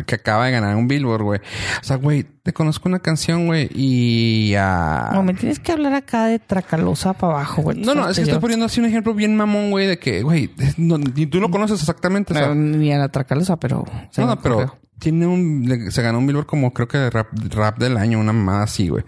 que 0.07 0.15
acaba 0.15 0.47
de 0.47 0.53
ganar 0.53 0.77
un 0.77 0.89
Billboard, 0.89 1.23
güey. 1.23 1.41
O 1.81 1.85
sea, 1.85 1.97
güey, 1.97 2.25
te 2.43 2.53
conozco 2.53 2.89
una 2.89 2.99
canción, 2.99 3.47
güey, 3.47 3.69
y 3.75 4.55
ah, 4.57 5.11
No, 5.13 5.23
me 5.23 5.35
tienes 5.35 5.59
que 5.59 5.73
hablar 5.73 5.95
acá 5.95 6.27
de 6.27 6.39
tracalosa 6.39 7.13
para 7.13 7.35
abajo, 7.35 7.63
güey. 7.63 7.79
no, 7.79 7.95
no, 7.95 8.09
es 8.09 8.17
que 8.17 8.23
estoy 8.23 8.39
poniendo 8.39 8.67
así 8.67 8.81
un 8.81 8.87
ejemplo 8.87 9.15
bien 9.15 9.37
mamón, 9.37 9.71
güey, 9.71 9.87
de 9.87 9.99
que, 9.99 10.23
güey, 10.23 10.51
no, 10.77 10.99
ni 10.99 11.27
tú 11.27 11.41
lo 11.41 11.51
conoces 11.51 11.81
exactamente. 11.81 12.33
O 12.33 12.37
sea, 12.37 12.55
Ni 12.55 12.93
a 12.93 12.99
la 12.99 13.09
tracalosa, 13.09 13.57
pero... 13.59 13.85
no, 14.17 14.27
no, 14.27 14.41
pero 14.41 14.79
tiene 14.99 15.27
un, 15.27 15.91
se 15.91 16.03
ganó 16.03 16.19
un 16.19 16.27
Billboard 16.27 16.47
como 16.47 16.73
creo 16.73 16.89
que 16.89 16.99
de 16.99 17.11
rap, 17.11 17.29
rap 17.51 17.79
del 17.79 17.97
año, 17.97 18.19
una 18.19 18.33
mamada 18.33 18.65
así, 18.65 18.89
güey. 18.89 19.05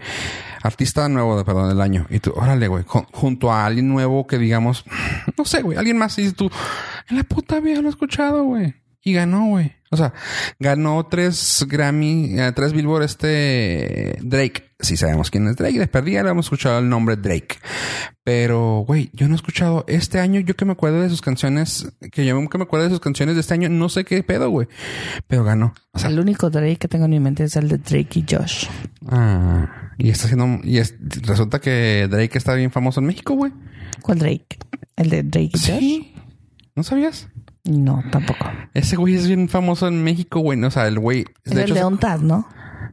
Artista 0.63 1.07
nuevo, 1.09 1.37
de, 1.37 1.43
perdón, 1.45 1.69
del 1.69 1.81
año. 1.81 2.05
Y 2.09 2.19
tú, 2.19 2.33
órale, 2.35 2.67
güey, 2.67 2.83
jun- 2.83 3.07
junto 3.11 3.51
a 3.51 3.65
alguien 3.65 3.87
nuevo 3.89 4.27
que 4.27 4.37
digamos, 4.37 4.85
no 5.37 5.45
sé, 5.45 5.61
güey, 5.61 5.77
alguien 5.77 5.97
más. 5.97 6.17
Y 6.19 6.31
tú, 6.33 6.49
en 7.09 7.17
la 7.17 7.23
puta 7.23 7.59
vida 7.59 7.81
lo 7.81 7.87
he 7.87 7.91
escuchado, 7.91 8.43
güey. 8.43 8.75
Y 9.03 9.13
ganó, 9.13 9.47
güey. 9.47 9.73
O 9.93 9.97
sea, 9.97 10.13
ganó 10.59 11.05
tres 11.07 11.65
Grammy, 11.67 12.39
eh, 12.39 12.51
tres 12.55 12.71
Billboard 12.71 13.03
este 13.03 14.15
Drake. 14.21 14.71
Sí 14.79 14.95
sabemos 14.95 15.29
quién 15.29 15.47
es 15.47 15.57
Drake. 15.57 15.79
De 15.79 15.87
perdida 15.87 16.23
le 16.23 16.29
hemos 16.29 16.45
escuchado 16.45 16.79
el 16.79 16.87
nombre 16.87 17.17
Drake. 17.17 17.57
Pero, 18.23 18.83
güey, 18.87 19.09
yo 19.13 19.27
no 19.27 19.33
he 19.33 19.35
escuchado 19.35 19.83
este 19.87 20.19
año, 20.19 20.39
yo 20.39 20.55
que 20.55 20.63
me 20.65 20.71
acuerdo 20.73 21.01
de 21.01 21.09
sus 21.09 21.21
canciones, 21.21 21.91
que 22.11 22.25
yo 22.25 22.47
que 22.49 22.57
me 22.57 22.63
acuerdo 22.63 22.85
de 22.85 22.91
sus 22.91 22.99
canciones 22.99 23.35
de 23.35 23.41
este 23.41 23.53
año, 23.55 23.67
no 23.69 23.89
sé 23.89 24.05
qué 24.05 24.21
pedo, 24.23 24.49
güey. 24.49 24.67
Pero 25.27 25.43
ganó. 25.43 25.73
O 25.93 25.99
sea, 25.99 26.09
el 26.09 26.19
único 26.19 26.49
Drake 26.49 26.77
que 26.77 26.87
tengo 26.87 27.05
en 27.05 27.11
mi 27.11 27.19
mente 27.19 27.43
es 27.43 27.55
el 27.55 27.67
de 27.67 27.77
Drake 27.79 28.19
y 28.19 28.25
Josh. 28.29 28.67
ah, 29.07 29.91
y 29.97 30.09
está 30.09 30.25
haciendo, 30.25 30.59
y 30.63 30.77
es- 30.77 30.95
resulta 31.23 31.59
que 31.59 32.07
Drake 32.09 32.37
está 32.37 32.53
bien 32.53 32.71
famoso 32.71 32.99
en 33.01 33.07
México, 33.07 33.33
güey. 33.33 33.51
¿Cuál 34.01 34.19
Drake? 34.19 34.57
¿El 34.95 35.09
de 35.09 35.23
Drake 35.23 35.51
y 35.55 35.59
Josh? 35.59 35.79
Sí. 35.79 36.13
¿No 36.75 36.83
sabías? 36.83 37.27
No, 37.63 38.03
tampoco. 38.11 38.45
Ese 38.73 38.95
güey 38.95 39.15
es 39.15 39.27
bien 39.27 39.47
famoso 39.49 39.87
en 39.87 40.03
México, 40.03 40.39
güey. 40.39 40.61
O 40.63 40.71
sea, 40.71 40.87
el 40.87 40.99
güey. 40.99 41.25
Es 41.43 41.51
el 41.53 41.73
de 41.73 41.83
Ontaz, 41.83 42.21
¿no? 42.21 42.47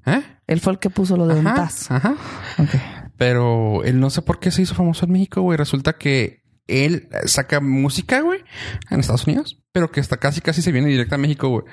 ¿Eh? 0.06 0.22
Él 0.46 0.60
fue 0.60 0.72
el 0.74 0.78
que 0.78 0.90
puso 0.90 1.16
lo 1.16 1.26
de 1.26 1.40
Ajá, 1.40 1.50
Ontaz. 1.50 1.90
ajá. 1.90 2.14
Ok. 2.58 2.70
Pero 3.16 3.82
él 3.84 3.98
no 3.98 4.10
sé 4.10 4.22
por 4.22 4.38
qué 4.38 4.50
se 4.50 4.62
hizo 4.62 4.74
famoso 4.74 5.04
en 5.04 5.12
México, 5.12 5.42
güey. 5.42 5.56
Resulta 5.56 5.94
que 5.94 6.42
él 6.66 7.08
saca 7.24 7.60
música, 7.60 8.20
güey, 8.20 8.44
en 8.90 9.00
Estados 9.00 9.26
Unidos, 9.26 9.58
pero 9.72 9.90
que 9.90 10.00
hasta 10.00 10.18
casi, 10.18 10.40
casi 10.40 10.60
se 10.62 10.70
viene 10.70 10.88
directo 10.88 11.14
a 11.14 11.18
México, 11.18 11.48
güey. 11.48 11.64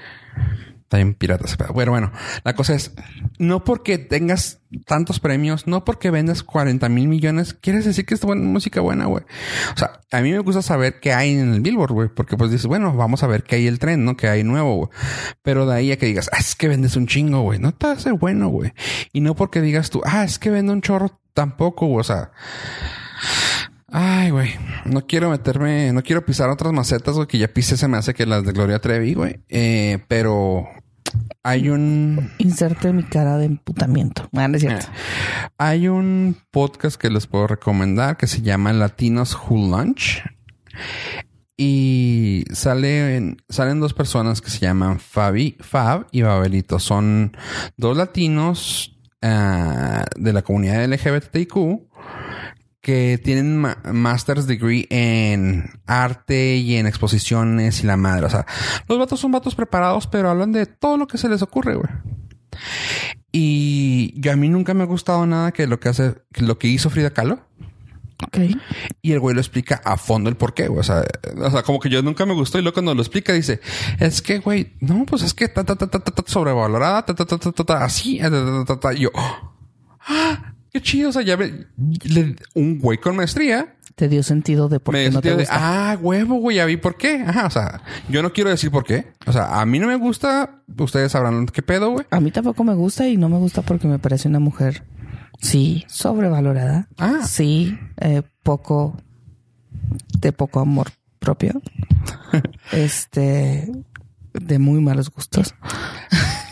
Está 0.86 0.98
bien 0.98 1.16
pirata 1.16 1.46
ese 1.46 1.58
pedo. 1.58 1.74
Bueno, 1.74 1.92
bueno, 1.92 2.12
la 2.44 2.54
cosa 2.54 2.76
es, 2.76 2.94
no 3.40 3.64
porque 3.64 3.98
tengas 3.98 4.60
tantos 4.86 5.20
premios, 5.20 5.66
no 5.66 5.84
porque 5.84 6.12
vendas 6.12 6.44
40 6.44 6.88
mil 6.90 7.08
millones, 7.08 7.56
quieres 7.56 7.86
decir 7.86 8.06
que 8.06 8.14
es 8.14 8.22
buena, 8.22 8.44
música 8.44 8.82
buena, 8.82 9.08
güey. 9.08 9.24
O 9.74 9.78
sea, 9.80 10.02
a 10.12 10.22
mí 10.22 10.32
me 10.32 10.38
gusta 10.38 10.62
saber 10.62 11.00
qué 11.00 11.12
hay 11.12 11.32
en 11.32 11.56
el 11.56 11.62
Billboard, 11.62 11.92
güey, 11.92 12.10
porque 12.10 12.38
pues 12.38 12.52
dices, 12.52 12.68
bueno, 12.68 12.96
vamos 12.96 13.24
a 13.24 13.28
ver 13.28 13.42
qué 13.42 13.56
hay 13.56 13.66
el 13.66 13.80
tren, 13.80 14.06
¿no? 14.06 14.16
Que 14.16 14.28
hay 14.28 14.44
nuevo, 14.44 14.76
güey. 14.76 14.90
Pero 15.42 15.66
de 15.66 15.76
ahí 15.76 15.92
a 15.92 15.98
que 15.98 16.06
digas, 16.06 16.30
ah, 16.32 16.38
es 16.38 16.54
que 16.54 16.68
vendes 16.68 16.96
un 16.96 17.08
chingo, 17.08 17.42
güey, 17.42 17.58
no 17.58 17.72
te 17.72 17.88
hace 17.88 18.12
bueno, 18.12 18.50
güey. 18.50 18.72
Y 19.12 19.22
no 19.22 19.36
porque 19.36 19.62
digas 19.62 19.90
tú, 19.90 20.04
ah, 20.06 20.24
es 20.24 20.38
que 20.38 20.52
vende 20.52 20.72
un 20.72 20.82
chorro, 20.82 21.20
tampoco, 21.34 21.88
güey. 21.88 22.02
O 22.02 22.04
sea, 22.04 22.30
Ay, 23.98 24.30
güey. 24.30 24.50
No 24.84 25.08
quiero 25.08 25.30
meterme, 25.30 25.94
no 25.94 26.04
quiero 26.04 26.26
pisar 26.26 26.50
otras 26.50 26.74
macetas, 26.74 27.16
güey, 27.16 27.28
que 27.28 27.38
ya 27.38 27.48
pise 27.48 27.78
se 27.78 27.88
me 27.88 27.96
hace 27.96 28.14
que 28.14 28.26
las 28.26 28.44
de 28.44 28.52
Gloria 28.52 28.80
Trevi, 28.80 29.14
güey. 29.14 29.40
Eh, 29.48 30.00
pero 30.10 30.68
hay 31.44 31.70
un, 31.70 32.30
Inserte 32.38 32.92
mi 32.92 33.04
cara 33.04 33.38
de 33.38 33.46
emputamiento. 33.46 34.28
Ah, 34.36 34.50
no 34.50 34.58
es 34.58 34.64
cierto. 34.64 34.88
hay 35.58 35.88
un 35.88 36.36
podcast 36.52 37.00
que 37.00 37.10
les 37.10 37.26
puedo 37.26 37.48
recomendar 37.48 38.18
que 38.18 38.28
se 38.28 38.42
llama 38.42 38.74
Latinos 38.74 39.34
Who 39.34 39.56
Lunch. 39.56 40.24
Y 41.56 42.44
salen, 42.52 43.38
salen 43.48 43.80
dos 43.80 43.94
personas 43.94 44.42
que 44.42 44.50
se 44.50 44.60
llaman 44.60 45.00
Fabi, 45.00 45.56
Fab 45.62 46.08
y 46.12 46.22
Babelito. 46.22 46.80
Son 46.80 47.32
dos 47.78 47.96
latinos 47.96 49.00
ah, 49.22 50.04
de 50.18 50.34
la 50.34 50.42
comunidad 50.42 50.84
LGBTIQ 50.86 51.95
que 52.86 53.18
tienen 53.18 53.58
ma- 53.58 53.80
master's 53.92 54.46
degree 54.46 54.86
en 54.92 55.72
arte 55.88 56.58
y 56.58 56.76
en 56.76 56.86
exposiciones 56.86 57.84
y 57.84 57.88
la 57.88 57.98
madre. 57.98 58.28
O 58.28 58.30
sea, 58.30 58.46
los 58.88 59.00
vatos 59.00 59.20
son 59.20 59.32
vatos 59.32 59.56
preparados, 59.56 60.06
pero 60.06 60.30
hablan 60.30 60.52
de 60.52 60.68
todo 60.68 60.96
lo 60.96 61.08
que 61.08 61.18
se 61.18 61.28
les 61.28 61.42
ocurre, 61.42 61.74
güey. 61.74 61.90
Y 63.32 64.14
yo 64.22 64.32
a 64.32 64.36
mí 64.36 64.50
nunca 64.50 64.76
me 64.76 64.84
ha 64.84 64.86
gustado 64.86 65.26
nada 65.26 65.52
que 65.52 65.66
lo 65.66 65.80
que 65.80 65.90
hace, 65.90 66.14
que 66.32 66.44
lo 66.44 66.60
que 66.60 66.68
hizo 66.68 66.92
Frida 66.92 67.10
Kahlo. 67.10 67.40
Ok. 68.24 68.38
Y 69.02 69.12
el 69.14 69.20
güey 69.20 69.34
lo 69.34 69.42
explica 69.42 69.82
a 69.84 69.98
fondo 69.98 70.30
el 70.30 70.38
por 70.38 70.54
qué, 70.54 70.68
güey. 70.68 70.82
O 70.82 70.84
sea, 70.84 71.04
o 71.38 71.50
sea, 71.50 71.64
como 71.64 71.80
que 71.80 71.90
yo 71.90 72.04
nunca 72.04 72.28
me 72.28 72.36
gustó 72.36 72.60
y 72.60 72.62
luego 72.62 72.76
cuando 72.76 72.94
lo 72.94 73.02
explica 73.02 73.34
dice, 73.34 73.62
es 74.00 74.22
que, 74.22 74.38
güey, 74.38 74.76
no, 74.80 75.06
pues 75.08 75.24
es 75.24 75.34
que 75.34 75.48
ta, 75.48 75.64
ta, 75.64 75.76
ta, 75.76 75.88
ta, 75.88 76.00
ta, 76.00 76.24
sobrevalorada, 76.28 77.04
ta, 77.04 77.16
ta, 77.16 77.26
ta, 77.26 77.38
ta, 77.40 77.52
ta, 77.52 77.64
ta, 77.64 77.84
así, 77.84 78.20
ta, 78.20 78.30
ta, 78.30 78.64
ta, 78.66 78.80
ta, 78.80 78.94
yo, 78.94 79.10
ah, 80.08 80.54
qué 80.76 80.82
chido. 80.82 81.10
O 81.10 81.12
sea, 81.14 81.22
ya 81.22 81.36
ve, 81.38 81.68
le- 82.04 82.36
un 82.54 82.80
güey 82.80 82.98
con 82.98 83.16
maestría 83.16 83.76
Te 83.96 84.10
dio 84.10 84.24
sentido 84.24 84.68
de 84.68 84.80
por 84.82 84.94
qué 84.94 85.10
no 85.10 85.22
te 85.22 85.30
de, 85.30 85.36
gusta. 85.38 85.54
ah, 85.92 85.98
huevo, 86.02 86.36
güey, 86.36 86.58
ya 86.58 86.66
vi 86.66 86.76
por 86.78 86.98
qué. 86.98 87.24
Ajá, 87.26 87.46
o 87.46 87.50
sea, 87.50 87.82
yo 88.10 88.22
no 88.22 88.34
quiero 88.34 88.50
decir 88.50 88.70
por 88.72 88.84
qué. 88.84 89.14
O 89.26 89.32
sea, 89.32 89.62
a 89.62 89.66
mí 89.66 89.80
no 89.80 89.88
me 89.88 89.96
gusta, 89.96 90.62
ustedes 90.78 91.14
sabrán 91.14 91.46
qué 91.46 91.62
pedo, 91.62 91.92
güey. 91.92 92.06
A 92.12 92.20
mí 92.20 92.30
tampoco 92.32 92.64
me 92.66 92.74
gusta 92.76 93.08
y 93.08 93.16
no 93.16 93.30
me 93.30 93.38
gusta 93.38 93.62
porque 93.62 93.88
me 93.88 94.00
parece 94.00 94.28
una 94.28 94.40
mujer, 94.40 94.84
sí, 95.42 95.86
sobrevalorada. 95.88 96.90
Ah. 96.98 97.22
Sí, 97.26 97.78
eh, 98.02 98.22
poco, 98.44 98.98
de 100.20 100.34
poco 100.34 100.60
amor 100.60 100.90
propio. 101.20 101.62
este, 102.74 103.72
de 104.34 104.60
muy 104.60 104.82
malos 104.82 105.10
gustos. 105.10 105.56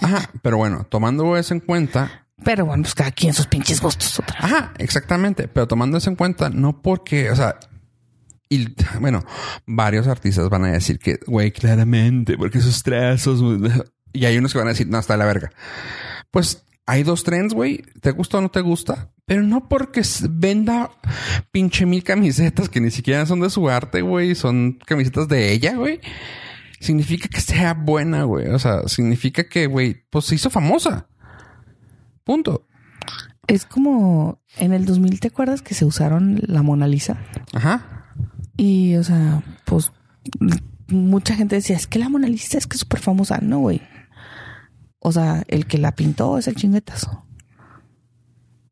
Ajá, 0.01 0.29
pero 0.41 0.57
bueno, 0.57 0.85
tomando 0.89 1.35
eso 1.37 1.53
en 1.53 1.59
cuenta, 1.59 2.22
Pero 2.43 2.65
bueno, 2.65 2.83
pues 2.83 2.95
cada 2.95 3.11
quien 3.11 3.33
sus 3.33 3.47
pinches 3.47 3.81
gustos. 3.81 4.19
Otra. 4.19 4.37
Ajá, 4.39 4.73
exactamente. 4.77 5.47
Pero 5.47 5.67
tomando 5.67 5.97
eso 5.97 6.09
en 6.09 6.15
cuenta, 6.15 6.49
no 6.49 6.81
porque, 6.81 7.29
o 7.29 7.35
sea, 7.35 7.57
y 8.49 8.75
bueno, 8.99 9.23
varios 9.65 10.07
artistas 10.07 10.49
van 10.49 10.65
a 10.65 10.71
decir 10.71 10.99
que, 10.99 11.19
güey, 11.25 11.51
claramente, 11.51 12.37
porque 12.37 12.59
esos 12.59 12.83
trazos, 12.83 13.41
y 14.13 14.25
hay 14.25 14.37
unos 14.37 14.53
que 14.53 14.59
van 14.59 14.67
a 14.67 14.71
decir, 14.71 14.87
no, 14.87 14.99
está 14.99 15.13
de 15.13 15.19
la 15.19 15.25
verga. 15.25 15.51
Pues 16.31 16.63
hay 16.85 17.03
dos 17.03 17.23
trends, 17.23 17.53
güey, 17.53 17.83
te 18.01 18.11
gusta 18.11 18.37
o 18.37 18.41
no 18.41 18.51
te 18.51 18.61
gusta, 18.61 19.11
pero 19.25 19.41
no 19.41 19.69
porque 19.69 20.03
venda 20.29 20.91
pinche 21.51 21.85
mil 21.85 22.03
camisetas 22.03 22.69
que 22.69 22.81
ni 22.81 22.91
siquiera 22.91 23.25
son 23.25 23.39
de 23.39 23.49
su 23.49 23.69
arte, 23.69 24.01
güey, 24.01 24.35
son 24.35 24.79
camisetas 24.85 25.27
de 25.27 25.51
ella, 25.51 25.75
güey. 25.75 25.99
Significa 26.79 27.29
que 27.29 27.39
sea 27.39 27.73
buena, 27.73 28.25
güey. 28.25 28.47
O 28.49 28.59
sea, 28.59 28.87
significa 28.87 29.47
que, 29.47 29.67
güey, 29.67 30.03
pues 30.09 30.25
se 30.25 30.35
hizo 30.35 30.49
famosa. 30.49 31.07
Punto. 32.23 32.67
Es 33.47 33.65
como 33.65 34.41
en 34.57 34.71
el 34.73 34.85
2000, 34.85 35.19
¿te 35.19 35.27
acuerdas 35.27 35.61
que 35.61 35.73
se 35.73 35.85
usaron 35.85 36.39
la 36.43 36.63
Mona 36.63 36.87
Lisa? 36.87 37.17
Ajá. 37.53 38.05
Y, 38.55 38.95
o 38.95 39.03
sea, 39.03 39.43
pues 39.65 39.91
mucha 40.87 41.35
gente 41.35 41.55
decía, 41.55 41.75
es 41.75 41.87
que 41.87 41.99
la 41.99 42.09
Mona 42.09 42.27
Lisa 42.27 42.57
es 42.57 42.67
que 42.67 42.75
es 42.75 42.81
súper 42.81 42.99
famosa. 42.99 43.39
No, 43.41 43.59
güey. 43.59 43.81
O 44.99 45.11
sea, 45.11 45.43
el 45.47 45.65
que 45.67 45.77
la 45.77 45.93
pintó 45.93 46.37
es 46.37 46.47
el 46.47 46.55
chinguetazo. 46.55 47.25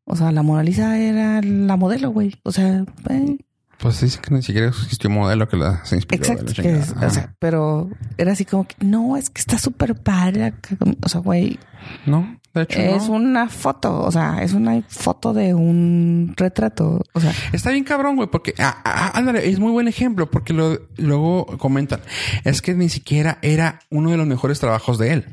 O 0.04 0.16
sea, 0.16 0.32
la 0.32 0.42
Mona 0.42 0.62
Lisa 0.62 0.98
era 0.98 1.40
la 1.42 1.76
modelo, 1.76 2.10
güey. 2.10 2.34
O 2.42 2.52
sea, 2.52 2.84
eh, 3.10 3.38
Pues 3.78 4.00
dice 4.00 4.20
que 4.20 4.32
ni 4.34 4.42
siquiera 4.42 4.68
existió 4.68 5.10
un 5.10 5.16
modelo 5.16 5.48
que 5.48 5.56
la 5.56 5.84
se 5.84 5.96
inspiró. 5.96 6.22
de 6.22 6.34
la 6.34 6.40
exacto. 6.50 6.62
es- 6.62 6.92
o 6.96 7.10
sea, 7.10 7.34
pero 7.38 7.90
era 8.16 8.32
así 8.32 8.44
como 8.44 8.64
que, 8.66 8.74
no, 8.84 9.16
es 9.16 9.28
que 9.30 9.40
está 9.40 9.58
súper 9.58 9.94
padre. 10.00 10.44
acá". 10.46 10.76
O 11.04 11.08
sea, 11.08 11.20
güey, 11.20 11.58
no, 12.06 12.40
de 12.54 12.62
hecho, 12.62 12.78
es 12.80 13.08
no. 13.08 13.14
una 13.14 13.48
foto. 13.48 14.00
O 14.02 14.10
sea, 14.12 14.42
es 14.42 14.52
una 14.52 14.82
foto 14.88 15.32
de 15.32 15.54
un 15.54 16.34
retrato. 16.36 17.02
O 17.12 17.20
sea, 17.20 17.32
Está 17.52 17.70
bien 17.70 17.84
cabrón, 17.84 18.16
güey, 18.16 18.28
porque 18.28 18.54
ah, 18.58 18.80
ah, 18.84 19.12
ándale, 19.14 19.48
es 19.48 19.58
muy 19.58 19.72
buen 19.72 19.88
ejemplo 19.88 20.30
porque 20.30 20.52
lo, 20.52 20.78
luego 20.96 21.46
comentan, 21.58 22.00
es 22.44 22.60
que 22.62 22.74
ni 22.74 22.88
siquiera 22.88 23.38
era 23.42 23.80
uno 23.90 24.10
de 24.10 24.16
los 24.16 24.26
mejores 24.26 24.60
trabajos 24.60 24.98
de 24.98 25.12
él. 25.12 25.26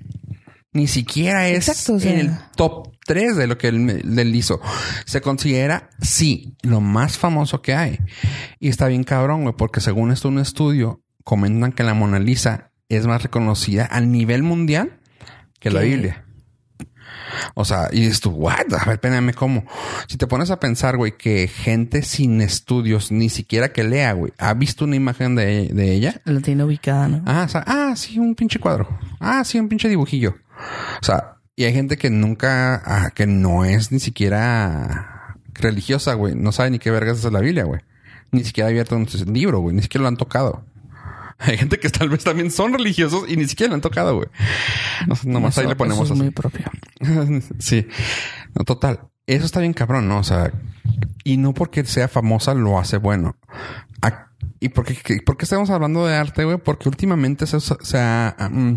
Ni 0.72 0.88
siquiera 0.88 1.48
es 1.50 1.68
Exacto, 1.68 1.96
o 1.96 2.00
sea- 2.00 2.14
en 2.14 2.20
el 2.20 2.32
top 2.56 2.90
3 3.06 3.36
de 3.36 3.48
lo 3.48 3.58
que 3.58 3.70
él, 3.70 3.90
él 4.20 4.36
hizo. 4.36 4.62
Se 5.06 5.20
considera, 5.20 5.90
sí, 6.00 6.56
lo 6.62 6.80
más 6.80 7.18
famoso 7.18 7.62
que 7.64 7.74
hay. 7.74 7.98
Y 8.60 8.70
está 8.70 8.88
bien 8.88 9.04
cabrón, 9.04 9.42
güey, 9.44 9.56
porque 9.58 9.82
según 9.82 10.12
esto 10.12 10.28
un 10.28 10.38
estudio, 10.38 11.02
comentan 11.24 11.72
que 11.72 11.84
la 11.84 11.96
Mona 11.96 12.20
Lisa 12.20 12.72
es 12.88 13.08
más 13.08 13.24
reconocida 13.24 13.88
a 13.92 14.00
nivel 14.00 14.44
mundial 14.44 15.00
que 15.60 15.72
la. 15.72 15.82
Biblia. 15.82 16.26
O 17.54 17.66
sea, 17.66 17.90
y 17.92 18.02
dices 18.02 18.22
tú, 18.22 18.32
what? 18.32 18.74
A 18.74 18.86
ver, 18.86 18.94
espérame, 18.96 19.34
¿cómo? 19.34 19.66
Si 20.08 20.18
te 20.18 20.28
pones 20.28 20.52
a 20.52 20.60
pensar, 20.60 20.98
güey, 20.98 21.18
que 21.18 21.48
gente 21.48 22.02
sin 22.02 22.42
estudios, 22.42 23.12
ni 23.12 23.30
siquiera 23.30 23.72
que 23.72 23.84
lea, 23.84 24.14
güey, 24.14 24.34
ha 24.38 24.54
visto 24.54 24.86
una 24.86 24.96
imagen 24.96 25.36
de, 25.36 25.70
de 25.74 25.94
ella. 25.94 26.22
la 26.26 26.42
tiene 26.42 26.64
ubicada, 26.64 27.08
¿no? 27.08 27.24
Ah, 27.26 27.44
o 27.46 27.50
sea, 27.50 27.64
ah, 27.68 27.94
sí, 27.96 28.20
un 28.20 28.36
pinche 28.36 28.60
cuadro. 28.60 28.88
Ah, 29.20 29.44
sí, 29.44 29.60
un 29.60 29.70
pinche 29.70 29.90
dibujillo. 29.90 30.36
O 31.02 31.06
sea, 31.06 31.36
y 31.56 31.66
hay 31.66 31.74
gente 31.74 31.98
que 31.98 32.10
nunca, 32.10 32.82
ah, 32.86 33.12
que 33.12 33.28
no 33.28 33.66
es 33.66 33.92
ni 33.92 34.00
siquiera 34.00 35.36
religiosa, 35.54 36.14
güey. 36.14 36.36
No 36.36 36.52
sabe 36.52 36.72
ni 36.72 36.80
qué 36.80 36.92
vergas 36.92 37.24
es 37.24 37.32
la 37.32 37.42
Biblia, 37.42 37.66
güey. 37.66 37.82
Ni 38.32 38.44
siquiera 38.44 38.68
ha 38.68 38.70
abierto 38.70 38.96
un 38.96 39.08
libro, 39.34 39.60
güey. 39.60 39.76
Ni 39.76 39.82
siquiera 39.82 40.04
lo 40.04 40.08
han 40.08 40.18
tocado. 40.18 40.64
Hay 41.48 41.58
gente 41.58 41.80
que 41.80 41.90
tal 41.90 42.10
vez 42.10 42.24
también 42.24 42.52
son 42.52 42.74
religiosos 42.74 43.24
y 43.28 43.38
ni 43.38 43.48
siquiera 43.48 43.70
lo 43.70 43.76
han 43.76 43.82
tocado, 43.82 44.16
güey. 44.16 44.28
Nomás 45.24 45.58
ahí 45.58 45.64
Eso- 45.64 45.70
le 45.70 45.76
ponemos 45.76 46.00
eso 46.06 46.14
es 46.14 46.20
así. 46.20 46.22
muy 46.24 46.32
propio. 46.32 46.66
sí. 47.60 47.88
No, 48.56 48.66
total. 48.66 49.02
Eso 49.26 49.46
está 49.46 49.60
bien 49.60 49.74
cabrón, 49.74 50.08
¿no? 50.10 50.20
O 50.20 50.24
sea, 50.24 50.52
y 51.24 51.38
no 51.38 51.54
porque 51.54 51.86
sea 51.86 52.08
famosa 52.08 52.54
lo 52.54 52.80
hace 52.80 52.98
bueno. 52.98 53.38
A- 54.02 54.28
¿Y 54.60 54.70
por 54.70 54.86
qué, 54.86 54.96
qué- 54.96 55.22
por 55.26 55.38
qué 55.38 55.46
estamos 55.46 55.70
hablando 55.70 56.06
de 56.06 56.16
arte, 56.16 56.44
güey? 56.44 56.58
Porque 56.58 56.90
últimamente 56.90 57.46
se, 57.48 57.58
ha 57.98 58.36
mm, 58.52 58.74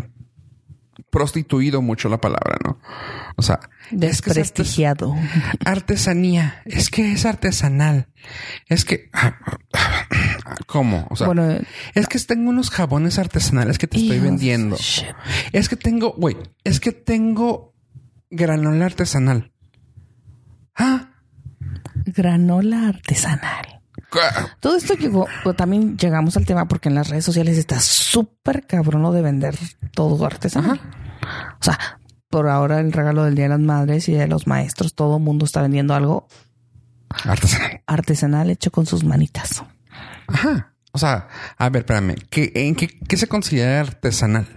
prostituido 1.09 1.81
mucho 1.81 2.07
la 2.09 2.21
palabra, 2.21 2.57
¿no? 2.63 2.79
O 3.35 3.41
sea, 3.41 3.59
es 3.91 3.99
que 3.99 4.05
es 4.07 4.11
artes- 4.21 4.33
Desprestigiado. 4.35 5.15
artesanía. 5.65 6.61
Es 6.65 6.89
que 6.89 7.11
es 7.11 7.25
artesanal. 7.25 8.07
Es 8.67 8.85
que... 8.85 9.09
¿Cómo? 10.67 11.07
O 11.09 11.15
sea, 11.15 11.27
Bueno, 11.27 11.57
es 11.93 12.07
que 12.07 12.19
tengo 12.19 12.49
unos 12.49 12.69
jabones 12.69 13.19
artesanales 13.19 13.77
que 13.77 13.87
te 13.87 13.97
estoy 13.97 14.19
vendiendo. 14.19 14.75
shit. 14.77 15.07
Es 15.51 15.69
que 15.69 15.75
tengo, 15.75 16.13
güey, 16.13 16.37
es 16.63 16.79
que 16.79 16.91
tengo 16.91 17.73
granola 18.29 18.85
artesanal. 18.85 19.51
Ah, 20.75 21.09
Granola 22.05 22.89
artesanal. 22.89 23.81
Todo 24.59 24.75
esto 24.75 24.93
llegó, 24.95 25.25
o 25.45 25.53
también 25.53 25.97
llegamos 25.97 26.37
al 26.37 26.45
tema 26.45 26.67
porque 26.67 26.89
en 26.89 26.95
las 26.95 27.09
redes 27.09 27.25
sociales 27.25 27.57
está 27.57 27.79
súper 27.79 28.67
cabrón 28.67 29.01
lo 29.01 29.11
de 29.11 29.21
vender 29.21 29.57
todo 29.91 30.23
artesanal. 30.25 30.79
O 31.59 31.63
sea, 31.63 31.79
por 32.29 32.47
ahora 32.47 32.79
el 32.79 32.91
regalo 32.91 33.23
del 33.23 33.35
Día 33.35 33.45
de 33.45 33.49
las 33.49 33.59
Madres 33.59 34.09
y 34.09 34.13
de 34.13 34.27
los 34.27 34.45
maestros, 34.45 34.93
todo 34.93 35.17
el 35.17 35.23
mundo 35.23 35.45
está 35.45 35.61
vendiendo 35.61 35.95
algo 35.95 36.27
artesanal. 37.23 37.81
artesanal 37.87 38.49
hecho 38.51 38.71
con 38.71 38.85
sus 38.85 39.03
manitas. 39.03 39.63
Ajá. 40.27 40.73
O 40.91 40.97
sea, 40.97 41.27
a 41.57 41.69
ver, 41.69 41.81
espérame. 41.81 42.15
¿Qué, 42.29 42.51
¿En 42.55 42.75
qué, 42.75 42.87
qué 42.87 43.17
se 43.17 43.27
considera 43.27 43.79
artesanal? 43.81 44.47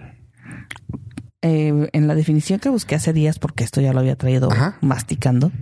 Eh, 1.42 1.88
en 1.92 2.08
la 2.08 2.14
definición 2.14 2.58
que 2.58 2.68
busqué 2.68 2.96
hace 2.96 3.12
días, 3.12 3.38
porque 3.38 3.62
esto 3.62 3.80
ya 3.80 3.92
lo 3.92 4.00
había 4.00 4.16
traído 4.16 4.50
Ajá. 4.50 4.78
masticando, 4.80 5.52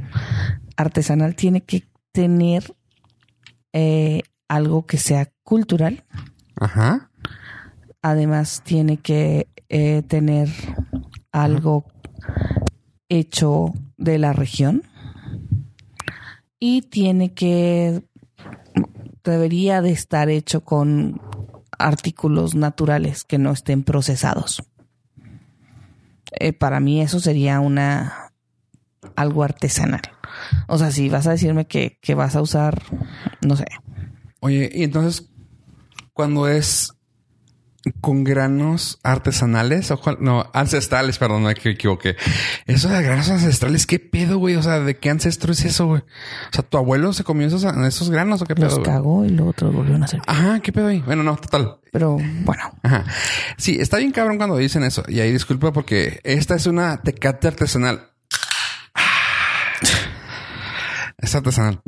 artesanal 0.77 1.35
tiene 1.35 1.63
que 1.63 1.85
tener 2.13 2.75
eh, 3.73 4.23
algo 4.49 4.87
que 4.87 4.97
sea 4.97 5.31
cultural, 5.43 6.05
Ajá. 6.59 7.11
además 8.03 8.63
tiene 8.65 8.97
que 8.97 9.49
eh, 9.69 10.03
tener 10.09 10.49
algo 11.33 11.85
hecho 13.09 13.75
de 13.99 14.19
la 14.19 14.33
región 14.33 14.85
y 16.59 16.83
tiene 16.83 17.35
que 17.35 18.05
debería 19.25 19.83
de 19.83 19.91
estar 19.91 20.29
hecho 20.29 20.65
con 20.65 21.21
artículos 21.79 22.55
naturales 22.55 23.25
que 23.25 23.39
no 23.39 23.51
estén 23.53 23.83
procesados. 23.83 24.63
Eh, 26.33 26.53
para 26.53 26.81
mí 26.81 27.01
eso 27.01 27.21
sería 27.21 27.61
una 27.61 28.33
algo 29.17 29.43
artesanal. 29.45 30.03
O 30.69 30.79
sea, 30.79 30.91
si 30.91 31.09
vas 31.09 31.27
a 31.27 31.33
decirme 31.33 31.67
que, 31.67 31.99
que 32.01 32.15
vas 32.15 32.37
a 32.37 32.43
usar, 32.43 32.83
no 33.47 33.57
sé, 33.57 33.67
Oye, 34.45 34.71
y 34.75 34.83
entonces, 34.83 35.31
cuando 36.13 36.49
es 36.49 36.94
con 38.01 38.25
granos 38.25 38.99
artesanales 39.03 39.91
o 39.91 39.99
cuál- 40.01 40.19
no, 40.21 40.49
ancestrales, 40.55 41.19
perdón, 41.19 41.43
me 41.43 41.53
equivoqué. 41.53 42.17
Eso 42.67 42.89
de 42.89 43.03
granos 43.03 43.29
ancestrales, 43.29 43.87
¿qué 43.87 43.99
pedo, 43.99 44.39
güey? 44.39 44.57
O 44.57 44.63
sea, 44.63 44.81
¿de 44.81 44.97
qué 44.97 45.11
ancestro 45.11 45.53
es 45.53 45.65
eso, 45.65 45.87
güey? 45.87 46.01
O 46.03 46.53
sea, 46.53 46.63
¿tu 46.63 46.79
abuelo 46.79 47.13
se 47.13 47.25
comió 47.25 47.47
esos, 47.47 47.65
esos 47.65 48.11
granos 48.11 48.41
o 48.43 48.47
qué 48.47 48.55
pedo? 48.55 48.67
los 48.67 48.75
güey? 48.79 48.85
cagó 48.87 49.25
y 49.25 49.31
luego 49.31 49.53
te 49.53 49.65
los 49.67 49.75
volvieron 49.75 50.03
a 50.03 50.07
hacer. 50.07 50.21
Ajá, 50.27 50.61
¿qué 50.61 50.73
pedo 50.73 50.87
ahí? 50.89 51.01
Bueno, 51.05 51.23
no, 51.23 51.37
total. 51.37 51.77
Pero 51.93 52.19
bueno, 52.45 52.73
Ajá. 52.83 53.05
Sí, 53.57 53.77
está 53.81 53.99
bien 53.99 54.11
cabrón 54.13 54.37
cuando 54.37 54.57
dicen 54.57 54.83
eso. 54.83 55.05
Y 55.07 55.21
ahí 55.21 55.31
disculpa 55.31 55.73
porque 55.73 56.21
esta 56.25 56.55
es 56.57 56.67
una 56.67 56.97
tecate 57.03 57.49
artesanal. 57.49 58.11
Es 61.19 61.35
artesanal. 61.35 61.81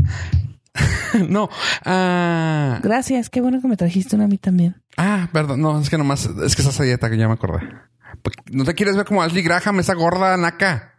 no. 1.28 1.48
Ah, 1.84 2.80
Gracias, 2.82 3.30
qué 3.30 3.40
bueno 3.40 3.60
que 3.60 3.68
me 3.68 3.76
trajiste 3.76 4.16
una 4.16 4.24
a 4.26 4.28
mí 4.28 4.38
también. 4.38 4.76
ah, 4.96 5.28
perdón. 5.32 5.60
No, 5.60 5.80
es 5.80 5.90
que 5.90 5.98
nomás, 5.98 6.26
es 6.44 6.54
que 6.56 6.62
estás 6.62 6.78
a 6.80 6.84
dieta, 6.84 7.10
que 7.10 7.16
ya 7.16 7.28
me 7.28 7.34
acordé. 7.34 7.60
¿No 8.50 8.64
te 8.64 8.74
quieres 8.74 8.96
ver 8.96 9.04
como 9.06 9.22
Ashley 9.22 9.42
Graham, 9.42 9.80
esa 9.80 9.94
gorda 9.94 10.36
naca? 10.36 10.94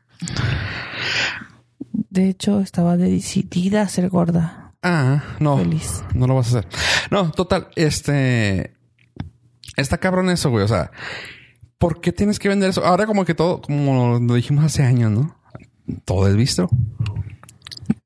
De 2.10 2.30
hecho, 2.30 2.62
estaba 2.62 2.98
decidida 2.98 3.82
a 3.82 3.90
ser 3.90 4.10
gorda. 4.10 4.74
Ah, 4.82 5.24
no. 5.40 5.58
Feliz. 5.58 6.04
No 6.14 6.28
lo 6.28 6.36
vas 6.36 6.54
a 6.54 6.60
hacer. 6.60 6.70
No, 7.12 7.32
total, 7.32 7.68
este. 7.76 8.76
Está 9.76 9.98
cabrón 9.98 10.30
eso, 10.30 10.50
güey. 10.50 10.64
O 10.64 10.68
sea, 10.68 10.92
¿por 11.78 12.02
qué 12.02 12.12
tienes 12.12 12.40
que 12.40 12.50
vender 12.50 12.70
eso? 12.70 12.86
Ahora, 12.86 13.06
como 13.06 13.26
que 13.26 13.36
todo, 13.36 13.62
como 13.62 14.20
lo 14.20 14.34
dijimos 14.34 14.64
hace 14.64 14.84
años, 14.84 15.12
¿no? 15.12 15.38
Todo 16.06 16.28
es 16.28 16.36
visto. 16.36 16.70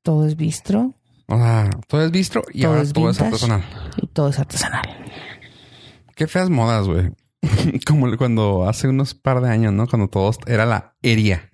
Todo 0.02 0.26
es 0.26 0.36
bistro, 0.36 0.94
O 1.32 1.38
sea, 1.38 1.70
todo 1.88 2.04
es 2.04 2.10
visto 2.10 2.42
y 2.52 2.60
todo 2.60 2.72
ahora 2.72 2.82
es 2.82 2.92
todo 2.92 3.08
es 3.08 3.18
artesanal. 3.18 3.64
y 3.96 4.06
todo 4.08 4.28
es 4.28 4.38
artesanal. 4.38 4.82
Qué 6.14 6.26
feas 6.26 6.50
modas, 6.50 6.86
güey. 6.86 7.10
como 7.86 8.14
cuando 8.18 8.68
hace 8.68 8.86
unos 8.86 9.14
par 9.14 9.40
de 9.40 9.48
años, 9.48 9.72
¿no? 9.72 9.86
Cuando 9.86 10.08
todo 10.08 10.30
era 10.46 10.66
la 10.66 10.94
hería. 11.00 11.50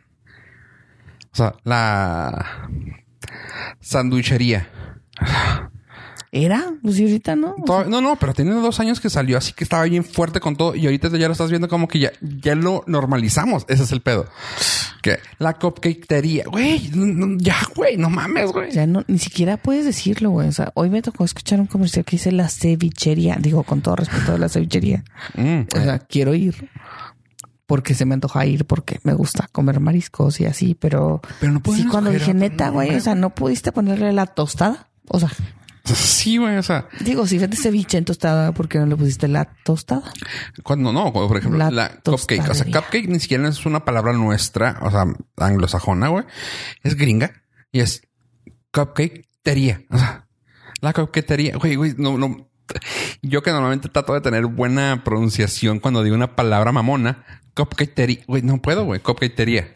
O 1.33 1.37
sea, 1.37 1.55
la 1.63 2.69
sanduichería. 3.79 4.69
¿Era? 6.31 6.75
Pues 6.83 6.99
y 6.99 7.05
ahorita 7.05 7.37
no. 7.37 7.55
No, 7.67 8.01
no, 8.03 8.17
pero 8.17 8.35
tiene 8.35 8.53
dos 8.53 8.81
años 8.81 9.01
que 9.01 9.09
salió, 9.09 9.39
así 9.39 9.53
que 9.55 9.65
estaba 9.65 9.85
bien 9.85 10.05
fuerte 10.05 10.41
con 10.41 10.57
todo. 10.57 10.75
Y 10.75 10.85
ahorita 10.85 11.09
ya 11.17 11.27
lo 11.27 11.33
estás 11.33 11.49
viendo 11.51 11.69
como 11.69 11.89
que 11.89 11.99
ya, 12.01 12.13
ya 12.21 12.55
lo 12.55 12.85
normalizamos. 12.87 13.65
Ese 13.69 13.85
es 13.85 13.93
el 13.93 14.03
pedo. 14.03 14.27
Que 15.01 15.19
la 15.39 15.55
cupcaketería, 15.55 16.45
güey, 16.47 16.91
no- 16.95 17.07
no, 17.27 17.37
ya, 17.39 17.57
güey, 17.75 17.97
no 17.97 18.11
mames, 18.11 18.53
güey. 18.53 18.71
ya 18.73 18.87
no, 18.87 19.05
ni 19.09 19.19
siquiera 19.19 19.57
puedes 19.57 19.85
decirlo, 19.87 20.31
güey. 20.31 20.49
O 20.49 20.53
sea, 20.53 20.71
hoy 20.75 20.91
me 20.91 21.01
tocó 21.03 21.25
escuchar 21.25 21.61
un 21.61 21.67
comercial 21.67 22.05
que 22.05 22.17
dice 22.17 22.31
la 22.33 22.49
cevichería. 22.49 23.37
Digo, 23.41 23.63
con 23.63 23.81
todo 23.81 23.97
respeto 23.97 24.33
de 24.33 24.39
la 24.39 24.49
cevichería. 24.51 25.05
Mm, 25.35 25.61
O 25.75 25.81
sea, 25.81 25.99
quiero 26.01 26.35
ir. 26.35 26.69
Porque 27.67 27.95
se 27.95 28.07
me 28.07 28.15
antoja 28.15 28.47
ir, 28.47 28.65
porque 28.65 28.99
me 29.03 29.13
gusta 29.13 29.47
comer 29.53 29.79
mariscos 29.79 30.41
y 30.41 30.47
así, 30.47 30.75
pero... 30.75 31.21
Pero 31.39 31.53
no 31.53 31.61
Sí, 31.75 31.85
cuando 31.87 32.11
dije, 32.11 32.33
neta, 32.33 32.71
güey, 32.71 32.95
o 32.97 33.01
sea, 33.01 33.15
¿no 33.15 33.35
pudiste 33.35 33.73
ponerle 33.73 34.13
la 34.15 34.25
tostada? 34.25 34.89
O 35.07 35.21
sea, 35.21 35.31
sí, 35.95 36.37
güey, 36.37 36.57
o 36.57 36.63
sea, 36.63 36.89
digo, 37.01 37.27
si 37.27 37.39
vende 37.39 37.57
ceviche 37.57 37.99
en 37.99 38.05
tostada, 38.05 38.53
¿por 38.53 38.69
qué 38.69 38.79
no 38.79 38.87
le 38.87 38.97
pusiste 38.97 39.29
la 39.29 39.45
tostada? 39.65 40.13
cuando 40.63 40.93
no, 40.93 41.13
cuando, 41.13 41.29
por 41.29 41.37
ejemplo, 41.37 41.59
La 41.59 41.71
la, 41.71 42.01
cupcake, 42.03 42.49
o 42.49 42.55
sea, 42.55 42.67
cupcake 42.67 43.09
ni 43.09 43.21
siquiera 43.21 43.49
es 43.49 43.65
una 43.67 43.85
palabra 43.85 44.13
nuestra, 44.13 44.79
o 44.83 44.91
sea, 44.91 45.07
anglosajona, 45.37 46.09
güey, 46.09 46.25
es 46.83 46.95
gringa 46.97 47.43
y 47.73 47.81
es 47.81 48.03
cupcaketería, 48.73 49.83
o 49.91 49.99
sea, 49.99 50.29
la 50.81 50.93
cupcaketería, 50.93 51.57
güey, 51.57 51.77
güey, 51.77 51.95
no, 51.97 52.19
no. 52.19 52.49
Yo 53.23 53.43
que 53.43 53.51
normalmente 53.51 53.89
trato 53.89 54.13
de 54.13 54.21
tener 54.21 54.45
buena 54.47 55.03
pronunciación 55.03 55.81
cuando 55.81 56.03
digo 56.03 56.15
una 56.15 56.37
palabra 56.37 56.71
mamona, 56.71 57.25
cupcaketería, 57.55 58.25
güey, 58.27 58.43
no 58.43 58.61
puedo, 58.61 58.85
güey, 58.85 59.01
cupcaketería. 59.01 59.73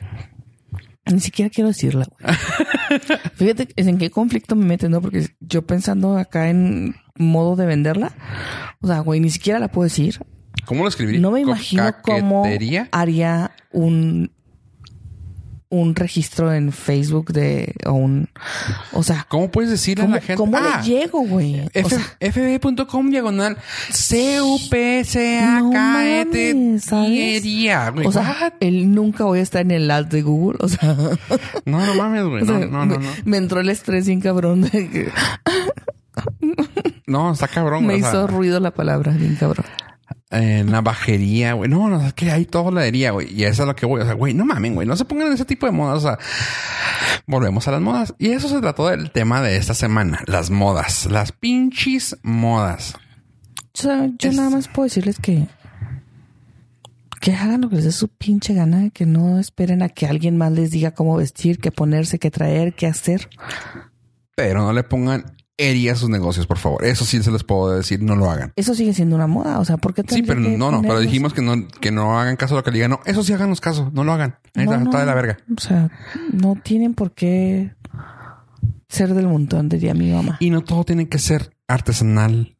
Ni 1.07 1.20
siquiera 1.20 1.51
quiero 1.51 1.69
decirla, 1.69 2.07
güey. 2.11 2.37
Fíjate 3.35 3.69
en 3.77 3.99
qué 3.99 4.11
conflicto 4.11 4.55
me 4.55 4.65
metes, 4.65 4.89
¿no? 4.89 5.01
Porque 5.01 5.29
yo 5.41 5.62
pensando 5.62 6.16
acá 6.16 6.49
en 6.49 6.95
modo 7.16 7.57
de 7.57 7.66
venderla, 7.66 8.12
o 8.81 8.87
sea, 8.87 9.01
güey, 9.01 9.20
ni 9.20 9.31
siquiera 9.31 9.59
la 9.59 9.69
puedo 9.69 9.85
decir. 9.85 10.20
¿Cómo 10.65 10.83
lo 10.85 10.89
escribiría? 10.89 11.20
No 11.20 11.31
me 11.33 11.41
imagino 11.41 11.93
cómo 12.03 12.45
haría 12.93 13.51
un 13.73 14.31
un 15.74 15.94
registro 15.97 16.53
en 16.53 16.70
Facebook 16.70 17.32
de 17.32 17.74
o 17.86 17.93
un 17.93 18.28
o 18.93 19.03
sea, 19.03 19.27
¿Cómo 19.28 19.51
puedes 19.51 19.70
decirle 19.70 20.03
a 20.05 20.07
¿cómo, 20.07 20.15
la 20.16 20.20
gente? 20.20 20.36
cómo 20.36 20.57
Ah, 20.59 20.81
le 20.82 20.86
llego, 20.89 21.20
güey? 21.23 21.61
O 21.61 21.69
F- 21.73 21.89
sea, 21.89 22.16
fb.com 22.20 23.09
diagonal 23.11 23.57
c 23.90 24.43
u 24.43 24.59
p 24.70 25.03
c 25.05 25.39
a 25.40 25.62
k 25.73 26.20
e 26.20 26.27
t 26.27 26.53
güey. 26.53 28.07
o 28.07 28.12
sea, 28.12 28.23
What? 28.40 28.53
él 28.61 28.94
nunca 28.94 29.24
voy 29.24 29.39
a 29.39 29.43
estar 29.43 29.62
en 29.62 29.70
el 29.70 29.90
ad 29.90 30.05
de 30.07 30.20
Google, 30.20 30.59
o 30.61 30.69
sea, 30.69 30.94
no, 31.65 31.86
no 31.86 31.94
mames, 31.94 32.24
güey. 32.24 32.43
o 32.43 32.47
sea, 32.47 32.59
No, 32.59 32.66
no, 32.66 32.86
no, 32.86 32.99
me, 32.99 33.05
no. 33.07 33.11
me 33.24 33.36
entró 33.39 33.61
el 33.61 33.70
estrés 33.70 34.07
bien 34.07 34.20
cabrón 34.20 34.61
de 34.62 34.70
que 34.90 35.11
No, 37.07 37.32
está 37.32 37.49
cabrón, 37.49 37.86
me 37.86 37.94
o 37.94 37.99
sea, 37.99 38.09
hizo 38.11 38.27
ruido 38.27 38.61
la 38.61 38.73
palabra, 38.73 39.12
bien 39.12 39.36
cabrón. 39.36 39.65
Eh, 40.32 40.64
navajería, 40.66 41.52
güey. 41.52 41.70
No, 41.70 41.88
no, 41.88 42.04
es 42.06 42.14
que 42.14 42.30
hay 42.30 42.44
todo 42.46 42.70
ladería, 42.70 43.10
güey. 43.12 43.32
Y 43.32 43.44
eso 43.44 43.62
es 43.62 43.66
lo 43.68 43.76
que 43.76 43.86
voy. 43.86 44.00
O 44.00 44.04
sea, 44.04 44.14
güey, 44.14 44.34
no 44.34 44.44
mamen, 44.44 44.74
güey. 44.74 44.86
No 44.86 44.96
se 44.96 45.04
pongan 45.04 45.28
en 45.28 45.34
ese 45.34 45.44
tipo 45.44 45.66
de 45.66 45.72
modas. 45.72 45.98
O 45.98 46.00
sea, 46.00 46.18
volvemos 47.26 47.68
a 47.68 47.72
las 47.72 47.80
modas. 47.80 48.14
Y 48.18 48.30
eso 48.30 48.48
se 48.48 48.60
trató 48.60 48.88
del 48.88 49.10
tema 49.12 49.42
de 49.42 49.56
esta 49.56 49.74
semana. 49.74 50.20
Las 50.26 50.50
modas. 50.50 51.06
Las 51.06 51.32
pinches 51.32 52.16
modas. 52.22 52.94
O 53.74 53.80
sea, 53.82 54.06
yo 54.18 54.30
Es- 54.30 54.36
nada 54.36 54.50
más 54.50 54.68
puedo 54.68 54.84
decirles 54.84 55.18
que 55.20 55.46
que 57.20 57.32
hagan 57.34 57.60
lo 57.60 57.68
que 57.68 57.76
les 57.76 57.84
dé 57.84 57.92
su 57.92 58.09
pinche 58.09 58.52
gana, 58.52 58.90
que 58.90 59.06
no 59.06 59.38
esperen 59.38 59.82
a 59.84 59.88
que 59.88 60.06
alguien 60.06 60.36
más 60.36 60.50
les 60.50 60.72
diga 60.72 60.90
cómo 60.90 61.16
vestir, 61.16 61.59
qué 61.60 61.70
ponerse, 61.70 62.18
qué 62.18 62.32
traer, 62.32 62.74
qué 62.74 62.88
hacer. 62.88 63.28
Pero 64.34 64.62
no 64.62 64.72
le 64.72 64.82
pongan 64.82 65.36
hería 65.59 65.93
a 65.93 65.97
sus 65.97 66.09
negocios, 66.09 66.47
por 66.47 66.59
favor. 66.59 66.85
Eso 66.85 67.05
sí 67.05 67.23
se 67.23 67.31
les 67.31 67.45
puedo 67.45 67.70
decir. 67.77 68.03
No 68.03 68.16
lo 68.16 68.31
hagan. 68.31 68.53
Eso 68.57 68.74
sigue 68.74 68.95
siendo 68.95 69.16
una 69.16 69.27
moda, 69.27 69.59
o 69.61 69.65
sea, 69.65 69.77
¿por 69.77 69.95
qué 69.95 70.03
Sí, 70.09 70.23
pero 70.23 70.41
no, 70.41 70.70
no, 70.70 70.83
pero 70.83 70.99
dijimos 71.01 71.33
que 71.35 71.43
no, 71.43 71.69
que 71.69 71.91
no 71.91 72.19
hagan 72.19 72.37
caso 72.37 72.55
a 72.55 72.59
lo 72.59 72.65
que 72.65 72.70
le 72.70 72.77
digan. 72.79 72.91
No, 72.93 73.01
eso 73.05 73.23
sí 73.23 73.33
háganos 73.33 73.61
caso, 73.61 73.91
no 73.95 74.05
lo 74.05 74.12
hagan. 74.12 74.37
Ahí 74.55 74.65
No, 74.65 74.73
está, 74.73 74.79
no. 74.79 74.85
está 74.91 75.01
de 75.01 75.07
la 75.07 75.15
verga. 75.15 75.39
O 75.57 75.61
sea, 75.61 75.91
no 76.33 76.57
tienen 76.62 76.95
por 76.95 77.12
qué 77.12 77.74
ser 78.89 79.15
del 79.15 79.29
montón, 79.29 79.69
diría 79.69 79.95
mi 79.95 80.11
mamá. 80.11 80.37
Y 80.41 80.51
no 80.51 80.62
todo 80.62 80.85
tiene 80.85 81.09
que 81.09 81.19
ser 81.19 81.55
artesanal. 81.69 82.57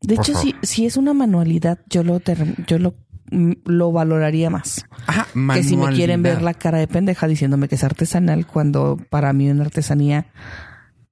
De 0.00 0.16
por 0.16 0.24
hecho, 0.24 0.32
favor. 0.34 0.54
si, 0.62 0.66
si 0.66 0.86
es 0.86 0.96
una 0.96 1.14
manualidad, 1.14 1.78
yo 1.88 2.02
lo 2.02 2.20
yo 2.66 2.78
lo, 2.78 2.94
mm, 3.30 3.52
lo 3.66 3.92
valoraría 3.92 4.50
más. 4.50 4.84
Ajá, 5.06 5.26
Que 5.54 5.62
si 5.62 5.76
me 5.76 5.92
quieren 5.92 6.22
ver 6.22 6.42
la 6.42 6.54
cara 6.54 6.78
de 6.78 6.88
pendeja 6.88 7.26
diciéndome 7.28 7.68
que 7.68 7.76
es 7.76 7.84
artesanal, 7.84 8.46
cuando 8.46 8.98
para 9.10 9.32
mí 9.32 9.48
una 9.50 9.64
artesanía 9.64 10.26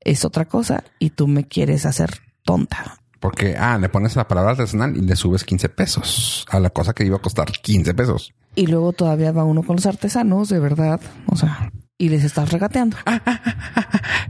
es 0.01 0.25
otra 0.25 0.47
cosa 0.47 0.85
y 0.99 1.11
tú 1.11 1.29
me 1.29 1.45
quieres 1.45 1.87
hacer 1.87 2.11
tonta. 2.45 2.97
Porque, 3.21 3.55
ah, 3.59 3.77
le 3.79 3.91
pones 3.91 4.17
la 4.17 4.27
palabra 4.27 4.53
artesanal 4.53 4.97
y 4.97 5.03
le 5.03 5.15
subes 5.15 5.45
15 5.45 5.69
pesos 5.69 6.47
a 6.49 6.59
la 6.59 6.71
cosa 6.71 6.95
que 6.95 7.05
iba 7.05 7.17
a 7.17 7.21
costar 7.21 7.53
15 7.53 7.93
pesos. 7.93 8.33
Y 8.55 8.67
luego 8.67 8.93
todavía 8.93 9.31
va 9.31 9.45
uno 9.45 9.63
con 9.63 9.77
los 9.77 9.87
artesanos, 9.87 10.49
de 10.49 10.59
verdad. 10.59 11.01
O 11.27 11.37
sea, 11.37 11.71
y 11.99 12.09
les 12.09 12.25
estás 12.25 12.51
regateando. 12.51 12.97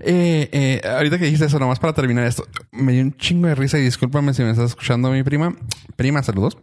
Eh, 0.02 0.48
eh, 0.52 0.88
ahorita 0.88 1.18
que 1.18 1.26
dijiste 1.26 1.44
eso, 1.44 1.58
nomás 1.58 1.78
para 1.78 1.92
terminar 1.92 2.24
esto, 2.24 2.46
me 2.72 2.92
dio 2.92 3.02
un 3.02 3.14
chingo 3.18 3.48
de 3.48 3.54
risa 3.54 3.78
y 3.78 3.82
discúlpame 3.82 4.32
si 4.32 4.42
me 4.42 4.50
estás 4.50 4.70
escuchando 4.70 5.10
mi 5.10 5.22
prima. 5.22 5.54
Prima, 5.94 6.22
saludos. 6.22 6.56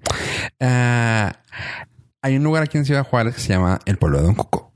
Ah, 0.59 1.34
hay 2.23 2.35
un 2.35 2.43
lugar 2.43 2.63
aquí 2.63 2.79
en 2.79 2.85
Ciudad 2.85 3.05
Juárez 3.05 3.35
que 3.35 3.41
se 3.41 3.49
llama 3.49 3.77
El 3.85 3.99
Pueblo 3.99 4.17
de 4.17 4.23
Don 4.23 4.34
Cuco. 4.34 4.66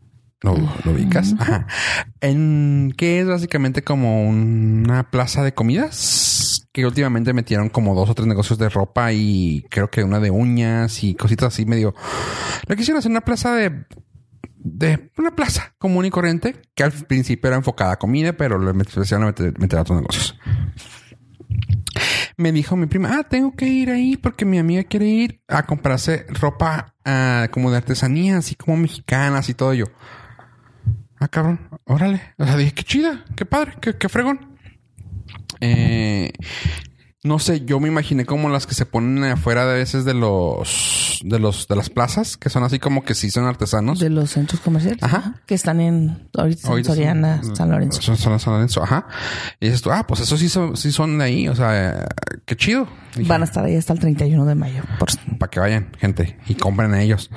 ¿Lo, 0.42 0.56
lo 0.56 0.92
ubicas? 0.92 1.36
Ajá. 1.40 1.68
En 2.20 2.94
que 2.98 3.20
es 3.20 3.28
básicamente 3.28 3.84
como 3.84 4.28
una 4.28 5.10
plaza 5.12 5.44
de 5.44 5.54
comidas 5.54 6.68
que 6.72 6.86
últimamente 6.86 7.34
metieron 7.34 7.70
como 7.70 7.94
dos 7.94 8.10
o 8.10 8.16
tres 8.16 8.28
negocios 8.28 8.58
de 8.58 8.70
ropa 8.70 9.12
y 9.14 9.66
creo 9.70 9.90
que 9.90 10.04
una 10.04 10.20
de 10.20 10.32
uñas 10.32 11.04
y 11.04 11.16
cositas 11.16 11.54
así 11.54 11.66
medio. 11.66 11.94
Lo 12.68 12.76
quisieron 12.76 13.00
hacer 13.00 13.12
una 13.12 13.22
plaza 13.22 13.54
de 13.54 13.86
de 14.64 15.12
una 15.18 15.36
plaza 15.36 15.74
común 15.80 16.06
y 16.06 16.12
corriente 16.12 16.56
que 16.76 16.84
al 16.84 16.92
principio 16.92 17.48
era 17.48 17.58
enfocada 17.58 17.94
a 17.94 18.00
comida, 18.00 18.34
pero 18.34 18.60
le 18.60 18.72
empezaron 18.72 19.24
a 19.24 19.28
meter, 19.28 19.60
meter 19.60 19.80
a 19.80 19.82
otros 19.82 20.00
negocios. 20.00 20.38
Me 22.38 22.52
dijo 22.52 22.76
mi 22.76 22.86
prima, 22.86 23.18
ah, 23.18 23.24
tengo 23.24 23.56
que 23.56 23.66
ir 23.66 23.90
ahí 23.90 24.18
porque 24.18 24.46
mi 24.46 24.58
amiga 24.58 24.84
quiere 24.84 25.08
ir 25.08 25.42
a 25.48 25.66
comprarse 25.66 26.26
ropa 26.30 26.96
ah, 27.06 27.50
como 27.52 27.72
de 27.72 27.78
artesanía, 27.78 28.38
así 28.38 28.56
como 28.56 28.78
mexicanas 28.78 29.50
y 29.50 29.54
todo 29.54 29.74
yo. 29.74 29.86
Ah, 31.22 31.28
cabrón, 31.28 31.60
órale. 31.86 32.20
O 32.40 32.46
sea, 32.46 32.58
dije, 32.58 32.74
qué 32.74 32.84
chida, 32.84 33.24
qué 33.36 33.46
padre, 33.46 33.76
qué, 33.80 33.96
qué 33.96 34.10
fregón. 34.10 34.58
Eh, 35.60 36.34
no 37.24 37.38
sé, 37.38 37.64
yo 37.66 37.80
me 37.80 37.88
imaginé 37.88 38.26
como 38.26 38.50
las 38.50 38.66
que 38.66 38.74
se 38.74 38.86
ponen 38.88 39.24
afuera 39.26 39.68
de 39.68 39.76
veces 39.76 40.06
de 40.06 40.16
los, 40.16 41.20
de 41.24 41.38
los, 41.38 41.68
de 41.68 41.76
las 41.76 41.92
plazas, 41.92 42.36
que 42.36 42.50
son 42.50 42.64
así 42.64 42.80
como 42.80 43.04
que 43.04 43.14
sí 43.14 43.30
son 43.30 43.46
artesanos. 43.46 44.00
De 44.00 44.10
los 44.10 44.32
centros 44.32 44.60
comerciales. 44.62 45.04
Ajá. 45.04 45.36
Que 45.46 45.54
están 45.54 45.80
en 45.82 46.30
ahorita 46.36 46.62
en 46.68 46.70
Ahorita 46.72 46.88
son- 46.88 46.96
Soriana, 46.96 47.42
San 47.54 47.70
Lorenzo. 47.70 48.02
Son, 48.02 48.18
son 48.18 48.40
San 48.40 48.54
Lorenzo, 48.54 48.82
ajá. 48.82 49.06
Y 49.60 49.68
dices 49.68 49.84
tú, 49.84 49.92
ah, 49.92 50.06
pues 50.08 50.22
eso 50.22 50.36
sí 50.36 50.50
son, 50.50 50.76
sí 50.76 50.92
son 50.92 51.20
de 51.20 51.26
ahí, 51.26 51.48
o 51.48 51.56
sea, 51.56 52.08
qué 52.46 52.56
chido. 52.56 52.88
Van 53.28 53.42
a 53.42 53.46
estar 53.46 53.64
ahí 53.64 53.76
hasta 53.76 53.94
el 53.94 54.00
31 54.00 54.44
de 54.46 54.56
mayo. 54.56 54.82
Por... 54.98 55.10
para 55.38 55.50
que 55.52 55.60
vayan, 55.60 55.92
gente, 56.00 56.40
y 56.48 56.56
compren 56.56 56.94
a 56.96 57.04
ellos. 57.04 57.30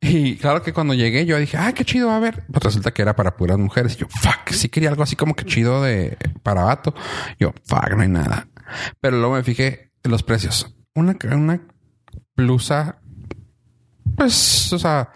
Y 0.00 0.36
claro 0.36 0.62
que 0.62 0.72
cuando 0.72 0.92
llegué, 0.94 1.24
yo 1.24 1.36
dije, 1.38 1.56
ah, 1.56 1.72
qué 1.72 1.84
chido, 1.84 2.10
a 2.10 2.18
ver. 2.18 2.42
Pues 2.50 2.64
resulta 2.64 2.90
que 2.92 3.02
era 3.02 3.14
para 3.14 3.36
puras 3.36 3.58
mujeres. 3.58 3.94
Y 3.94 3.98
yo, 3.98 4.06
fuck, 4.08 4.50
sí 4.50 4.68
quería 4.68 4.88
algo 4.88 5.04
así 5.04 5.14
como 5.14 5.34
que 5.36 5.44
chido 5.44 5.82
de 5.82 6.16
para 6.42 6.64
vato. 6.64 6.94
Yo, 7.38 7.52
fuck, 7.64 7.90
no 7.94 8.02
hay 8.02 8.08
nada. 8.08 8.48
Pero 9.00 9.18
luego 9.18 9.34
me 9.34 9.42
fijé 9.44 9.92
en 10.02 10.10
los 10.10 10.22
precios. 10.22 10.74
Una, 10.94 11.16
una 11.32 11.60
blusa 12.36 13.00
Pues, 14.16 14.72
o 14.72 14.78
sea, 14.78 15.12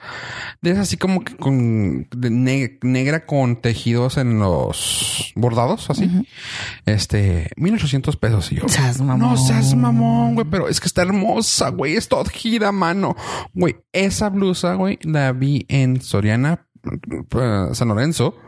es 0.63 0.79
así 0.79 0.97
como 0.97 1.23
que 1.25 1.37
con 1.37 2.07
de 2.11 2.31
negra 2.31 3.27
con 3.27 3.61
tejidos 3.61 4.17
en 4.17 4.39
los 4.39 5.33
bordados, 5.37 5.91
así. 5.91 6.27
Este, 6.87 7.51
1800 7.57 8.17
pesos. 8.17 8.51
Y 8.53 8.57
yo, 8.57 8.69
Seas 8.69 9.01
mamón. 9.01 9.19
no 9.19 9.37
seas 9.37 9.75
mamón, 9.75 10.35
güey, 10.37 10.47
pero 10.49 10.69
es 10.69 10.81
que 10.81 10.87
está 10.87 11.03
hermosa, 11.03 11.69
güey. 11.71 11.97
Es 11.97 12.09
todo 12.09 12.25
gira, 12.25 12.73
mano. 12.73 13.15
Güey, 13.53 13.77
esa 13.93 14.31
blusa, 14.31 14.75
güey, 14.75 14.99
la 15.03 15.33
vi 15.33 15.67
en 15.69 16.01
Soriana, 16.01 16.67
eh, 16.85 17.69
San 17.73 17.89
Lorenzo, 17.89 18.39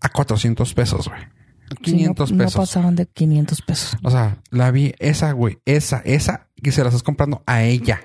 a 0.00 0.08
400 0.08 0.72
pesos, 0.74 1.08
güey. 1.08 1.20
Sí, 1.68 1.74
no- 1.92 2.14
500 2.14 2.32
no, 2.32 2.38
pesos. 2.44 2.54
pasaban 2.56 2.94
de 2.94 3.06
500 3.06 3.62
pesos. 3.62 3.96
O 4.02 4.10
sea, 4.10 4.38
la 4.50 4.70
vi, 4.70 4.94
esa, 4.98 5.32
güey, 5.32 5.58
esa, 5.64 5.98
esa, 6.04 6.48
que 6.62 6.72
se 6.72 6.82
la 6.82 6.88
estás 6.88 7.02
comprando 7.02 7.42
a 7.46 7.62
ella. 7.62 8.00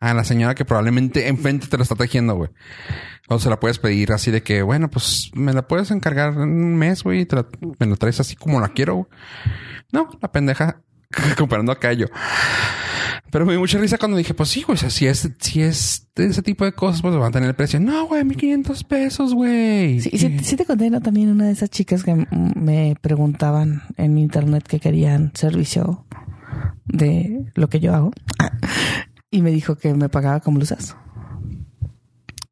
A 0.00 0.14
la 0.14 0.24
señora 0.24 0.56
que 0.56 0.64
probablemente 0.64 1.28
enfrente 1.28 1.68
te 1.68 1.76
la 1.76 1.84
está 1.84 1.94
tejiendo, 1.94 2.34
güey. 2.34 2.50
O 3.28 3.38
se 3.38 3.48
la 3.48 3.60
puedes 3.60 3.78
pedir 3.78 4.12
así 4.12 4.32
de 4.32 4.42
que, 4.42 4.62
bueno, 4.62 4.90
pues 4.90 5.30
me 5.32 5.52
la 5.52 5.68
puedes 5.68 5.92
encargar 5.92 6.32
en 6.32 6.40
un 6.40 6.74
mes, 6.74 7.04
güey, 7.04 7.20
y 7.20 7.26
te 7.26 7.36
la, 7.36 7.46
me 7.78 7.86
la 7.86 7.94
traes 7.96 8.18
así 8.18 8.34
como 8.34 8.60
la 8.60 8.70
quiero, 8.70 8.94
güey. 8.96 9.06
No, 9.92 10.08
la 10.20 10.32
pendeja 10.32 10.82
comparando 11.38 11.72
acá 11.72 11.92
yo. 11.92 12.06
Pero 13.30 13.46
me 13.46 13.52
dio 13.52 13.60
mucha 13.60 13.78
risa 13.78 13.96
cuando 13.96 14.18
dije, 14.18 14.34
pues 14.34 14.50
sí, 14.50 14.62
güey, 14.62 14.74
o 14.74 14.78
sea, 14.78 14.90
si 14.90 15.06
es, 15.06 15.30
si 15.40 15.62
es 15.62 16.08
de 16.14 16.26
ese 16.26 16.42
tipo 16.42 16.66
de 16.66 16.72
cosas, 16.72 17.00
pues 17.00 17.14
van 17.14 17.28
a 17.28 17.30
tener 17.30 17.48
el 17.48 17.54
precio. 17.54 17.80
No, 17.80 18.06
güey, 18.06 18.24
1500 18.24 18.84
pesos, 18.84 19.32
güey. 19.32 20.00
Sí, 20.00 20.10
sí, 20.18 20.38
sí 20.42 20.56
te 20.56 20.66
conté 20.66 20.90
¿no? 20.90 21.00
también 21.00 21.30
una 21.30 21.46
de 21.46 21.52
esas 21.52 21.70
chicas 21.70 22.04
que 22.04 22.26
me 22.54 22.94
preguntaban 23.00 23.84
en 23.96 24.18
internet 24.18 24.64
que 24.68 24.80
querían 24.80 25.32
servicio 25.34 26.04
de 26.84 27.46
lo 27.54 27.68
que 27.68 27.80
yo 27.80 27.94
hago. 27.94 28.12
Y 29.34 29.40
me 29.40 29.50
dijo 29.50 29.76
que 29.76 29.94
me 29.94 30.10
pagaba 30.10 30.40
con 30.40 30.52
blusas. 30.52 30.94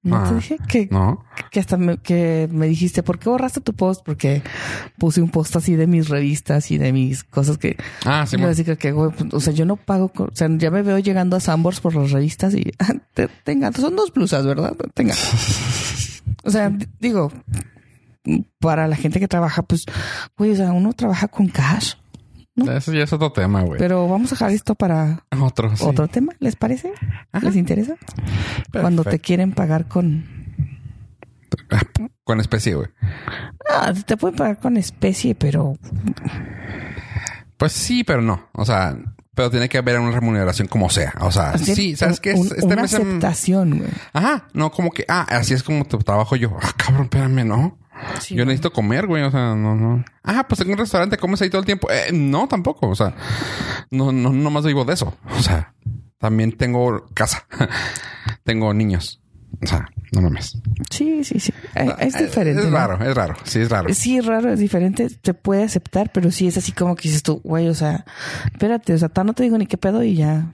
No 0.03 0.17
Ah, 0.17 0.25
te 0.31 0.35
dije 0.37 0.57
que, 0.67 0.89
No. 0.91 1.23
Que 1.51 1.61
hasta 1.61 1.77
me, 1.77 1.99
que 1.99 2.49
me 2.53 2.67
dijiste, 2.69 3.03
¿por 3.03 3.19
qué 3.19 3.29
borraste 3.29 3.61
tu 3.61 3.73
post? 3.75 4.03
Porque 4.05 4.43
puse 4.99 5.21
un 5.21 5.31
post 5.31 5.57
así 5.57 5.75
de 5.77 5.87
mis 5.87 6.09
revistas 6.09 6.71
y 6.71 6.79
de 6.79 6.93
mis 6.93 7.25
cosas 7.25 7.59
que... 7.59 7.77
Ah, 8.05 8.25
sí, 8.27 8.37
decía 8.37 8.77
que, 8.77 8.93
pues, 8.93 9.13
o 9.33 9.41
sea, 9.41 9.53
yo 9.53 9.65
no 9.67 9.77
pago, 9.77 10.13
o 10.17 10.29
sea, 10.33 10.49
ya 10.57 10.71
me 10.71 10.83
veo 10.83 10.99
llegando 10.99 11.37
a 11.37 11.41
Sambors 11.41 11.81
por 11.81 11.95
las 11.95 12.11
revistas 12.13 12.55
y 12.55 12.73
te- 13.15 13.29
tenga, 13.45 13.73
son 13.73 13.97
dos 13.97 14.13
blusas, 14.13 14.47
¿verdad? 14.47 14.75
Tenga. 14.95 15.15
O 16.43 16.51
sea, 16.51 16.73
digo, 17.01 17.31
para 18.59 18.89
la 18.89 18.97
gente 18.97 19.21
que 19.21 19.29
trabaja, 19.29 19.63
pues, 19.63 19.85
güey, 20.39 20.53
o 20.53 20.57
sea, 20.57 20.73
uno 20.73 20.93
trabaja 20.95 21.29
con 21.29 21.49
cash, 21.49 21.95
Ese 22.57 22.97
ya 22.97 23.05
es 23.05 23.13
otro 23.13 23.31
tema, 23.33 23.63
güey. 23.63 23.79
pero 23.79 24.09
vamos 24.09 24.33
a 24.33 24.35
dejar 24.37 24.51
esto 24.53 24.75
para 24.75 25.25
Otro, 25.39 25.75
sí. 25.77 25.85
otro 25.87 26.09
tema, 26.09 26.33
¿les 26.39 26.57
parece? 26.57 26.93
Ajá. 27.33 27.45
¿Les 27.47 27.57
interesa? 27.57 27.97
Cuando 28.73 29.05
te 29.05 29.19
quieren 29.19 29.53
pagar 29.53 29.87
con, 29.87 30.40
Con 32.25 32.41
especie, 32.41 32.75
güey. 32.75 32.89
ah, 33.69 33.93
te 34.07 34.17
pueden 34.17 34.37
pagar 34.37 34.59
con 34.59 34.77
especie, 34.77 35.35
pero 35.35 35.77
Pues 37.57 37.73
sí, 37.73 38.05
pero 38.05 38.23
no. 38.23 38.49
O 38.53 38.65
sea, 38.65 38.97
pero 39.35 39.51
tiene 39.51 39.69
que 39.69 39.79
haber 39.79 39.99
una 39.99 40.13
remuneración 40.13 40.69
como 40.69 40.89
sea. 40.91 41.13
O 41.21 41.31
sea, 41.33 41.57
sí, 41.59 41.97
¿sabes 41.97 42.21
qué? 42.21 42.35
un- 42.35 42.47
Este 42.47 42.65
una 42.65 42.77
mes 42.83 42.95
aceptación, 42.95 43.79
güey. 43.79 43.91
Ajá, 44.13 44.49
no 44.55 44.71
como 44.71 44.91
que, 44.91 45.05
ah, 45.09 45.27
así 45.29 45.55
es 45.55 45.63
como 45.63 45.85
tu 45.85 45.99
trabajo 45.99 46.37
yo. 46.37 46.57
Ah, 46.63 46.73
cabrón, 46.77 47.05
espérame, 47.05 47.45
¿no? 47.47 47.79
Sí, 48.21 48.35
yo 48.35 48.45
necesito 48.47 48.73
comer, 48.73 49.07
güey. 49.07 49.23
O 49.25 49.31
sea, 49.31 49.55
no, 49.55 49.75
no. 49.77 50.05
Ah, 50.25 50.47
pues 50.49 50.61
en 50.63 50.71
un 50.71 50.79
restaurante 50.79 51.19
comes 51.19 51.43
ahí 51.43 51.51
todo 51.51 51.61
el 51.61 51.67
tiempo. 51.67 51.91
Eh, 51.91 52.13
no, 52.13 52.49
tampoco. 52.49 52.89
O 52.89 52.95
sea, 52.95 53.15
no, 53.91 54.11
no, 54.13 54.31
no 54.31 54.51
más 54.51 54.65
vivo 54.65 54.85
de 54.87 54.95
eso. 54.95 55.15
O 55.39 55.43
sea, 55.43 55.75
también 56.19 56.53
tengo 56.53 57.07
casa. 57.13 57.47
tengo 58.45 58.73
niños. 58.73 59.20
O 59.63 59.67
sea, 59.67 59.91
no 60.13 60.23
mames. 60.23 60.57
Sí, 60.91 61.23
sí, 61.23 61.39
sí. 61.39 61.53
Eh, 61.75 61.91
Es 61.99 62.19
diferente. 62.19 62.63
Es 62.63 62.71
raro, 62.71 63.05
es 63.05 63.15
raro. 63.15 63.35
Sí, 63.45 63.61
es 63.61 63.69
raro. 63.69 63.93
Sí, 63.93 64.17
es 64.17 64.25
raro, 64.25 64.53
es 64.53 64.59
diferente. 64.59 65.09
Se 65.23 65.35
puede 65.35 65.65
aceptar, 65.65 66.11
pero 66.13 66.31
sí 66.31 66.47
es 66.47 66.57
así 66.57 66.73
como 66.73 66.97
que 66.97 67.09
dices 67.09 67.23
tú, 67.23 67.41
güey, 67.45 67.69
o 67.69 67.75
sea, 67.75 68.07
espérate, 68.53 68.95
o 68.95 68.99
sea, 68.99 69.11
no 69.25 69.35
te 69.35 69.43
digo 69.43 69.59
ni 69.59 69.67
qué 69.67 69.77
pedo 69.77 70.03
y 70.03 70.15
ya 70.15 70.53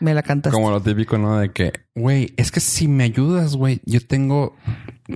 me 0.00 0.12
la 0.12 0.22
cantas. 0.22 0.52
Como 0.52 0.70
lo 0.70 0.82
típico, 0.82 1.18
¿no? 1.18 1.38
De 1.38 1.52
que, 1.52 1.72
güey, 1.94 2.34
es 2.36 2.50
que 2.50 2.60
si 2.60 2.88
me 2.88 3.04
ayudas, 3.04 3.54
güey, 3.54 3.80
yo 3.84 4.04
tengo 4.04 4.56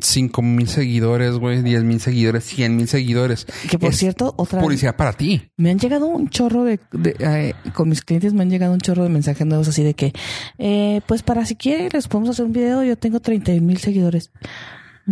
cinco 0.01 0.43
mil 0.43 0.69
seguidores, 0.69 1.35
güey, 1.37 1.63
diez 1.63 1.83
mil 1.85 2.01
seguidores, 2.01 2.45
cien 2.45 2.77
mil 2.77 2.89
seguidores. 2.89 3.47
Que 3.71 3.79
por 3.79 3.91
Es 3.91 3.97
cierto, 3.99 4.35
otra 4.37 4.61
publicidad 4.61 4.97
para 4.97 5.13
ti. 5.13 5.51
me 5.57 5.71
han 5.71 5.79
llegado 5.79 6.07
un 6.07 6.29
chorro 6.29 6.65
de, 6.65 6.81
de, 6.93 7.17
eh, 7.21 7.55
con 7.75 7.89
mis 7.89 8.03
clientes 8.03 8.33
me 8.35 8.43
han 8.43 8.51
llegado 8.51 8.73
un 8.73 8.81
chorro 8.81 9.03
de 9.05 9.09
mensajes 9.11 9.47
nuevos 9.47 9.69
así 9.69 9.83
de 9.83 9.95
que, 9.95 10.13
eh, 10.59 11.01
pues 11.07 11.23
para 11.23 11.45
si 11.47 11.55
quieren 11.57 11.89
les 11.93 12.09
podemos 12.09 12.31
hacer 12.31 12.45
un 12.47 12.53
video, 12.53 12.83
yo 12.83 12.97
tengo 12.97 13.21
30 13.21 13.53
mil 13.61 13.79
seguidores. 13.79 14.31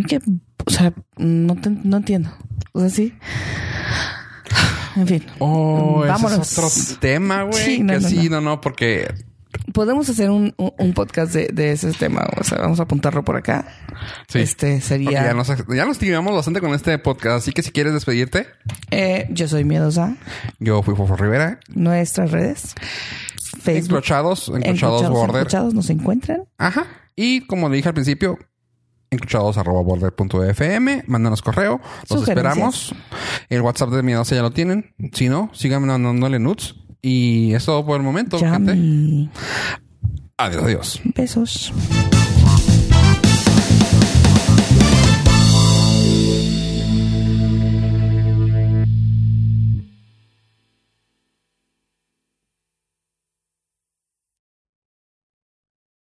Que, 0.08 0.18
o 0.66 0.70
sea, 0.70 0.92
no, 1.16 1.54
te- 1.56 1.70
no 1.70 1.96
entiendo. 1.98 2.30
O 2.72 2.80
sea, 2.80 2.90
sí. 2.90 3.12
En 4.96 5.06
fin. 5.06 5.24
Oh, 5.40 6.00
ese 6.04 6.08
Vámonos. 6.12 6.52
es 6.52 6.58
otro 6.58 6.98
tema, 7.00 7.42
güey. 7.44 7.64
Sí, 7.64 7.80
no, 7.80 7.94
que 7.94 8.00
no, 8.00 8.08
sí, 8.08 8.16
no. 8.28 8.40
no, 8.40 8.50
no, 8.50 8.60
porque 8.60 9.12
Podemos 9.72 10.08
hacer 10.08 10.30
un, 10.30 10.52
un, 10.58 10.72
un 10.78 10.92
podcast 10.92 11.32
de, 11.32 11.48
de 11.52 11.72
ese 11.72 11.92
tema. 11.92 12.26
O 12.38 12.44
sea, 12.44 12.58
vamos 12.58 12.80
a 12.80 12.82
apuntarlo 12.84 13.24
por 13.24 13.36
acá. 13.36 13.66
Sí. 14.28 14.40
Este 14.40 14.80
sería. 14.80 15.24
ya 15.24 15.34
nos, 15.34 15.48
ya 15.48 15.84
nos 15.86 15.98
tiramos 15.98 16.34
bastante 16.34 16.60
con 16.60 16.74
este 16.74 16.98
podcast. 16.98 17.38
Así 17.38 17.52
que 17.52 17.62
si 17.62 17.70
quieres 17.72 17.92
despedirte, 17.94 18.46
Eh, 18.90 19.26
yo 19.30 19.48
soy 19.48 19.64
Miedosa. 19.64 20.16
yo 20.58 20.82
fui 20.82 20.94
Fofo 20.94 21.16
Rivera. 21.16 21.60
Nuestras 21.68 22.30
redes. 22.30 22.74
Facebook. 23.62 23.84
Encrochados, 23.96 24.48
encrochados 24.48 25.02
Encrochados, 25.02 25.10
border. 25.10 25.36
Encrochados 25.42 25.74
nos 25.74 25.88
encuentran. 25.90 26.44
Ajá. 26.58 26.86
Y 27.16 27.46
como 27.46 27.68
le 27.70 27.76
dije 27.76 27.88
al 27.88 27.94
principio, 27.94 28.36
encrochados 29.10 29.56
arroba 29.56 29.80
border.fm. 29.82 31.04
Mándanos 31.06 31.40
correo. 31.40 31.80
Los 32.10 32.28
esperamos. 32.28 32.94
El 33.48 33.62
WhatsApp 33.62 33.90
de 33.90 34.02
Miedosa 34.02 34.34
ya 34.34 34.42
lo 34.42 34.50
tienen. 34.50 34.94
Si 35.12 35.28
no, 35.28 35.50
sigan 35.54 35.86
mandándole 35.86 36.38
nudes. 36.38 36.74
Y 37.06 37.52
es 37.52 37.66
todo 37.66 37.84
por 37.84 37.98
el 37.98 38.02
momento, 38.02 38.38
gente. 38.38 38.72
Adiós, 40.38 40.64
adiós. 40.64 41.00
Besos. 41.14 41.70